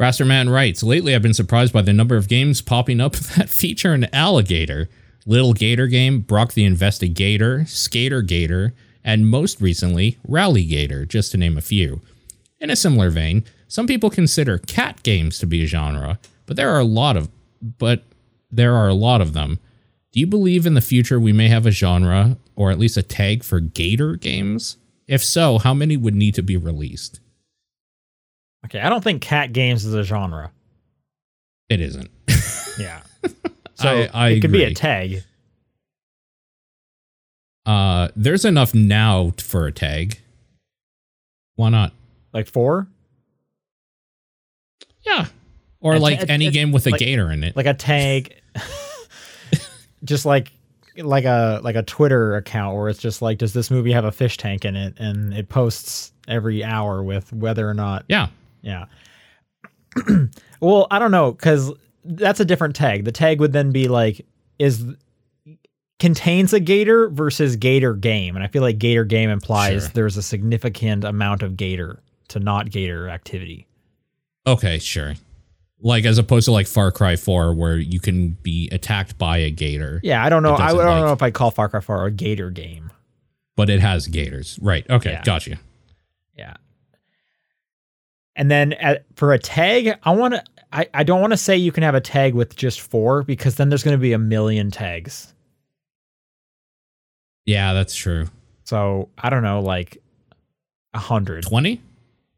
Rasterman 0.00 0.50
writes, 0.50 0.82
Lately 0.82 1.14
I've 1.14 1.20
been 1.20 1.34
surprised 1.34 1.72
by 1.72 1.82
the 1.82 1.92
number 1.92 2.16
of 2.16 2.28
games 2.28 2.62
popping 2.62 3.00
up 3.00 3.12
that 3.36 3.50
feature 3.50 3.92
an 3.92 4.06
alligator. 4.14 4.88
Little 5.26 5.54
Gator 5.54 5.86
Game, 5.86 6.20
Brock 6.20 6.52
the 6.52 6.64
Investigator, 6.64 7.64
Skater 7.66 8.20
Gator, 8.20 8.74
and 9.02 9.28
most 9.28 9.60
recently, 9.60 10.18
Rally 10.26 10.64
Gator, 10.64 11.06
just 11.06 11.32
to 11.32 11.38
name 11.38 11.56
a 11.56 11.62
few. 11.62 12.00
In 12.64 12.70
a 12.70 12.76
similar 12.76 13.10
vein, 13.10 13.44
some 13.68 13.86
people 13.86 14.08
consider 14.08 14.56
cat 14.56 15.02
games 15.02 15.38
to 15.40 15.46
be 15.46 15.62
a 15.62 15.66
genre, 15.66 16.18
but 16.46 16.56
there 16.56 16.70
are 16.70 16.78
a 16.80 16.84
lot 16.84 17.14
of 17.14 17.28
but 17.78 18.04
there 18.50 18.74
are 18.74 18.88
a 18.88 18.94
lot 18.94 19.20
of 19.20 19.34
them. 19.34 19.58
Do 20.12 20.20
you 20.20 20.26
believe 20.26 20.64
in 20.64 20.72
the 20.72 20.80
future 20.80 21.20
we 21.20 21.30
may 21.34 21.48
have 21.48 21.66
a 21.66 21.70
genre 21.70 22.38
or 22.56 22.70
at 22.70 22.78
least 22.78 22.96
a 22.96 23.02
tag 23.02 23.44
for 23.44 23.60
gator 23.60 24.16
games? 24.16 24.78
If 25.06 25.22
so, 25.22 25.58
how 25.58 25.74
many 25.74 25.98
would 25.98 26.14
need 26.14 26.34
to 26.36 26.42
be 26.42 26.56
released? 26.56 27.20
okay. 28.64 28.80
I 28.80 28.88
don't 28.88 29.04
think 29.04 29.20
cat 29.20 29.52
games 29.52 29.84
is 29.84 29.92
a 29.92 30.02
genre. 30.02 30.50
It 31.68 31.82
isn't. 31.82 32.10
Yeah, 32.78 33.02
so 33.74 33.88
I- 33.88 34.10
I 34.14 34.28
it 34.30 34.40
could 34.40 34.50
be 34.52 34.64
a 34.64 34.72
tag. 34.74 35.22
Uh 37.66 38.08
there's 38.16 38.46
enough 38.46 38.72
now 38.74 39.32
for 39.38 39.66
a 39.66 39.72
tag. 39.72 40.18
Why 41.56 41.68
not? 41.68 41.92
Like 42.34 42.46
four, 42.48 42.88
Yeah. 45.06 45.26
Or 45.80 45.94
A 45.94 45.98
like 45.98 46.22
a- 46.22 46.30
any 46.30 46.46
a- 46.48 46.50
game 46.50 46.72
with 46.72 46.86
a 46.86 46.90
like- 46.90 46.98
gator 46.98 47.30
in 47.30 47.44
it. 47.44 47.54
like 47.56 47.66
a 47.66 47.74
tag, 47.74 48.34
just 50.04 50.24
like 50.26 50.50
like 50.96 51.24
a 51.24 51.60
like 51.62 51.76
a 51.76 51.82
Twitter 51.82 52.36
account 52.36 52.76
where 52.76 52.88
it's 52.88 52.98
just 53.00 53.20
like, 53.22 53.38
does 53.38 53.52
this 53.52 53.70
movie 53.70 53.92
have 53.92 54.04
a 54.04 54.12
fish 54.12 54.36
tank 54.36 54.64
in 54.64 54.76
it? 54.76 54.94
And 54.98 55.32
it 55.34 55.48
posts 55.48 56.12
every 56.26 56.64
hour 56.64 57.02
with 57.02 57.32
whether 57.32 57.68
or 57.68 57.74
not 57.74 58.04
yeah. 58.08 58.28
Yeah. 58.62 58.86
well, 60.60 60.86
I 60.90 60.98
don't 60.98 61.10
know 61.10 61.32
because 61.32 61.70
that's 62.04 62.40
a 62.40 62.44
different 62.44 62.74
tag. 62.74 63.04
The 63.04 63.12
tag 63.12 63.40
would 63.40 63.52
then 63.52 63.70
be 63.70 63.86
like 63.88 64.26
is 64.58 64.84
contains 66.00 66.52
a 66.52 66.60
gator 66.60 67.08
versus 67.10 67.56
gator 67.56 67.94
game, 67.94 68.34
and 68.36 68.44
I 68.44 68.48
feel 68.48 68.62
like 68.62 68.78
gator 68.78 69.04
game 69.04 69.30
implies 69.30 69.82
Sure. 69.84 69.90
there's 69.94 70.16
a 70.16 70.22
significant 70.22 71.04
amount 71.04 71.42
of 71.42 71.56
gator 71.56 72.00
to 72.28 72.38
not 72.40 72.70
gator 72.70 73.08
activity. 73.08 73.66
Okay, 74.46 74.78
sure. 74.78 75.14
Like 75.80 76.04
as 76.04 76.18
opposed 76.18 76.46
to 76.46 76.52
like 76.52 76.66
Far 76.66 76.90
Cry 76.92 77.16
4 77.16 77.54
where 77.54 77.76
you 77.76 78.00
can 78.00 78.30
be 78.42 78.68
attacked 78.72 79.18
by 79.18 79.38
a 79.38 79.50
gator, 79.50 80.00
Yeah, 80.02 80.24
I 80.24 80.28
don't 80.28 80.42
know. 80.42 80.54
I 80.54 80.68
don't 80.68 80.78
like- 80.78 81.00
know 81.04 81.12
if 81.12 81.22
I 81.22 81.30
call 81.30 81.50
Far 81.50 81.68
Cry 81.68 81.80
4 81.80 82.06
a 82.06 82.10
gator 82.10 82.50
game. 82.50 82.90
but 83.56 83.70
it 83.70 83.80
has 83.80 84.06
gators. 84.08 84.58
Right. 84.62 84.88
Okay, 84.90 85.12
Yeah. 85.12 85.22
got 85.22 85.46
you. 85.46 85.56
Yeah. 86.36 86.54
And 88.36 88.50
then 88.50 88.72
at, 88.74 89.04
for 89.14 89.32
a 89.32 89.38
tag, 89.38 89.96
I 90.02 90.10
want 90.12 90.34
to. 90.34 90.42
I, 90.72 90.88
I 90.92 91.04
don't 91.04 91.20
want 91.20 91.32
to 91.32 91.36
say 91.36 91.56
you 91.56 91.70
can 91.70 91.84
have 91.84 91.94
a 91.94 92.00
tag 92.00 92.34
with 92.34 92.56
just 92.56 92.80
four 92.80 93.22
because 93.22 93.54
then 93.54 93.68
there's 93.68 93.84
going 93.84 93.96
to 93.96 94.00
be 94.00 94.12
a 94.12 94.18
million 94.18 94.72
tags. 94.72 95.32
Yeah, 97.46 97.74
that's 97.74 97.94
true. 97.94 98.26
So 98.64 99.08
I 99.16 99.30
don't 99.30 99.42
know, 99.44 99.60
like 99.60 99.98
a 100.94 100.98
hundred. 100.98 101.44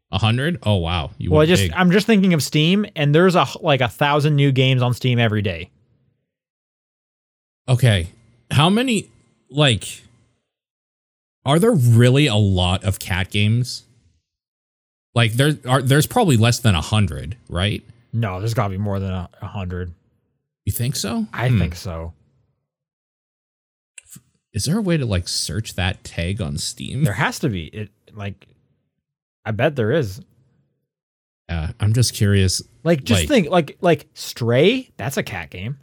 20? 0.09 0.23
100? 0.25 0.59
Oh 0.63 0.75
wow. 0.75 1.11
You 1.17 1.31
Well, 1.31 1.41
I 1.41 1.45
just 1.45 1.63
big. 1.63 1.73
I'm 1.73 1.91
just 1.91 2.07
thinking 2.07 2.33
of 2.33 2.41
Steam, 2.43 2.85
and 2.95 3.13
there's 3.13 3.35
a 3.35 3.45
like 3.61 3.81
a 3.81 3.87
thousand 3.89 4.35
new 4.35 4.51
games 4.51 4.81
on 4.81 4.93
Steam 4.93 5.19
every 5.19 5.41
day. 5.41 5.69
Okay. 7.67 8.07
How 8.51 8.69
many 8.69 9.09
like 9.49 10.01
are 11.45 11.59
there 11.59 11.71
really 11.73 12.27
a 12.27 12.35
lot 12.35 12.83
of 12.83 12.99
cat 12.99 13.29
games? 13.29 13.83
Like 15.13 15.33
there 15.33 15.57
are 15.67 15.81
there's 15.81 16.07
probably 16.07 16.37
less 16.37 16.59
than 16.59 16.75
a 16.75 16.81
hundred, 16.81 17.35
right? 17.49 17.83
No, 18.13 18.39
there's 18.39 18.53
got 18.53 18.65
to 18.65 18.69
be 18.69 18.77
more 18.77 18.99
than 18.99 19.11
a, 19.11 19.29
a 19.41 19.47
hundred. 19.47 19.93
You 20.65 20.71
think 20.71 20.95
so? 20.95 21.27
I 21.33 21.49
Hmm. 21.49 21.59
think 21.59 21.75
so. 21.75 22.13
Is 24.53 24.65
there 24.65 24.77
a 24.77 24.81
way 24.81 24.97
to 24.97 25.05
like 25.05 25.27
search 25.27 25.75
that 25.75 26.03
tag 26.03 26.41
on 26.41 26.57
Steam? 26.57 27.03
There 27.03 27.13
has 27.13 27.39
to 27.39 27.49
be. 27.49 27.65
It 27.67 27.89
like, 28.13 28.47
I 29.47 29.51
bet 29.51 29.75
there 29.77 29.91
is. 29.93 30.19
Uh, 31.47 31.69
I'm 31.79 31.93
just 31.93 32.13
curious. 32.13 32.61
Like, 32.83 33.03
just 33.05 33.21
Like- 33.21 33.27
think, 33.29 33.49
like, 33.49 33.77
like 33.79 34.07
Stray. 34.13 34.89
That's 34.97 35.15
a 35.15 35.23
cat 35.23 35.49
game. 35.49 35.77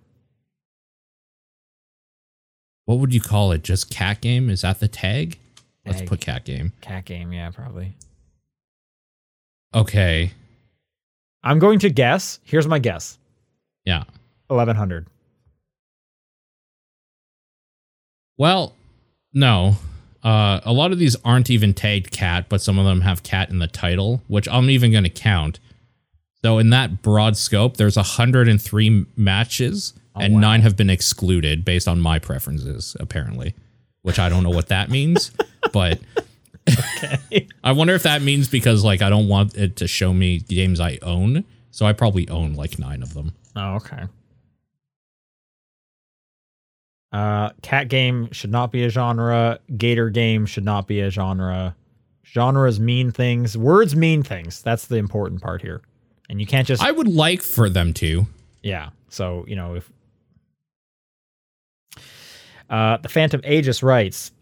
What 2.84 2.98
would 2.98 3.14
you 3.14 3.20
call 3.22 3.52
it? 3.52 3.62
Just 3.64 3.90
cat 3.90 4.20
game? 4.20 4.50
Is 4.50 4.60
that 4.60 4.80
the 4.80 4.88
tag? 4.88 5.38
Let's 5.86 6.00
Tag. 6.00 6.08
put 6.08 6.20
cat 6.20 6.44
game. 6.44 6.72
Cat 6.82 7.06
game, 7.06 7.32
yeah, 7.32 7.50
probably. 7.50 7.94
Okay. 9.74 10.32
I'm 11.42 11.58
going 11.58 11.78
to 11.80 11.88
guess. 11.90 12.40
Here's 12.44 12.66
my 12.66 12.78
guess: 12.78 13.18
Yeah. 13.86 14.04
eleven 14.50 14.76
hundred. 14.76 15.06
Well, 18.36 18.74
no. 19.32 19.76
Uh, 20.24 20.60
a 20.64 20.72
lot 20.72 20.90
of 20.90 20.98
these 20.98 21.14
aren't 21.24 21.50
even 21.50 21.74
tagged 21.74 22.10
cat, 22.10 22.46
but 22.48 22.62
some 22.62 22.78
of 22.78 22.86
them 22.86 23.02
have 23.02 23.22
cat 23.22 23.50
in 23.50 23.58
the 23.58 23.66
title, 23.66 24.22
which 24.26 24.48
I'm 24.48 24.70
even 24.70 24.90
going 24.90 25.04
to 25.04 25.10
count. 25.10 25.60
So 26.42 26.58
in 26.58 26.70
that 26.70 27.02
broad 27.02 27.36
scope, 27.36 27.76
there's 27.76 27.96
103 27.96 29.06
matches, 29.16 29.92
Oh, 30.16 30.20
and 30.20 30.34
wow. 30.34 30.40
nine 30.40 30.60
have 30.62 30.76
been 30.76 30.90
excluded 30.90 31.64
based 31.64 31.88
on 31.88 31.98
my 32.00 32.18
preferences, 32.20 32.96
apparently. 33.00 33.54
Which 34.02 34.18
I 34.20 34.28
don't 34.28 34.44
know 34.44 34.50
what 34.50 34.68
that 34.68 34.88
means, 34.88 35.32
but 35.72 36.00
Okay. 36.68 37.48
I 37.64 37.72
wonder 37.72 37.94
if 37.94 38.04
that 38.04 38.22
means 38.22 38.48
because 38.48 38.84
like 38.84 39.02
I 39.02 39.10
don't 39.10 39.28
want 39.28 39.56
it 39.56 39.76
to 39.76 39.86
show 39.88 40.14
me 40.14 40.38
games 40.38 40.78
I 40.80 40.98
own, 41.02 41.44
so 41.72 41.84
I 41.84 41.92
probably 41.92 42.28
own 42.28 42.54
like 42.54 42.78
nine 42.78 43.02
of 43.02 43.12
them. 43.14 43.32
oh, 43.56 43.74
okay. 43.74 44.04
Uh, 47.14 47.50
cat 47.62 47.86
game 47.86 48.28
should 48.32 48.50
not 48.50 48.72
be 48.72 48.82
a 48.82 48.88
genre. 48.88 49.60
Gator 49.76 50.10
game 50.10 50.46
should 50.46 50.64
not 50.64 50.88
be 50.88 51.00
a 51.00 51.10
genre. 51.10 51.76
Genres 52.26 52.80
mean 52.80 53.12
things. 53.12 53.56
Words 53.56 53.94
mean 53.94 54.24
things. 54.24 54.60
That's 54.62 54.88
the 54.88 54.96
important 54.96 55.40
part 55.40 55.62
here. 55.62 55.80
And 56.28 56.40
you 56.40 56.46
can't 56.46 56.66
just 56.66 56.82
I 56.82 56.90
would 56.90 57.06
like 57.06 57.40
for 57.40 57.70
them 57.70 57.92
to. 57.94 58.26
Yeah. 58.64 58.90
So, 59.10 59.44
you 59.46 59.54
know, 59.54 59.76
if 59.76 59.92
uh, 62.68 62.96
the 62.96 63.08
Phantom 63.08 63.40
Aegis 63.44 63.84
writes, 63.84 64.32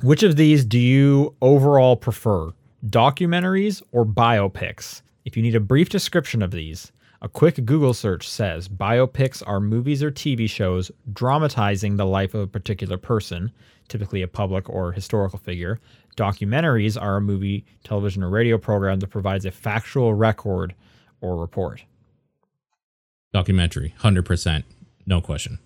which 0.00 0.22
of 0.22 0.36
these 0.36 0.64
do 0.64 0.78
you 0.78 1.34
overall 1.42 1.94
prefer, 1.94 2.52
documentaries 2.86 3.82
or 3.92 4.06
biopics? 4.06 5.02
If 5.26 5.36
you 5.36 5.42
need 5.42 5.56
a 5.56 5.60
brief 5.60 5.90
description 5.90 6.40
of 6.40 6.52
these, 6.52 6.90
a 7.20 7.28
quick 7.28 7.64
Google 7.64 7.94
search 7.94 8.28
says 8.28 8.68
biopics 8.68 9.42
are 9.46 9.60
movies 9.60 10.02
or 10.02 10.10
TV 10.10 10.48
shows 10.48 10.90
dramatizing 11.12 11.96
the 11.96 12.06
life 12.06 12.34
of 12.34 12.40
a 12.42 12.46
particular 12.46 12.96
person, 12.96 13.50
typically 13.88 14.22
a 14.22 14.28
public 14.28 14.68
or 14.70 14.92
historical 14.92 15.38
figure. 15.38 15.80
Documentaries 16.16 17.00
are 17.00 17.16
a 17.16 17.20
movie, 17.20 17.64
television, 17.84 18.22
or 18.22 18.30
radio 18.30 18.58
program 18.58 19.00
that 19.00 19.08
provides 19.08 19.44
a 19.44 19.50
factual 19.50 20.14
record 20.14 20.74
or 21.20 21.36
report. 21.36 21.84
Documentary, 23.32 23.94
100%. 24.00 24.62
No 25.06 25.20
question. 25.20 25.58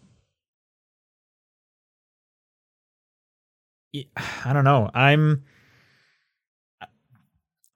I 4.45 4.53
don't 4.53 4.65
know. 4.65 4.91
I'm 4.95 5.45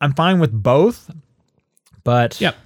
I'm 0.01 0.13
fine 0.15 0.41
with 0.41 0.53
both, 0.53 1.11
but 2.05 2.41
Yep. 2.41 2.57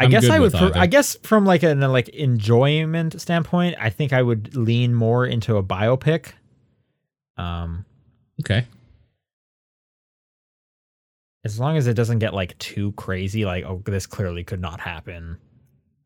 I 0.00 0.04
I'm 0.04 0.10
guess 0.10 0.28
I 0.28 0.38
would. 0.38 0.54
I 0.54 0.86
guess 0.86 1.16
from 1.22 1.44
like 1.44 1.62
an 1.62 1.80
like 1.80 2.08
enjoyment 2.08 3.20
standpoint, 3.20 3.76
I 3.78 3.90
think 3.90 4.12
I 4.12 4.22
would 4.22 4.56
lean 4.56 4.94
more 4.94 5.26
into 5.26 5.56
a 5.56 5.62
biopic. 5.62 6.32
Um, 7.36 7.84
Okay. 8.40 8.66
as 11.44 11.58
long 11.58 11.76
as 11.76 11.86
it 11.86 11.94
doesn't 11.94 12.18
get 12.18 12.34
like 12.34 12.56
too 12.58 12.92
crazy, 12.92 13.44
like 13.44 13.64
oh, 13.64 13.82
this 13.84 14.06
clearly 14.06 14.44
could 14.44 14.60
not 14.60 14.80
happen. 14.80 15.38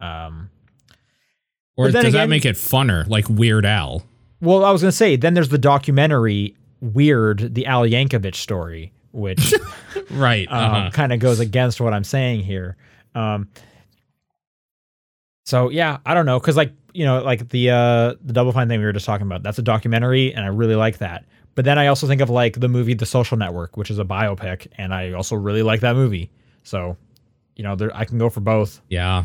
Um, 0.01 0.51
Or 1.77 1.87
does 1.91 1.95
then 2.03 2.13
that 2.13 2.29
make 2.29 2.45
it 2.45 2.57
funner, 2.57 3.07
like 3.09 3.29
Weird 3.29 3.65
Al? 3.67 4.05
well, 4.41 4.65
I 4.65 4.71
was 4.71 4.83
gonna 4.83 4.93
say 4.93 5.17
then 5.17 5.35
there's 5.35 5.49
the 5.49 5.59
documentary 5.59 6.57
"Weird," 6.81 7.55
the 7.55 7.67
Al 7.67 7.83
Yankovic 7.83 8.35
story, 8.35 8.93
which 9.13 9.55
Right. 10.11 10.47
um, 10.51 10.73
uh-huh. 10.73 10.91
kind 10.91 11.13
of 11.13 11.19
goes 11.21 11.41
against 11.41 11.81
what 11.81 11.93
I'm 11.95 12.05
saying 12.05 12.41
here. 12.45 12.77
Um, 13.15 13.49
so 15.45 15.69
yeah, 15.71 15.99
I 16.07 16.15
don't 16.15 16.27
know, 16.27 16.39
because 16.41 16.57
like 16.57 16.73
you 16.93 17.05
know, 17.05 17.23
like 17.23 17.49
the 17.51 17.71
uh, 17.71 18.15
the 18.23 18.33
Double 18.33 18.53
Fine 18.53 18.69
thing 18.69 18.79
we 18.81 18.87
were 18.87 18.93
just 18.93 19.07
talking 19.07 19.27
about, 19.27 19.43
that's 19.43 19.59
a 19.59 19.63
documentary, 19.63 20.33
and 20.35 20.45
I 20.45 20.49
really 20.49 20.77
like 20.77 20.99
that. 20.99 21.25
But 21.55 21.65
then 21.65 21.79
I 21.79 21.87
also 21.87 22.07
think 22.07 22.21
of 22.21 22.31
like 22.31 22.59
the 22.59 22.69
movie 22.69 22.95
The 22.95 23.07
Social 23.07 23.37
Network, 23.37 23.77
which 23.77 23.91
is 23.91 23.99
a 23.99 24.05
biopic, 24.05 24.67
and 24.79 24.93
I 24.93 25.13
also 25.13 25.37
really 25.37 25.63
like 25.63 25.81
that 25.81 25.95
movie. 25.95 26.31
So, 26.65 26.97
you 27.57 27.63
know, 27.63 27.77
there 27.77 27.95
I 27.97 28.05
can 28.05 28.19
go 28.19 28.29
for 28.31 28.41
both. 28.41 28.81
Yeah. 28.89 29.25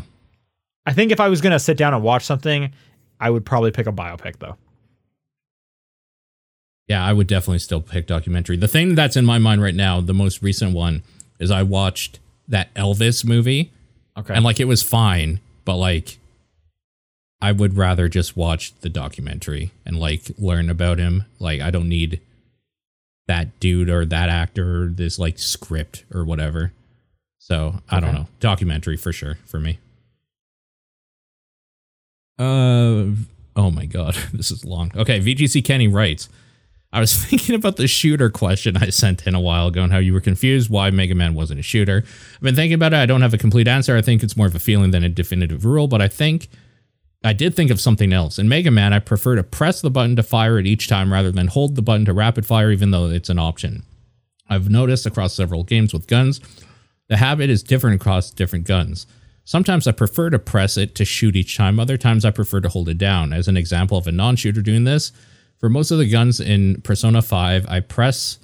I 0.86 0.92
think 0.92 1.12
if 1.12 1.20
I 1.20 1.28
was 1.28 1.40
gonna 1.40 1.58
sit 1.58 1.76
down 1.76 1.94
and 1.94 2.02
watch 2.02 2.24
something, 2.24 2.72
I 3.18 3.30
would 3.30 3.44
probably 3.44 3.70
pick 3.70 3.86
a 3.86 3.92
biopic 3.92 4.38
though. 4.38 4.56
Yeah, 6.88 7.04
I 7.04 7.12
would 7.12 7.26
definitely 7.28 7.60
still 7.60 7.80
pick 7.80 8.06
documentary. 8.06 8.56
The 8.56 8.66
thing 8.68 8.94
that's 8.96 9.16
in 9.16 9.24
my 9.24 9.38
mind 9.38 9.62
right 9.62 9.74
now, 9.74 10.00
the 10.00 10.14
most 10.14 10.42
recent 10.42 10.74
one, 10.74 11.02
is 11.38 11.50
I 11.50 11.62
watched 11.62 12.18
that 12.48 12.72
Elvis 12.74 13.24
movie 13.24 13.72
Okay. 14.16 14.34
and 14.34 14.44
like 14.44 14.58
it 14.58 14.64
was 14.64 14.82
fine, 14.82 15.40
but 15.64 15.76
like 15.76 16.18
I 17.42 17.52
would 17.52 17.76
rather 17.76 18.08
just 18.08 18.36
watch 18.36 18.74
the 18.80 18.88
documentary 18.88 19.70
and 19.86 19.98
like 19.98 20.30
learn 20.38 20.68
about 20.68 20.98
him. 20.98 21.24
Like 21.38 21.60
I 21.60 21.70
don't 21.70 21.88
need 21.88 22.20
that 23.28 23.58
dude 23.60 23.88
or 23.88 24.04
that 24.04 24.28
actor 24.28 24.84
or 24.84 24.86
this 24.88 25.18
like 25.18 25.38
script 25.38 26.04
or 26.12 26.24
whatever. 26.24 26.72
So 27.38 27.80
I 27.88 28.00
don't 28.00 28.14
know. 28.14 28.26
Documentary 28.40 28.96
for 28.96 29.12
sure 29.12 29.38
for 29.46 29.58
me. 29.58 29.78
Uh 32.38 33.12
oh 33.56 33.70
my 33.70 33.86
god, 33.86 34.14
this 34.32 34.50
is 34.50 34.64
long. 34.64 34.92
Okay, 34.96 35.20
VGC 35.20 35.64
Kenny 35.64 35.88
writes. 35.88 36.28
I 36.92 37.00
was 37.00 37.14
thinking 37.24 37.54
about 37.54 37.76
the 37.76 37.86
shooter 37.86 38.30
question 38.30 38.76
I 38.76 38.90
sent 38.90 39.26
in 39.26 39.34
a 39.34 39.40
while 39.40 39.68
ago 39.68 39.82
and 39.82 39.92
how 39.92 39.98
you 39.98 40.12
were 40.12 40.20
confused 40.20 40.70
why 40.70 40.90
Mega 40.90 41.14
Man 41.14 41.34
wasn't 41.34 41.60
a 41.60 41.64
shooter. 41.64 42.04
I've 42.34 42.40
been 42.40 42.54
thinking 42.54 42.74
about 42.74 42.92
it. 42.92 42.98
I 42.98 43.06
don't 43.06 43.22
have 43.22 43.34
a 43.34 43.38
complete 43.38 43.68
answer. 43.68 43.96
I 43.96 44.02
think 44.02 44.22
it's 44.22 44.36
more 44.36 44.46
of 44.46 44.54
a 44.54 44.60
feeling 44.60 44.90
than 44.90 45.04
a 45.04 45.08
definitive 45.08 45.64
rule, 45.64 45.88
but 45.88 46.02
I 46.02 46.08
think 46.08 46.48
I 47.22 47.32
did 47.32 47.54
think 47.54 47.70
of 47.70 47.80
something 47.80 48.12
else. 48.12 48.38
In 48.38 48.48
Mega 48.48 48.70
Man, 48.70 48.92
I 48.92 48.98
prefer 48.98 49.36
to 49.36 49.42
press 49.42 49.80
the 49.80 49.90
button 49.90 50.16
to 50.16 50.22
fire 50.22 50.58
it 50.58 50.66
each 50.66 50.88
time 50.88 51.12
rather 51.12 51.30
than 51.30 51.48
hold 51.48 51.76
the 51.76 51.82
button 51.82 52.06
to 52.06 52.14
rapid 52.14 52.46
fire, 52.46 52.70
even 52.70 52.90
though 52.90 53.10
it's 53.10 53.28
an 53.28 53.38
option. 53.38 53.84
I've 54.48 54.70
noticed 54.70 55.06
across 55.06 55.34
several 55.34 55.62
games 55.62 55.92
with 55.92 56.06
guns, 56.06 56.40
the 57.08 57.18
habit 57.18 57.50
is 57.50 57.62
different 57.62 58.00
across 58.00 58.30
different 58.30 58.66
guns. 58.66 59.06
Sometimes 59.44 59.86
I 59.86 59.92
prefer 59.92 60.30
to 60.30 60.38
press 60.38 60.76
it 60.76 60.94
to 60.94 61.04
shoot 61.04 61.36
each 61.36 61.56
time, 61.56 61.78
other 61.78 61.96
times 61.96 62.24
I 62.24 62.30
prefer 62.30 62.60
to 62.60 62.68
hold 62.68 62.88
it 62.88 62.98
down. 62.98 63.32
As 63.32 63.48
an 63.48 63.56
example 63.56 63.98
of 63.98 64.06
a 64.06 64.12
non 64.12 64.36
shooter 64.36 64.62
doing 64.62 64.84
this, 64.84 65.12
for 65.60 65.68
most 65.68 65.90
of 65.90 65.98
the 65.98 66.08
guns 66.08 66.40
in 66.40 66.80
Persona 66.80 67.20
5, 67.22 67.66
I 67.68 67.80
press 67.80 68.38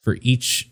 for 0.00 0.16
each 0.22 0.68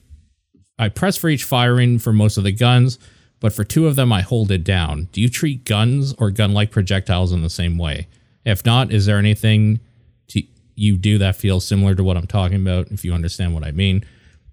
I 0.78 0.88
press 0.88 1.18
for 1.18 1.28
each 1.28 1.44
firing 1.44 1.98
for 1.98 2.10
most 2.10 2.38
of 2.38 2.44
the 2.44 2.52
guns, 2.52 2.98
but 3.38 3.52
for 3.52 3.64
two 3.64 3.86
of 3.86 3.96
them 3.96 4.10
I 4.14 4.22
hold 4.22 4.50
it 4.50 4.64
down. 4.64 5.08
Do 5.12 5.20
you 5.20 5.28
treat 5.28 5.66
guns 5.66 6.14
or 6.14 6.30
gun-like 6.30 6.70
projectiles 6.70 7.32
in 7.32 7.42
the 7.42 7.50
same 7.50 7.76
way? 7.76 8.08
If 8.46 8.64
not, 8.64 8.90
is 8.90 9.04
there 9.04 9.18
anything 9.18 9.80
to, 10.28 10.42
you 10.76 10.96
do 10.96 11.18
that 11.18 11.36
feels 11.36 11.66
similar 11.66 11.94
to 11.94 12.02
what 12.02 12.16
I'm 12.16 12.26
talking 12.26 12.62
about 12.62 12.90
if 12.90 13.04
you 13.04 13.12
understand 13.12 13.52
what 13.52 13.62
I 13.62 13.72
mean? 13.72 14.06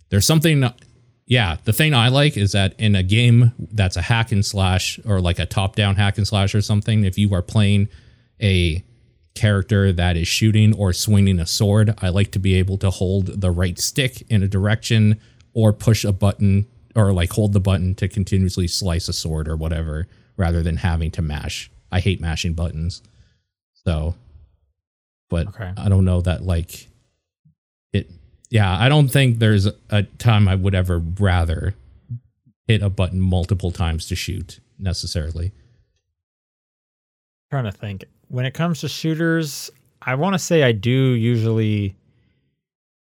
There's 0.10 0.28
something 0.28 0.70
yeah, 1.28 1.58
the 1.66 1.74
thing 1.74 1.94
I 1.94 2.08
like 2.08 2.38
is 2.38 2.54
that 2.54 2.74
in 2.80 2.96
a 2.96 3.04
game 3.04 3.54
that's 3.72 3.98
a 3.98 4.02
hack 4.02 4.32
and 4.32 4.46
slash 4.46 5.00
or 5.06 5.20
like 5.20 5.40
a 5.40 5.46
top-down 5.46 5.96
hack 5.96 6.18
and 6.18 6.26
slash 6.26 6.56
or 6.56 6.62
something, 6.62 7.04
if 7.04 7.18
you 7.18 7.34
are 7.34 7.42
playing 7.42 7.90
a 8.42 8.84
character 9.38 9.94
that 9.94 10.18
is 10.18 10.28
shooting 10.28 10.74
or 10.76 10.92
swinging 10.92 11.40
a 11.40 11.46
sword, 11.46 11.94
I 12.02 12.10
like 12.10 12.32
to 12.32 12.40
be 12.40 12.56
able 12.56 12.78
to 12.80 12.90
hold 12.90 13.42
the 13.42 13.52
right 13.52 13.78
stick 13.80 14.24
in 14.30 14.44
a 14.44 14.48
direction 14.48 15.20
or 15.54 15.72
push 15.72 16.04
a 16.04 16.12
button 16.12 16.66
or 16.96 17.14
like 17.14 17.32
hold 17.32 17.54
the 17.54 17.60
button 17.60 17.96
to 17.96 18.08
continuously 18.08 18.68
slice 18.68 19.08
a 19.08 19.14
sword 19.14 19.48
or 19.48 19.56
whatever 19.56 20.08
rather 20.36 20.62
than 20.64 20.78
having 20.78 21.12
to 21.12 21.22
mash. 21.22 21.72
I 21.92 22.00
hate 22.00 22.20
mashing 22.20 22.54
buttons. 22.54 23.02
So, 23.86 24.16
but 25.30 25.48
Okay. 25.48 25.72
I 25.78 25.88
don't 25.90 26.06
know 26.06 26.22
that 26.22 26.44
like 26.44 26.88
it. 27.94 28.10
Yeah, 28.50 28.78
I 28.78 28.90
don't 28.90 29.08
think 29.10 29.40
there's 29.40 29.68
a 29.90 30.04
time 30.18 30.48
I 30.48 30.56
would 30.56 30.76
ever 30.76 31.00
rather 31.00 31.76
hit 32.68 32.82
a 32.82 32.90
button 32.90 33.20
multiple 33.22 33.72
times 33.72 34.08
to 34.08 34.16
shoot 34.16 34.60
necessarily. 34.80 35.52
trying 37.50 37.64
to 37.66 37.72
think. 37.72 38.06
When 38.30 38.46
it 38.46 38.54
comes 38.54 38.82
to 38.82 38.90
shooters, 38.90 39.70
I 40.02 40.16
want 40.16 40.34
to 40.34 40.40
say 40.40 40.64
I 40.64 40.72
do 40.72 40.92
usually 40.92 41.96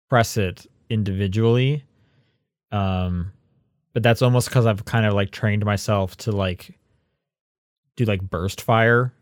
press 0.08 0.36
it 0.36 0.66
individually. 0.90 1.84
Um 2.72 3.32
but 3.94 4.02
that's 4.02 4.22
almost 4.22 4.50
cuz 4.50 4.66
I've 4.66 4.84
kind 4.84 5.06
of 5.06 5.14
like 5.14 5.30
trained 5.30 5.64
myself 5.64 6.16
to 6.18 6.32
like 6.32 6.78
do 7.96 8.04
like 8.04 8.22
burst 8.22 8.60
fire 8.60 9.12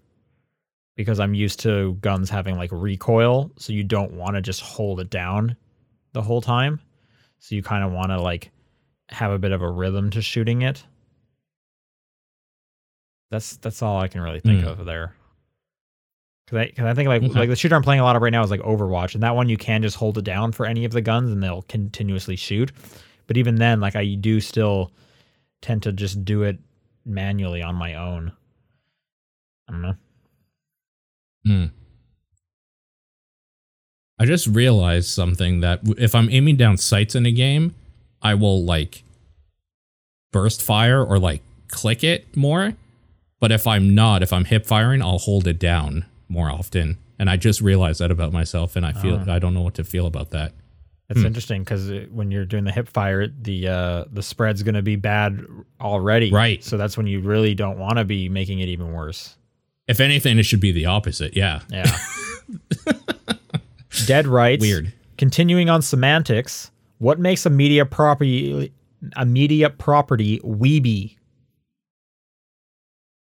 because 0.97 1.19
I'm 1.21 1.35
used 1.35 1.61
to 1.61 1.95
guns 2.01 2.31
having 2.31 2.57
like 2.57 2.71
recoil, 2.73 3.51
so 3.59 3.73
you 3.73 3.85
don't 3.85 4.13
want 4.13 4.35
to 4.37 4.43
just 4.43 4.61
hold 4.61 4.99
it 5.01 5.11
down 5.11 5.57
the 6.13 6.23
whole 6.23 6.41
time. 6.41 6.81
So 7.39 7.55
you 7.55 7.63
kind 7.63 7.85
of 7.85 7.93
want 7.93 8.11
to 8.11 8.21
like 8.21 8.51
have 9.11 9.31
a 9.31 9.39
bit 9.39 9.53
of 9.53 9.63
a 9.63 9.71
rhythm 9.71 10.11
to 10.11 10.21
shooting 10.23 10.63
it. 10.63 10.85
That's 13.31 13.57
that's 13.59 13.83
all 13.83 13.99
I 14.01 14.09
can 14.09 14.21
really 14.21 14.41
think 14.41 14.63
Hmm. 14.63 14.69
of 14.69 14.85
there. 14.85 15.15
Cause 16.49 16.59
I, 16.61 16.71
cause 16.71 16.85
I 16.87 16.95
think 16.95 17.09
like 17.09 17.23
Okay. 17.25 17.33
like 17.41 17.49
the 17.49 17.57
shooter 17.57 17.75
I'm 17.75 17.83
playing 17.83 18.01
a 18.01 18.05
lot 18.05 18.15
of 18.15 18.23
right 18.23 18.31
now 18.31 18.45
is 18.45 18.51
like 18.53 18.61
Overwatch, 18.61 19.15
and 19.15 19.23
that 19.25 19.35
one 19.35 19.49
you 19.49 19.57
can 19.57 19.83
just 19.83 19.97
hold 19.97 20.17
it 20.17 20.23
down 20.25 20.53
for 20.53 20.65
any 20.65 20.85
of 20.85 20.93
the 20.93 21.01
guns 21.01 21.31
and 21.33 21.43
they'll 21.43 21.63
continuously 21.63 22.37
shoot. 22.37 22.71
But 23.27 23.37
even 23.37 23.57
then, 23.57 23.81
like 23.81 23.97
I 23.97 24.15
do 24.15 24.41
still 24.41 24.93
tend 25.61 25.83
to 25.83 25.93
just 25.93 26.25
do 26.25 26.45
it 26.45 26.59
manually 27.05 27.63
on 27.63 27.75
my 27.75 27.95
own. 27.95 28.31
I 29.69 29.73
don't 29.73 29.83
know. 29.83 29.95
Hmm. 31.45 31.65
I 34.19 34.25
just 34.25 34.47
realized 34.47 35.09
something 35.09 35.61
that 35.61 35.81
if 35.99 36.15
I'm 36.15 36.31
aiming 36.31 36.57
down 36.57 36.77
sights 36.77 37.15
in 37.17 37.27
a 37.27 37.33
game, 37.33 37.75
I 38.23 38.35
will 38.35 38.65
like 38.65 39.03
burst 40.33 40.63
fire 40.63 41.05
or 41.05 41.19
like 41.19 41.43
click 41.69 42.05
it 42.05 42.37
more. 42.37 42.75
But 43.41 43.51
if 43.51 43.67
I'm 43.67 43.95
not, 43.97 44.23
if 44.23 44.33
I'm 44.33 44.45
hip 44.45 44.65
firing, 44.65 45.03
I'll 45.03 45.19
hold 45.19 45.47
it 45.49 45.59
down 45.59 46.07
more 46.29 46.51
often. 46.51 46.99
And 47.19 47.31
I 47.31 47.37
just 47.37 47.61
realized 47.61 48.01
that 48.01 48.11
about 48.11 48.33
myself, 48.33 48.77
and 48.77 48.85
I 48.85 48.93
feel 48.93 49.23
Ah. 49.27 49.33
I 49.33 49.39
don't 49.39 49.55
know 49.55 49.63
what 49.63 49.75
to 49.75 49.85
feel 49.85 50.07
about 50.07 50.31
that. 50.31 50.53
It's 51.09 51.21
Hmm. 51.21 51.27
interesting 51.27 51.63
because 51.63 51.89
when 52.11 52.31
you're 52.33 52.45
doing 52.45 52.65
the 52.65 52.73
hip 52.73 52.89
fire, 52.89 53.29
the 53.29 53.69
uh, 53.69 54.05
the 54.13 54.23
spread's 54.23 54.63
going 54.65 54.75
to 54.75 54.83
be 54.83 54.97
bad 54.97 55.45
already. 55.81 56.31
Right. 56.33 56.63
So 56.65 56.77
that's 56.77 56.97
when 56.97 57.07
you 57.07 57.21
really 57.21 57.55
don't 57.55 57.79
want 57.79 57.99
to 57.99 58.05
be 58.05 58.29
making 58.29 58.59
it 58.59 58.69
even 58.69 58.93
worse. 58.93 59.37
If 59.87 60.01
anything, 60.01 60.39
it 60.39 60.43
should 60.43 60.59
be 60.61 60.73
the 60.73 60.87
opposite. 60.87 61.37
Yeah. 61.37 61.61
Yeah. 61.71 61.97
Dead 64.07 64.27
writes. 64.27 64.61
Weird. 64.61 64.93
Continuing 65.17 65.71
on 65.71 65.81
semantics, 65.81 66.71
what 66.99 67.19
makes 67.21 67.47
a 67.47 67.51
media 67.51 67.87
property 67.87 68.73
a 69.15 69.25
media 69.25 69.71
property 69.71 70.41
weeby? 70.41 71.17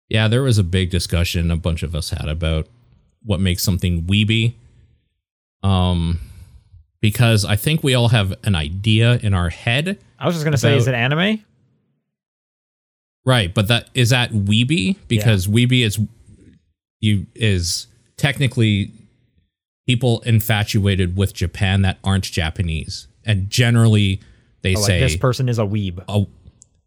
Yeah, 0.08 0.26
there 0.28 0.42
was 0.42 0.58
a 0.58 0.64
big 0.64 0.90
discussion 0.90 1.50
a 1.50 1.56
bunch 1.56 1.82
of 1.82 1.94
us 1.94 2.10
had 2.10 2.28
about 2.28 2.66
what 3.24 3.40
makes 3.40 3.62
something 3.62 4.02
weeby. 4.04 4.54
Um 5.62 6.20
because 7.00 7.44
I 7.44 7.54
think 7.56 7.84
we 7.84 7.94
all 7.94 8.08
have 8.08 8.34
an 8.44 8.54
idea 8.56 9.18
in 9.22 9.32
our 9.34 9.50
head. 9.50 9.98
I 10.18 10.26
was 10.26 10.34
just 10.34 10.44
going 10.44 10.50
to 10.52 10.58
say, 10.58 10.76
is 10.76 10.88
it 10.88 10.94
anime? 10.94 11.44
Right, 13.24 13.52
but 13.54 13.68
that 13.68 13.88
is 13.94 14.10
that 14.10 14.30
weeby 14.32 14.96
because 15.06 15.46
weeby 15.46 15.84
is 15.84 15.98
you 17.00 17.26
is 17.34 17.86
technically 18.16 18.90
people 19.86 20.20
infatuated 20.20 21.16
with 21.16 21.34
Japan 21.34 21.82
that 21.82 21.98
aren't 22.02 22.24
Japanese. 22.24 23.06
And 23.24 23.50
generally 23.50 24.20
they 24.62 24.74
Oh, 24.74 24.80
like 24.80 24.86
say 24.86 25.00
this 25.00 25.16
person 25.16 25.48
is 25.48 25.58
a 25.58 25.64
weeb. 25.64 26.02
oh 26.08 26.28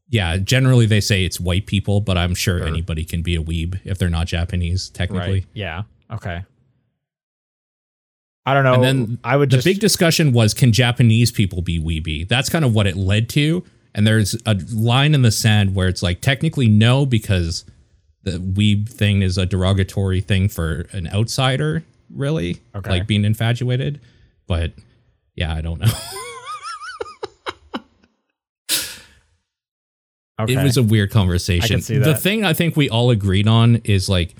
yeah, 0.10 0.36
generally 0.38 0.88
they 0.88 1.00
say 1.00 1.24
it's 1.24 1.40
white 1.40 1.68
people, 1.68 2.02
but 2.02 2.18
I'm 2.18 2.36
sure 2.36 2.58
Sure. 2.60 2.68
anybody 2.68 3.06
can 3.06 3.22
be 3.22 3.36
a 3.36 3.42
weeb 3.42 3.80
if 3.86 3.98
they're 3.98 4.10
not 4.10 4.28
Japanese 4.28 4.90
technically. 4.90 5.32
Right. 5.32 5.46
Yeah. 5.54 5.84
Okay. 6.12 6.44
I 8.46 8.54
don't 8.54 8.64
know. 8.64 8.74
And 8.74 8.84
then 8.84 9.20
I 9.24 9.38
would 9.38 9.50
the 9.52 9.58
just 9.58 9.66
big 9.66 9.80
discussion 9.80 10.32
was 10.34 10.54
can 10.54 10.72
Japanese 10.72 11.32
people 11.32 11.62
be 11.62 11.80
weeby? 11.80 12.28
That's 12.28 12.50
kind 12.50 12.66
of 12.66 12.74
what 12.74 12.88
it 12.88 12.96
led 12.96 13.30
to. 13.30 13.64
And 13.94 14.08
there's 14.08 14.36
a 14.46 14.56
line 14.74 15.14
in 15.14 15.22
the 15.22 15.32
sand 15.32 15.76
where 15.76 15.88
it's 15.88 16.02
like 16.02 16.22
technically 16.22 16.68
no 16.68 17.06
because 17.06 17.66
the 18.24 18.32
weeb 18.32 18.90
thing 18.90 19.22
is 19.22 19.38
a 19.38 19.46
derogatory 19.46 20.22
thing 20.22 20.48
for 20.50 20.88
an 20.92 21.08
outsider, 21.14 21.84
really, 22.14 22.62
Okay. 22.76 22.90
like 22.90 23.06
being 23.08 23.26
infatuated. 23.26 24.00
But 24.48 24.74
yeah, 25.36 25.54
I 25.54 25.62
don't 25.62 25.80
know. 25.80 25.92
okay. 30.40 30.54
It 30.54 30.64
was 30.64 30.78
a 30.78 30.84
weird 30.84 31.12
conversation. 31.12 31.82
see 31.82 31.98
The 31.98 32.16
thing 32.16 32.44
I 32.46 32.54
think 32.54 32.76
we 32.76 32.90
all 32.90 33.12
agreed 33.12 33.48
on 33.48 33.78
is 33.84 34.08
like 34.10 34.36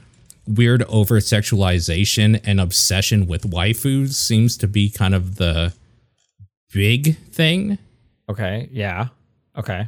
weird 0.48 0.84
over 0.84 1.18
sexualization 1.20 2.40
and 2.44 2.60
obsession 2.60 3.28
with 3.28 3.50
waifus 3.50 4.14
seems 4.14 4.58
to 4.58 4.68
be 4.68 4.90
kind 4.90 5.14
of 5.16 5.36
the 5.36 5.74
big 6.74 7.18
thing. 7.30 7.78
okay. 8.30 8.70
Yeah. 8.72 9.08
Okay. 9.58 9.88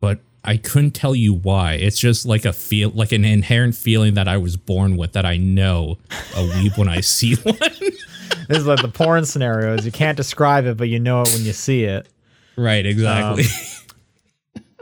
but 0.00 0.20
I 0.44 0.56
couldn't 0.56 0.92
tell 0.92 1.14
you 1.14 1.34
why. 1.34 1.74
It's 1.74 1.98
just 1.98 2.24
like 2.24 2.44
a 2.44 2.52
feel, 2.52 2.90
like 2.90 3.12
an 3.12 3.24
inherent 3.24 3.74
feeling 3.74 4.14
that 4.14 4.28
I 4.28 4.36
was 4.38 4.56
born 4.56 4.96
with 4.96 5.12
that 5.12 5.26
I 5.26 5.36
know 5.36 5.98
a 6.34 6.38
weeb 6.38 6.78
when 6.78 6.88
I 6.88 7.00
see 7.00 7.34
one. 7.42 7.56
This 7.58 8.58
is 8.58 8.66
like 8.66 8.80
the 8.80 8.88
porn 8.88 9.24
scenarios. 9.24 9.84
You 9.84 9.92
can't 9.92 10.16
describe 10.16 10.66
it, 10.66 10.76
but 10.76 10.88
you 10.88 11.00
know 11.00 11.22
it 11.22 11.32
when 11.32 11.44
you 11.44 11.52
see 11.52 11.84
it. 11.84 12.08
right, 12.56 12.86
exactly. 12.86 13.44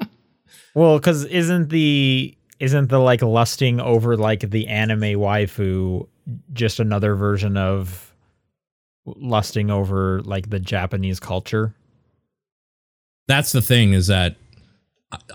Um, 0.00 0.08
well, 0.74 0.98
because 0.98 1.24
isn't 1.24 1.70
the 1.70 2.36
isn't 2.60 2.88
the 2.88 2.98
like 2.98 3.22
lusting 3.22 3.80
over 3.80 4.16
like 4.16 4.40
the 4.50 4.66
anime 4.68 5.00
waifu 5.18 6.06
just 6.52 6.80
another 6.80 7.14
version 7.14 7.56
of 7.56 8.14
lusting 9.04 9.70
over 9.70 10.22
like 10.22 10.50
the 10.50 10.60
Japanese 10.60 11.20
culture? 11.20 11.74
That's 13.28 13.52
the 13.52 13.62
thing 13.62 13.92
is 13.92 14.06
that 14.08 14.36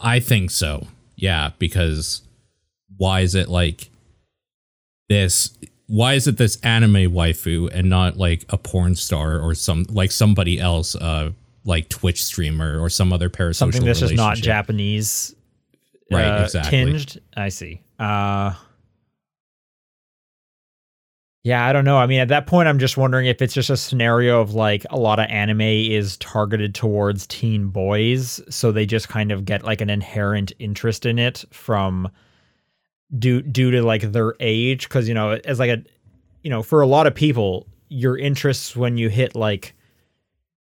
I- 0.02 0.20
think 0.20 0.52
so. 0.52 0.88
Yeah, 1.16 1.52
because 1.60 2.22
why 2.98 3.22
is 3.22 3.36
it 3.36 3.50
like 3.50 3.90
this? 5.10 5.58
Why 5.88 6.14
is 6.14 6.28
it 6.28 6.38
this 6.38 6.58
anime 6.62 7.12
waifu 7.12 7.70
and 7.74 7.90
not 7.90 8.18
like 8.18 8.46
a 8.50 8.58
porn 8.58 8.96
star 8.96 9.40
or 9.40 9.54
some 9.56 9.86
like 9.90 10.12
somebody 10.12 10.60
else, 10.60 10.96
uh, 10.96 11.32
like 11.66 11.90
Twitch 11.90 12.24
streamer 12.24 12.80
or 12.80 12.90
some 12.90 13.12
other 13.12 13.30
parasocial 13.30 13.56
Something 13.56 13.86
that's 13.86 14.00
just 14.00 14.14
not? 14.16 14.38
Japanese 14.38 15.36
Right, 16.11 16.26
uh, 16.26 16.44
exactly. 16.44 16.72
tinged. 16.72 17.22
I 17.36 17.49
see. 17.49 17.81
Uh 17.98 18.53
yeah, 21.44 21.65
I 21.65 21.72
don't 21.72 21.86
know. 21.86 21.98
I 21.98 22.06
mean, 22.06 22.19
at 22.19 22.27
that 22.27 22.48
point, 22.48 22.68
I'm 22.68 22.80
just 22.80 22.98
wondering 22.98 23.26
if 23.26 23.41
it's 23.41 23.53
just 23.53 23.69
a 23.69 23.77
scenario 23.77 24.41
of 24.41 24.53
like 24.53 24.86
a 24.90 24.99
lot 24.99 25.19
of 25.19 25.27
anime 25.30 25.61
is 25.61 26.18
targeted 26.18 26.76
towards 26.76 27.26
teen 27.27 27.68
boys, 27.68 28.41
so 28.49 28.72
they 28.72 28.86
just 28.86 29.07
kind 29.07 29.31
of 29.31 29.45
get 29.45 29.64
like 29.64 29.80
an 29.80 29.90
inherent 29.90 30.52
interest 30.60 31.06
in 31.06 31.18
it 31.18 31.45
from 31.52 32.11
due 33.18 33.41
due 33.41 33.72
to 33.72 33.81
like 33.81 34.11
their 34.11 34.36
age. 34.41 34.90
Because 34.90 35.07
you 35.07 35.14
know, 35.14 35.40
as 35.45 35.60
like 35.60 35.69
a 35.69 35.81
you 36.44 36.49
know, 36.49 36.61
for 36.61 36.81
a 36.81 36.88
lot 36.88 37.07
of 37.07 37.15
people, 37.15 37.68
your 37.88 38.18
interests 38.18 38.76
when 38.76 38.98
you 38.98 39.07
hit 39.07 39.34
like 39.34 39.73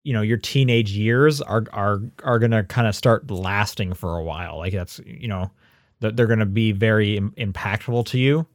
you 0.04 0.14
know 0.14 0.22
your 0.22 0.38
teenage 0.38 0.92
years 0.92 1.42
are 1.42 1.66
are 1.74 2.02
are 2.24 2.40
gonna 2.40 2.64
kind 2.64 2.88
of 2.88 2.96
start 2.96 3.30
lasting 3.30 3.94
for 3.94 4.18
a 4.18 4.24
while. 4.24 4.58
Like 4.58 4.74
that's 4.74 5.00
you 5.06 5.28
know 5.28 5.52
that 6.00 6.16
they're 6.16 6.28
gonna 6.28 6.46
be 6.46 6.72
very 6.72 7.18
Im- 7.18 7.32
impactful 7.38 8.06
to 8.08 8.20
you. 8.20 8.48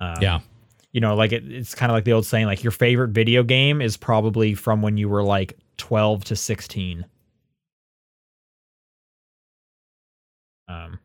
Um, 0.00 0.16
Yeah. 0.20 0.40
you 0.92 1.00
know, 1.00 1.14
like 1.14 1.32
it, 1.32 1.50
it's 1.50 1.74
kind 1.74 1.90
of 1.90 1.94
like 1.94 2.04
the 2.04 2.12
old 2.12 2.26
saying, 2.26 2.46
like 2.46 2.62
your 2.62 2.70
favorite 2.70 3.10
video 3.10 3.42
game 3.42 3.80
is 3.80 3.96
probably 3.96 4.54
from 4.54 4.82
when 4.82 4.96
you 4.96 5.08
were 5.08 5.22
like 5.22 5.56
twelve 5.76 6.24
to 6.24 6.36
sixteen. 6.36 7.04
Um, 10.68 10.98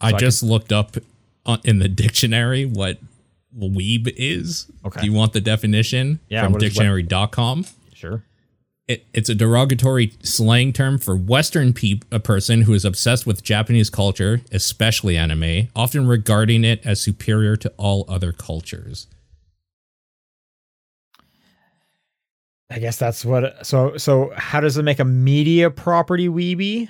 I 0.00 0.10
So 0.10 0.16
I 0.16 0.18
just 0.18 0.42
looked 0.42 0.72
up 0.72 0.96
in 1.64 1.78
the 1.78 1.88
dictionary 1.88 2.64
what 2.66 2.98
weeb 3.56 4.12
is. 4.16 4.70
Okay. 4.84 5.00
Do 5.00 5.06
you 5.06 5.12
want 5.12 5.32
the 5.32 5.40
definition 5.40 6.20
Yeah, 6.28 6.44
from 6.44 6.52
what 6.52 6.62
is 6.62 6.70
web- 6.70 6.74
dictionary.com? 6.74 7.66
sure. 7.94 8.24
It, 8.86 9.04
it's 9.12 9.28
a 9.28 9.34
derogatory 9.34 10.14
slang 10.22 10.72
term 10.72 10.96
for 10.96 11.14
Western 11.14 11.74
peop, 11.74 12.06
a 12.10 12.18
person 12.18 12.62
who 12.62 12.72
is 12.72 12.86
obsessed 12.86 13.26
with 13.26 13.42
Japanese 13.42 13.90
culture, 13.90 14.40
especially 14.50 15.14
anime, 15.14 15.68
often 15.76 16.06
regarding 16.06 16.64
it 16.64 16.80
as 16.86 16.98
superior 16.98 17.54
to 17.56 17.70
all 17.76 18.06
other 18.08 18.32
cultures. 18.32 19.06
I 22.70 22.78
guess 22.78 22.96
that's 22.98 23.24
what. 23.24 23.66
So 23.66 23.96
so 23.96 24.32
how 24.36 24.60
does 24.60 24.76
it 24.76 24.82
make 24.82 24.98
a 24.98 25.04
media 25.04 25.70
property 25.70 26.28
weeby? 26.28 26.88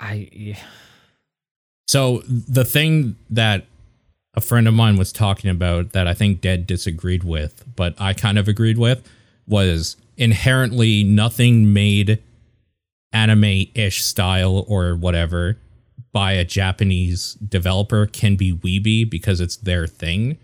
I 0.00 0.58
So 1.86 2.22
the 2.26 2.64
thing 2.64 3.16
that 3.30 3.66
a 4.34 4.40
friend 4.40 4.66
of 4.66 4.74
mine 4.74 4.96
was 4.96 5.12
talking 5.12 5.50
about 5.50 5.92
that 5.92 6.06
I 6.06 6.14
think 6.14 6.40
Dead 6.40 6.66
disagreed 6.66 7.24
with, 7.24 7.64
but 7.76 7.94
I 7.98 8.14
kind 8.14 8.38
of 8.38 8.48
agreed 8.48 8.78
with, 8.78 9.06
was 9.46 9.96
inherently 10.16 11.04
nothing 11.04 11.72
made 11.72 12.22
anime-ish 13.12 14.02
style 14.02 14.64
or 14.68 14.96
whatever 14.96 15.58
by 16.12 16.32
a 16.32 16.44
Japanese 16.44 17.34
developer 17.34 18.06
can 18.06 18.36
be 18.36 18.52
weeby 18.52 19.08
because 19.08 19.40
it's 19.40 19.56
their 19.56 19.86
thing. 19.86 20.38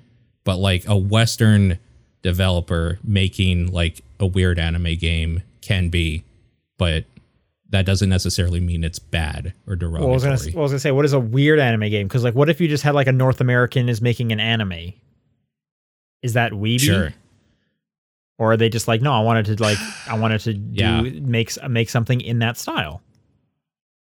But 0.44 0.56
like 0.56 0.86
a 0.86 0.96
Western 0.96 1.78
developer 2.22 2.98
making 3.04 3.72
like 3.72 4.02
a 4.20 4.26
weird 4.26 4.58
anime 4.58 4.96
game 4.96 5.42
can 5.60 5.88
be, 5.88 6.24
but 6.78 7.04
that 7.70 7.84
doesn't 7.84 8.08
necessarily 8.08 8.60
mean 8.60 8.82
it's 8.84 8.98
bad 8.98 9.52
or 9.66 9.76
derogatory. 9.76 10.02
Well, 10.04 10.10
I 10.10 10.14
was 10.14 10.24
gonna, 10.24 10.54
well, 10.56 10.62
I 10.62 10.64
was 10.64 10.72
gonna 10.72 10.78
say, 10.80 10.90
what 10.90 11.04
is 11.04 11.12
a 11.12 11.20
weird 11.20 11.58
anime 11.58 11.90
game? 11.90 12.06
Because 12.08 12.24
like, 12.24 12.34
what 12.34 12.48
if 12.48 12.60
you 12.60 12.68
just 12.68 12.82
had 12.82 12.94
like 12.94 13.06
a 13.06 13.12
North 13.12 13.40
American 13.40 13.88
is 13.88 14.00
making 14.00 14.32
an 14.32 14.40
anime? 14.40 14.92
Is 16.22 16.32
that 16.32 16.52
weeby? 16.52 16.80
Sure. 16.80 17.14
Or 18.38 18.52
are 18.52 18.56
they 18.56 18.68
just 18.68 18.88
like, 18.88 19.02
no, 19.02 19.12
I 19.12 19.20
wanted 19.20 19.46
to 19.46 19.62
like, 19.62 19.78
I 20.08 20.16
wanted 20.18 20.40
to 20.42 20.54
do 20.54 20.82
Yeah. 20.82 21.00
make 21.02 21.50
make 21.68 21.90
something 21.90 22.20
in 22.20 22.38
that 22.40 22.56
style. 22.56 23.02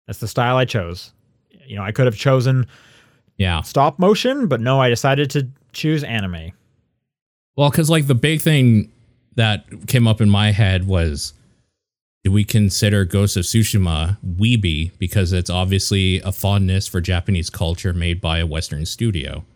That's 0.06 0.20
the 0.20 0.28
style 0.28 0.56
I 0.56 0.64
chose. 0.64 1.12
You 1.66 1.76
know, 1.76 1.82
I 1.82 1.92
could 1.92 2.06
have 2.06 2.16
chosen 2.16 2.66
Yeah. 3.36 3.60
stop 3.62 3.98
motion, 3.98 4.46
but 4.46 4.60
no, 4.60 4.80
I 4.80 4.88
decided 4.88 5.30
to 5.32 5.46
choose 5.72 6.02
anime. 6.02 6.52
Well, 7.56 7.70
because 7.70 7.90
like 7.90 8.06
the 8.06 8.14
big 8.14 8.40
thing 8.40 8.90
that 9.34 9.64
came 9.86 10.08
up 10.08 10.20
in 10.20 10.30
my 10.30 10.52
head 10.52 10.86
was 10.86 11.34
do 12.28 12.32
we 12.32 12.44
consider 12.44 13.06
Ghost 13.06 13.38
of 13.38 13.44
Tsushima 13.44 14.18
weeby 14.22 14.90
because 14.98 15.32
it's 15.32 15.48
obviously 15.48 16.20
a 16.20 16.30
fondness 16.30 16.86
for 16.86 17.00
Japanese 17.00 17.48
culture 17.48 17.94
made 17.94 18.20
by 18.20 18.38
a 18.40 18.46
Western 18.46 18.84
studio? 18.84 19.46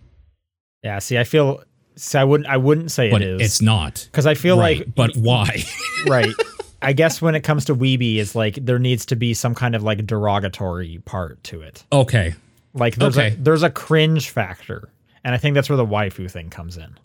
Yeah. 0.83 0.99
See, 0.99 1.19
I 1.19 1.25
feel. 1.25 1.63
See, 1.97 2.17
I 2.17 2.25
wouldn't. 2.25 2.49
I 2.49 2.57
wouldn't 2.57 2.91
say 2.91 3.11
But 3.11 3.21
it 3.21 3.29
is 3.29 3.41
it's 3.43 3.61
not. 3.61 4.09
because 4.11 4.25
I 4.25 4.33
feel 4.33 4.59
Right, 4.59 4.79
like 4.79 4.95
but 4.95 5.15
why? 5.17 5.65
right. 6.09 6.33
I 6.81 6.95
guess 6.95 7.21
when 7.21 7.35
it 7.35 7.43
comes 7.43 7.67
to 7.67 7.75
weeby, 7.77 8.17
it's 8.17 8.35
like 8.35 8.55
there 8.55 8.79
needs 8.79 9.05
to 9.07 9.17
be 9.17 9.35
some 9.35 9.55
kind 9.55 9.75
of 9.75 9.83
like 9.83 10.07
derogatory 10.07 11.03
part 11.05 11.45
to 11.45 11.61
it. 11.61 11.85
okay. 11.93 12.33
Like 12.73 12.95
there's 12.95 13.19
a 13.19 13.31
there's 13.35 13.63
a 13.63 13.69
cringe 13.71 14.31
factor, 14.31 14.89
and 15.23 15.35
I 15.35 15.39
think 15.39 15.53
that's 15.55 15.69
where 15.69 15.77
the 15.77 15.85
waifu 15.85 16.31
thing 16.31 16.49
comes 16.49 16.79
in. 16.79 16.99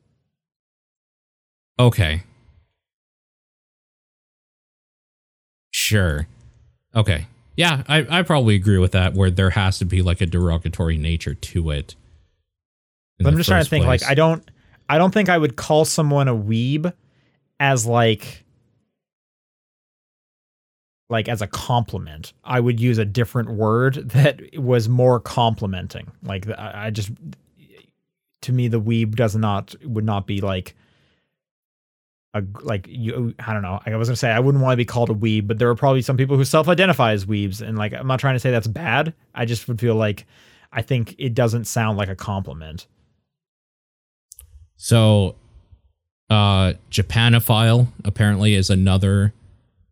Okay. 1.78 2.24
Sure. 5.88 6.28
Okay. 6.94 7.28
Yeah, 7.56 7.84
I, 7.88 8.06
I 8.20 8.22
probably 8.24 8.56
agree 8.56 8.78
with 8.78 8.92
that 8.92 9.14
where 9.14 9.32
there 9.32 9.52
has 9.52 9.80
to 9.80 9.86
be 9.86 10.02
like 10.02 10.20
a 10.20 10.26
derogatory 10.26 10.98
nature 10.98 11.34
to 11.34 11.72
it. 11.72 11.96
But 13.18 13.28
I'm 13.28 13.38
just 13.38 13.48
trying 13.48 13.64
to 13.64 13.70
think. 13.70 13.86
Like. 13.86 14.04
I 14.04 14.14
don't 14.14 14.44
I 14.90 14.98
don't 14.98 15.14
think 15.14 15.30
I 15.30 15.38
would 15.38 15.56
call 15.56 15.86
someone 15.86 16.28
a 16.28 16.36
weeb 16.36 16.92
as 17.58 17.86
like 17.86 18.44
like 21.10 21.30
as 21.30 21.42
a 21.42 21.48
compliment. 21.48 22.34
I 22.44 22.60
would 22.60 22.82
use 22.82 22.98
a 22.98 23.06
different 23.06 23.52
word 23.52 24.10
that 24.10 24.42
was 24.58 24.90
more 24.90 25.22
complimenting. 25.22 26.12
Like 26.22 26.50
I 26.50 26.92
just 26.92 27.12
to 28.42 28.52
me 28.52 28.68
the 28.68 28.82
weeb 28.82 29.16
does 29.16 29.38
not 29.38 29.74
would 29.86 30.06
not 30.06 30.28
be 30.28 30.42
like 30.42 30.76
a 32.38 32.44
like 32.62 32.86
you 32.88 33.34
I 33.40 33.54
don't 33.54 33.62
know. 33.62 33.80
I 33.86 33.96
was 33.96 34.08
gonna 34.08 34.16
say 34.16 34.32
I 34.32 34.40
wouldn't 34.40 34.64
want 34.64 34.74
to 34.74 34.78
be 34.78 34.86
called 34.86 35.10
a 35.10 35.14
weeb, 35.14 35.48
but 35.48 35.60
there 35.60 35.70
are 35.70 35.76
probably 35.76 36.02
some 36.02 36.18
people 36.18 36.38
who 36.38 36.46
self-identify 36.46 37.12
as 37.14 37.26
weebs, 37.26 37.62
and 37.62 37.78
like 37.78 37.94
I'm 37.94 38.08
not 38.08 38.20
trying 38.20 38.36
to 38.36 38.40
say 38.40 38.52
that's 38.52 38.68
bad. 38.68 39.14
I 39.36 39.46
just 39.46 39.68
would 39.68 39.80
feel 39.80 39.96
like 39.96 40.26
I 40.72 40.82
think 40.82 41.16
it 41.18 41.34
doesn't 41.34 41.66
sound 41.66 41.98
like 41.98 42.10
a 42.10 42.16
compliment. 42.16 42.88
So, 44.76 45.36
uh, 46.30 46.74
Japanophile 46.92 47.88
apparently 48.06 48.54
is 48.54 48.70
another 48.70 49.34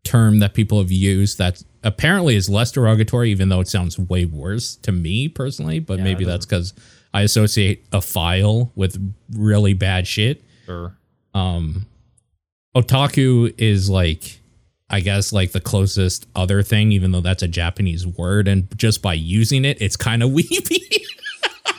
term 0.04 0.40
that 0.40 0.54
people 0.54 0.78
have 0.78 0.92
used 0.92 1.38
that 1.40 1.64
apparently 1.84 2.36
is 2.36 2.50
less 2.50 2.72
derogatory, 2.72 3.32
even 3.32 3.50
though 3.50 3.60
it 3.60 3.68
sounds 3.68 3.98
way 3.98 4.26
worse 4.26 4.76
to 4.78 4.92
me 4.92 5.28
personally. 5.28 5.80
But 5.80 5.98
Yeah, 5.98 6.04
maybe 6.04 6.26
that's 6.26 6.46
because 6.46 6.74
I 7.14 7.22
associate 7.22 7.86
a 7.92 8.02
file 8.02 8.72
with 8.76 9.16
really 9.34 9.74
bad 9.74 10.08
shit. 10.08 10.44
Sure. 10.66 10.96
Um, 11.34 11.86
otaku 12.76 13.54
is 13.58 13.90
like, 13.90 14.40
I 14.90 15.00
guess, 15.00 15.34
like 15.34 15.52
the 15.52 15.62
closest 15.62 16.28
other 16.36 16.62
thing, 16.62 16.92
even 16.92 17.12
though 17.12 17.22
that's 17.22 17.42
a 17.44 17.48
Japanese 17.48 18.06
word, 18.06 18.48
and 18.48 18.68
just 18.78 19.02
by 19.02 19.14
using 19.14 19.66
it, 19.66 19.82
it's 19.82 19.96
kind 19.98 20.22
of 20.22 20.32
weepy. 20.34 20.82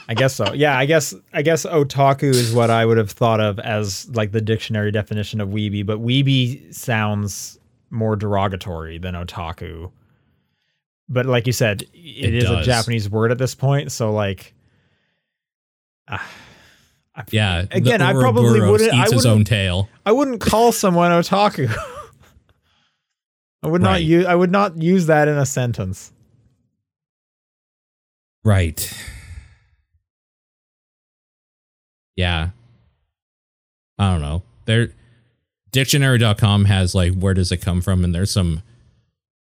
I 0.09 0.15
guess 0.15 0.35
so. 0.37 0.53
Yeah, 0.53 0.79
I 0.79 0.87
guess 0.87 1.15
I 1.33 1.43
guess 1.43 1.67
otaku 1.67 2.25
is 2.31 2.53
what 2.53 2.71
I 2.71 2.87
would 2.87 2.97
have 2.97 3.11
thought 3.11 3.41
of 3.41 3.59
as 3.59 4.09
like 4.11 4.31
the 4.33 4.41
dictionary 4.41 4.93
definition 4.93 5.41
of 5.41 5.49
weeby, 5.49 5.85
but 5.85 5.99
weeby 6.01 6.73
sounds 6.73 7.59
more 7.91 8.15
derogatory 8.17 8.99
than 8.99 9.15
otaku. 9.15 9.91
But 11.09 11.27
like 11.27 11.47
you 11.47 11.53
said, 11.53 11.83
it, 11.93 12.25
It 12.25 12.35
is 12.35 12.51
a. 12.51 12.63
Japanese 12.63 13.09
word 13.11 13.31
at 13.33 13.39
this 13.39 13.55
point, 13.55 13.91
so 13.93 14.13
like 14.13 14.55
ah, 16.09 16.25
I- 16.25 16.46
yeah. 17.31 17.65
Again, 17.71 18.03
I 18.03 18.13
probably 18.13 18.61
wouldn't- 18.61 18.93
I 18.93 19.03
eats 19.03 19.13
his 19.13 19.25
wouldn't- 19.25 19.27
own 19.41 19.45
tail. 19.45 19.89
I 20.05 20.13
wouldn't 20.13 20.41
call 20.41 20.73
someone 20.73 21.11
otaku. 21.13 21.75
I 23.63 23.69
would 23.69 23.83
not 23.83 24.03
use 24.05 24.27
I 24.27 24.35
would 24.35 24.53
not 24.53 24.81
use 24.81 25.07
that 25.07 25.27
in 25.29 25.37
a 25.37 25.47
sentence. 25.47 26.13
Right. 28.45 28.93
Yeah. 32.17 32.51
I 33.99 34.13
don't 34.13 34.21
know. 34.21 34.43
There 34.67 34.91
dictionary.com 35.73 36.67
has 36.67 36.95
like 36.95 37.15
where 37.15 37.35
does 37.35 37.51
it 37.53 37.59
come 37.59 37.81
from 37.81 38.05
and 38.05 38.15
there's 38.15 38.31
some 38.31 38.63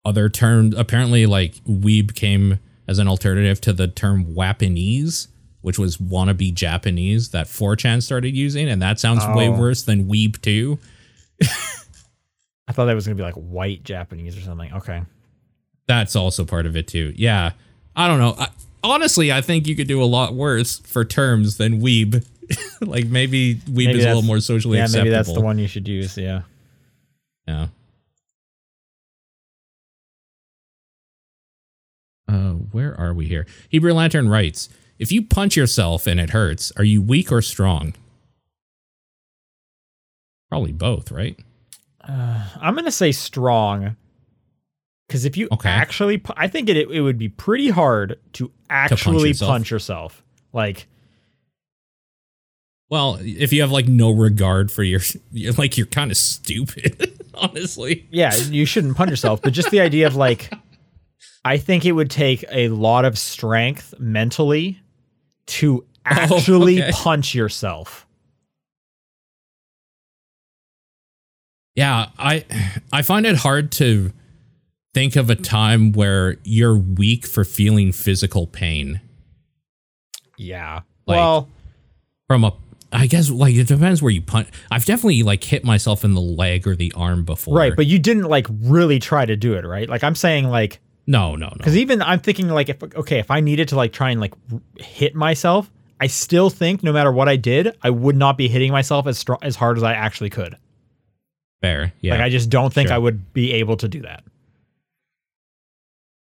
other 0.05 0.29
terms 0.29 0.75
apparently 0.77 1.25
like 1.25 1.55
weeb 1.67 2.13
came 2.15 2.59
as 2.87 2.99
an 2.99 3.07
alternative 3.07 3.59
to 3.61 3.73
the 3.73 3.87
term 3.87 4.35
Wapanese, 4.35 5.27
which 5.63 5.79
was 5.79 5.97
wannabe 5.97 6.53
Japanese 6.53 7.29
that 7.29 7.47
4chan 7.47 8.03
started 8.03 8.35
using 8.35 8.69
and 8.69 8.81
that 8.81 8.99
sounds 8.99 9.25
way 9.35 9.47
Oh. 9.47 9.59
worse 9.59 9.81
than 9.83 10.05
weeb 10.05 10.39
too. 10.41 10.77
I 12.67 12.71
thought 12.71 12.85
that 12.85 12.93
was 12.93 13.05
gonna 13.07 13.15
be 13.15 13.23
like 13.23 13.33
white 13.35 13.83
Japanese 13.83 14.37
or 14.37 14.41
something. 14.41 14.71
Okay. 14.73 15.01
That's 15.87 16.15
also 16.15 16.45
part 16.45 16.65
of 16.67 16.77
it 16.77 16.87
too. 16.87 17.13
Yeah. 17.15 17.51
I 17.95 18.07
don't 18.07 18.19
know. 18.19 18.35
I, 18.37 18.47
honestly, 18.83 19.31
I 19.31 19.41
think 19.41 19.67
you 19.67 19.75
could 19.75 19.87
do 19.87 20.01
a 20.01 20.05
lot 20.05 20.33
worse 20.35 20.79
for 20.79 21.03
terms 21.03 21.57
than 21.57 21.81
weeb. 21.81 22.25
like 22.81 23.05
maybe 23.07 23.55
weeb 23.55 23.85
Maybe 23.87 23.99
is 23.99 24.05
a 24.05 24.07
little 24.09 24.21
more 24.21 24.39
socially 24.39 24.77
yeah, 24.77 24.83
acceptable. 24.85 25.05
maybe 25.05 25.15
that's 25.15 25.33
the 25.33 25.41
one 25.41 25.57
you 25.59 25.67
should 25.67 25.87
use. 25.87 26.17
Yeah. 26.17 26.41
Yeah. 27.47 27.67
Uh, 32.27 32.51
where 32.71 32.97
are 32.99 33.13
we 33.13 33.27
here? 33.27 33.45
Hebrew 33.69 33.93
Lantern 33.93 34.29
writes, 34.29 34.69
"If 34.99 35.11
you 35.11 35.21
punch 35.23 35.55
yourself 35.55 36.07
and 36.07 36.19
it 36.19 36.29
hurts, 36.31 36.71
are 36.77 36.83
you 36.83 37.01
weak 37.01 37.31
or 37.31 37.41
strong?" 37.41 37.93
Probably 40.49 40.71
both, 40.71 41.11
right? 41.11 41.37
Uh, 42.01 42.47
I'm 42.61 42.75
gonna 42.75 42.91
say 42.91 43.11
strong, 43.11 43.95
because 45.07 45.25
if 45.25 45.35
you 45.37 45.47
Okay. 45.51 45.69
actually, 45.69 46.17
pu- 46.17 46.33
I 46.37 46.47
think 46.47 46.69
it 46.69 46.77
it 46.77 47.01
would 47.01 47.17
be 47.17 47.29
pretty 47.29 47.69
hard 47.69 48.19
to 48.33 48.51
actually 48.69 49.29
yourself. 49.29 49.49
punch 49.49 49.71
yourself. 49.71 50.23
Like, 50.51 50.87
Well, 52.89 53.17
if 53.21 53.51
you 53.51 53.61
have 53.61 53.71
like 53.71 53.87
no 53.87 54.11
regard 54.11 54.71
for 54.71 54.83
your, 54.83 54.99
you're 55.31 55.53
like 55.57 55.77
you're 55.77 55.87
kind 55.87 56.11
of 56.11 56.17
stupid, 56.17 57.19
honestly. 57.33 58.07
yeah, 58.11 58.35
you 58.35 58.65
shouldn't 58.65 58.95
punch 58.95 59.09
yourself, 59.09 59.41
but 59.41 59.53
just 59.53 59.71
the 59.71 59.79
idea 59.79 60.05
of 60.05 60.15
like, 60.15 60.53
I 61.43 61.57
think 61.57 61.85
it 61.85 61.93
would 61.93 62.11
take 62.11 62.45
a 62.51 62.67
lot 62.67 63.05
of 63.05 63.17
strength 63.17 63.95
mentally 63.97 64.79
to 65.47 65.85
oh, 66.05 66.09
actually 66.09 66.81
okay. 66.81 66.91
punch 66.91 67.33
yourself. 67.35 68.05
Yeah, 71.75 72.09
I 72.19 72.45
I 72.91 73.01
find 73.01 73.25
it 73.25 73.37
hard 73.37 73.71
to 73.73 74.11
think 74.93 75.15
of 75.15 75.29
a 75.29 75.35
time 75.35 75.91
where 75.91 76.37
you're 76.43 76.77
weak 76.77 77.25
for 77.25 77.43
feeling 77.43 77.91
physical 77.91 78.45
pain. 78.45 79.01
Yeah. 80.37 80.81
Like- 81.07 81.17
well, 81.17 81.49
from 82.27 82.43
a 82.43 82.53
I 82.91 83.07
guess 83.07 83.31
like 83.31 83.55
it 83.55 83.67
depends 83.67 84.03
where 84.03 84.11
you 84.11 84.21
punch. 84.21 84.49
I've 84.69 84.85
definitely 84.85 85.23
like 85.23 85.43
hit 85.43 85.63
myself 85.63 86.03
in 86.03 86.13
the 86.13 86.21
leg 86.21 86.67
or 86.67 86.75
the 86.75 86.93
arm 86.95 87.23
before. 87.23 87.57
right, 87.57 87.75
but 87.75 87.87
you 87.87 87.97
didn't 87.97 88.25
like 88.25 88.45
really 88.61 88.99
try 88.99 89.25
to 89.25 89.35
do 89.35 89.55
it, 89.55 89.65
right? 89.65 89.89
Like 89.89 90.03
I'm 90.03 90.13
saying, 90.13 90.49
like 90.49 90.79
no, 91.07 91.35
no, 91.35 91.47
no. 91.47 91.53
Because 91.57 91.75
even 91.77 92.01
I'm 92.01 92.19
thinking 92.19 92.47
like 92.49 92.69
if 92.69 92.81
okay, 92.81 93.19
if 93.19 93.29
I 93.31 93.39
needed 93.41 93.67
to 93.69 93.75
like 93.75 93.91
try 93.93 94.11
and 94.11 94.21
like 94.21 94.33
hit 94.79 95.15
myself, 95.15 95.69
I 95.99 96.07
still 96.07 96.49
think 96.49 96.83
no 96.83 96.91
matter 96.93 97.11
what 97.11 97.27
I 97.29 97.35
did, 97.35 97.77
I 97.81 97.89
would 97.89 98.15
not 98.15 98.37
be 98.37 98.47
hitting 98.47 98.71
myself 98.71 99.07
as 99.07 99.17
strong 99.17 99.39
as 99.41 99.55
hard 99.55 99.77
as 99.77 99.83
I 99.83 99.93
actually 99.93 100.29
could. 100.29 100.57
Fair, 101.61 101.93
yeah, 102.01 102.13
Like 102.13 102.21
I 102.21 102.29
just 102.29 102.49
don't 102.49 102.73
think 102.73 102.89
sure. 102.89 102.95
I 102.95 102.97
would 102.97 103.33
be 103.33 103.53
able 103.53 103.77
to 103.77 103.87
do 103.87 104.01
that. 104.01 104.23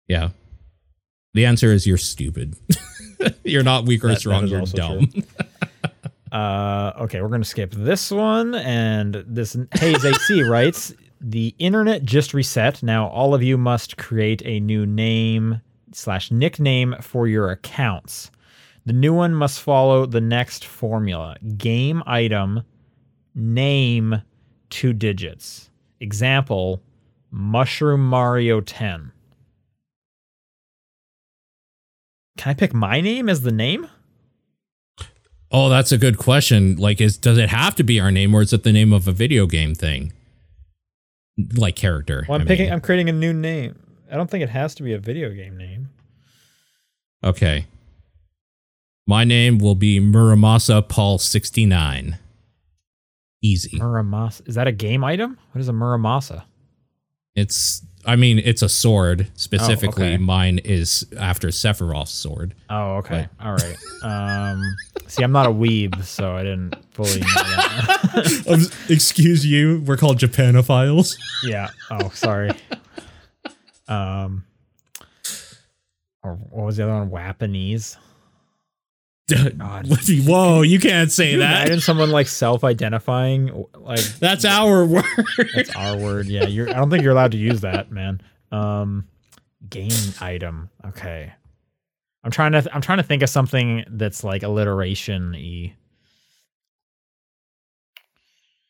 yeah. 0.08 0.30
The 1.34 1.46
answer 1.46 1.72
is 1.72 1.86
you're 1.86 1.98
stupid. 1.98 2.56
you're 3.44 3.62
not 3.64 3.86
weak 3.86 4.04
or 4.04 4.08
That- 4.08 4.14
that 4.16 4.20
strong. 4.20 4.44
is 4.46 4.52
You're 4.52 4.62
dumb. 4.64 5.10
Uh, 6.30 6.92
okay, 7.00 7.22
we're 7.22 7.30
gonna 7.30 7.46
skip 7.46 7.72
this 7.72 8.12
one. 8.12 8.54
And 8.54 9.24
this 9.26 9.56
Hayes 9.76 10.04
AC 10.04 10.44
writes: 10.44 10.94
The 11.20 11.56
internet 11.58 12.04
just 12.04 12.34
reset. 12.34 12.84
Now 12.84 13.08
all 13.08 13.34
of 13.34 13.44
you 13.44 13.58
must 13.58 13.98
create 13.98 14.42
a 14.46 14.60
new 14.60 14.86
name 14.86 15.62
slash 15.92 16.32
nickname 16.32 16.96
for 17.02 17.28
your 17.28 17.50
accounts. 17.50 18.32
The 18.86 18.94
new 18.94 19.14
one 19.14 19.34
must 19.34 19.60
follow 19.60 20.06
the 20.06 20.22
next 20.22 20.64
formula: 20.66 21.38
game 21.58 22.04
item, 22.06 22.64
name, 23.36 24.22
two 24.70 24.94
digits. 24.94 25.70
Example: 26.00 26.82
Mushroom 27.32 28.08
Mario 28.08 28.62
10. 28.62 29.12
Can 32.38 32.52
I 32.52 32.54
pick 32.54 32.74
my 32.74 33.02
name 33.02 33.28
as 33.28 33.42
the 33.42 33.52
name? 33.52 33.88
Oh, 35.50 35.70
that's 35.70 35.92
a 35.92 35.98
good 35.98 36.18
question. 36.18 36.76
Like, 36.76 37.02
is 37.02 37.18
does 37.18 37.38
it 37.38 37.50
have 37.50 37.76
to 37.76 37.84
be 37.84 38.00
our 38.00 38.12
name, 38.12 38.36
or 38.36 38.42
is 38.42 38.54
it 38.54 38.64
the 38.64 38.72
name 38.72 38.94
of 38.94 39.08
a 39.08 39.12
video 39.12 39.46
game 39.48 39.74
thing? 39.74 40.14
Like 41.56 41.76
character. 41.76 42.26
Well, 42.28 42.36
I'm 42.36 42.42
I 42.42 42.46
picking. 42.46 42.66
mean. 42.66 42.74
I'm 42.74 42.82
creating 42.82 43.10
a 43.10 43.14
new 43.14 43.34
name. 43.34 43.80
I 44.12 44.16
don't 44.16 44.30
think 44.30 44.44
it 44.44 44.50
has 44.50 44.74
to 44.76 44.84
be 44.84 44.94
a 44.94 45.00
video 45.00 45.30
game 45.32 45.58
name. 45.58 45.90
Okay. 47.24 47.66
My 49.06 49.24
name 49.24 49.58
will 49.60 49.76
be 49.76 50.00
Muramasa 50.00 50.88
Paul 50.88 51.18
sixty 51.18 51.66
nine. 51.66 52.18
Easy. 53.44 53.78
Muramasa. 53.80 54.48
Is 54.48 54.56
that 54.56 54.68
a 54.68 54.72
game 54.72 55.04
item? 55.04 55.38
What 55.52 55.62
is 55.62 55.70
a 55.70 55.74
Muramasa? 55.74 56.44
It's. 57.36 57.84
I 58.08 58.16
mean, 58.16 58.40
it's 58.40 58.62
a 58.62 58.70
sword. 58.70 59.28
Specifically, 59.36 60.14
okay. 60.14 60.18
mine 60.18 60.60
is 60.60 61.06
after 61.20 61.50
Sephiroth's 61.50 62.12
sword. 62.12 62.56
Oh, 62.70 62.96
okay. 62.96 63.28
All 63.42 63.52
right. 63.52 63.78
Um, 64.02 64.78
see, 65.08 65.24
I'm 65.24 65.34
not 65.34 65.46
a 65.46 65.52
weeb, 65.52 66.02
so 66.06 66.32
I 66.32 66.44
didn't 66.44 66.76
fully 66.92 67.22
excuse 68.90 69.46
you. 69.46 69.84
We're 69.86 69.98
called 69.98 70.20
Japanophiles. 70.20 71.18
yeah. 71.44 71.68
Oh, 71.92 72.10
sorry. 72.10 72.52
Um, 73.90 74.46
or 76.24 76.36
what 76.36 76.66
was 76.66 76.78
the 76.78 76.84
other 76.84 76.94
one? 76.94 77.10
Wapanese. 77.10 77.98
God. 79.30 79.88
Whoa! 80.26 80.62
You 80.62 80.80
can't 80.80 81.12
say 81.12 81.26
Can 81.26 81.34
you 81.34 81.40
that. 81.40 81.62
imagine 81.66 81.82
someone 81.82 82.12
like 82.12 82.28
self-identifying? 82.28 83.66
Like 83.76 84.00
That's 84.20 84.46
our 84.46 84.86
word. 84.86 85.04
that's 85.56 85.76
our 85.76 85.98
word. 85.98 86.28
Yeah. 86.28 86.46
You're. 86.46 86.70
I 86.70 86.74
don't 86.74 86.90
think 86.90 87.04
you're 87.04 87.12
allowed 87.12 87.32
to 87.34 87.38
use 87.38 87.62
that, 87.62 87.92
man. 87.92 88.22
Um, 88.52 89.06
game 89.70 89.92
item. 90.22 90.70
Okay. 90.86 91.34
I'm 92.24 92.32
trying 92.32 92.54
to. 92.54 92.64
I'm 92.74 92.82
trying 92.82 93.00
to 93.00 93.04
think 93.04 93.22
of 93.22 93.30
something 93.30 93.84
that's 93.90 94.24
like 94.24 94.44
alliteration 94.44 95.36
e. 95.36 95.76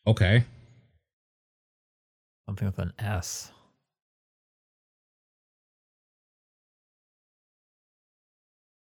okay. 0.06 0.44
Something 2.46 2.66
with 2.66 2.78
an 2.78 2.92
S. 2.98 3.52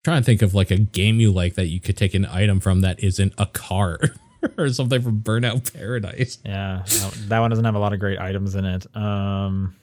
trying 0.05 0.21
to 0.21 0.25
think 0.25 0.43
of 0.43 0.53
like 0.53 0.69
a 0.69 0.77
game 0.77 1.19
you 1.19 1.31
like 1.31 1.55
that 1.55 1.65
you 1.65 1.81
could 1.81 1.97
take 1.97 2.13
an 2.13 2.25
item 2.27 2.59
from 2.59 2.81
that 2.81 3.03
isn't 3.03 3.33
a 3.39 3.47
car 3.47 3.99
or 4.57 4.69
something 4.69 5.01
from 5.01 5.19
Burnout 5.19 5.73
Paradise. 5.73 6.37
Yeah, 6.45 6.83
that, 7.27 7.39
one 7.39 7.49
doesn't 7.49 7.65
have 7.65 7.73
a 7.73 7.79
lot 7.79 7.91
of 7.91 7.99
great 7.99 8.19
items 8.19 8.53
in 8.53 8.65
it. 8.65 8.85
Um, 8.95 9.75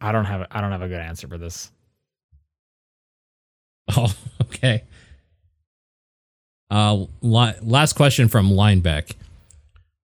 I 0.00 0.10
don't 0.10 0.24
have. 0.24 0.46
I 0.50 0.60
don't 0.62 0.72
have 0.72 0.82
a 0.82 0.88
good 0.88 1.00
answer 1.00 1.28
for 1.28 1.38
this. 1.38 1.70
Oh, 3.96 4.12
okay. 4.42 4.82
Uh, 6.68 7.04
li- 7.20 7.54
last 7.62 7.92
question 7.92 8.26
from 8.26 8.50
Lineback. 8.50 9.12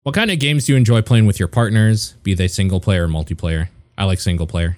What 0.04 0.14
kind 0.14 0.30
of 0.30 0.38
games 0.40 0.66
do 0.66 0.74
you 0.74 0.78
enjoy 0.78 1.02
playing 1.02 1.28
with 1.28 1.40
your 1.40 1.48
partners, 1.48 2.16
be 2.24 2.34
they 2.34 2.50
single 2.50 2.82
player 2.82 3.06
or 3.06 3.08
multiplayer? 3.08 3.70
I 3.98 4.04
like 4.04 4.20
single 4.20 4.48
player. 4.48 4.78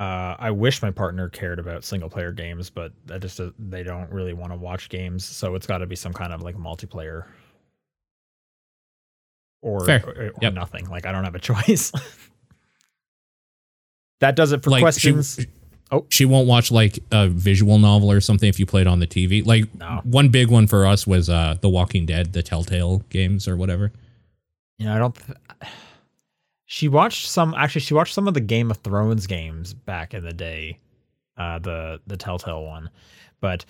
Uh, 0.00 0.34
I 0.38 0.50
wish 0.50 0.80
my 0.80 0.90
partner 0.90 1.28
cared 1.28 1.58
about 1.58 1.84
single 1.84 2.08
player 2.08 2.32
games, 2.32 2.70
but 2.70 2.92
that 3.04 3.20
just 3.20 3.38
uh, 3.38 3.50
they 3.58 3.82
don't 3.82 4.10
really 4.10 4.32
want 4.32 4.50
to 4.50 4.56
watch 4.56 4.88
games, 4.88 5.24
so 5.26 5.54
it's 5.54 5.66
got 5.66 5.78
to 5.78 5.86
be 5.86 5.94
some 5.94 6.14
kind 6.14 6.32
of 6.32 6.40
like 6.42 6.56
multiplayer 6.56 7.26
or 9.62 9.84
Fair. 9.84 10.02
or, 10.06 10.12
or 10.28 10.32
Yep. 10.40 10.54
nothing. 10.54 10.86
Like 10.88 11.04
I 11.06 11.12
don't 11.12 11.24
have 11.24 11.34
a 11.34 11.38
choice. 11.50 11.92
that 14.20 14.36
does 14.36 14.52
it 14.52 14.62
for 14.62 14.70
Like, 14.70 14.78
she- 14.78 14.82
questions. 14.82 15.46
Oh. 15.92 16.06
She 16.08 16.24
won't 16.24 16.46
watch 16.46 16.70
like 16.70 17.00
a 17.10 17.26
visual 17.28 17.76
novel 17.78 18.12
or 18.12 18.20
something 18.20 18.48
if 18.48 18.60
you 18.60 18.64
play 18.64 18.80
it 18.82 18.86
on 18.86 19.00
the 19.00 19.06
TV. 19.08 19.44
Like 19.44 19.74
No. 19.74 20.00
one 20.04 20.28
big 20.28 20.48
one 20.48 20.68
for 20.68 20.86
us 20.86 21.04
was 21.06 21.28
uh 21.28 21.56
The 21.60 21.68
Walking 21.68 22.06
Dead, 22.06 22.32
the 22.32 22.42
Telltale 22.44 22.98
games 23.10 23.48
or 23.48 23.56
whatever. 23.56 23.90
You 24.78 24.86
know, 24.86 24.94
I 24.94 24.98
don't. 24.98 25.14
Th- 25.16 25.36
she 26.72 26.86
watched 26.86 27.28
some. 27.28 27.52
Actually, 27.58 27.80
she 27.80 27.94
watched 27.94 28.14
some 28.14 28.28
of 28.28 28.34
the 28.34 28.40
Game 28.40 28.70
of 28.70 28.76
Thrones 28.76 29.26
games 29.26 29.74
back 29.74 30.14
in 30.14 30.22
the 30.22 30.32
day, 30.32 30.78
uh, 31.36 31.58
the 31.58 32.00
the 32.06 32.16
Telltale 32.16 32.64
one. 32.64 32.90
But 33.40 33.64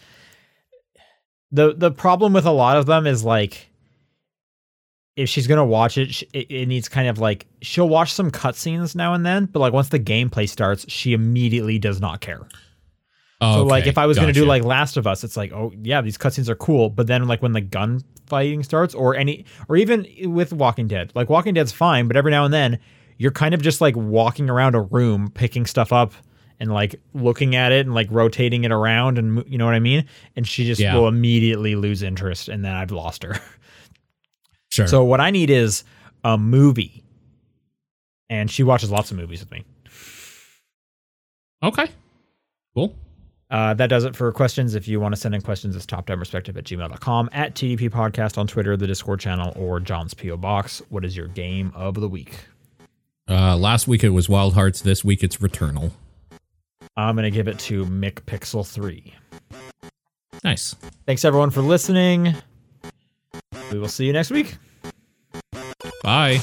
the 1.51 1.73
the 1.73 1.91
problem 1.91 2.35
with 2.35 2.45
a 2.45 2.51
lot 2.51 2.77
of 2.77 2.85
them 2.85 3.07
is 3.07 3.25
like, 3.25 3.71
if 5.17 5.31
she's 5.31 5.47
gonna 5.47 5.65
watch 5.65 5.97
it, 5.97 6.23
it, 6.35 6.69
needs 6.69 6.91
kind 6.91 7.09
of 7.09 7.19
like 7.19 7.47
she'll 7.63 7.89
watch 7.89 8.13
some 8.13 8.31
cutscenes 8.31 8.95
now 8.95 9.15
and 9.15 9.25
then, 9.25 9.47
but 9.47 9.61
like 9.61 9.73
once 9.73 9.89
the 9.89 9.99
gameplay 9.99 10.47
starts, 10.47 10.85
she 10.93 11.15
immediately 11.15 11.79
does 11.79 12.03
not 12.03 12.21
care. 12.21 12.47
Oh, 13.43 13.55
So 13.57 13.63
like 13.65 13.87
if 13.87 13.97
I 13.99 14.07
was 14.07 14.19
gonna 14.19 14.33
do 14.33 14.45
like 14.45 14.65
Last 14.65 14.97
of 14.97 15.07
Us, 15.07 15.25
it's 15.25 15.37
like 15.37 15.53
oh 15.53 15.73
yeah 15.83 16.01
these 16.03 16.19
cutscenes 16.19 16.49
are 16.49 16.55
cool, 16.57 16.91
but 16.91 17.07
then 17.07 17.27
like 17.27 17.41
when 17.43 17.53
the 17.53 17.61
gun 17.61 18.03
fighting 18.27 18.63
starts 18.63 18.95
or 18.95 19.17
any 19.17 19.45
or 19.69 19.77
even 19.77 20.07
with 20.27 20.53
Walking 20.53 20.87
Dead, 20.89 21.11
like 21.15 21.29
Walking 21.31 21.55
Dead's 21.55 21.73
fine, 21.73 22.07
but 22.07 22.17
every 22.17 22.31
now 22.31 22.45
and 22.45 22.53
then 22.53 22.79
you're 23.19 23.31
kind 23.33 23.55
of 23.55 23.63
just 23.63 23.81
like 23.81 23.97
walking 23.97 24.49
around 24.51 24.75
a 24.75 24.81
room 24.83 25.31
picking 25.31 25.67
stuff 25.67 25.93
up 25.93 26.13
and 26.59 26.73
like 26.73 27.01
looking 27.15 27.55
at 27.57 27.73
it 27.73 27.87
and 27.87 27.95
like 27.95 28.09
rotating 28.11 28.65
it 28.65 28.73
around 28.73 29.17
and 29.19 29.43
you 29.47 29.57
know 29.57 29.65
what 29.65 29.75
I 29.75 29.81
mean. 29.81 30.05
And 30.37 30.47
she 30.47 30.65
just 30.67 30.81
Yeah. 30.81 30.95
will 30.95 31.09
immediately 31.09 31.75
lose 31.77 32.03
interest, 32.03 32.49
and 32.49 32.63
then 32.65 32.73
I've 32.73 32.91
lost 32.91 33.23
her. 33.23 33.37
sure. 34.71 34.87
So 34.87 35.03
what 35.05 35.21
I 35.21 35.31
need 35.31 35.49
is 35.51 35.85
a 36.25 36.37
movie, 36.37 37.03
and 38.29 38.51
she 38.51 38.63
watches 38.63 38.91
lots 38.91 39.11
of 39.11 39.17
movies 39.17 39.41
with 39.41 39.51
me. 39.51 39.65
okay. 41.63 41.87
Cool. 42.75 42.95
Uh, 43.51 43.75
that 43.75 43.89
does 43.89 44.05
it 44.05 44.15
for 44.15 44.31
questions. 44.33 44.75
If 44.75 44.87
you 44.87 45.01
want 45.01 45.15
to 45.15 45.21
send 45.21 45.35
in 45.35 45.41
questions, 45.43 45.75
it's 45.75 45.87
topdownperspective 45.87 46.57
at 46.57 46.65
gmail.com, 46.65 47.31
at 47.33 47.55
TDP 47.55 47.91
Podcast 47.91 48.39
on 48.39 48.47
Twitter, 48.47 48.77
the 48.77 48.87
Discord 48.87 49.19
channel, 49.21 49.53
or 49.57 49.81
John's 49.81 50.15
P.O. 50.15 50.37
Box. 50.37 50.81
What 50.89 51.05
is 51.05 51.17
your 51.17 51.27
game 51.29 51.73
of 51.75 51.95
the 51.95 52.09
week? 52.09 52.45
Uh 53.29 53.57
last 53.57 53.87
week 53.87 54.03
it 54.03 54.09
was 54.09 54.29
Wild 54.29 54.55
Hearts, 54.55 54.81
this 54.81 55.05
week 55.05 55.23
it's 55.23 55.37
Returnal. 55.37 55.93
I'm 56.97 57.15
going 57.15 57.25
to 57.25 57.31
give 57.31 57.49
it 57.49 57.59
to 57.61 57.85
Mick 57.87 58.15
Pixel 58.23 58.67
3. 58.67 59.15
Nice. 60.45 60.75
Thanks, 61.07 61.25
everyone, 61.25 61.51
for 61.51 61.63
listening. 61.63 62.35
We 63.73 63.79
will 63.79 63.89
see 63.89 64.07
you 64.07 64.13
next 64.13 64.31
week. 64.31 64.57
Bye. 66.03 66.41